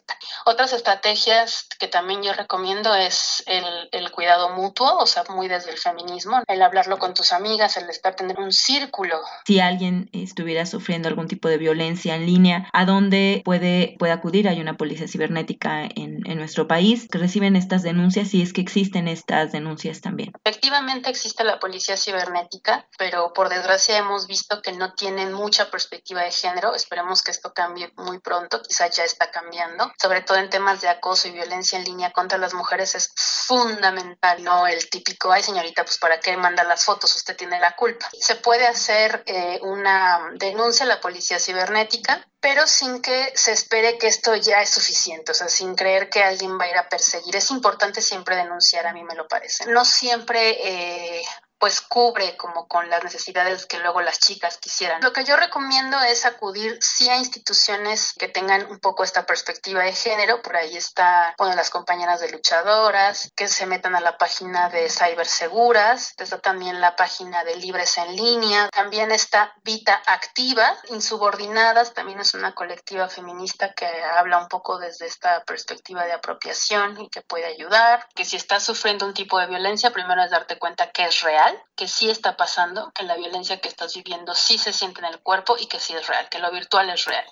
Otras 0.45 0.73
estrategias 0.73 1.67
que 1.79 1.87
también 1.87 2.23
yo 2.23 2.33
recomiendo 2.33 2.93
es 2.95 3.43
el, 3.45 3.89
el 3.91 4.11
cuidado 4.11 4.49
mutuo, 4.49 4.97
o 4.97 5.07
sea, 5.07 5.23
muy 5.29 5.47
desde 5.47 5.71
el 5.71 5.77
feminismo, 5.77 6.41
el 6.47 6.61
hablarlo 6.61 6.97
con 6.97 7.13
tus 7.13 7.31
amigas, 7.33 7.77
el 7.77 7.89
estar 7.89 8.15
tener 8.15 8.39
un 8.39 8.51
círculo. 8.51 9.21
Si 9.45 9.59
alguien 9.59 10.09
estuviera 10.13 10.65
sufriendo 10.65 11.07
algún 11.07 11.27
tipo 11.27 11.47
de 11.47 11.57
violencia 11.57 12.15
en 12.15 12.25
línea, 12.25 12.69
¿a 12.73 12.85
dónde 12.85 13.41
puede, 13.45 13.95
puede 13.99 14.13
acudir? 14.13 14.47
Hay 14.47 14.59
una 14.59 14.77
policía 14.77 15.07
cibernética 15.07 15.83
en, 15.83 16.21
en 16.25 16.37
nuestro 16.37 16.67
país 16.67 17.07
que 17.11 17.17
reciben 17.17 17.55
estas 17.55 17.83
denuncias 17.83 18.33
y 18.33 18.41
es 18.41 18.53
que 18.53 18.61
existen 18.61 19.07
estas 19.07 19.51
denuncias 19.51 20.01
también. 20.01 20.31
Efectivamente 20.43 21.09
existe 21.09 21.43
la 21.43 21.59
policía 21.59 21.97
cibernética, 21.97 22.87
pero 22.97 23.33
por 23.33 23.49
desgracia 23.49 23.97
hemos 23.97 24.27
visto 24.27 24.61
que 24.61 24.71
no 24.71 24.93
tienen 24.93 25.33
mucha 25.33 25.69
perspectiva 25.69 26.21
de 26.23 26.31
género. 26.31 26.73
Esperemos 26.73 27.21
que 27.21 27.31
esto 27.31 27.53
cambie 27.53 27.91
muy 27.97 28.19
pronto, 28.19 28.61
quizás 28.61 28.95
ya 28.95 29.03
está 29.03 29.31
cambiando. 29.31 29.84
Sobre 29.99 30.21
todo 30.21 30.37
en 30.37 30.49
temas 30.49 30.81
de 30.81 30.89
acoso 30.89 31.27
y 31.27 31.31
violencia 31.31 31.77
en 31.77 31.85
línea 31.85 32.11
contra 32.11 32.37
las 32.37 32.53
mujeres 32.53 32.95
es 32.95 33.11
fundamental, 33.15 34.43
no 34.43 34.67
el 34.67 34.89
típico, 34.89 35.31
ay 35.31 35.43
señorita, 35.43 35.83
pues 35.83 35.97
para 35.97 36.19
qué 36.19 36.35
manda 36.37 36.63
las 36.63 36.83
fotos, 36.83 37.15
usted 37.15 37.35
tiene 37.35 37.59
la 37.59 37.75
culpa. 37.75 38.09
Se 38.19 38.35
puede 38.35 38.65
hacer 38.67 39.23
eh, 39.25 39.59
una 39.61 40.31
denuncia 40.35 40.85
a 40.85 40.89
la 40.89 41.01
policía 41.01 41.39
cibernética, 41.39 42.25
pero 42.39 42.67
sin 42.67 43.01
que 43.01 43.31
se 43.35 43.51
espere 43.51 43.97
que 43.97 44.07
esto 44.07 44.35
ya 44.35 44.61
es 44.61 44.69
suficiente, 44.69 45.31
o 45.31 45.35
sea, 45.35 45.47
sin 45.47 45.75
creer 45.75 46.09
que 46.09 46.23
alguien 46.23 46.59
va 46.59 46.65
a 46.65 46.69
ir 46.69 46.77
a 46.77 46.89
perseguir. 46.89 47.35
Es 47.35 47.49
importante 47.51 48.01
siempre 48.01 48.35
denunciar, 48.35 48.85
a 48.85 48.93
mí 48.93 49.03
me 49.03 49.15
lo 49.15 49.27
parece. 49.27 49.65
No 49.65 49.83
siempre 49.83 50.57
eh, 50.61 51.25
pues 51.59 51.81
cubre 51.81 52.37
como 52.37 52.67
con 52.67 52.89
las 52.89 53.03
necesidades 53.03 53.65
que 53.65 53.79
luego 53.79 54.01
las 54.01 54.19
chicas 54.19 54.57
quisieran. 54.57 55.01
Lo 55.01 55.13
que 55.13 55.23
yo 55.23 55.35
recomiendo 55.35 55.99
es 56.01 56.25
acudir 56.25 56.77
sí 56.81 57.09
a 57.09 57.17
instituciones 57.17 58.13
que 58.17 58.27
tengan 58.27 58.69
un 58.69 58.79
poco 58.79 59.03
esta 59.03 59.25
perspectiva 59.25 59.83
de 59.83 59.93
género, 59.93 60.41
por 60.41 60.55
ahí 60.55 60.75
está, 60.75 61.33
bueno, 61.37 61.55
las 61.55 61.69
compañeras 61.69 62.19
de 62.19 62.31
luchadoras, 62.31 63.31
que 63.35 63.47
se 63.47 63.65
metan 63.65 63.95
a 63.95 64.01
la 64.01 64.17
página 64.17 64.69
de 64.69 64.89
Cyberseguras, 64.89 66.13
está 66.17 66.39
también 66.39 66.81
la 66.81 66.95
página 66.95 67.43
de 67.43 67.55
Libres 67.55 67.97
en 67.97 68.15
Línea, 68.15 68.69
también 68.69 69.11
está 69.11 69.53
Vita 69.63 70.01
Activa, 70.05 70.75
Insubordinadas, 70.89 71.93
también 71.93 72.19
es 72.19 72.33
una 72.33 72.53
colectiva 72.53 73.07
feminista 73.07 73.73
que 73.73 73.85
habla 74.17 74.39
un 74.39 74.47
poco 74.47 74.77
desde 74.77 75.05
esta 75.05 75.43
perspectiva 75.43 76.05
de 76.05 76.13
apropiación 76.13 76.99
y 76.99 77.09
que 77.09 77.21
puede 77.21 77.45
ayudar, 77.45 78.07
que 78.15 78.25
si 78.25 78.35
estás 78.35 78.63
sufriendo 78.63 79.05
un 79.05 79.13
tipo 79.13 79.39
de 79.39 79.47
violencia, 79.47 79.91
primero 79.91 80.23
es 80.23 80.31
darte 80.31 80.57
cuenta 80.57 80.91
que 80.91 81.05
es 81.05 81.21
real, 81.21 81.44
que 81.75 81.87
sí 81.87 82.09
está 82.09 82.37
pasando, 82.37 82.91
que 82.93 83.03
la 83.03 83.15
violencia 83.15 83.59
que 83.59 83.67
estás 83.67 83.95
viviendo 83.95 84.33
sí 84.35 84.57
se 84.57 84.73
siente 84.73 85.01
en 85.01 85.05
el 85.05 85.19
cuerpo 85.19 85.55
y 85.59 85.67
que 85.67 85.79
sí 85.79 85.93
es 85.93 86.07
real, 86.07 86.27
que 86.29 86.39
lo 86.39 86.51
virtual 86.51 86.89
es 86.89 87.05
real. 87.05 87.25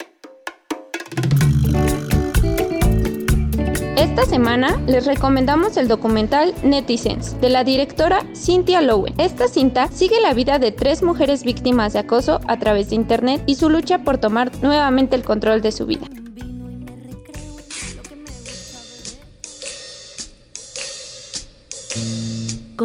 Esta 3.95 4.25
semana 4.25 4.79
les 4.85 5.05
recomendamos 5.05 5.77
el 5.77 5.87
documental 5.87 6.53
Netizens 6.63 7.39
de 7.39 7.49
la 7.49 7.63
directora 7.63 8.23
Cynthia 8.35 8.81
Lowen. 8.81 9.19
Esta 9.19 9.47
cinta 9.47 9.87
sigue 9.87 10.19
la 10.19 10.33
vida 10.33 10.59
de 10.59 10.71
tres 10.71 11.01
mujeres 11.01 11.43
víctimas 11.43 11.93
de 11.93 11.99
acoso 11.99 12.39
a 12.47 12.57
través 12.59 12.89
de 12.89 12.95
Internet 12.95 13.43
y 13.47 13.55
su 13.55 13.69
lucha 13.69 13.99
por 13.99 14.17
tomar 14.17 14.51
nuevamente 14.61 15.15
el 15.15 15.23
control 15.23 15.61
de 15.61 15.71
su 15.71 15.85
vida. 15.85 16.05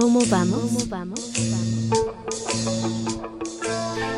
¿Cómo 0.01 0.21
vamos? 0.31 0.87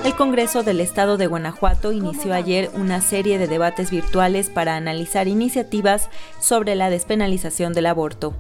El 0.05 0.15
Congreso 0.15 0.62
del 0.62 0.81
Estado 0.81 1.16
de 1.16 1.27
Guanajuato 1.27 1.93
inició 1.93 2.35
ayer 2.35 2.70
una 2.74 3.01
serie 3.01 3.39
de 3.39 3.47
debates 3.47 3.90
virtuales 3.90 4.51
para 4.51 4.77
analizar 4.77 5.27
iniciativas 5.27 6.11
sobre 6.39 6.74
la 6.74 6.90
despenalización 6.90 7.73
del 7.73 7.86
aborto. 7.86 8.35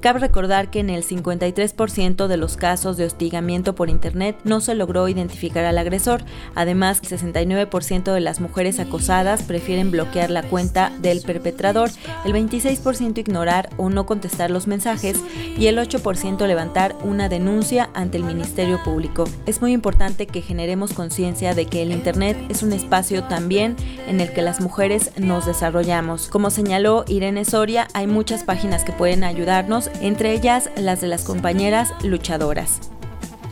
Cabe 0.00 0.20
recordar 0.20 0.70
que 0.70 0.78
en 0.78 0.90
el 0.90 1.04
53% 1.04 2.28
de 2.28 2.36
los 2.36 2.56
casos 2.56 2.96
de 2.96 3.04
hostigamiento 3.04 3.74
por 3.74 3.90
Internet 3.90 4.36
no 4.44 4.60
se 4.60 4.76
logró 4.76 5.08
identificar 5.08 5.64
al 5.64 5.76
agresor. 5.76 6.22
Además, 6.54 7.00
el 7.02 7.18
69% 7.18 8.12
de 8.12 8.20
las 8.20 8.40
mujeres 8.40 8.78
acosadas 8.78 9.42
prefieren 9.42 9.90
bloquear 9.90 10.30
la 10.30 10.44
cuenta 10.44 10.92
del 11.00 11.20
perpetrador, 11.22 11.90
el 12.24 12.32
26% 12.32 13.18
ignorar 13.18 13.70
o 13.76 13.90
no 13.90 14.06
contestar 14.06 14.52
los 14.52 14.68
mensajes 14.68 15.20
y 15.58 15.66
el 15.66 15.78
8% 15.78 16.46
levantar 16.46 16.94
una 17.02 17.28
denuncia 17.28 17.90
ante 17.92 18.18
el 18.18 18.24
Ministerio 18.24 18.80
Público. 18.84 19.24
Es 19.46 19.60
muy 19.60 19.72
importante 19.72 20.28
que 20.28 20.42
generemos 20.42 20.92
conciencia 20.92 21.54
de 21.54 21.66
que 21.66 21.82
el 21.82 21.90
Internet 21.90 22.36
es 22.48 22.62
un 22.62 22.72
espacio 22.72 23.24
también 23.24 23.74
en 24.06 24.20
el 24.20 24.32
que 24.32 24.42
las 24.42 24.60
mujeres 24.60 25.10
nos 25.18 25.46
desarrollamos. 25.46 26.28
Como 26.28 26.50
señaló 26.50 27.04
Irene 27.08 27.44
Soria, 27.44 27.88
hay 27.94 28.06
muchas 28.06 28.44
páginas 28.44 28.84
que 28.84 28.92
pueden 28.92 29.24
ayudarnos 29.24 29.87
entre 30.00 30.32
ellas 30.32 30.70
las 30.76 31.00
de 31.00 31.08
las 31.08 31.24
compañeras 31.24 31.92
luchadoras. 32.04 32.80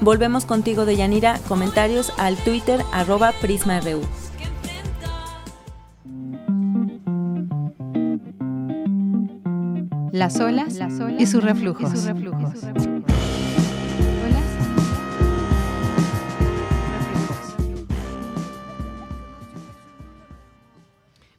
Volvemos 0.00 0.44
contigo 0.44 0.84
de 0.84 0.96
Yanira, 0.96 1.38
comentarios 1.48 2.12
al 2.18 2.36
Twitter 2.36 2.80
arroba 2.92 3.32
PrismaRU. 3.40 4.02
Las 10.12 10.40
olas, 10.40 10.78
y 11.18 11.26
sus 11.26 11.42
reflujos. 11.44 11.92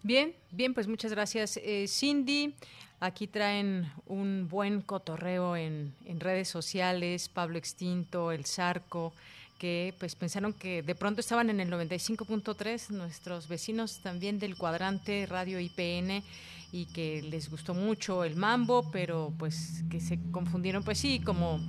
Bien, 0.08 0.34
bien, 0.52 0.74
pues 0.74 0.88
muchas 0.88 1.12
gracias, 1.12 1.58
eh, 1.58 1.86
Cindy. 1.88 2.56
Aquí 3.00 3.28
traen 3.28 3.92
un 4.08 4.48
buen 4.50 4.82
cotorreo 4.82 5.56
en, 5.56 5.94
redes 6.20 6.48
sociales, 6.50 7.30
Pablo 7.30 7.60
Extinto, 7.60 8.32
El 8.32 8.46
Zarco, 8.46 9.14
que 9.60 9.94
pues 10.00 10.16
pensaron 10.16 10.52
que 10.52 10.82
de 10.82 10.96
pronto 10.96 11.22
estaban 11.22 11.52
en 11.52 11.60
el 11.60 11.70
95.3, 11.70 12.90
nuestros 12.90 13.48
vecinos 13.48 14.00
también 14.00 14.40
del 14.40 14.58
cuadrante 14.58 15.28
Radio 15.28 15.60
IPN, 15.60 16.24
y 16.72 16.86
que 16.86 17.22
les 17.22 17.50
gustó 17.50 17.74
mucho 17.74 18.24
el 18.24 18.36
mambo, 18.36 18.90
pero 18.92 19.32
pues 19.38 19.84
que 19.90 20.02
se 20.02 20.20
confundieron, 20.32 20.84
pues 20.84 20.98
sí, 20.98 21.20
como 21.20 21.60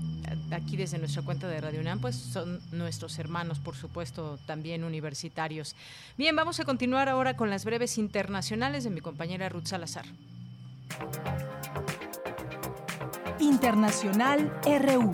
aquí 0.50 0.76
desde 0.76 0.98
nuestra 0.98 1.22
cuenta 1.22 1.46
de 1.46 1.60
Radio 1.60 1.80
UNAM, 1.80 2.00
pues 2.00 2.16
son 2.16 2.60
nuestros 2.72 3.18
hermanos, 3.18 3.58
por 3.58 3.76
supuesto, 3.76 4.38
también 4.46 4.82
universitarios. 4.82 5.76
Bien, 6.16 6.34
vamos 6.34 6.58
a 6.58 6.64
continuar 6.64 7.08
ahora 7.08 7.36
con 7.36 7.50
las 7.50 7.64
breves 7.64 7.98
internacionales 7.98 8.84
de 8.84 8.90
mi 8.90 9.00
compañera 9.00 9.48
Ruth 9.48 9.66
Salazar. 9.66 10.06
Internacional 13.38 14.52
RU. 14.64 15.12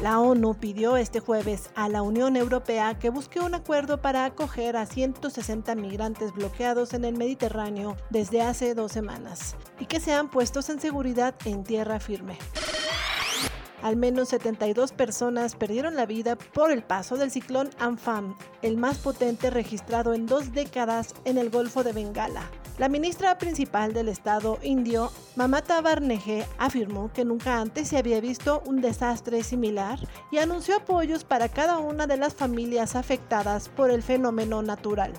La 0.00 0.20
ONU 0.20 0.54
pidió 0.54 0.98
este 0.98 1.20
jueves 1.20 1.70
a 1.74 1.88
la 1.88 2.02
Unión 2.02 2.36
Europea 2.36 2.98
que 2.98 3.08
busque 3.08 3.40
un 3.40 3.54
acuerdo 3.54 4.02
para 4.02 4.26
acoger 4.26 4.76
a 4.76 4.84
160 4.84 5.74
migrantes 5.74 6.32
bloqueados 6.32 6.92
en 6.92 7.04
el 7.06 7.16
Mediterráneo 7.16 7.96
desde 8.10 8.42
hace 8.42 8.74
dos 8.74 8.92
semanas 8.92 9.56
y 9.80 9.86
que 9.86 9.98
sean 9.98 10.30
puestos 10.30 10.68
en 10.68 10.80
seguridad 10.80 11.34
en 11.46 11.64
tierra 11.64 11.98
firme. 11.98 12.38
Al 13.82 13.96
menos 13.96 14.30
72 14.30 14.92
personas 14.92 15.54
perdieron 15.54 15.96
la 15.96 16.06
vida 16.06 16.36
por 16.36 16.70
el 16.70 16.82
paso 16.82 17.16
del 17.16 17.30
ciclón 17.30 17.70
Amphan, 17.78 18.34
el 18.62 18.76
más 18.76 18.98
potente 18.98 19.50
registrado 19.50 20.14
en 20.14 20.26
dos 20.26 20.52
décadas 20.52 21.14
en 21.24 21.38
el 21.38 21.50
Golfo 21.50 21.84
de 21.84 21.92
Bengala. 21.92 22.42
La 22.78 22.90
ministra 22.90 23.38
principal 23.38 23.94
del 23.94 24.08
estado 24.08 24.58
indio, 24.62 25.10
Mamata 25.34 25.80
Barneje, 25.80 26.46
afirmó 26.58 27.10
que 27.10 27.24
nunca 27.24 27.58
antes 27.58 27.88
se 27.88 27.96
había 27.96 28.20
visto 28.20 28.62
un 28.66 28.82
desastre 28.82 29.42
similar 29.42 29.98
y 30.30 30.38
anunció 30.38 30.76
apoyos 30.76 31.24
para 31.24 31.48
cada 31.48 31.78
una 31.78 32.06
de 32.06 32.18
las 32.18 32.34
familias 32.34 32.94
afectadas 32.94 33.70
por 33.70 33.90
el 33.90 34.02
fenómeno 34.02 34.60
natural. 34.62 35.14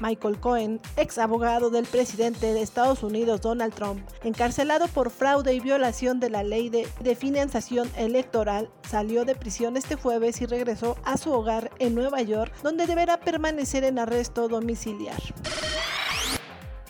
Michael 0.00 0.40
Cohen, 0.40 0.80
ex 0.96 1.18
abogado 1.18 1.70
del 1.70 1.84
presidente 1.84 2.52
de 2.52 2.62
Estados 2.62 3.02
Unidos 3.02 3.40
Donald 3.40 3.74
Trump, 3.74 4.02
encarcelado 4.24 4.88
por 4.88 5.10
fraude 5.10 5.54
y 5.54 5.60
violación 5.60 6.18
de 6.20 6.30
la 6.30 6.42
ley 6.42 6.70
de, 6.70 6.86
financiación 7.14 7.90
electoral, 7.96 8.70
salió 8.88 9.24
de 9.24 9.34
prisión 9.34 9.76
este 9.76 9.96
jueves 9.96 10.40
y 10.40 10.46
regresó 10.46 10.96
a 11.04 11.16
su 11.16 11.32
hogar 11.32 11.70
en 11.78 11.94
Nueva 11.94 12.22
York, 12.22 12.52
donde 12.62 12.86
deberá 12.86 13.20
permanecer 13.20 13.84
en 13.84 13.98
arresto 13.98 14.48
domiciliar. 14.48 15.20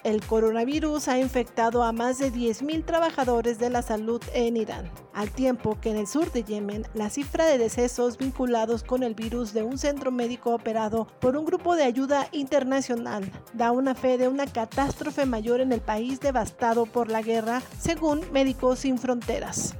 El 0.02 0.24
coronavirus 0.24 1.08
ha 1.08 1.18
infectado 1.18 1.82
a 1.82 1.92
más 1.92 2.18
de 2.18 2.32
10.000 2.32 2.86
trabajadores 2.86 3.58
de 3.58 3.68
la 3.68 3.82
salud 3.82 4.22
en 4.32 4.56
Irán, 4.56 4.90
al 5.12 5.30
tiempo 5.30 5.78
que 5.78 5.90
en 5.90 5.98
el 5.98 6.06
sur 6.06 6.32
de 6.32 6.42
Yemen 6.42 6.86
la 6.94 7.10
cifra 7.10 7.44
de 7.44 7.58
decesos 7.58 8.16
vinculados 8.16 8.82
con 8.82 9.02
el 9.02 9.14
virus 9.14 9.52
de 9.52 9.62
un 9.62 9.76
centro 9.76 10.10
médico 10.10 10.54
operado 10.54 11.06
por 11.20 11.36
un 11.36 11.44
grupo 11.44 11.76
de 11.76 11.84
ayuda 11.84 12.28
internacional 12.32 13.30
da 13.52 13.72
una 13.72 13.94
fe 13.94 14.16
de 14.16 14.28
una 14.28 14.46
catástrofe 14.46 15.26
mayor 15.26 15.60
en 15.60 15.70
el 15.70 15.82
país 15.82 16.18
devastado 16.18 16.86
por 16.86 17.10
la 17.10 17.20
guerra, 17.20 17.60
según 17.78 18.22
Médicos 18.32 18.78
Sin 18.78 18.96
Fronteras. 18.96 19.74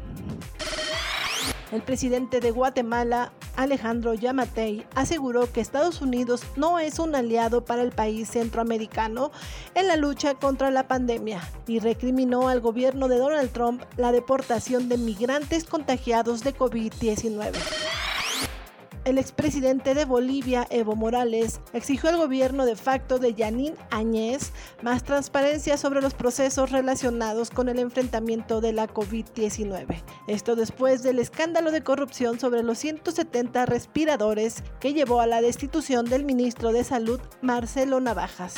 El 1.73 1.83
presidente 1.83 2.41
de 2.41 2.51
Guatemala 2.51 3.33
Alejandro 3.57 4.15
Yamatei, 4.15 4.87
aseguró 4.95 5.53
que 5.53 5.61
Estados 5.61 6.01
Unidos 6.01 6.43
no 6.57 6.79
es 6.79 6.99
un 6.99 7.15
aliado 7.15 7.65
para 7.65 7.83
el 7.83 7.93
país 7.93 8.29
centroamericano 8.29 9.31
en 9.75 9.87
la 9.87 9.97
lucha 9.97 10.35
contra 10.35 10.71
la 10.71 10.89
pandemia 10.89 11.41
y 11.67 11.79
recriminó 11.79 12.49
al 12.49 12.61
gobierno 12.61 13.09
de 13.09 13.19
Donald 13.19 13.51
Trump 13.53 13.83
la 13.97 14.13
deportación 14.13 14.89
de 14.89 14.99
migrantes 14.99 15.65
contagiados 15.65 16.43
de 16.43 16.55
COVID-19. 16.55 17.53
El 19.05 19.17
expresidente 19.17 19.95
de 19.95 20.05
Bolivia, 20.05 20.67
Evo 20.69 20.95
Morales, 20.95 21.61
exigió 21.73 22.11
al 22.11 22.19
gobierno 22.19 22.67
de 22.67 22.77
facto 22.77 23.19
de 23.19 23.35
Yanín 23.35 23.75
Añez 23.91 24.53
más 24.83 25.05
transparencia 25.05 25.79
sobre 25.79 26.03
los 26.03 26.13
procesos 26.13 26.71
relacionados 26.71 27.51
con 27.51 27.71
el 27.71 27.79
enfrentamiento 27.79 28.61
de 28.61 28.75
la 28.75 28.89
COVID-19. 28.89 30.03
Esto 30.29 30.55
después 30.55 31.03
del 31.03 31.19
escándalo 31.19 31.71
de 31.71 31.83
corrupción 31.83 32.39
sobre 32.39 32.63
los 32.63 32.79
170 32.79 33.65
respiradores 33.65 34.63
que 34.81 34.93
llevó 34.93 35.21
a 35.21 35.27
la 35.27 35.41
destitución 35.41 36.05
del 36.05 36.27
ministro 36.27 36.71
de 36.73 36.85
Salud, 36.85 37.21
Marcelo 37.41 38.01
Navajas. 38.01 38.55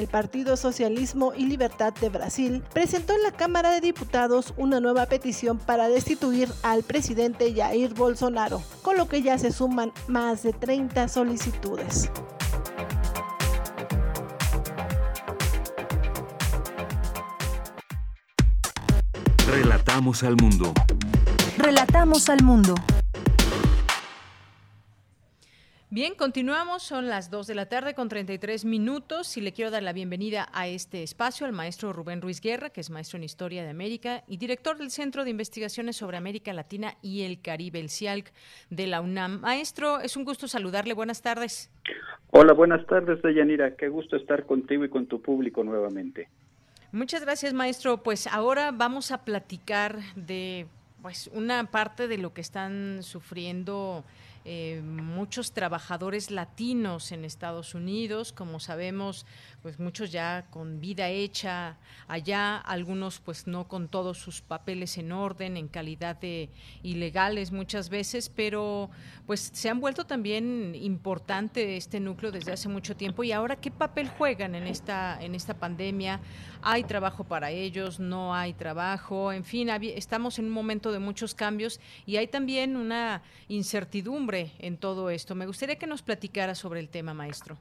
El 0.00 0.08
Partido 0.08 0.56
Socialismo 0.56 1.34
y 1.36 1.44
Libertad 1.44 1.92
de 1.92 2.08
Brasil 2.08 2.62
presentó 2.72 3.12
en 3.12 3.22
la 3.22 3.32
Cámara 3.32 3.70
de 3.70 3.82
Diputados 3.82 4.54
una 4.56 4.80
nueva 4.80 5.04
petición 5.04 5.58
para 5.58 5.90
destituir 5.90 6.48
al 6.62 6.84
presidente 6.84 7.52
Jair 7.54 7.92
Bolsonaro, 7.92 8.62
con 8.80 8.96
lo 8.96 9.08
que 9.08 9.20
ya 9.20 9.36
se 9.36 9.52
suman 9.52 9.92
más 10.08 10.42
de 10.42 10.54
30 10.54 11.06
solicitudes. 11.08 12.10
Relatamos 19.46 20.22
al 20.22 20.36
mundo. 20.36 20.72
Relatamos 21.58 22.30
al 22.30 22.42
mundo. 22.42 22.74
Bien, 25.92 26.14
continuamos, 26.14 26.84
son 26.84 27.08
las 27.08 27.32
2 27.32 27.48
de 27.48 27.56
la 27.56 27.66
tarde 27.66 27.94
con 27.94 28.08
33 28.08 28.64
minutos 28.64 29.36
y 29.36 29.40
le 29.40 29.52
quiero 29.52 29.72
dar 29.72 29.82
la 29.82 29.92
bienvenida 29.92 30.48
a 30.52 30.68
este 30.68 31.02
espacio 31.02 31.46
al 31.46 31.52
maestro 31.52 31.92
Rubén 31.92 32.22
Ruiz 32.22 32.40
Guerra, 32.40 32.70
que 32.70 32.80
es 32.80 32.90
maestro 32.90 33.16
en 33.16 33.24
Historia 33.24 33.64
de 33.64 33.70
América 33.70 34.22
y 34.28 34.36
director 34.36 34.78
del 34.78 34.92
Centro 34.92 35.24
de 35.24 35.30
Investigaciones 35.30 35.96
sobre 35.96 36.16
América 36.16 36.52
Latina 36.52 36.94
y 37.02 37.22
el 37.22 37.42
Caribe, 37.42 37.80
el 37.80 37.90
CIALC 37.90 38.32
de 38.70 38.86
la 38.86 39.00
UNAM. 39.00 39.40
Maestro, 39.40 39.98
es 39.98 40.16
un 40.16 40.22
gusto 40.24 40.46
saludarle, 40.46 40.94
buenas 40.94 41.22
tardes. 41.22 41.72
Hola, 42.30 42.52
buenas 42.52 42.86
tardes, 42.86 43.20
Deyanira, 43.20 43.74
qué 43.74 43.88
gusto 43.88 44.14
estar 44.14 44.46
contigo 44.46 44.84
y 44.84 44.90
con 44.90 45.06
tu 45.06 45.20
público 45.20 45.64
nuevamente. 45.64 46.28
Muchas 46.92 47.22
gracias, 47.22 47.52
maestro. 47.52 48.04
Pues 48.04 48.28
ahora 48.28 48.70
vamos 48.70 49.10
a 49.10 49.24
platicar 49.24 49.98
de 50.14 50.68
pues 51.02 51.28
una 51.34 51.64
parte 51.64 52.06
de 52.06 52.18
lo 52.18 52.32
que 52.32 52.42
están 52.42 53.02
sufriendo 53.02 54.04
eh, 54.44 54.80
muchos 54.82 55.52
trabajadores 55.52 56.30
latinos 56.30 57.12
en 57.12 57.24
Estados 57.24 57.74
Unidos, 57.74 58.32
como 58.32 58.58
sabemos, 58.60 59.26
pues 59.62 59.78
muchos 59.78 60.10
ya 60.10 60.46
con 60.50 60.80
vida 60.80 61.08
hecha 61.08 61.76
allá, 62.08 62.56
algunos 62.56 63.20
pues 63.20 63.46
no 63.46 63.68
con 63.68 63.88
todos 63.88 64.18
sus 64.18 64.40
papeles 64.40 64.96
en 64.98 65.12
orden, 65.12 65.56
en 65.56 65.68
calidad 65.68 66.16
de 66.16 66.48
ilegales 66.82 67.52
muchas 67.52 67.90
veces, 67.90 68.28
pero 68.28 68.90
pues 69.26 69.50
se 69.52 69.68
han 69.68 69.80
vuelto 69.80 70.06
también 70.06 70.74
importante 70.74 71.76
este 71.76 72.00
núcleo 72.00 72.32
desde 72.32 72.52
hace 72.52 72.68
mucho 72.68 72.96
tiempo 72.96 73.22
y 73.24 73.32
ahora 73.32 73.56
qué 73.56 73.70
papel 73.70 74.08
juegan 74.08 74.54
en 74.54 74.66
esta 74.66 75.18
en 75.20 75.34
esta 75.34 75.54
pandemia? 75.54 76.20
¿Hay 76.62 76.84
trabajo 76.84 77.24
para 77.24 77.50
ellos? 77.50 78.00
¿No 78.00 78.34
hay 78.34 78.52
trabajo? 78.54 79.32
En 79.32 79.44
fin, 79.44 79.68
estamos 79.68 80.38
en 80.38 80.46
un 80.46 80.50
momento 80.50 80.92
de 80.92 80.98
muchos 80.98 81.34
cambios 81.34 81.80
y 82.06 82.16
hay 82.16 82.26
también 82.26 82.76
una 82.76 83.22
incertidumbre 83.48 84.52
en 84.58 84.76
todo 84.76 85.10
esto. 85.10 85.34
Me 85.34 85.46
gustaría 85.46 85.76
que 85.76 85.86
nos 85.86 86.02
platicara 86.02 86.54
sobre 86.54 86.80
el 86.80 86.88
tema, 86.88 87.14
maestro. 87.14 87.58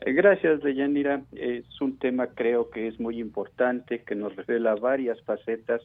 Gracias, 0.00 0.62
Deyanira. 0.62 1.22
Es 1.32 1.80
un 1.80 1.98
tema 1.98 2.28
creo 2.28 2.70
que 2.70 2.88
es 2.88 2.98
muy 3.00 3.20
importante, 3.20 4.02
que 4.02 4.14
nos 4.14 4.34
revela 4.36 4.74
varias 4.74 5.20
facetas 5.22 5.82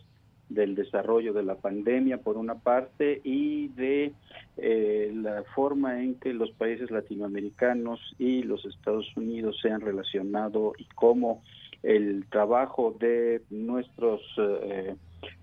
del 0.50 0.76
desarrollo 0.76 1.34
de 1.34 1.44
la 1.44 1.56
pandemia, 1.56 2.20
por 2.20 2.38
una 2.38 2.56
parte, 2.56 3.20
y 3.24 3.68
de 3.70 4.14
eh, 4.58 5.12
la 5.14 5.44
forma 5.56 6.02
en 6.02 6.16
que 6.16 6.34
los 6.34 6.52
países 6.52 6.90
latinoamericanos 6.90 8.00
y 8.18 8.44
los 8.44 8.66
Estados 8.66 9.06
Unidos 9.18 9.60
se 9.62 9.70
han 9.70 9.82
relacionado 9.82 10.74
y 10.78 10.86
cómo 10.96 11.44
el 11.84 12.26
trabajo 12.30 12.96
de 13.00 13.42
nuestros 13.50 14.22
eh, 14.38 14.96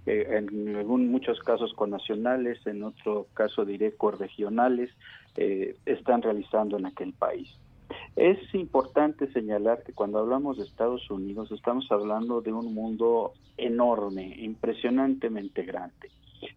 eh, 0.06 0.26
en 0.28 0.76
algún, 0.76 1.10
muchos 1.10 1.40
casos 1.40 1.72
con 1.74 1.90
nacionales, 1.90 2.58
en 2.66 2.82
otro 2.82 3.26
caso 3.34 3.64
diré 3.64 3.92
corregionales, 3.92 4.90
eh, 5.36 5.76
están 5.86 6.22
realizando 6.22 6.78
en 6.78 6.86
aquel 6.86 7.12
país. 7.12 7.48
Es 8.16 8.38
importante 8.54 9.32
señalar 9.32 9.82
que 9.82 9.92
cuando 9.92 10.18
hablamos 10.18 10.56
de 10.56 10.64
Estados 10.64 11.10
Unidos 11.10 11.50
estamos 11.50 11.90
hablando 11.90 12.40
de 12.40 12.52
un 12.52 12.72
mundo 12.72 13.32
enorme, 13.56 14.34
impresionantemente 14.38 15.62
grande. 15.64 16.10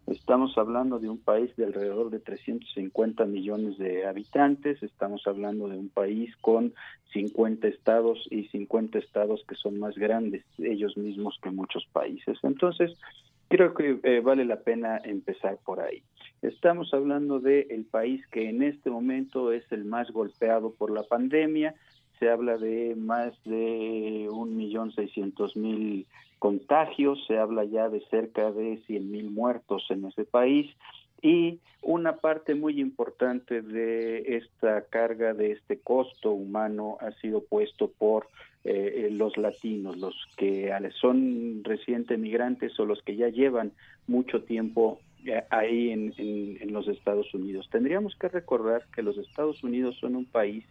Estamos 0.06 0.58
hablando 0.58 1.00
de 1.00 1.10
un 1.10 1.18
país 1.18 1.56
de 1.56 1.66
alrededor 1.66 2.10
de 2.10 2.20
350 2.20 3.26
millones 3.26 3.78
de 3.78 4.06
habitantes, 4.06 4.82
estamos 4.84 5.26
hablando 5.26 5.68
de 5.68 5.78
un 5.78 5.90
país 5.90 6.36
con 6.42 6.74
50 7.14 7.68
estados 7.68 8.20
y 8.30 8.48
50 8.50 9.00
estados 9.00 9.44
que 9.48 9.56
son 9.56 9.80
más 9.80 9.96
grandes 9.96 10.44
ellos 10.58 10.98
mismos 10.98 11.40
que 11.42 11.52
muchos 11.52 11.86
países. 11.92 12.38
Entonces, 12.44 12.98
creo 13.48 13.74
que 13.74 14.00
eh, 14.04 14.20
vale 14.20 14.46
la 14.46 14.60
pena 14.60 14.98
empezar 15.04 15.58
por 15.66 15.80
ahí. 15.80 16.04
Estamos 16.42 16.94
hablando 16.94 17.40
de 17.40 17.68
el 17.70 17.86
país 17.86 18.26
que 18.28 18.50
en 18.50 18.62
este 18.62 18.90
momento 18.90 19.52
es 19.52 19.70
el 19.72 19.86
más 19.86 20.12
golpeado 20.12 20.72
por 20.72 20.92
la 20.92 21.04
pandemia. 21.04 21.76
Se 22.20 22.30
habla 22.30 22.58
de 22.58 22.96
más 22.96 23.34
de 23.44 24.28
un 24.32 24.56
millón 24.56 24.92
seiscientos 24.92 25.56
mil 25.56 26.06
contagios, 26.40 27.26
se 27.28 27.38
habla 27.38 27.64
ya 27.64 27.90
de 27.90 28.02
cerca 28.12 28.52
de 28.52 28.78
100 28.86 29.12
mil 29.12 29.32
muertos 29.32 29.88
en 29.90 30.06
ese 30.06 30.24
país 30.24 30.70
y 31.22 31.60
una 31.82 32.18
parte 32.18 32.54
muy 32.54 32.80
importante 32.80 33.62
de 33.62 34.38
esta 34.38 34.84
carga, 34.86 35.34
de 35.34 35.54
este 35.54 35.80
costo 35.80 36.32
humano, 36.32 36.98
ha 37.02 37.12
sido 37.14 37.44
puesto 37.44 37.90
por 37.90 38.28
eh, 38.64 39.10
los 39.12 39.38
latinos, 39.38 39.98
los 39.98 40.16
que 40.36 40.72
son 41.00 41.64
recientes 41.64 42.20
migrantes 42.20 42.80
o 42.80 42.86
los 42.86 43.02
que 43.02 43.16
ya 43.16 43.30
llevan 43.30 43.72
mucho 44.06 44.44
tiempo 44.44 45.00
eh, 45.00 45.07
ahí 45.50 45.92
en, 45.92 46.74
los 46.74 46.88
Estados 46.88 47.34
Unidos. 47.34 47.68
Tendríamos 47.72 48.16
que 48.16 48.28
recordar 48.28 48.86
que 48.94 49.02
los 49.02 49.18
Estados 49.18 49.64
Unidos 49.64 49.98
son 50.00 50.16
un 50.16 50.26
país 50.26 50.64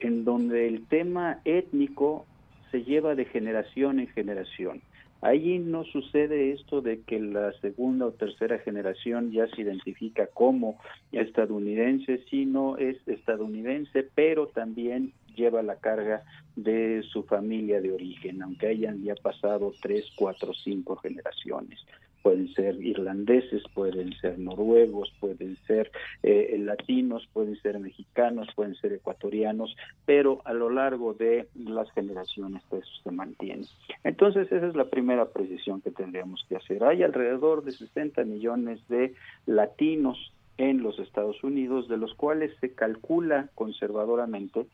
en 0.00 0.24
donde 0.24 0.68
el 0.68 0.86
tema 0.86 1.40
étnico 1.44 2.26
se 2.70 2.82
lleva 2.84 3.14
de 3.14 3.24
generación 3.24 4.00
en 4.00 4.08
generación. 4.08 4.82
Allí 5.22 5.58
no 5.58 5.84
sucede 5.84 6.52
esto 6.52 6.82
de 6.82 7.00
que 7.00 7.18
la 7.18 7.52
segunda 7.60 8.06
o 8.06 8.12
tercera 8.12 8.58
generación 8.58 9.32
ya 9.32 9.46
se 9.48 9.62
identifica 9.62 10.26
como 10.26 10.78
estadounidense, 11.10 12.22
sino 12.28 12.76
es 12.76 12.96
estadounidense, 13.08 14.06
pero 14.14 14.48
también 14.48 15.14
lleva 15.34 15.62
la 15.62 15.76
carga 15.76 16.22
de 16.54 17.02
su 17.10 17.22
familia 17.22 17.80
de 17.80 17.92
origen, 17.92 18.42
aunque 18.42 18.68
hayan 18.68 19.02
ya 19.02 19.14
pasado 19.14 19.72
tres, 19.80 20.04
cuatro, 20.16 20.52
cinco 20.52 20.96
generaciones 20.96 21.80
pueden 22.22 22.52
ser 22.54 22.74
irlandeses, 22.82 23.62
pueden 23.74 24.12
ser 24.14 24.38
noruegos, 24.38 25.12
pueden 25.20 25.56
ser 25.66 25.90
eh, 26.22 26.56
latinos, 26.58 27.28
pueden 27.32 27.56
ser 27.62 27.78
mexicanos, 27.78 28.48
pueden 28.54 28.74
ser 28.76 28.92
ecuatorianos, 28.92 29.76
pero 30.04 30.42
a 30.44 30.52
lo 30.52 30.70
largo 30.70 31.14
de 31.14 31.48
las 31.54 31.90
generaciones 31.92 32.62
eso 32.70 32.90
se 33.02 33.10
mantiene. 33.10 33.66
Entonces 34.04 34.50
esa 34.50 34.66
es 34.66 34.74
la 34.74 34.86
primera 34.86 35.26
precisión 35.26 35.80
que 35.80 35.90
tendríamos 35.90 36.44
que 36.48 36.56
hacer. 36.56 36.84
Hay 36.84 37.02
alrededor 37.02 37.64
de 37.64 37.72
60 37.72 38.24
millones 38.24 38.80
de 38.88 39.14
latinos 39.46 40.32
en 40.58 40.82
los 40.82 40.98
Estados 40.98 41.42
Unidos, 41.44 41.88
de 41.88 41.98
los 41.98 42.14
cuales 42.14 42.52
se 42.60 42.72
calcula 42.72 43.48
conservadoramente 43.54 44.66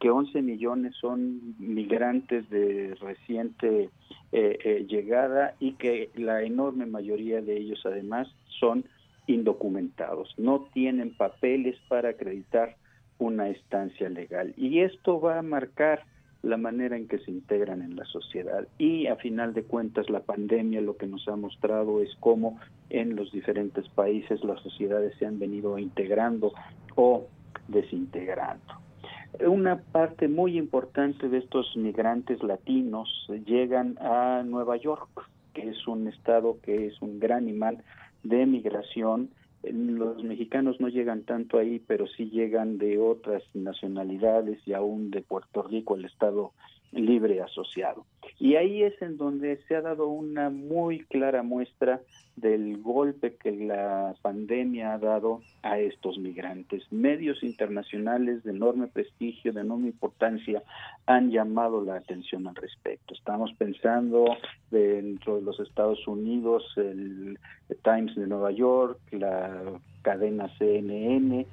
que 0.00 0.10
11 0.10 0.42
millones 0.42 0.94
son 1.00 1.54
migrantes 1.58 2.48
de 2.48 2.96
reciente 3.00 3.90
eh, 4.32 4.58
eh, 4.64 4.86
llegada 4.88 5.54
y 5.60 5.74
que 5.74 6.10
la 6.14 6.42
enorme 6.42 6.86
mayoría 6.86 7.42
de 7.42 7.58
ellos 7.58 7.82
además 7.84 8.26
son 8.58 8.84
indocumentados, 9.26 10.34
no 10.38 10.68
tienen 10.72 11.14
papeles 11.14 11.76
para 11.88 12.10
acreditar 12.10 12.76
una 13.18 13.50
estancia 13.50 14.08
legal. 14.08 14.54
Y 14.56 14.80
esto 14.80 15.20
va 15.20 15.38
a 15.38 15.42
marcar 15.42 16.04
la 16.42 16.56
manera 16.56 16.96
en 16.96 17.06
que 17.06 17.18
se 17.18 17.30
integran 17.30 17.82
en 17.82 17.96
la 17.96 18.06
sociedad. 18.06 18.66
Y 18.78 19.06
a 19.06 19.16
final 19.16 19.52
de 19.52 19.64
cuentas 19.64 20.08
la 20.08 20.20
pandemia 20.20 20.80
lo 20.80 20.96
que 20.96 21.06
nos 21.06 21.28
ha 21.28 21.36
mostrado 21.36 22.00
es 22.00 22.10
cómo 22.20 22.58
en 22.88 23.14
los 23.14 23.30
diferentes 23.30 23.86
países 23.90 24.42
las 24.42 24.60
sociedades 24.62 25.14
se 25.18 25.26
han 25.26 25.38
venido 25.38 25.78
integrando 25.78 26.52
o 26.96 27.26
desintegrando. 27.68 28.89
Una 29.38 29.78
parte 29.78 30.28
muy 30.28 30.58
importante 30.58 31.28
de 31.28 31.38
estos 31.38 31.76
migrantes 31.76 32.42
latinos 32.42 33.08
llegan 33.46 33.96
a 34.00 34.42
Nueva 34.44 34.76
York, 34.76 35.08
que 35.54 35.68
es 35.68 35.86
un 35.86 36.08
estado 36.08 36.58
que 36.62 36.86
es 36.86 37.00
un 37.00 37.20
gran 37.20 37.48
imán 37.48 37.82
de 38.22 38.44
migración. 38.44 39.30
Los 39.62 40.22
mexicanos 40.24 40.80
no 40.80 40.88
llegan 40.88 41.22
tanto 41.22 41.58
ahí, 41.58 41.80
pero 41.86 42.06
sí 42.06 42.28
llegan 42.30 42.78
de 42.78 42.98
otras 42.98 43.42
nacionalidades 43.54 44.58
y 44.66 44.72
aún 44.72 45.10
de 45.10 45.22
Puerto 45.22 45.62
Rico, 45.62 45.94
el 45.94 46.04
estado 46.04 46.52
libre 46.92 47.40
asociado. 47.40 48.04
Y 48.38 48.56
ahí 48.56 48.82
es 48.82 49.00
en 49.02 49.16
donde 49.16 49.58
se 49.68 49.76
ha 49.76 49.82
dado 49.82 50.08
una 50.08 50.50
muy 50.50 51.00
clara 51.00 51.42
muestra 51.42 52.00
del 52.36 52.80
golpe 52.80 53.36
que 53.36 53.52
la 53.52 54.14
pandemia 54.22 54.94
ha 54.94 54.98
dado 54.98 55.42
a 55.62 55.78
estos 55.78 56.18
migrantes. 56.18 56.90
Medios 56.90 57.42
internacionales 57.42 58.42
de 58.42 58.52
enorme 58.52 58.86
prestigio, 58.86 59.52
de 59.52 59.60
enorme 59.60 59.88
importancia, 59.88 60.62
han 61.06 61.30
llamado 61.30 61.84
la 61.84 61.96
atención 61.96 62.46
al 62.46 62.54
respecto. 62.54 63.14
Estamos 63.14 63.52
pensando 63.58 64.24
dentro 64.70 65.36
de 65.36 65.42
los 65.42 65.60
Estados 65.60 66.06
Unidos, 66.08 66.64
el 66.76 67.38
Times 67.82 68.14
de 68.16 68.26
Nueva 68.26 68.52
York, 68.52 68.98
la 69.12 69.80
cadena 70.02 70.48
CNN, 70.56 71.46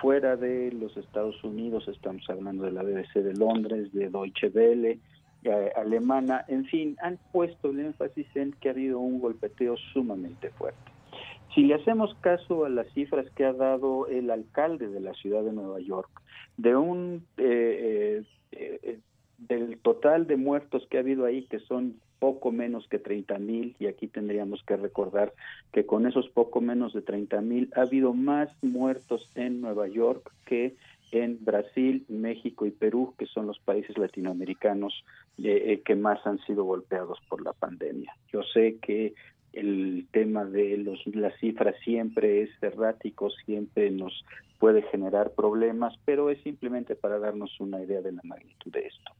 fuera 0.00 0.36
de 0.36 0.72
los 0.72 0.96
Estados 0.96 1.42
Unidos, 1.44 1.88
estamos 1.88 2.28
hablando 2.28 2.64
de 2.64 2.72
la 2.72 2.82
BBC 2.82 3.14
de 3.14 3.34
Londres, 3.34 3.92
de 3.92 4.08
Deutsche 4.08 4.48
Welle, 4.48 4.98
eh, 5.44 5.72
alemana, 5.76 6.44
en 6.48 6.64
fin, 6.64 6.96
han 7.00 7.18
puesto 7.32 7.70
el 7.70 7.80
énfasis 7.80 8.26
en 8.34 8.52
que 8.52 8.68
ha 8.68 8.72
habido 8.72 8.98
un 8.98 9.20
golpeteo 9.20 9.76
sumamente 9.92 10.50
fuerte. 10.50 10.92
Si 11.54 11.62
le 11.62 11.74
hacemos 11.74 12.14
caso 12.20 12.64
a 12.64 12.68
las 12.68 12.86
cifras 12.92 13.30
que 13.30 13.44
ha 13.44 13.52
dado 13.52 14.06
el 14.08 14.30
alcalde 14.30 14.88
de 14.88 15.00
la 15.00 15.14
ciudad 15.14 15.42
de 15.42 15.52
Nueva 15.52 15.80
York, 15.80 16.10
de 16.56 16.76
un 16.76 17.24
eh, 17.36 18.22
eh, 18.52 18.98
del 19.38 19.78
total 19.78 20.26
de 20.26 20.36
muertos 20.36 20.86
que 20.90 20.96
ha 20.96 21.00
habido 21.00 21.24
ahí, 21.24 21.46
que 21.46 21.60
son 21.60 22.00
poco 22.18 22.52
menos 22.52 22.86
que 22.88 22.98
30 22.98 23.38
mil, 23.38 23.76
y 23.78 23.86
aquí 23.86 24.08
tendríamos 24.08 24.62
que 24.64 24.76
recordar 24.76 25.32
que 25.72 25.86
con 25.86 26.06
esos 26.06 26.28
poco 26.30 26.60
menos 26.60 26.92
de 26.92 27.02
30 27.02 27.40
mil 27.40 27.70
ha 27.76 27.82
habido 27.82 28.12
más 28.12 28.48
muertos 28.62 29.30
en 29.34 29.60
Nueva 29.60 29.88
York 29.88 30.32
que 30.44 30.76
en 31.12 31.44
Brasil, 31.44 32.04
México 32.08 32.66
y 32.66 32.70
Perú, 32.70 33.14
que 33.18 33.26
son 33.26 33.46
los 33.46 33.58
países 33.60 33.96
latinoamericanos 33.96 35.04
eh, 35.38 35.62
eh, 35.66 35.82
que 35.84 35.94
más 35.94 36.26
han 36.26 36.38
sido 36.40 36.64
golpeados 36.64 37.18
por 37.28 37.42
la 37.42 37.52
pandemia. 37.52 38.12
Yo 38.32 38.42
sé 38.42 38.78
que 38.82 39.14
el 39.52 40.06
tema 40.10 40.44
de 40.44 40.76
los, 40.76 41.06
las 41.06 41.34
cifras 41.38 41.74
siempre 41.82 42.42
es 42.42 42.50
errático, 42.60 43.30
siempre 43.30 43.90
nos 43.90 44.24
puede 44.58 44.82
generar 44.82 45.32
problemas, 45.32 45.94
pero 46.04 46.30
es 46.30 46.40
simplemente 46.42 46.94
para 46.94 47.18
darnos 47.18 47.58
una 47.60 47.82
idea 47.82 48.00
de 48.00 48.12
la 48.12 48.22
magnitud 48.24 48.72
de 48.72 48.86
esto. 48.86 49.12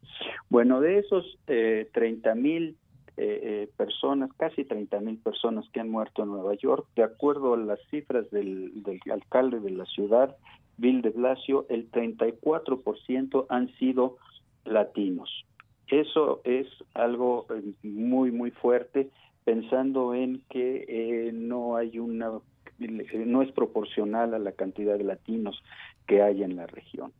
Bueno, 0.49 0.81
de 0.81 0.99
esos 0.99 1.39
eh, 1.47 1.89
30 1.93 2.35
mil 2.35 2.77
eh, 3.17 3.41
eh, 3.43 3.69
personas, 3.77 4.31
casi 4.37 4.65
30 4.65 5.01
mil 5.01 5.19
personas 5.19 5.65
que 5.73 5.81
han 5.81 5.89
muerto 5.89 6.23
en 6.23 6.29
Nueva 6.29 6.55
York, 6.55 6.87
de 6.97 7.03
acuerdo 7.03 7.55
a 7.55 7.59
las 7.59 7.81
cifras 7.91 8.31
del, 8.31 8.83
del 8.83 9.01
alcalde 9.11 9.61
de 9.61 9.71
la 9.71 9.87
ciudad, 9.87 10.37
Bill 10.77 11.03
de 11.03 11.11
Blasio, 11.11 11.67
el 11.69 11.91
34% 11.91 13.47
han 13.49 13.75
sido 13.77 14.19
latinos. 14.65 15.47
Eso 15.89 16.41
es 16.45 16.67
algo 16.95 17.47
eh, 17.51 17.63
muy, 17.83 18.33
muy 18.33 18.51
fuerte, 18.51 19.11
pensando 19.45 20.15
en 20.15 20.43
que 20.51 20.85
eh, 20.89 21.33
no 21.33 21.77
hay 21.77 21.99
una, 21.99 22.33
no 22.79 23.43
es 23.43 23.53
proporcional 23.53 24.35
a 24.35 24.39
la 24.39 24.53
cantidad 24.53 24.99
de 24.99 25.05
latinos 25.05 25.63
que 26.07 26.23
hay 26.23 26.43
en 26.43 26.57
la 26.57 26.67
región. 26.67 27.13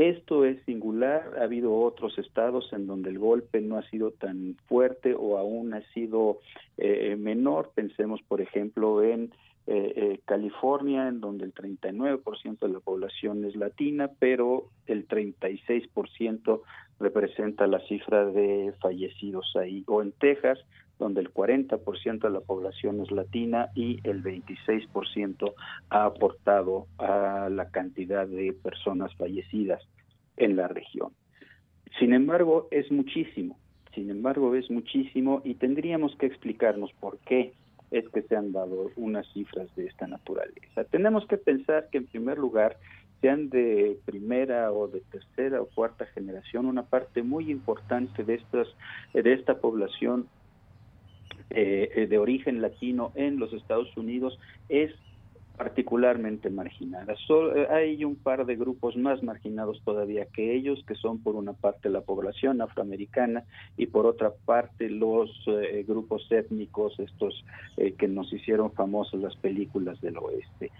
Esto 0.00 0.46
es 0.46 0.56
singular, 0.64 1.34
ha 1.38 1.42
habido 1.42 1.74
otros 1.74 2.18
estados 2.18 2.72
en 2.72 2.86
donde 2.86 3.10
el 3.10 3.18
golpe 3.18 3.60
no 3.60 3.76
ha 3.76 3.82
sido 3.90 4.12
tan 4.12 4.56
fuerte 4.66 5.14
o 5.14 5.36
aún 5.36 5.74
ha 5.74 5.82
sido 5.92 6.38
eh, 6.78 7.16
menor. 7.16 7.72
Pensemos, 7.74 8.22
por 8.26 8.40
ejemplo, 8.40 9.02
en 9.02 9.24
eh, 9.66 9.92
eh, 9.94 10.20
California, 10.24 11.06
en 11.06 11.20
donde 11.20 11.44
el 11.44 11.52
39% 11.52 12.60
de 12.60 12.68
la 12.70 12.80
población 12.80 13.44
es 13.44 13.54
latina, 13.56 14.10
pero 14.18 14.70
el 14.86 15.06
36% 15.06 16.62
representa 16.98 17.66
la 17.66 17.80
cifra 17.80 18.24
de 18.24 18.72
fallecidos 18.80 19.54
ahí, 19.54 19.84
o 19.86 20.00
en 20.00 20.12
Texas, 20.12 20.60
donde 21.00 21.22
el 21.22 21.32
40% 21.32 22.20
de 22.20 22.30
la 22.30 22.40
población 22.40 23.00
es 23.00 23.10
latina 23.10 23.70
y 23.74 23.98
el 24.04 24.22
26% 24.22 25.54
ha 25.88 26.04
aportado 26.04 26.86
a 26.98 27.48
la 27.50 27.70
cantidad 27.70 28.28
de 28.28 28.52
personas 28.52 29.12
fallecidas 29.16 29.82
en 30.36 30.56
la 30.56 30.68
región. 30.68 31.10
Sin 31.98 32.12
embargo, 32.12 32.68
es 32.70 32.92
muchísimo, 32.92 33.58
sin 33.94 34.10
embargo, 34.10 34.54
es 34.54 34.70
muchísimo 34.70 35.40
y 35.42 35.54
tendríamos 35.54 36.14
que 36.16 36.26
explicarnos 36.26 36.92
por 37.00 37.18
qué 37.20 37.52
es 37.90 38.08
que 38.10 38.22
se 38.22 38.36
han 38.36 38.52
dado 38.52 38.92
unas 38.96 39.26
cifras 39.32 39.74
de 39.74 39.86
esta 39.86 40.06
naturaleza. 40.06 40.84
Tenemos 40.84 41.26
que 41.26 41.38
pensar 41.38 41.88
que 41.90 41.98
en 41.98 42.06
primer 42.06 42.38
lugar 42.38 42.76
sean 43.20 43.50
de 43.50 43.98
primera 44.04 44.72
o 44.72 44.86
de 44.86 45.00
tercera 45.00 45.60
o 45.60 45.66
cuarta 45.66 46.06
generación, 46.06 46.66
una 46.66 46.84
parte 46.84 47.22
muy 47.22 47.50
importante 47.50 48.22
de 48.24 48.34
estas 48.34 48.68
de 49.12 49.32
esta 49.32 49.58
población 49.58 50.28
eh, 51.50 52.06
de 52.08 52.18
origen 52.18 52.62
latino 52.62 53.12
en 53.14 53.38
los 53.38 53.52
Estados 53.52 53.96
Unidos 53.96 54.38
es 54.68 54.92
particularmente 55.56 56.48
marginada. 56.48 57.12
Eh, 57.12 57.66
hay 57.70 58.04
un 58.04 58.16
par 58.16 58.46
de 58.46 58.56
grupos 58.56 58.96
más 58.96 59.22
marginados 59.22 59.82
todavía 59.84 60.26
que 60.26 60.54
ellos, 60.54 60.82
que 60.86 60.94
son 60.94 61.22
por 61.22 61.34
una 61.34 61.52
parte 61.52 61.90
la 61.90 62.00
población 62.00 62.62
afroamericana 62.62 63.44
y 63.76 63.86
por 63.86 64.06
otra 64.06 64.32
parte 64.44 64.88
los 64.88 65.30
eh, 65.48 65.84
grupos 65.86 66.26
étnicos, 66.30 66.98
estos 66.98 67.44
que 67.98 68.08
nos 68.08 68.32
hicieron 68.32 68.72
famosos 68.72 69.20
las 69.20 69.36
películas 69.36 70.00
del 70.00 70.18
oeste 70.18 70.70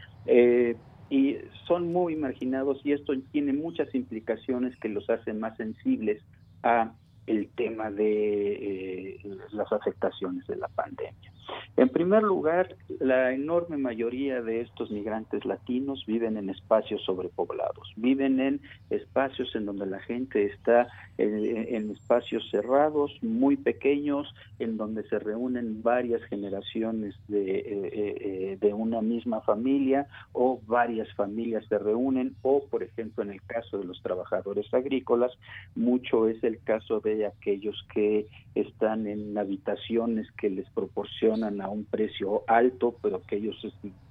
y 1.10 1.38
son 1.66 1.92
muy 1.92 2.14
marginados 2.14 2.80
y 2.84 2.92
esto 2.92 3.12
tiene 3.32 3.52
muchas 3.52 3.92
implicaciones 3.94 4.76
que 4.76 4.88
los 4.88 5.10
hacen 5.10 5.40
más 5.40 5.56
sensibles 5.56 6.22
a 6.62 6.92
el 7.30 7.48
tema 7.50 7.90
de 7.90 9.14
eh, 9.14 9.20
las 9.52 9.70
afectaciones 9.72 10.46
de 10.48 10.56
la 10.56 10.68
pandemia. 10.68 11.32
En 11.76 11.88
primer 11.88 12.22
lugar, 12.22 12.76
la 12.98 13.32
enorme 13.32 13.76
mayoría 13.76 14.42
de 14.42 14.60
estos 14.60 14.90
migrantes 14.90 15.44
latinos 15.44 16.04
viven 16.06 16.36
en 16.36 16.50
espacios 16.50 17.02
sobrepoblados, 17.04 17.92
viven 17.96 18.40
en 18.40 18.60
espacios 18.90 19.54
en 19.54 19.66
donde 19.66 19.86
la 19.86 20.00
gente 20.00 20.44
está 20.46 20.88
en, 21.16 21.90
espacios 21.90 22.48
cerrados, 22.50 23.12
muy 23.22 23.56
pequeños, 23.56 24.32
en 24.58 24.76
donde 24.76 25.02
se 25.08 25.18
reúnen 25.18 25.82
varias 25.82 26.22
generaciones 26.24 27.14
de, 27.28 27.58
eh, 27.58 27.64
eh, 27.92 28.58
de 28.60 28.74
una 28.74 29.00
misma 29.00 29.40
familia 29.40 30.06
o 30.32 30.60
varias 30.66 31.12
familias 31.14 31.64
se 31.68 31.78
reúnen 31.78 32.34
o, 32.42 32.64
por 32.66 32.82
ejemplo, 32.82 33.22
en 33.22 33.30
el 33.30 33.42
caso 33.42 33.78
de 33.78 33.84
los 33.84 34.02
trabajadores 34.02 34.72
agrícolas, 34.72 35.32
mucho 35.74 36.28
es 36.28 36.42
el 36.44 36.62
caso 36.62 37.00
de 37.00 37.26
aquellos 37.26 37.76
que 37.92 38.26
están 38.54 39.06
en 39.06 39.36
habitaciones 39.38 40.30
que 40.32 40.50
les 40.50 40.68
proporcionan 40.70 41.39
a 41.42 41.68
un 41.68 41.84
precio 41.84 42.42
alto, 42.46 42.94
pero 43.02 43.22
que 43.22 43.36
ellos 43.36 43.56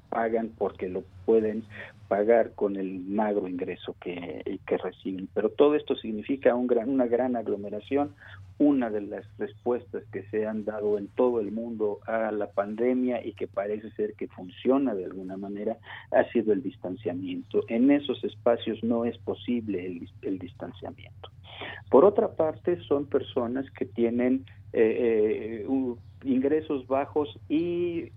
pagan 0.09 0.51
porque 0.57 0.89
lo 0.89 1.03
pueden 1.25 1.63
pagar 2.07 2.53
con 2.55 2.75
el 2.75 2.99
magro 3.01 3.47
ingreso 3.47 3.95
que, 4.01 4.59
que 4.65 4.77
reciben. 4.77 5.29
Pero 5.33 5.49
todo 5.49 5.75
esto 5.75 5.95
significa 5.95 6.55
un 6.55 6.67
gran, 6.67 6.89
una 6.89 7.05
gran 7.05 7.35
aglomeración. 7.35 8.15
Una 8.57 8.89
de 8.89 8.99
las 8.99 9.25
respuestas 9.37 10.03
que 10.11 10.23
se 10.23 10.45
han 10.45 10.65
dado 10.65 10.97
en 10.97 11.07
todo 11.07 11.39
el 11.39 11.49
mundo 11.49 11.99
a 12.05 12.29
la 12.31 12.47
pandemia 12.51 13.25
y 13.25 13.31
que 13.31 13.47
parece 13.47 13.89
ser 13.91 14.15
que 14.15 14.27
funciona 14.27 14.93
de 14.95 15.05
alguna 15.05 15.37
manera 15.37 15.77
ha 16.11 16.25
sido 16.31 16.51
el 16.51 16.61
distanciamiento. 16.61 17.63
En 17.69 17.89
esos 17.89 18.21
espacios 18.25 18.83
no 18.83 19.05
es 19.05 19.17
posible 19.19 20.01
el 20.23 20.39
distanciamiento. 20.39 21.29
Por 21.89 22.05
otra 22.05 22.35
parte, 22.35 22.81
son 22.83 23.05
personas 23.05 23.69
que 23.71 23.85
tienen 23.85 24.45
eh, 24.73 25.65
eh, 25.65 25.95
ingresos 26.23 26.85
bajos 26.87 27.39
y 27.47 28.11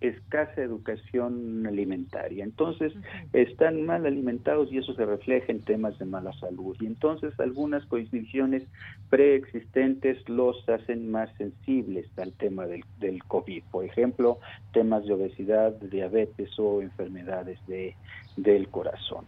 escasa 0.00 0.60
educación 0.60 1.66
alimentaria. 1.66 2.44
Entonces, 2.44 2.92
están 3.32 3.86
mal 3.86 4.06
alimentados 4.06 4.70
y 4.70 4.78
eso 4.78 4.92
se 4.94 5.06
refleja 5.06 5.50
en 5.50 5.62
temas 5.62 5.98
de 5.98 6.04
mala 6.04 6.32
salud. 6.34 6.76
Y 6.80 6.86
entonces, 6.86 7.38
algunas 7.40 7.86
condiciones 7.86 8.64
preexistentes 9.08 10.28
los 10.28 10.68
hacen 10.68 11.10
más 11.10 11.30
sensibles 11.38 12.06
al 12.18 12.32
tema 12.32 12.66
del, 12.66 12.84
del 13.00 13.22
COVID. 13.24 13.62
Por 13.70 13.84
ejemplo, 13.84 14.38
temas 14.72 15.06
de 15.06 15.14
obesidad, 15.14 15.72
diabetes 15.80 16.58
o 16.58 16.82
enfermedades 16.82 17.58
de, 17.66 17.94
del 18.36 18.68
corazón. 18.68 19.24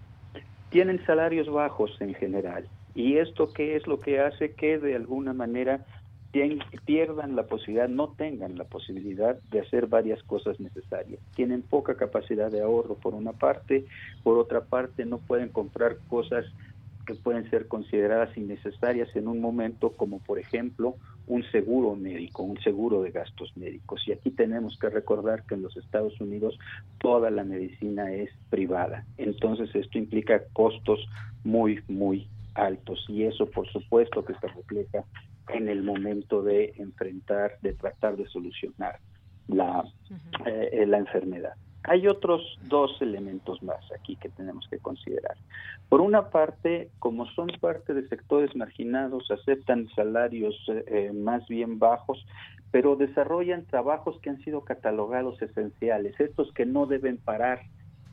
Tienen 0.69 1.05
salarios 1.07 1.49
bajos 1.49 1.97
en 2.01 2.15
general. 2.15 2.67
¿Y 2.95 3.17
esto 3.17 3.53
qué 3.53 3.77
es 3.77 3.87
lo 3.87 4.01
que 4.01 4.21
hace 4.21 4.53
que 4.55 4.79
de 4.79 4.97
alguna 4.97 5.33
manera 5.33 5.85
pierdan 6.31 7.35
la 7.35 7.45
posibilidad, 7.45 7.89
no 7.89 8.09
tengan 8.11 8.57
la 8.57 8.65
posibilidad 8.65 9.37
de 9.51 9.61
hacer 9.61 9.87
varias 9.87 10.23
cosas 10.23 10.61
necesarias. 10.61 11.21
Tienen 11.35 11.63
poca 11.63 11.97
capacidad 11.97 12.51
de 12.51 12.63
ahorro 12.63 12.95
por 12.95 13.15
una 13.15 13.33
parte, 13.33 13.85
por 14.23 14.39
otra 14.39 14.63
parte 14.63 15.05
no 15.05 15.19
pueden 15.19 15.49
comprar 15.49 15.97
cosas 16.09 16.45
que 17.07 17.15
pueden 17.15 17.51
ser 17.51 17.67
consideradas 17.67 18.37
innecesarias 18.37 19.09
en 19.17 19.27
un 19.27 19.41
momento 19.41 19.91
como 19.91 20.21
por 20.21 20.39
ejemplo 20.39 20.95
un 21.27 21.43
seguro 21.51 21.97
médico, 21.97 22.43
un 22.43 22.61
seguro 22.61 23.03
de 23.03 23.11
gastos 23.11 23.57
médicos. 23.57 24.07
Y 24.07 24.13
aquí 24.13 24.31
tenemos 24.31 24.79
que 24.79 24.91
recordar 24.91 25.45
que 25.45 25.55
en 25.55 25.63
los 25.63 25.77
Estados 25.77 26.21
Unidos 26.21 26.59
toda 26.99 27.31
la 27.31 27.45
medicina 27.45 28.13
es 28.13 28.31
privada. 28.51 29.05
Entonces 29.17 29.75
esto 29.75 29.99
implica 29.99 30.43
costos 30.53 31.01
muy, 31.43 31.81
muy 31.89 32.29
altos 32.55 33.05
y 33.09 33.25
eso 33.25 33.47
por 33.47 33.69
supuesto 33.69 34.25
que 34.25 34.35
se 34.35 34.49
refleja 34.49 35.05
en 35.55 35.69
el 35.69 35.83
momento 35.83 36.43
de 36.43 36.75
enfrentar, 36.77 37.59
de 37.63 37.75
tratar 37.75 38.17
de 38.17 38.27
solucionar 38.29 38.99
la, 39.49 39.85
eh, 40.47 40.85
la 40.87 40.99
enfermedad. 40.99 41.55
Hay 41.85 42.07
otros 42.07 42.43
dos 42.69 43.01
elementos 43.01 43.63
más 43.63 43.81
aquí 43.99 44.17
que 44.17 44.29
tenemos 44.29 44.67
que 44.69 44.79
considerar. 44.79 45.37
Por 45.89 46.03
una 46.03 46.29
parte, 46.29 46.91
como 46.99 47.27
son 47.31 47.49
parte 47.59 47.95
de 47.95 48.07
sectores 48.09 48.55
marginados, 48.55 49.31
aceptan 49.31 49.89
salarios 49.95 50.55
eh, 50.69 50.85
eh, 50.87 51.13
más 51.13 51.47
bien 51.49 51.79
bajos, 51.79 52.27
pero 52.71 52.97
desarrollan 52.97 53.65
trabajos 53.65 54.21
que 54.21 54.31
han 54.31 54.41
sido 54.43 54.61
catalogados 54.63 55.41
esenciales, 55.41 56.19
estos 56.21 56.53
que 56.53 56.67
no 56.67 56.87
deben 56.87 57.17
parar 57.17 57.63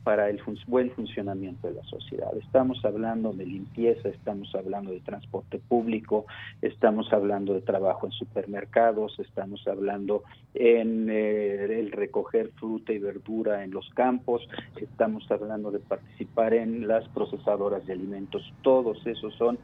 para 0.04 0.30
el 0.30 0.40
buen 0.66 0.90
funcionamiento 0.92 1.68
de 1.68 1.74
la 1.74 1.82
sociedad. 1.84 2.30
Estamos 2.36 2.84
hablando 2.84 3.32
de 3.32 3.44
limpieza, 3.44 4.08
estamos 4.08 4.54
hablando 4.54 4.90
de 4.90 5.00
transporte 5.00 5.58
público, 5.58 6.26
estamos 6.62 7.12
hablando 7.12 7.54
de 7.54 7.60
trabajo 7.60 8.06
en 8.06 8.12
supermercados, 8.12 9.18
estamos 9.18 9.66
hablando 9.66 10.22
en 10.54 11.08
eh, 11.10 11.80
el 11.80 11.92
recoger 11.92 12.52
fruta 12.52 12.92
y 12.92 12.98
verdura 12.98 13.64
en 13.64 13.72
los 13.72 13.88
campos, 13.90 14.48
estamos 14.76 15.30
hablando 15.30 15.70
de 15.70 15.80
participar 15.80 16.54
en 16.54 16.88
las 16.88 17.06
procesadoras 17.08 17.86
de 17.86 17.92
alimentos. 17.92 18.42
Todos 18.62 19.06
esos 19.06 19.34
son 19.34 19.58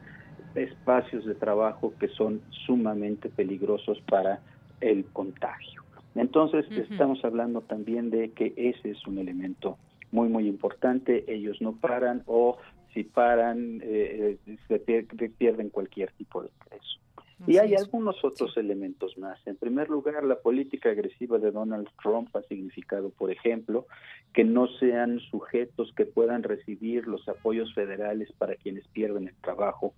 espacios 0.53 1.25
de 1.25 1.35
trabajo 1.35 1.93
que 1.99 2.07
son 2.09 2.41
sumamente 2.65 3.29
peligrosos 3.29 3.99
para 4.07 4.39
el 4.81 5.05
contagio. 5.05 5.83
Entonces, 6.15 6.65
estamos 6.71 7.23
hablando 7.25 7.61
también 7.61 8.09
de 8.09 8.31
que 8.31 8.53
ese 8.55 8.91
es 8.91 9.05
un 9.05 9.17
elemento 9.17 9.77
muy, 10.15 10.29
muy 10.29 10.47
importante. 10.47 11.25
Ellos 11.27 11.61
no 11.61 11.75
paran 11.75 12.23
o 12.25 12.57
si 12.93 13.03
paran, 13.03 13.81
eh, 13.83 14.37
eh, 14.47 14.57
se 14.69 14.79
pierden 14.79 15.69
cualquier 15.69 16.11
tipo 16.13 16.41
de 16.41 16.49
ingreso. 16.49 16.99
y 17.45 17.57
hay 17.57 17.75
algunos 17.75 18.23
otros 18.23 18.55
elementos 18.55 19.17
más. 19.17 19.45
En 19.45 19.57
primer 19.57 19.89
lugar, 19.89 20.23
la 20.23 20.39
política 20.39 20.89
agresiva 20.89 21.37
de 21.37 21.51
Donald 21.51 21.89
Trump 22.01 22.33
ha 22.33 22.41
significado, 22.43 23.09
por 23.09 23.29
ejemplo, 23.29 23.85
que 24.33 24.45
no 24.45 24.67
sean 24.79 25.19
sujetos 25.19 25.91
que 25.97 26.05
puedan 26.05 26.43
recibir 26.43 27.05
los 27.07 27.27
apoyos 27.27 27.73
federales 27.73 28.31
para 28.37 28.55
quienes 28.55 28.87
pierden 28.87 29.27
el 29.27 29.35
trabajo 29.41 29.93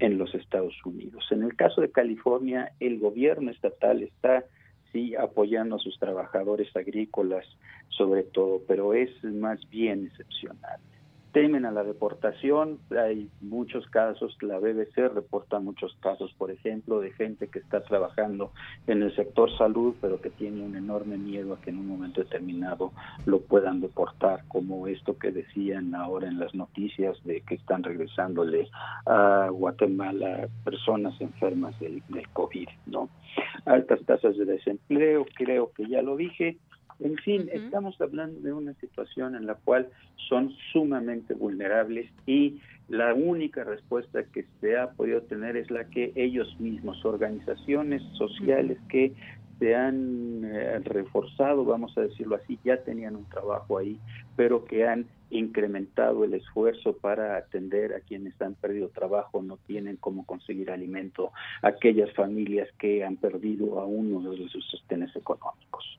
en 0.00 0.18
los 0.18 0.34
Estados 0.34 0.74
Unidos. 0.84 1.24
En 1.30 1.44
el 1.44 1.54
caso 1.54 1.80
de 1.80 1.92
California, 1.92 2.72
el 2.80 2.98
gobierno 2.98 3.52
estatal 3.52 4.02
está 4.02 4.44
sí 4.92 5.14
apoyando 5.14 5.76
a 5.76 5.78
sus 5.78 5.98
trabajadores 5.98 6.74
agrícolas 6.76 7.46
sobre 8.00 8.22
todo, 8.22 8.62
pero 8.66 8.94
es 8.94 9.10
más 9.24 9.60
bien 9.68 10.06
excepcional. 10.06 10.80
Temen 11.32 11.64
a 11.64 11.70
la 11.70 11.84
deportación, 11.84 12.80
hay 12.90 13.28
muchos 13.40 13.86
casos, 13.86 14.36
la 14.40 14.58
BBC 14.58 14.96
reporta 15.14 15.60
muchos 15.60 15.94
casos, 16.00 16.34
por 16.36 16.50
ejemplo, 16.50 16.98
de 16.98 17.12
gente 17.12 17.46
que 17.46 17.60
está 17.60 17.84
trabajando 17.84 18.50
en 18.88 19.02
el 19.02 19.14
sector 19.14 19.56
salud, 19.56 19.94
pero 20.00 20.20
que 20.20 20.30
tiene 20.30 20.62
un 20.62 20.74
enorme 20.74 21.18
miedo 21.18 21.54
a 21.54 21.60
que 21.60 21.70
en 21.70 21.78
un 21.78 21.86
momento 21.86 22.20
determinado 22.20 22.90
lo 23.26 23.42
puedan 23.42 23.80
deportar, 23.80 24.42
como 24.48 24.88
esto 24.88 25.18
que 25.18 25.30
decían 25.30 25.94
ahora 25.94 26.26
en 26.26 26.40
las 26.40 26.52
noticias 26.54 27.22
de 27.22 27.42
que 27.42 27.54
están 27.54 27.84
regresándole 27.84 28.68
a 29.06 29.50
Guatemala 29.52 30.48
personas 30.64 31.20
enfermas 31.20 31.78
del, 31.78 32.02
del 32.08 32.28
COVID, 32.30 32.68
¿no? 32.86 33.08
Altas 33.66 34.00
tasas 34.06 34.36
de 34.36 34.44
desempleo, 34.44 35.26
creo 35.34 35.72
que 35.72 35.86
ya 35.86 36.02
lo 36.02 36.16
dije. 36.16 36.58
En 37.00 37.16
fin, 37.16 37.48
estamos 37.52 37.98
hablando 38.00 38.40
de 38.40 38.52
una 38.52 38.74
situación 38.74 39.34
en 39.34 39.46
la 39.46 39.54
cual 39.54 39.88
son 40.28 40.50
sumamente 40.72 41.32
vulnerables 41.34 42.10
y 42.26 42.60
la 42.88 43.14
única 43.14 43.64
respuesta 43.64 44.24
que 44.24 44.44
se 44.60 44.76
ha 44.76 44.90
podido 44.90 45.22
tener 45.22 45.56
es 45.56 45.70
la 45.70 45.84
que 45.84 46.12
ellos 46.14 46.58
mismos, 46.60 47.04
organizaciones 47.04 48.02
sociales 48.18 48.78
que 48.88 49.14
se 49.58 49.74
han 49.76 50.42
eh, 50.44 50.78
reforzado, 50.80 51.64
vamos 51.64 51.96
a 51.96 52.02
decirlo 52.02 52.36
así, 52.36 52.58
ya 52.64 52.78
tenían 52.78 53.14
un 53.14 53.26
trabajo 53.26 53.78
ahí, 53.78 53.98
pero 54.36 54.64
que 54.64 54.86
han 54.86 55.06
incrementado 55.30 56.24
el 56.24 56.34
esfuerzo 56.34 56.96
para 56.96 57.36
atender 57.36 57.94
a 57.94 58.00
quienes 58.00 58.40
han 58.40 58.54
perdido 58.54 58.88
trabajo, 58.88 59.42
no 59.42 59.56
tienen 59.56 59.96
cómo 59.96 60.26
conseguir 60.26 60.70
alimento, 60.70 61.32
aquellas 61.62 62.12
familias 62.14 62.68
que 62.78 63.04
han 63.04 63.16
perdido 63.16 63.80
a 63.80 63.86
uno 63.86 64.30
de 64.30 64.48
sus 64.48 64.64
sostenes 64.66 65.14
económicos. 65.16 65.98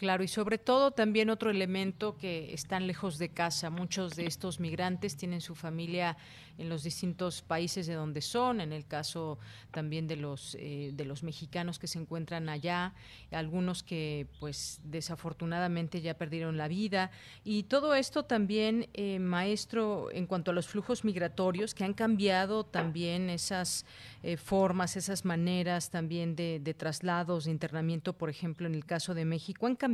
Claro, 0.00 0.24
y 0.24 0.28
sobre 0.28 0.56
todo 0.56 0.92
también 0.92 1.28
otro 1.28 1.50
elemento 1.50 2.16
que 2.16 2.54
están 2.54 2.86
lejos 2.86 3.18
de 3.18 3.28
casa. 3.28 3.68
Muchos 3.68 4.16
de 4.16 4.24
estos 4.24 4.58
migrantes 4.58 5.14
tienen 5.14 5.42
su 5.42 5.54
familia 5.54 6.16
en 6.56 6.70
los 6.70 6.82
distintos 6.82 7.42
países 7.42 7.86
de 7.86 7.94
donde 7.94 8.22
son, 8.22 8.62
en 8.62 8.72
el 8.72 8.86
caso 8.86 9.38
también 9.70 10.06
de 10.06 10.16
los 10.16 10.56
eh, 10.58 10.90
de 10.94 11.04
los 11.04 11.22
mexicanos 11.22 11.78
que 11.78 11.86
se 11.86 11.98
encuentran 11.98 12.48
allá, 12.48 12.92
algunos 13.30 13.82
que 13.82 14.26
pues 14.40 14.80
desafortunadamente 14.84 16.00
ya 16.00 16.14
perdieron 16.14 16.56
la 16.56 16.68
vida 16.68 17.10
y 17.44 17.64
todo 17.64 17.94
esto 17.94 18.24
también 18.24 18.88
eh, 18.92 19.18
maestro 19.18 20.10
en 20.12 20.26
cuanto 20.26 20.50
a 20.50 20.54
los 20.54 20.66
flujos 20.66 21.04
migratorios 21.04 21.74
que 21.74 21.84
han 21.84 21.94
cambiado 21.94 22.64
también 22.64 23.30
esas 23.30 23.86
eh, 24.22 24.36
formas, 24.36 24.96
esas 24.96 25.24
maneras 25.24 25.90
también 25.90 26.36
de, 26.36 26.60
de 26.62 26.74
traslados, 26.74 27.44
de 27.44 27.52
internamiento, 27.52 28.12
por 28.12 28.28
ejemplo 28.28 28.66
en 28.66 28.74
el 28.74 28.84
caso 28.84 29.14
de 29.14 29.24
México 29.24 29.66
han 29.66 29.76
cambiado 29.76 29.89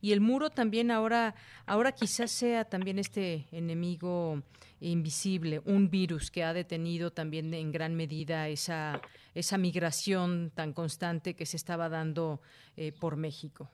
y 0.00 0.12
el 0.12 0.20
muro 0.20 0.50
también 0.50 0.90
ahora 0.90 1.34
ahora 1.66 1.92
quizás 1.92 2.30
sea 2.30 2.64
también 2.64 2.98
este 2.98 3.46
enemigo 3.52 4.42
invisible, 4.80 5.60
un 5.64 5.90
virus 5.90 6.30
que 6.30 6.42
ha 6.42 6.52
detenido 6.52 7.10
también 7.10 7.54
en 7.54 7.70
gran 7.72 7.94
medida 7.94 8.48
esa, 8.48 9.00
esa 9.34 9.58
migración 9.58 10.50
tan 10.54 10.72
constante 10.72 11.34
que 11.34 11.46
se 11.46 11.56
estaba 11.56 11.88
dando 11.88 12.40
eh, 12.76 12.92
por 12.92 13.16
México. 13.16 13.70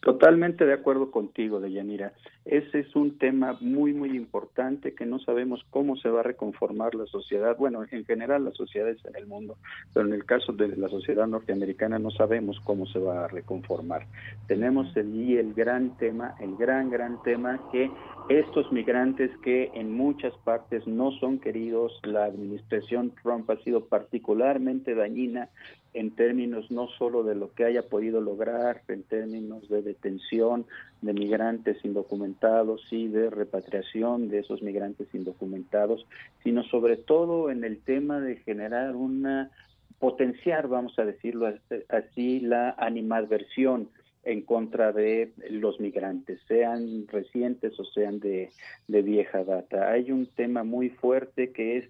Totalmente 0.00 0.64
de 0.64 0.74
acuerdo 0.74 1.10
contigo, 1.10 1.60
Deyanira. 1.60 2.12
Ese 2.44 2.80
es 2.80 2.96
un 2.96 3.18
tema 3.18 3.56
muy, 3.60 3.92
muy 3.92 4.16
importante 4.16 4.94
que 4.94 5.06
no 5.06 5.20
sabemos 5.20 5.64
cómo 5.70 5.96
se 5.96 6.08
va 6.08 6.20
a 6.20 6.24
reconformar 6.24 6.94
la 6.96 7.06
sociedad. 7.06 7.56
Bueno, 7.56 7.84
en 7.88 8.04
general 8.04 8.44
las 8.44 8.56
sociedades 8.56 8.98
en 9.04 9.14
el 9.14 9.26
mundo, 9.26 9.58
pero 9.94 10.06
en 10.06 10.12
el 10.12 10.24
caso 10.24 10.52
de 10.52 10.76
la 10.76 10.88
sociedad 10.88 11.26
norteamericana 11.28 12.00
no 12.00 12.10
sabemos 12.10 12.58
cómo 12.64 12.86
se 12.86 12.98
va 12.98 13.24
a 13.24 13.28
reconformar. 13.28 14.06
Tenemos 14.48 14.96
allí 14.96 15.36
el 15.36 15.54
gran 15.54 15.96
tema, 15.98 16.34
el 16.40 16.56
gran, 16.56 16.90
gran 16.90 17.22
tema 17.22 17.60
que 17.70 17.88
estos 18.28 18.72
migrantes 18.72 19.30
que 19.42 19.70
en 19.74 19.92
muchas 19.92 20.34
partes 20.44 20.86
no 20.86 21.12
son 21.12 21.38
queridos, 21.38 22.00
la 22.02 22.24
administración 22.24 23.12
Trump 23.22 23.48
ha 23.50 23.56
sido 23.58 23.84
particularmente 23.86 24.94
dañina 24.94 25.48
en 25.94 26.14
términos 26.14 26.70
no 26.70 26.88
solo 26.98 27.22
de 27.22 27.34
lo 27.34 27.52
que 27.52 27.64
haya 27.64 27.82
podido 27.82 28.20
lograr, 28.20 28.82
en 28.88 29.02
términos 29.02 29.68
de 29.68 29.82
detención 29.82 30.66
de 31.02 31.12
migrantes 31.12 31.84
indocumentados 31.84 32.80
y 32.90 33.08
de 33.08 33.28
repatriación 33.28 34.28
de 34.28 34.38
esos 34.38 34.62
migrantes 34.62 35.08
indocumentados, 35.12 36.06
sino 36.42 36.62
sobre 36.64 36.96
todo 36.96 37.50
en 37.50 37.64
el 37.64 37.80
tema 37.80 38.20
de 38.20 38.36
generar 38.36 38.96
una 38.96 39.50
potenciar, 39.98 40.66
vamos 40.66 40.98
a 40.98 41.04
decirlo 41.04 41.54
así, 41.88 42.40
la 42.40 42.70
animadversión 42.70 43.88
en 44.24 44.42
contra 44.42 44.92
de 44.92 45.32
los 45.50 45.78
migrantes, 45.78 46.40
sean 46.48 47.06
recientes 47.08 47.78
o 47.78 47.84
sean 47.84 48.18
de, 48.18 48.50
de 48.88 49.02
vieja 49.02 49.44
data. 49.44 49.90
Hay 49.90 50.10
un 50.10 50.26
tema 50.26 50.64
muy 50.64 50.90
fuerte 50.90 51.52
que 51.52 51.78
es 51.78 51.84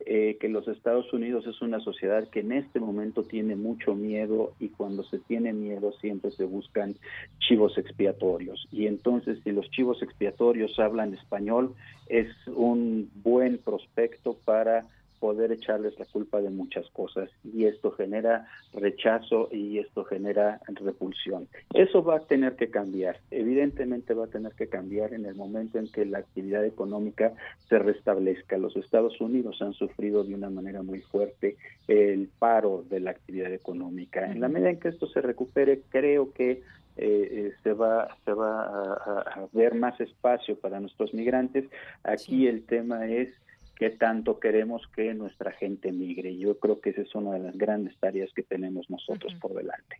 eh, 0.00 0.36
que 0.40 0.48
los 0.48 0.66
Estados 0.68 1.12
Unidos 1.12 1.46
es 1.46 1.62
una 1.62 1.80
sociedad 1.80 2.28
que 2.28 2.40
en 2.40 2.52
este 2.52 2.80
momento 2.80 3.22
tiene 3.22 3.56
mucho 3.56 3.94
miedo 3.94 4.52
y 4.58 4.68
cuando 4.68 5.04
se 5.04 5.18
tiene 5.18 5.52
miedo 5.52 5.92
siempre 6.00 6.30
se 6.32 6.44
buscan 6.44 6.96
chivos 7.38 7.78
expiatorios. 7.78 8.66
Y 8.72 8.86
entonces 8.86 9.38
si 9.44 9.52
los 9.52 9.70
chivos 9.70 10.02
expiatorios 10.02 10.78
hablan 10.78 11.14
español 11.14 11.74
es 12.08 12.28
un 12.48 13.10
buen 13.22 13.58
prospecto 13.58 14.36
para 14.44 14.84
poder 15.24 15.52
echarles 15.52 15.98
la 15.98 16.04
culpa 16.04 16.42
de 16.42 16.50
muchas 16.50 16.86
cosas 16.90 17.30
y 17.42 17.64
esto 17.64 17.92
genera 17.92 18.46
rechazo 18.74 19.48
y 19.50 19.78
esto 19.78 20.04
genera 20.04 20.60
repulsión. 20.74 21.48
Eso 21.72 22.04
va 22.04 22.16
a 22.16 22.26
tener 22.26 22.56
que 22.56 22.68
cambiar, 22.68 23.20
evidentemente 23.30 24.12
va 24.12 24.26
a 24.26 24.28
tener 24.36 24.52
que 24.52 24.68
cambiar 24.68 25.14
en 25.14 25.24
el 25.24 25.34
momento 25.34 25.78
en 25.78 25.90
que 25.90 26.04
la 26.04 26.18
actividad 26.18 26.62
económica 26.66 27.32
se 27.70 27.78
restablezca. 27.78 28.58
Los 28.58 28.76
Estados 28.76 29.18
Unidos 29.18 29.62
han 29.62 29.72
sufrido 29.72 30.24
de 30.24 30.34
una 30.34 30.50
manera 30.50 30.82
muy 30.82 31.00
fuerte 31.00 31.56
el 31.88 32.28
paro 32.38 32.84
de 32.90 33.00
la 33.00 33.12
actividad 33.12 33.50
económica. 33.50 34.30
En 34.30 34.42
la 34.42 34.48
medida 34.48 34.68
en 34.68 34.78
que 34.78 34.88
esto 34.88 35.06
se 35.06 35.22
recupere, 35.22 35.80
creo 35.88 36.34
que 36.34 36.50
eh, 36.50 36.60
eh, 36.98 37.52
se 37.62 37.72
va 37.72 38.08
se 38.26 38.32
va 38.34 38.64
a, 38.64 39.20
a, 39.20 39.48
ver 39.54 39.74
más 39.74 39.98
espacio 40.02 40.58
para 40.58 40.80
nuestros 40.80 41.14
migrantes. 41.14 41.64
Aquí 42.02 42.46
el 42.46 42.66
tema 42.66 43.06
es 43.06 43.30
qué 43.76 43.90
tanto 43.90 44.38
queremos 44.40 44.82
que 44.94 45.14
nuestra 45.14 45.52
gente 45.52 45.92
migre. 45.92 46.36
Yo 46.36 46.58
creo 46.58 46.80
que 46.80 46.90
esa 46.90 47.02
es 47.02 47.14
una 47.14 47.32
de 47.32 47.40
las 47.40 47.56
grandes 47.56 47.96
tareas 47.98 48.32
que 48.34 48.42
tenemos 48.42 48.88
nosotros 48.90 49.34
por 49.40 49.54
delante. 49.54 49.96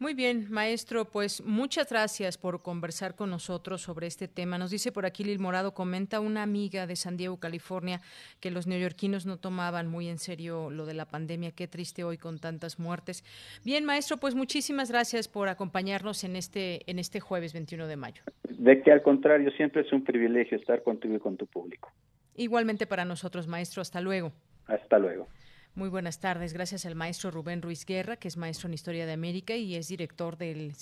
Muy 0.00 0.12
bien, 0.12 0.48
maestro, 0.50 1.04
pues 1.04 1.40
muchas 1.46 1.88
gracias 1.88 2.36
por 2.36 2.62
conversar 2.62 3.14
con 3.14 3.30
nosotros 3.30 3.80
sobre 3.80 4.08
este 4.08 4.26
tema. 4.26 4.58
Nos 4.58 4.72
dice 4.72 4.90
por 4.90 5.06
aquí 5.06 5.22
Lil 5.22 5.38
Morado, 5.38 5.72
comenta 5.72 6.18
una 6.18 6.42
amiga 6.42 6.88
de 6.88 6.96
San 6.96 7.16
Diego, 7.16 7.38
California, 7.38 8.00
que 8.40 8.50
los 8.50 8.66
neoyorquinos 8.66 9.24
no 9.24 9.38
tomaban 9.38 9.86
muy 9.86 10.08
en 10.08 10.18
serio 10.18 10.68
lo 10.68 10.84
de 10.84 10.94
la 10.94 11.06
pandemia. 11.06 11.52
Qué 11.52 11.68
triste 11.68 12.02
hoy 12.02 12.18
con 12.18 12.40
tantas 12.40 12.80
muertes. 12.80 13.22
Bien, 13.64 13.84
maestro, 13.84 14.16
pues 14.16 14.34
muchísimas 14.34 14.90
gracias 14.90 15.28
por 15.28 15.48
acompañarnos 15.48 16.24
en 16.24 16.34
este, 16.34 16.90
en 16.90 16.98
este 16.98 17.20
jueves 17.20 17.52
21 17.52 17.86
de 17.86 17.96
mayo. 17.96 18.22
De 18.48 18.82
que 18.82 18.90
al 18.90 19.00
contrario, 19.00 19.52
siempre 19.52 19.82
es 19.82 19.92
un 19.92 20.02
privilegio 20.02 20.58
estar 20.58 20.82
contigo 20.82 21.14
y 21.14 21.20
con 21.20 21.36
tu 21.36 21.46
público. 21.46 21.92
Igualmente 22.34 22.86
para 22.86 23.04
nosotros, 23.04 23.46
maestro. 23.46 23.82
Hasta 23.82 24.00
luego. 24.00 24.32
Hasta 24.66 24.98
luego. 24.98 25.28
Muy 25.76 25.88
buenas 25.88 26.20
tardes. 26.20 26.52
Gracias 26.52 26.86
al 26.86 26.94
maestro 26.94 27.32
Rubén 27.32 27.60
Ruiz 27.60 27.84
Guerra, 27.84 28.16
que 28.16 28.28
es 28.28 28.36
maestro 28.36 28.68
en 28.68 28.74
Historia 28.74 29.06
de 29.06 29.12
América 29.12 29.56
y 29.56 29.74
es 29.74 29.88
director 29.88 30.36
del, 30.36 30.72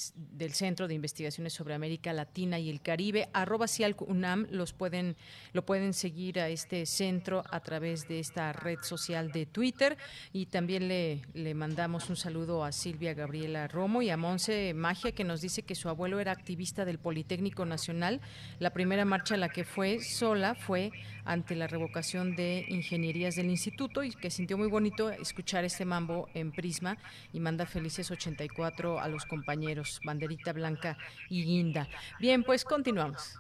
Centro 0.50 0.86
de 0.86 0.92
Investigaciones 0.92 1.54
sobre 1.54 1.72
América 1.72 2.12
Latina 2.12 2.58
y 2.58 2.68
el 2.68 2.82
Caribe. 2.82 3.30
Arroba 3.32 3.64
UNAM 4.00 4.48
los 4.50 4.74
pueden, 4.74 5.16
lo 5.54 5.64
pueden 5.64 5.94
seguir 5.94 6.38
a 6.40 6.50
este 6.50 6.84
centro 6.84 7.42
a 7.50 7.60
través 7.60 8.06
de 8.06 8.20
esta 8.20 8.52
red 8.52 8.80
social 8.82 9.32
de 9.32 9.46
Twitter. 9.46 9.96
Y 10.34 10.44
también 10.44 10.88
le, 10.88 11.22
le 11.32 11.54
mandamos 11.54 12.10
un 12.10 12.16
saludo 12.16 12.62
a 12.62 12.70
Silvia 12.70 13.14
Gabriela 13.14 13.68
Romo 13.68 14.02
y 14.02 14.10
a 14.10 14.18
Monse 14.18 14.74
Magia, 14.74 15.12
que 15.12 15.24
nos 15.24 15.40
dice 15.40 15.62
que 15.62 15.74
su 15.74 15.88
abuelo 15.88 16.20
era 16.20 16.32
activista 16.32 16.84
del 16.84 16.98
Politécnico 16.98 17.64
Nacional. 17.64 18.20
La 18.58 18.74
primera 18.74 19.06
marcha 19.06 19.36
a 19.36 19.38
la 19.38 19.48
que 19.48 19.64
fue 19.64 20.00
sola 20.00 20.54
fue 20.54 20.92
ante 21.24 21.54
la 21.54 21.66
revocación 21.66 22.36
de 22.36 22.64
ingenierías 22.68 23.36
del 23.36 23.50
instituto 23.50 24.02
y 24.02 24.10
que 24.10 24.30
sintió 24.30 24.58
muy 24.58 24.68
bonito 24.68 25.10
escuchar 25.10 25.64
este 25.64 25.84
mambo 25.84 26.28
en 26.34 26.52
Prisma 26.52 26.98
y 27.32 27.40
manda 27.40 27.66
felices 27.66 28.10
84 28.10 29.00
a 29.00 29.08
los 29.08 29.24
compañeros, 29.26 30.00
banderita 30.04 30.52
blanca 30.52 30.96
y 31.28 31.44
guinda. 31.44 31.88
Bien, 32.20 32.42
pues 32.42 32.64
continuamos. 32.64 33.38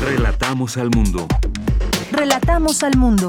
Relatamos 0.00 0.76
al 0.76 0.90
mundo. 0.90 1.28
Relatamos 2.10 2.82
al 2.82 2.96
mundo. 2.96 3.28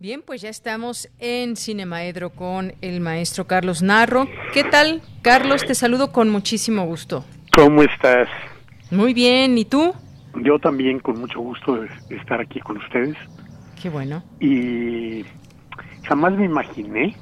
Bien, 0.00 0.22
pues 0.24 0.42
ya 0.42 0.48
estamos 0.48 1.08
en 1.18 1.56
Cinemaedro 1.56 2.30
con 2.30 2.72
el 2.82 3.00
maestro 3.00 3.48
Carlos 3.48 3.82
Narro. 3.82 4.28
¿Qué 4.54 4.62
tal, 4.62 5.02
Carlos? 5.22 5.66
Te 5.66 5.74
saludo 5.74 6.12
con 6.12 6.30
muchísimo 6.30 6.86
gusto. 6.86 7.24
¿Cómo 7.52 7.82
estás? 7.82 8.28
Muy 8.92 9.12
bien, 9.12 9.58
¿y 9.58 9.64
tú? 9.64 9.92
Yo 10.44 10.60
también 10.60 11.00
con 11.00 11.18
mucho 11.18 11.40
gusto 11.40 11.80
de 11.80 11.88
estar 12.16 12.40
aquí 12.40 12.60
con 12.60 12.76
ustedes. 12.76 13.16
Qué 13.82 13.88
bueno. 13.88 14.22
Y 14.38 15.24
jamás 16.04 16.32
me 16.34 16.44
imaginé 16.44 17.16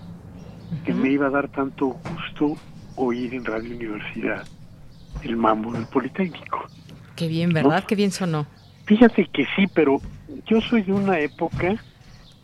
que 0.85 0.93
me 0.93 1.13
iba 1.13 1.29
a 1.29 1.31
dar 1.31 1.49
tanto 1.49 1.97
gusto 2.13 2.61
oír 2.97 3.33
en 3.33 3.47
Radio 3.47 3.75
Universidad 3.75 4.47
el 5.23 5.35
mambo 5.35 5.73
del 5.73 5.87
Politécnico. 5.87 6.67
Qué 7.17 7.27
bien, 7.27 7.55
¿verdad? 7.55 7.85
Qué 7.85 7.95
bien 7.95 8.11
sonó. 8.11 8.47
Fíjate 8.85 9.27
que 9.33 9.47
sí, 9.57 9.67
pero 9.75 9.99
yo 10.45 10.61
soy 10.61 10.83
de 10.83 10.93
una 10.93 11.19
época 11.21 11.77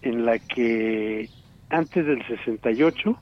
en 0.02 0.26
la 0.26 0.38
que 0.38 1.28
antes 1.70 2.06
del 2.06 2.26
68 2.26 3.18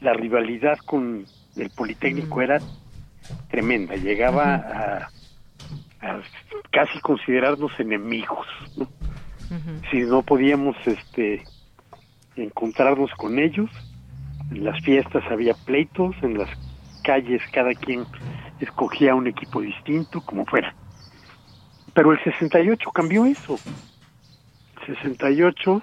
la 0.00 0.12
rivalidad 0.12 0.78
con 0.78 1.24
el 1.56 1.70
Politécnico 1.70 2.42
era 2.42 2.60
tremenda, 3.48 3.96
llegaba 3.96 4.54
a, 4.54 5.10
casi 6.70 7.00
considerarnos 7.00 7.72
enemigos, 7.78 8.46
Si 9.90 10.00
no 10.00 10.22
podíamos 10.22 10.76
este 10.86 11.44
encontrarnos 12.36 13.10
con 13.16 13.38
ellos, 13.38 13.70
en 14.50 14.64
las 14.64 14.82
fiestas 14.84 15.24
había 15.30 15.54
pleitos, 15.54 16.14
en 16.22 16.36
las 16.38 16.50
calles 17.02 17.40
cada 17.52 17.72
quien 17.72 18.04
escogía 18.60 19.14
un 19.14 19.26
equipo 19.26 19.60
distinto, 19.60 20.20
como 20.20 20.44
fuera. 20.44 20.74
Pero 21.94 22.12
el 22.12 22.22
68 22.22 22.90
cambió 22.90 23.24
eso. 23.24 23.58
68 24.86 25.82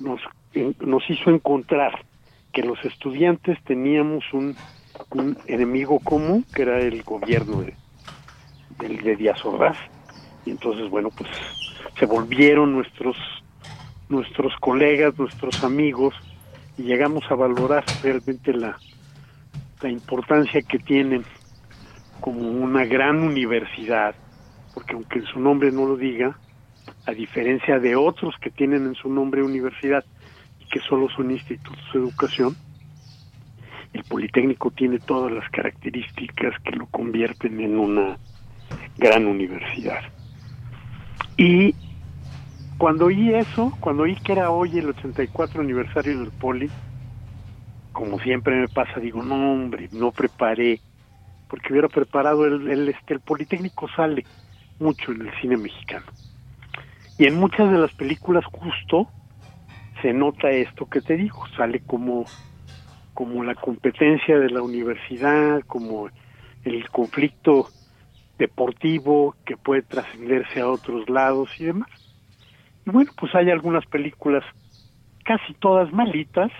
nos, 0.00 0.20
nos 0.80 1.10
hizo 1.10 1.30
encontrar 1.30 2.04
que 2.52 2.62
los 2.62 2.82
estudiantes 2.84 3.62
teníamos 3.64 4.24
un, 4.32 4.56
enemigo 5.46 5.98
común, 6.00 6.44
que 6.54 6.62
era 6.62 6.78
el 6.78 7.02
gobierno 7.02 7.62
de, 7.62 7.74
de, 8.78 9.16
Díaz 9.16 9.44
Ordaz. 9.44 9.76
Y 10.44 10.50
entonces, 10.50 10.90
bueno, 10.90 11.10
pues 11.10 11.30
se 11.98 12.06
volvieron 12.06 12.72
nuestros, 12.72 13.16
nuestros 14.08 14.52
colegas, 14.60 15.18
nuestros 15.18 15.62
amigos, 15.64 16.14
y 16.76 16.82
llegamos 16.82 17.24
a 17.30 17.34
valorar 17.34 17.84
realmente 18.02 18.52
la, 18.52 18.78
la 19.80 19.88
importancia 19.88 20.60
que 20.62 20.78
tienen 20.78 21.24
como 22.20 22.40
una 22.40 22.84
gran 22.84 23.20
universidad, 23.20 24.14
porque 24.74 24.94
aunque 24.94 25.20
en 25.20 25.26
su 25.26 25.40
nombre 25.40 25.72
no 25.72 25.86
lo 25.86 25.96
diga, 25.96 26.36
a 27.10 27.14
diferencia 27.14 27.80
de 27.80 27.96
otros 27.96 28.34
que 28.40 28.50
tienen 28.50 28.86
en 28.86 28.94
su 28.94 29.08
nombre 29.08 29.42
universidad 29.42 30.04
y 30.60 30.64
que 30.66 30.80
solo 30.80 31.08
son 31.10 31.32
institutos 31.32 31.84
de 31.92 31.98
educación, 31.98 32.56
el 33.92 34.04
Politécnico 34.04 34.70
tiene 34.70 35.00
todas 35.00 35.32
las 35.32 35.48
características 35.50 36.54
que 36.62 36.76
lo 36.76 36.86
convierten 36.86 37.60
en 37.60 37.76
una 37.76 38.16
gran 38.96 39.26
universidad. 39.26 40.02
Y 41.36 41.74
cuando 42.78 43.06
oí 43.06 43.34
eso, 43.34 43.76
cuando 43.80 44.04
oí 44.04 44.14
que 44.14 44.32
era 44.32 44.50
hoy 44.50 44.78
el 44.78 44.90
84 44.90 45.60
aniversario 45.60 46.20
del 46.20 46.30
Poli, 46.30 46.70
como 47.92 48.20
siempre 48.20 48.60
me 48.60 48.68
pasa, 48.68 49.00
digo, 49.00 49.20
no 49.22 49.52
hombre, 49.52 49.88
no 49.90 50.12
preparé, 50.12 50.80
porque 51.48 51.72
hubiera 51.72 51.88
preparado 51.88 52.46
el, 52.46 52.88
este, 52.88 53.14
el 53.14 53.20
Politécnico 53.20 53.88
sale 53.96 54.24
mucho 54.78 55.10
en 55.10 55.22
el 55.22 55.40
cine 55.40 55.56
mexicano. 55.56 56.06
Y 57.20 57.26
en 57.26 57.34
muchas 57.34 57.70
de 57.70 57.76
las 57.76 57.92
películas 57.92 58.46
justo 58.46 59.06
se 60.00 60.14
nota 60.14 60.50
esto 60.52 60.86
que 60.86 61.02
te 61.02 61.18
digo, 61.18 61.44
sale 61.54 61.80
como, 61.80 62.24
como 63.12 63.44
la 63.44 63.54
competencia 63.54 64.38
de 64.38 64.48
la 64.48 64.62
universidad, 64.62 65.60
como 65.66 66.08
el 66.64 66.88
conflicto 66.88 67.68
deportivo 68.38 69.34
que 69.44 69.58
puede 69.58 69.82
trascenderse 69.82 70.60
a 70.60 70.68
otros 70.70 71.10
lados 71.10 71.50
y 71.58 71.66
demás. 71.66 71.90
Y 72.86 72.90
bueno, 72.90 73.12
pues 73.20 73.34
hay 73.34 73.50
algunas 73.50 73.84
películas, 73.84 74.42
casi 75.22 75.52
todas 75.52 75.92
malitas, 75.92 76.50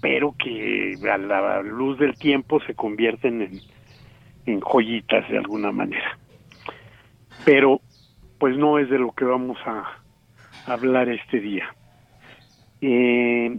pero 0.00 0.32
que 0.38 0.96
a 1.12 1.18
la 1.18 1.60
luz 1.62 1.98
del 1.98 2.16
tiempo 2.16 2.60
se 2.68 2.76
convierten 2.76 3.42
en, 3.42 3.60
en 4.46 4.60
joyitas 4.60 5.28
de 5.28 5.38
alguna 5.38 5.72
manera. 5.72 6.16
Pero 7.44 7.80
pues 8.38 8.56
no 8.56 8.78
es 8.78 8.88
de 8.88 8.98
lo 8.98 9.12
que 9.12 9.24
vamos 9.24 9.58
a 9.66 9.98
hablar 10.66 11.08
este 11.08 11.40
día. 11.40 11.74
Eh, 12.80 13.58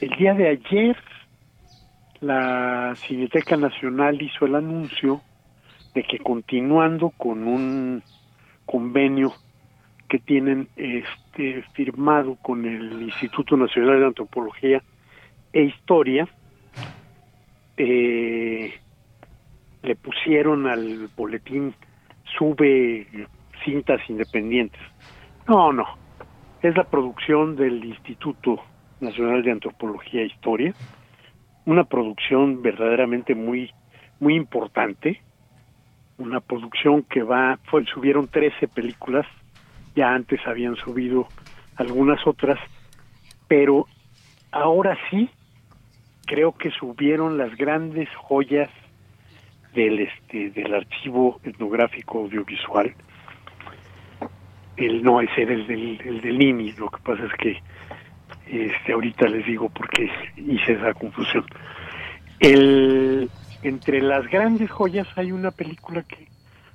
el 0.00 0.10
día 0.18 0.34
de 0.34 0.48
ayer 0.48 0.96
la 2.20 2.94
Cineteca 2.96 3.56
Nacional 3.56 4.20
hizo 4.22 4.46
el 4.46 4.54
anuncio 4.54 5.20
de 5.94 6.04
que 6.04 6.18
continuando 6.18 7.10
con 7.10 7.46
un 7.46 8.02
convenio 8.64 9.32
que 10.08 10.18
tienen 10.18 10.68
este 10.76 11.62
firmado 11.74 12.36
con 12.36 12.64
el 12.64 13.02
Instituto 13.02 13.56
Nacional 13.56 13.98
de 13.98 14.06
Antropología 14.06 14.82
e 15.52 15.62
Historia, 15.64 16.28
eh, 17.76 18.72
le 19.82 19.96
pusieron 19.96 20.68
al 20.68 21.08
boletín 21.16 21.74
sube 22.38 23.06
cintas 23.64 24.00
independientes. 24.08 24.80
No, 25.48 25.72
no. 25.72 25.84
Es 26.62 26.76
la 26.76 26.84
producción 26.84 27.56
del 27.56 27.84
Instituto 27.84 28.60
Nacional 29.00 29.42
de 29.42 29.50
Antropología 29.52 30.22
e 30.22 30.26
Historia, 30.26 30.74
una 31.64 31.84
producción 31.84 32.62
verdaderamente 32.62 33.34
muy 33.34 33.72
muy 34.20 34.36
importante, 34.36 35.20
una 36.16 36.38
producción 36.38 37.02
que 37.02 37.24
va, 37.24 37.58
fue, 37.64 37.84
subieron 37.86 38.28
13 38.28 38.68
películas, 38.68 39.26
ya 39.96 40.14
antes 40.14 40.38
habían 40.46 40.76
subido 40.76 41.26
algunas 41.74 42.24
otras, 42.24 42.60
pero 43.48 43.86
ahora 44.52 44.96
sí 45.10 45.28
creo 46.24 46.52
que 46.52 46.70
subieron 46.70 47.36
las 47.36 47.56
grandes 47.56 48.08
joyas 48.14 48.70
del 49.74 50.00
este 50.00 50.50
del 50.50 50.74
archivo 50.74 51.40
etnográfico 51.42 52.20
audiovisual 52.20 52.94
el 54.76 55.02
no 55.02 55.20
ese 55.20 55.42
era 55.42 55.54
el 55.54 55.66
del, 55.66 56.00
el 56.04 56.20
del 56.20 56.42
INI 56.42 56.72
lo 56.72 56.88
que 56.88 57.02
pasa 57.02 57.24
es 57.24 57.32
que 57.34 57.62
este 58.46 58.92
ahorita 58.92 59.28
les 59.28 59.46
digo 59.46 59.70
porque 59.70 60.10
hice 60.36 60.72
esa 60.72 60.92
confusión. 60.94 61.44
El 62.40 63.30
entre 63.62 64.02
las 64.02 64.26
grandes 64.28 64.70
joyas 64.70 65.06
hay 65.16 65.32
una 65.32 65.50
película 65.52 66.02
que 66.02 66.28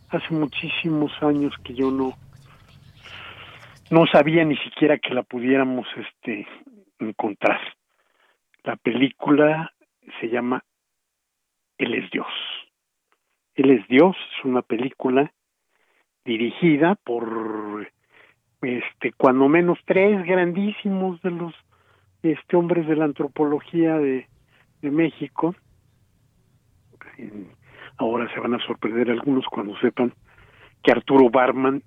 hace 0.09 0.33
muchísimos 0.33 1.11
años 1.21 1.53
que 1.63 1.73
yo 1.73 1.91
no 1.91 2.13
no 3.89 4.05
sabía 4.07 4.43
ni 4.43 4.57
siquiera 4.57 4.97
que 4.97 5.13
la 5.13 5.23
pudiéramos 5.23 5.87
este 5.95 6.47
encontrar. 6.99 7.59
La 8.63 8.75
película 8.75 9.73
se 10.19 10.29
llama 10.29 10.63
Él 11.77 11.93
es 11.93 12.09
Dios. 12.11 12.27
Él 13.55 13.71
es 13.71 13.87
Dios, 13.87 14.15
es 14.37 14.45
una 14.45 14.61
película 14.61 15.31
dirigida 16.27 16.95
por 16.95 17.87
este 18.61 19.13
cuando 19.13 19.47
menos 19.47 19.79
tres 19.85 20.23
grandísimos 20.25 21.21
de 21.21 21.31
los 21.31 21.53
este 22.21 22.57
hombres 22.57 22.85
de 22.87 22.95
la 22.95 23.05
antropología 23.05 23.97
de, 23.97 24.27
de 24.81 24.91
México. 24.91 25.55
Ahora 27.97 28.31
se 28.33 28.39
van 28.39 28.53
a 28.53 28.65
sorprender 28.65 29.09
algunos 29.09 29.45
cuando 29.45 29.75
sepan 29.79 30.13
que 30.83 30.91
Arturo 30.91 31.29
Barman 31.29 31.81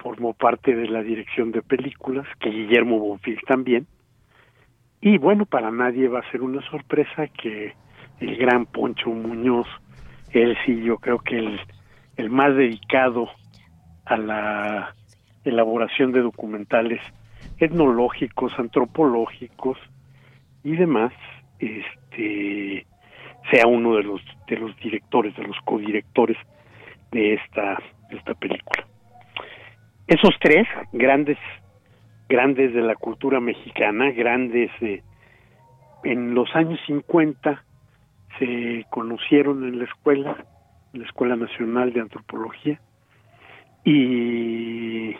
formó 0.00 0.32
parte 0.32 0.74
de 0.74 0.88
la 0.88 1.02
dirección 1.02 1.50
de 1.50 1.60
películas, 1.60 2.26
que 2.40 2.50
Guillermo 2.50 2.98
Bonfil 2.98 3.40
también. 3.46 3.86
Y 5.00 5.18
bueno, 5.18 5.44
para 5.44 5.70
nadie 5.70 6.08
va 6.08 6.20
a 6.20 6.30
ser 6.30 6.40
una 6.40 6.62
sorpresa 6.70 7.26
que 7.28 7.74
el 8.20 8.36
gran 8.36 8.64
Poncho 8.66 9.10
Muñoz 9.10 9.66
él 10.34 10.56
sí, 10.66 10.82
yo 10.82 10.98
creo 10.98 11.18
que 11.18 11.38
el, 11.38 11.60
el 12.16 12.30
más 12.30 12.54
dedicado 12.56 13.28
a 14.04 14.16
la 14.16 14.94
elaboración 15.44 16.12
de 16.12 16.20
documentales 16.20 17.00
etnológicos, 17.58 18.52
antropológicos 18.58 19.78
y 20.62 20.76
demás, 20.76 21.12
este 21.58 22.86
sea 23.50 23.66
uno 23.66 23.96
de 23.96 24.02
los 24.02 24.20
de 24.48 24.56
los 24.56 24.76
directores, 24.78 25.36
de 25.36 25.44
los 25.44 25.56
codirectores 25.64 26.36
de 27.12 27.34
esta 27.34 27.78
de 28.10 28.16
esta 28.16 28.34
película. 28.34 28.86
Esos 30.06 30.34
tres 30.40 30.66
grandes 30.92 31.38
grandes 32.28 32.72
de 32.72 32.82
la 32.82 32.94
cultura 32.94 33.40
mexicana, 33.40 34.10
grandes 34.10 34.70
eh, 34.80 35.02
en 36.04 36.34
los 36.34 36.54
años 36.54 36.80
50 36.86 37.64
se 38.38 38.84
conocieron 38.90 39.64
en 39.64 39.78
la 39.78 39.84
escuela, 39.84 40.44
en 40.92 41.00
la 41.00 41.06
Escuela 41.06 41.36
Nacional 41.36 41.92
de 41.92 42.00
Antropología, 42.00 42.80
y 43.84 45.14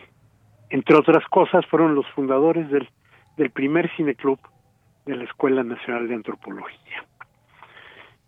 entre 0.71 0.97
otras 0.97 1.25
cosas 1.27 1.65
fueron 1.67 1.95
los 1.95 2.07
fundadores 2.13 2.69
del, 2.71 2.89
del 3.37 3.51
primer 3.51 3.91
cineclub 3.97 4.39
de 5.07 5.17
la 5.17 5.25
Escuela 5.25 5.63
Nacional 5.63 6.09
de 6.09 6.15
Antropología. 6.15 7.05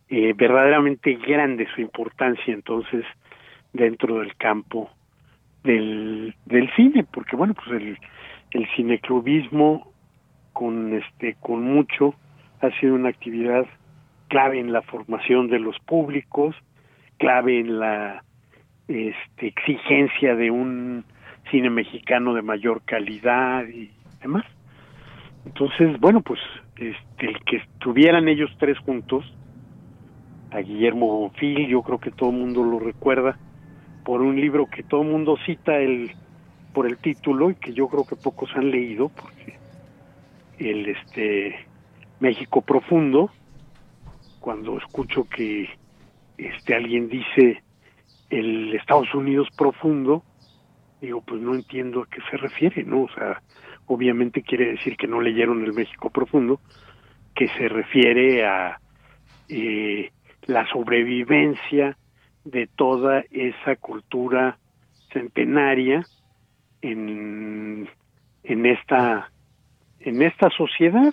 Eh, 0.08 0.34
verdaderamente 0.36 1.14
grande 1.14 1.66
su 1.74 1.80
importancia 1.80 2.54
entonces 2.54 3.04
dentro 3.72 4.20
del 4.20 4.36
campo 4.36 4.90
del, 5.64 6.34
del 6.44 6.70
cine, 6.76 7.04
porque 7.04 7.34
bueno, 7.34 7.54
pues 7.54 7.82
el, 7.82 7.98
el 8.52 8.68
cineclubismo 8.76 9.92
con 10.52 10.94
este 10.94 11.36
con 11.40 11.62
mucho 11.62 12.14
ha 12.60 12.70
sido 12.78 12.94
una 12.94 13.08
actividad 13.08 13.66
clave 14.28 14.60
en 14.60 14.72
la 14.72 14.82
formación 14.82 15.48
de 15.48 15.58
los 15.58 15.78
públicos, 15.80 16.54
clave 17.18 17.60
en 17.60 17.78
la 17.78 18.22
este, 18.88 19.46
exigencia 19.48 20.34
de 20.34 20.50
un 20.50 21.04
cine 21.50 21.70
mexicano 21.70 22.34
de 22.34 22.42
mayor 22.42 22.82
calidad 22.84 23.66
y 23.68 23.90
demás. 24.20 24.44
Entonces, 25.44 25.98
bueno, 26.00 26.20
pues 26.22 26.40
este, 26.76 27.26
el 27.26 27.44
que 27.44 27.56
estuvieran 27.56 28.28
ellos 28.28 28.50
tres 28.58 28.78
juntos, 28.78 29.24
a 30.50 30.58
Guillermo 30.58 31.06
Bonfil, 31.06 31.68
yo 31.68 31.82
creo 31.82 31.98
que 31.98 32.10
todo 32.10 32.30
el 32.30 32.36
mundo 32.36 32.64
lo 32.64 32.78
recuerda, 32.78 33.38
por 34.04 34.22
un 34.22 34.40
libro 34.40 34.66
que 34.66 34.82
todo 34.82 35.02
el 35.02 35.08
mundo 35.08 35.36
cita 35.44 35.76
el, 35.76 36.12
por 36.72 36.86
el 36.86 36.98
título 36.98 37.50
y 37.50 37.56
que 37.56 37.72
yo 37.72 37.88
creo 37.88 38.06
que 38.06 38.16
pocos 38.16 38.50
han 38.54 38.70
leído, 38.70 39.08
porque 39.08 39.58
el 40.58 40.88
este 40.88 41.66
México 42.20 42.62
Profundo, 42.62 43.30
cuando 44.40 44.78
escucho 44.78 45.28
que 45.28 45.68
este 46.38 46.74
alguien 46.74 47.08
dice 47.08 47.62
el 48.30 48.74
Estados 48.74 49.14
Unidos 49.14 49.48
profundo, 49.56 50.22
digo, 51.00 51.22
pues 51.22 51.40
no 51.40 51.54
entiendo 51.54 52.02
a 52.02 52.06
qué 52.06 52.20
se 52.30 52.36
refiere, 52.36 52.84
¿no? 52.84 53.02
O 53.02 53.08
sea, 53.10 53.42
obviamente 53.86 54.42
quiere 54.42 54.72
decir 54.72 54.96
que 54.96 55.06
no 55.06 55.20
leyeron 55.20 55.64
el 55.64 55.72
México 55.72 56.10
profundo, 56.10 56.60
que 57.34 57.48
se 57.48 57.68
refiere 57.68 58.46
a 58.46 58.80
eh, 59.48 60.10
la 60.46 60.66
sobrevivencia 60.68 61.96
de 62.44 62.66
toda 62.66 63.24
esa 63.30 63.76
cultura 63.76 64.58
centenaria 65.12 66.04
en, 66.82 67.88
en 68.44 68.66
esta 68.66 69.30
en 70.00 70.22
esta 70.22 70.50
sociedad, 70.50 71.12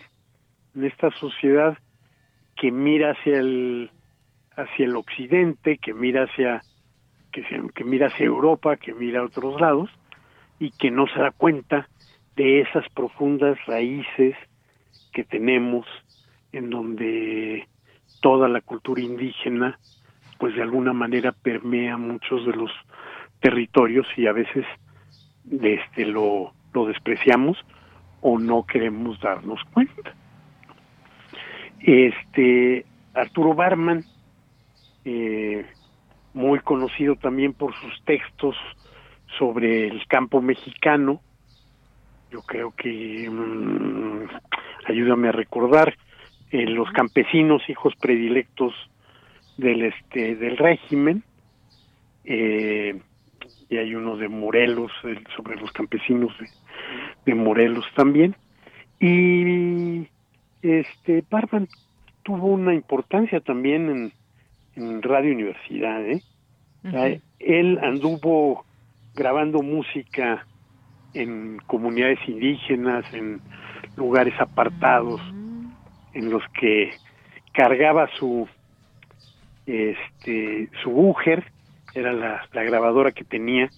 en 0.76 0.84
esta 0.84 1.10
sociedad 1.12 1.78
que 2.56 2.72
mira 2.72 3.12
hacia 3.12 3.40
el 3.40 3.90
hacia 4.56 4.86
el 4.86 4.96
occidente, 4.96 5.78
que 5.80 5.94
mira 5.94 6.26
hacia 6.26 6.62
que, 7.34 7.44
que 7.76 7.84
mira 7.84 8.08
hacia 8.08 8.26
Europa, 8.26 8.78
que 8.78 8.94
mira 8.94 9.20
a 9.20 9.26
otros 9.26 9.60
lados 9.60 9.90
y 10.60 10.72
que 10.72 10.90
no 10.90 11.08
se 11.08 11.20
da 11.20 11.32
cuenta 11.32 11.90
de 12.38 12.62
esas 12.62 12.88
profundas 12.90 13.58
raíces 13.66 14.36
que 15.12 15.26
tenemos 15.26 15.86
en 16.54 16.70
donde 16.70 17.68
toda 18.22 18.48
la 18.48 18.62
cultura 18.62 19.02
indígena 19.02 19.78
pues 20.40 20.56
de 20.56 20.62
alguna 20.62 20.94
manera 20.94 21.32
permea 21.32 21.98
muchos 21.98 22.46
de 22.46 22.54
los 22.54 22.72
territorios 23.40 24.08
y 24.18 24.28
a 24.28 24.34
veces 24.34 24.66
este 25.50 26.06
lo, 26.06 26.54
lo 26.74 26.86
despreciamos 26.86 27.58
o 28.22 28.40
no 28.40 28.66
queremos 28.66 29.20
darnos 29.20 29.60
cuenta. 29.74 30.14
Este 31.80 32.86
Arturo 33.14 33.54
Barman, 33.54 34.06
eh, 35.06 35.66
muy 36.34 36.60
conocido 36.60 37.16
también 37.16 37.54
por 37.54 37.74
sus 37.76 38.04
textos 38.06 38.56
sobre 39.38 39.88
el 39.88 40.06
campo 40.08 40.42
mexicano, 40.42 41.22
yo 42.32 42.42
creo 42.42 42.74
que 42.76 43.30
mm, 43.30 44.28
ayúdame 44.88 45.30
a 45.30 45.32
recordar 45.32 45.96
eh, 46.52 46.66
los 46.66 46.90
campesinos 46.92 47.62
hijos 47.70 47.94
predilectos 48.00 48.74
del 49.58 49.84
este 49.84 50.36
del 50.36 50.58
régimen 50.58 51.24
eh, 52.26 53.00
y 53.70 53.78
hay 53.78 53.96
uno 53.96 54.18
de 54.18 54.30
Morelos 54.30 54.92
sobre 55.36 55.60
los 55.60 55.72
campesinos 55.72 56.32
de, 56.40 56.48
de 57.26 57.36
Morelos 57.36 57.86
también. 57.96 58.36
Y 59.00 60.08
este 60.62 61.24
Barban 61.30 61.68
tuvo 62.24 62.48
una 62.48 62.74
importancia 62.74 63.40
también 63.42 63.90
en, 63.90 64.14
Radio 64.76 65.34
Universidad, 65.34 66.06
¿eh? 66.06 66.22
Él 67.40 67.80
anduvo 67.82 68.66
grabando 69.14 69.62
música 69.62 70.46
en 71.14 71.60
comunidades 71.68 72.20
indígenas, 72.28 73.06
en 73.14 73.40
lugares 73.96 74.34
apartados, 74.40 75.22
en 76.14 76.30
los 76.30 76.44
que 76.60 76.92
cargaba 77.54 78.08
su 78.18 78.48
este 79.66 80.70
su 80.82 80.90
Bucher, 80.90 81.46
era 81.94 82.12
la, 82.12 82.48
la 82.52 82.64
grabadora 82.64 83.12
que 83.12 83.24
tenía, 83.24 83.70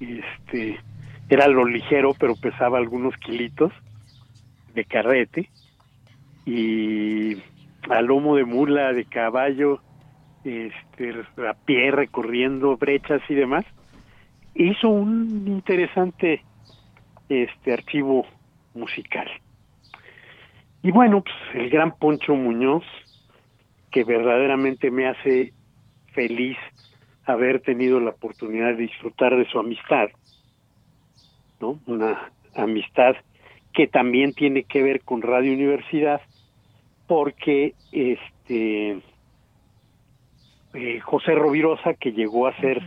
este 0.00 0.80
era 1.28 1.48
lo 1.48 1.64
ligero 1.64 2.14
pero 2.18 2.36
pesaba 2.36 2.78
algunos 2.78 3.16
kilitos 3.16 3.72
de 4.74 4.84
carrete 4.84 5.48
y 6.44 7.36
a 7.88 8.00
lomo 8.02 8.36
de 8.36 8.44
mula, 8.44 8.92
de 8.92 9.04
caballo, 9.04 9.80
este, 10.44 11.14
a 11.48 11.54
pie 11.54 11.90
recorriendo 11.90 12.76
brechas 12.76 13.20
y 13.28 13.34
demás, 13.34 13.64
hizo 14.54 14.88
un 14.88 15.44
interesante 15.46 16.42
este 17.28 17.72
archivo 17.72 18.26
musical. 18.74 19.28
Y 20.82 20.90
bueno, 20.92 21.22
pues 21.22 21.34
el 21.54 21.70
gran 21.70 21.96
Poncho 21.96 22.34
Muñoz, 22.34 22.84
que 23.90 24.04
verdaderamente 24.04 24.90
me 24.90 25.08
hace 25.08 25.52
feliz 26.12 26.56
haber 27.24 27.60
tenido 27.60 27.98
la 27.98 28.10
oportunidad 28.10 28.68
de 28.68 28.82
disfrutar 28.82 29.36
de 29.36 29.46
su 29.46 29.58
amistad, 29.58 30.08
¿no? 31.60 31.80
Una 31.86 32.30
amistad 32.54 33.16
que 33.74 33.88
también 33.88 34.32
tiene 34.32 34.62
que 34.62 34.82
ver 34.82 35.02
con 35.02 35.22
Radio 35.22 35.52
Universidad, 35.52 36.20
porque 37.06 37.74
este 37.92 39.00
eh, 40.74 41.00
José 41.00 41.34
Rovirosa, 41.34 41.94
que 41.94 42.12
llegó 42.12 42.46
a 42.46 42.56
ser 42.60 42.82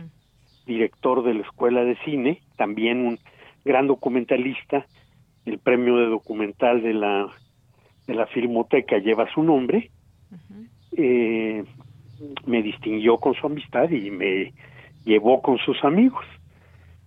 director 0.66 1.24
de 1.24 1.34
la 1.34 1.40
Escuela 1.40 1.84
de 1.84 1.96
Cine, 2.04 2.40
también 2.56 3.04
un 3.04 3.18
gran 3.64 3.86
documentalista, 3.86 4.86
el 5.44 5.58
premio 5.58 5.96
de 5.96 6.06
documental 6.06 6.82
de 6.82 6.94
la 6.94 7.26
de 8.06 8.14
la 8.14 8.26
Filmoteca 8.26 8.98
lleva 8.98 9.32
su 9.32 9.42
nombre, 9.42 9.90
eh, 10.96 11.64
me 12.46 12.62
distinguió 12.62 13.18
con 13.18 13.34
su 13.34 13.46
amistad 13.46 13.88
y 13.90 14.10
me 14.10 14.52
llevó 15.04 15.40
con 15.42 15.58
sus 15.58 15.82
amigos. 15.84 16.24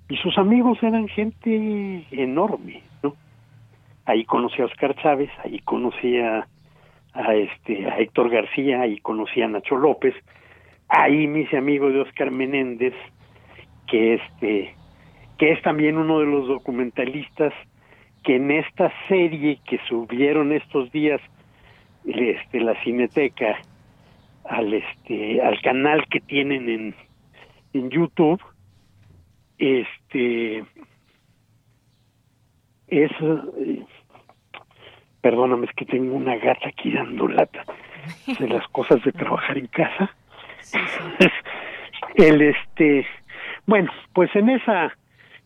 Y 0.09 0.17
sus 0.17 0.37
amigos 0.37 0.81
eran 0.81 1.07
gente 1.07 2.05
enorme, 2.11 2.83
¿no? 3.01 3.15
Ahí 4.05 4.25
conocí 4.25 4.61
a 4.61 4.65
Oscar 4.65 4.95
Chávez, 5.01 5.29
ahí 5.43 5.59
conocí 5.59 6.17
a, 6.17 6.47
este, 7.13 7.85
a 7.87 7.99
Héctor 7.99 8.29
García, 8.29 8.81
ahí 8.81 8.99
conocí 8.99 9.41
a 9.41 9.47
Nacho 9.47 9.75
López, 9.75 10.15
ahí 10.87 11.27
me 11.27 11.41
hice 11.41 11.57
amigo 11.57 11.89
de 11.89 12.01
Oscar 12.01 12.31
Menéndez, 12.31 12.93
que 13.87 14.15
este 14.15 14.75
que 15.37 15.51
es 15.51 15.61
también 15.61 15.97
uno 15.97 16.19
de 16.19 16.25
los 16.25 16.47
documentalistas 16.47 17.53
que 18.23 18.35
en 18.37 18.51
esta 18.51 18.91
serie 19.07 19.59
que 19.67 19.79
subieron 19.89 20.51
estos 20.53 20.91
días 20.91 21.21
este 22.05 22.59
la 22.59 22.81
Cineteca 22.83 23.57
al 24.45 24.73
este 24.73 25.41
al 25.41 25.59
canal 25.61 26.05
que 26.09 26.19
tienen 26.21 26.69
en 26.69 26.95
en 27.73 27.89
YouTube 27.89 28.41
este 29.57 30.63
es 32.87 33.11
perdóname 35.23 35.67
es 35.67 35.71
que 35.73 35.85
tengo 35.85 36.15
una 36.15 36.35
gata 36.35 36.67
aquí 36.67 36.91
dando 36.91 37.29
lata 37.29 37.63
de 38.37 38.47
las 38.49 38.67
cosas 38.67 39.01
de 39.03 39.13
trabajar 39.13 39.57
en 39.57 39.67
casa. 39.67 40.13
El 42.15 42.41
este 42.41 43.07
bueno 43.65 43.89
pues 44.13 44.29
en 44.35 44.49
esa 44.49 44.93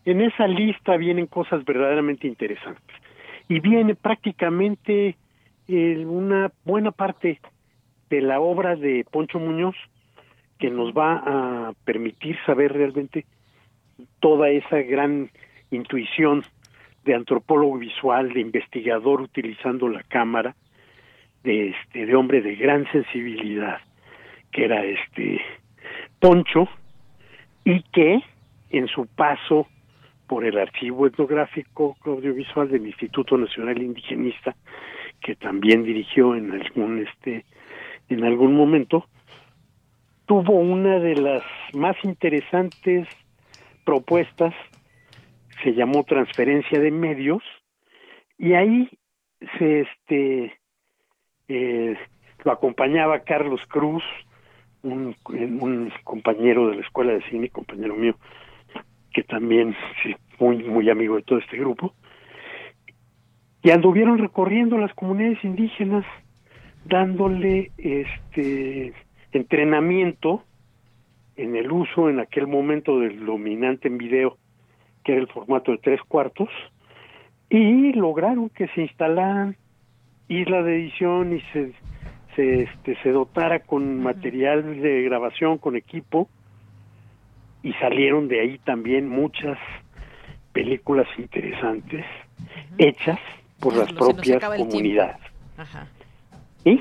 en 0.05 0.21
esa 0.21 0.47
lista 0.47 0.97
vienen 0.97 1.27
cosas 1.27 1.63
verdaderamente 1.63 2.27
interesantes. 2.27 2.95
Y 3.47 3.59
viene 3.59 3.93
prácticamente 3.93 5.15
eh, 5.67 6.05
una 6.05 6.51
buena 6.65 6.91
parte 6.91 7.39
de 8.09 8.21
la 8.21 8.39
obra 8.39 8.75
de 8.75 9.05
Poncho 9.09 9.37
Muñoz 9.37 9.75
que 10.57 10.71
nos 10.71 10.91
va 10.91 11.21
a 11.23 11.73
permitir 11.85 12.35
saber 12.47 12.73
realmente 12.73 13.25
toda 14.19 14.49
esa 14.49 14.77
gran 14.77 15.29
intuición 15.69 16.43
de 17.07 17.15
antropólogo 17.15 17.77
visual, 17.77 18.33
de 18.33 18.41
investigador 18.41 19.21
utilizando 19.21 19.87
la 19.87 20.03
cámara, 20.03 20.55
de 21.43 21.69
este, 21.69 22.05
de 22.05 22.15
hombre 22.15 22.41
de 22.41 22.55
gran 22.55 22.85
sensibilidad, 22.91 23.79
que 24.51 24.65
era 24.65 24.83
este 24.83 25.41
Poncho, 26.19 26.67
y 27.63 27.81
que 27.93 28.19
en 28.69 28.87
su 28.87 29.07
paso 29.07 29.67
por 30.27 30.43
el 30.43 30.57
archivo 30.57 31.07
etnográfico 31.07 31.95
audiovisual 32.05 32.69
del 32.69 32.85
Instituto 32.85 33.37
Nacional 33.37 33.81
Indigenista, 33.81 34.55
que 35.21 35.35
también 35.35 35.83
dirigió 35.83 36.35
en 36.35 36.51
algún 36.51 37.07
este 37.07 37.45
en 38.09 38.23
algún 38.23 38.55
momento, 38.55 39.05
tuvo 40.25 40.53
una 40.53 40.99
de 40.99 41.15
las 41.15 41.43
más 41.73 41.95
interesantes 42.03 43.07
propuestas, 43.85 44.53
se 45.63 45.73
llamó 45.73 46.03
transferencia 46.03 46.79
de 46.79 46.91
medios, 46.91 47.43
y 48.37 48.53
ahí 48.53 48.89
se 49.57 49.81
este 49.81 50.59
eh, 51.47 51.97
lo 52.43 52.51
acompañaba 52.51 53.23
Carlos 53.23 53.61
Cruz, 53.67 54.03
un, 54.83 55.15
un 55.25 55.91
compañero 56.03 56.69
de 56.69 56.77
la 56.77 56.81
escuela 56.81 57.13
de 57.13 57.21
cine, 57.29 57.49
compañero 57.49 57.95
mío, 57.95 58.15
que 59.13 59.23
también 59.23 59.75
sí, 60.03 60.15
muy 60.39 60.63
muy 60.63 60.89
amigo 60.89 61.15
de 61.15 61.23
todo 61.23 61.39
este 61.39 61.57
grupo, 61.57 61.93
y 63.63 63.71
anduvieron 63.71 64.17
recorriendo 64.17 64.77
las 64.77 64.93
comunidades 64.93 65.43
indígenas 65.43 66.05
dándole 66.85 67.71
este 67.77 68.93
entrenamiento 69.31 70.43
en 71.35 71.55
el 71.55 71.71
uso 71.71 72.09
en 72.09 72.19
aquel 72.19 72.47
momento 72.47 72.99
del 72.99 73.25
dominante 73.25 73.87
en 73.87 73.97
video 73.97 74.37
que 75.07 75.13
era 75.13 75.21
el 75.21 75.27
formato 75.27 75.71
de 75.71 75.77
tres 75.77 76.01
cuartos 76.05 76.49
y 77.49 77.93
lograron 77.93 78.49
que 78.49 78.67
se 78.67 78.81
instalaran 78.81 79.55
isla 80.27 80.61
de 80.63 80.75
edición 80.75 81.33
y 81.33 81.41
se 81.53 81.71
se, 82.35 82.63
este, 82.63 82.95
se 83.01 83.09
dotara 83.09 83.61
con 83.61 84.03
material 84.03 84.81
de 84.81 85.01
grabación 85.03 85.57
con 85.57 85.75
equipo 85.75 86.29
y 87.63 87.73
salieron 87.73 88.27
de 88.27 88.41
ahí 88.41 88.57
también 88.59 89.09
muchas 89.09 89.57
películas 90.51 91.07
interesantes 91.17 92.05
hechas 92.77 93.17
por 93.59 93.75
las 93.75 93.91
propias 93.93 94.43
comunidades. 94.43 95.17
¿Y? 96.63 96.79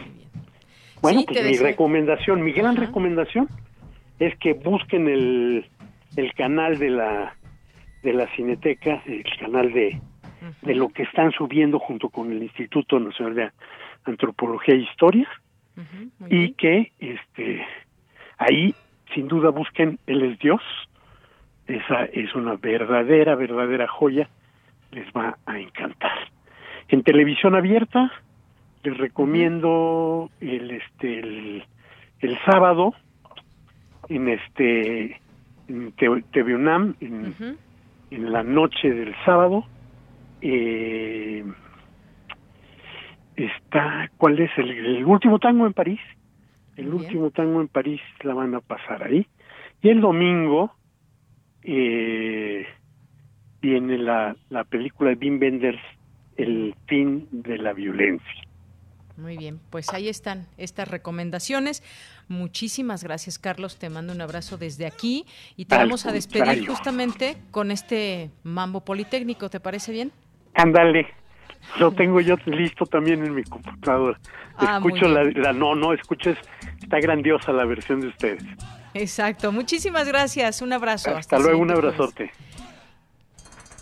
Bueno, 1.01 1.23
pues 1.27 1.43
mi 1.43 1.57
recomendación, 1.57 2.43
mi 2.43 2.53
gran 2.53 2.77
recomendación 2.77 3.49
es 4.19 4.37
que 4.39 4.53
busquen 4.53 5.09
el, 5.09 5.67
el 6.17 6.35
canal 6.35 6.79
de 6.79 6.91
la 6.91 7.36
de 8.07 8.13
la 8.13 8.29
Cineteca, 8.37 9.03
el 9.05 9.25
canal 9.37 9.73
de, 9.73 10.01
de 10.63 10.75
lo 10.77 10.91
que 10.91 11.03
están 11.03 11.33
subiendo 11.33 11.81
junto 11.81 12.09
con 12.09 12.31
el 12.31 12.41
Instituto 12.41 13.01
Nacional 13.01 13.35
de 13.35 13.51
Antropología 14.05 14.77
e 14.77 14.79
Historia 14.79 15.29
y 16.31 16.53
que 16.53 16.93
este 17.01 17.67
ahí 18.39 18.77
sin 19.13 19.27
duda 19.27 19.51
busquen 19.51 19.99
Él 20.07 20.23
es 20.23 20.39
Dios, 20.39 20.63
esa 21.67 22.05
es 22.05 22.33
una 22.37 22.55
verdadera, 22.55 23.35
verdadera 23.35 23.89
joya, 23.89 24.29
les 24.93 25.09
va 25.09 25.37
a 25.45 25.59
encantar. 25.59 26.17
En 26.87 27.03
televisión 27.03 27.57
abierta, 27.57 28.13
les 28.85 28.97
recomiendo 28.97 30.31
el 30.41 30.71
este 30.71 31.19
el, 32.21 32.39
sábado 32.45 32.95
en 34.09 34.29
este 34.29 35.21
en 35.67 35.93
TV 36.31 36.55
UNAM 36.55 36.95
en, 37.01 37.35
en 38.11 38.33
la 38.33 38.43
noche 38.43 38.91
del 38.91 39.15
sábado 39.25 39.65
eh, 40.41 41.45
está 43.37 44.11
cuál 44.17 44.39
es 44.39 44.51
el, 44.59 45.05
último 45.05 45.39
tango 45.39 45.67
en 45.67 45.73
París 45.73 46.01
el 46.77 46.93
último 46.93 47.31
tango 47.31 47.61
en 47.61 47.69
París 47.69 48.01
la 48.23 48.35
van 48.35 48.55
a 48.55 48.61
pasar 48.61 49.03
ahí. 49.03 49.27
Y 49.81 49.89
el 49.89 50.03
domingo 50.03 50.73
eh, 51.63 52.67
viene 53.63 53.97
la, 53.97 54.37
la 54.51 54.65
película 54.65 55.11
de 55.11 55.17
Wim 55.17 55.41
Wenders 55.41 55.81
el 56.37 56.75
fin 56.87 57.27
de 57.31 57.57
la 57.57 57.73
violencia 57.73 58.46
muy 59.17 59.37
bien, 59.37 59.61
pues 59.71 59.93
ahí 59.93 60.09
están 60.09 60.47
estas 60.59 60.89
recomendaciones. 60.89 61.83
Muchísimas 62.29 63.03
gracias, 63.03 63.39
Carlos. 63.39 63.79
Te 63.79 63.89
mando 63.89 64.13
un 64.13 64.21
abrazo 64.21 64.59
desde 64.59 64.87
aquí 64.87 65.25
y 65.57 65.65
te 65.65 65.77
vamos 65.77 66.07
a 66.07 66.13
despedir 66.13 66.67
justamente 66.67 67.37
con 67.51 67.71
este 67.71 68.31
mambo 68.43 68.81
politécnico. 68.81 69.49
¿Te 69.49 69.61
parece 69.61 69.93
bien? 69.93 70.13
Ándale. 70.55 71.07
Lo 71.79 71.93
tengo 71.93 72.21
yo 72.21 72.37
listo 72.47 72.87
también 72.87 73.25
en 73.25 73.35
mi 73.35 73.43
computadora. 73.43 74.19
Ah, 74.57 74.77
escucho 74.77 75.09
la, 75.09 75.53
no, 75.53 75.75
no, 75.75 75.93
escuches, 75.93 76.39
está 76.83 76.99
grandiosa 77.01 77.53
la 77.53 77.65
versión 77.65 78.01
de 78.01 78.09
ustedes. 78.09 78.43
Exacto. 78.95 79.53
Muchísimas 79.53 80.09
gracias. 80.09 80.63
Un 80.63 80.73
abrazo. 80.73 81.15
Hasta, 81.15 81.39
luego, 81.39 81.61
un 81.61 81.71
abrazote. 81.71 82.31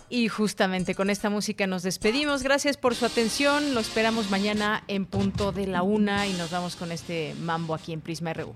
Y 0.09 0.27
justamente 0.27 0.93
con 0.93 1.09
esta 1.09 1.29
música 1.29 1.65
nos 1.65 1.83
despedimos. 1.83 2.43
Gracias 2.43 2.77
por 2.77 2.95
su 2.95 3.05
atención. 3.05 3.73
Lo 3.73 3.79
esperamos 3.79 4.29
mañana 4.29 4.83
en 4.87 5.05
punto 5.05 5.51
de 5.51 5.67
la 5.67 5.81
una 5.81 6.27
y 6.27 6.33
nos 6.33 6.51
vamos 6.51 6.75
con 6.75 6.91
este 6.91 7.33
mambo 7.41 7.73
aquí 7.73 7.91
en 7.91 8.01
Prisma 8.01 8.33
RU. 8.33 8.53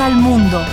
Al 0.00 0.16
mundo. 0.16 0.71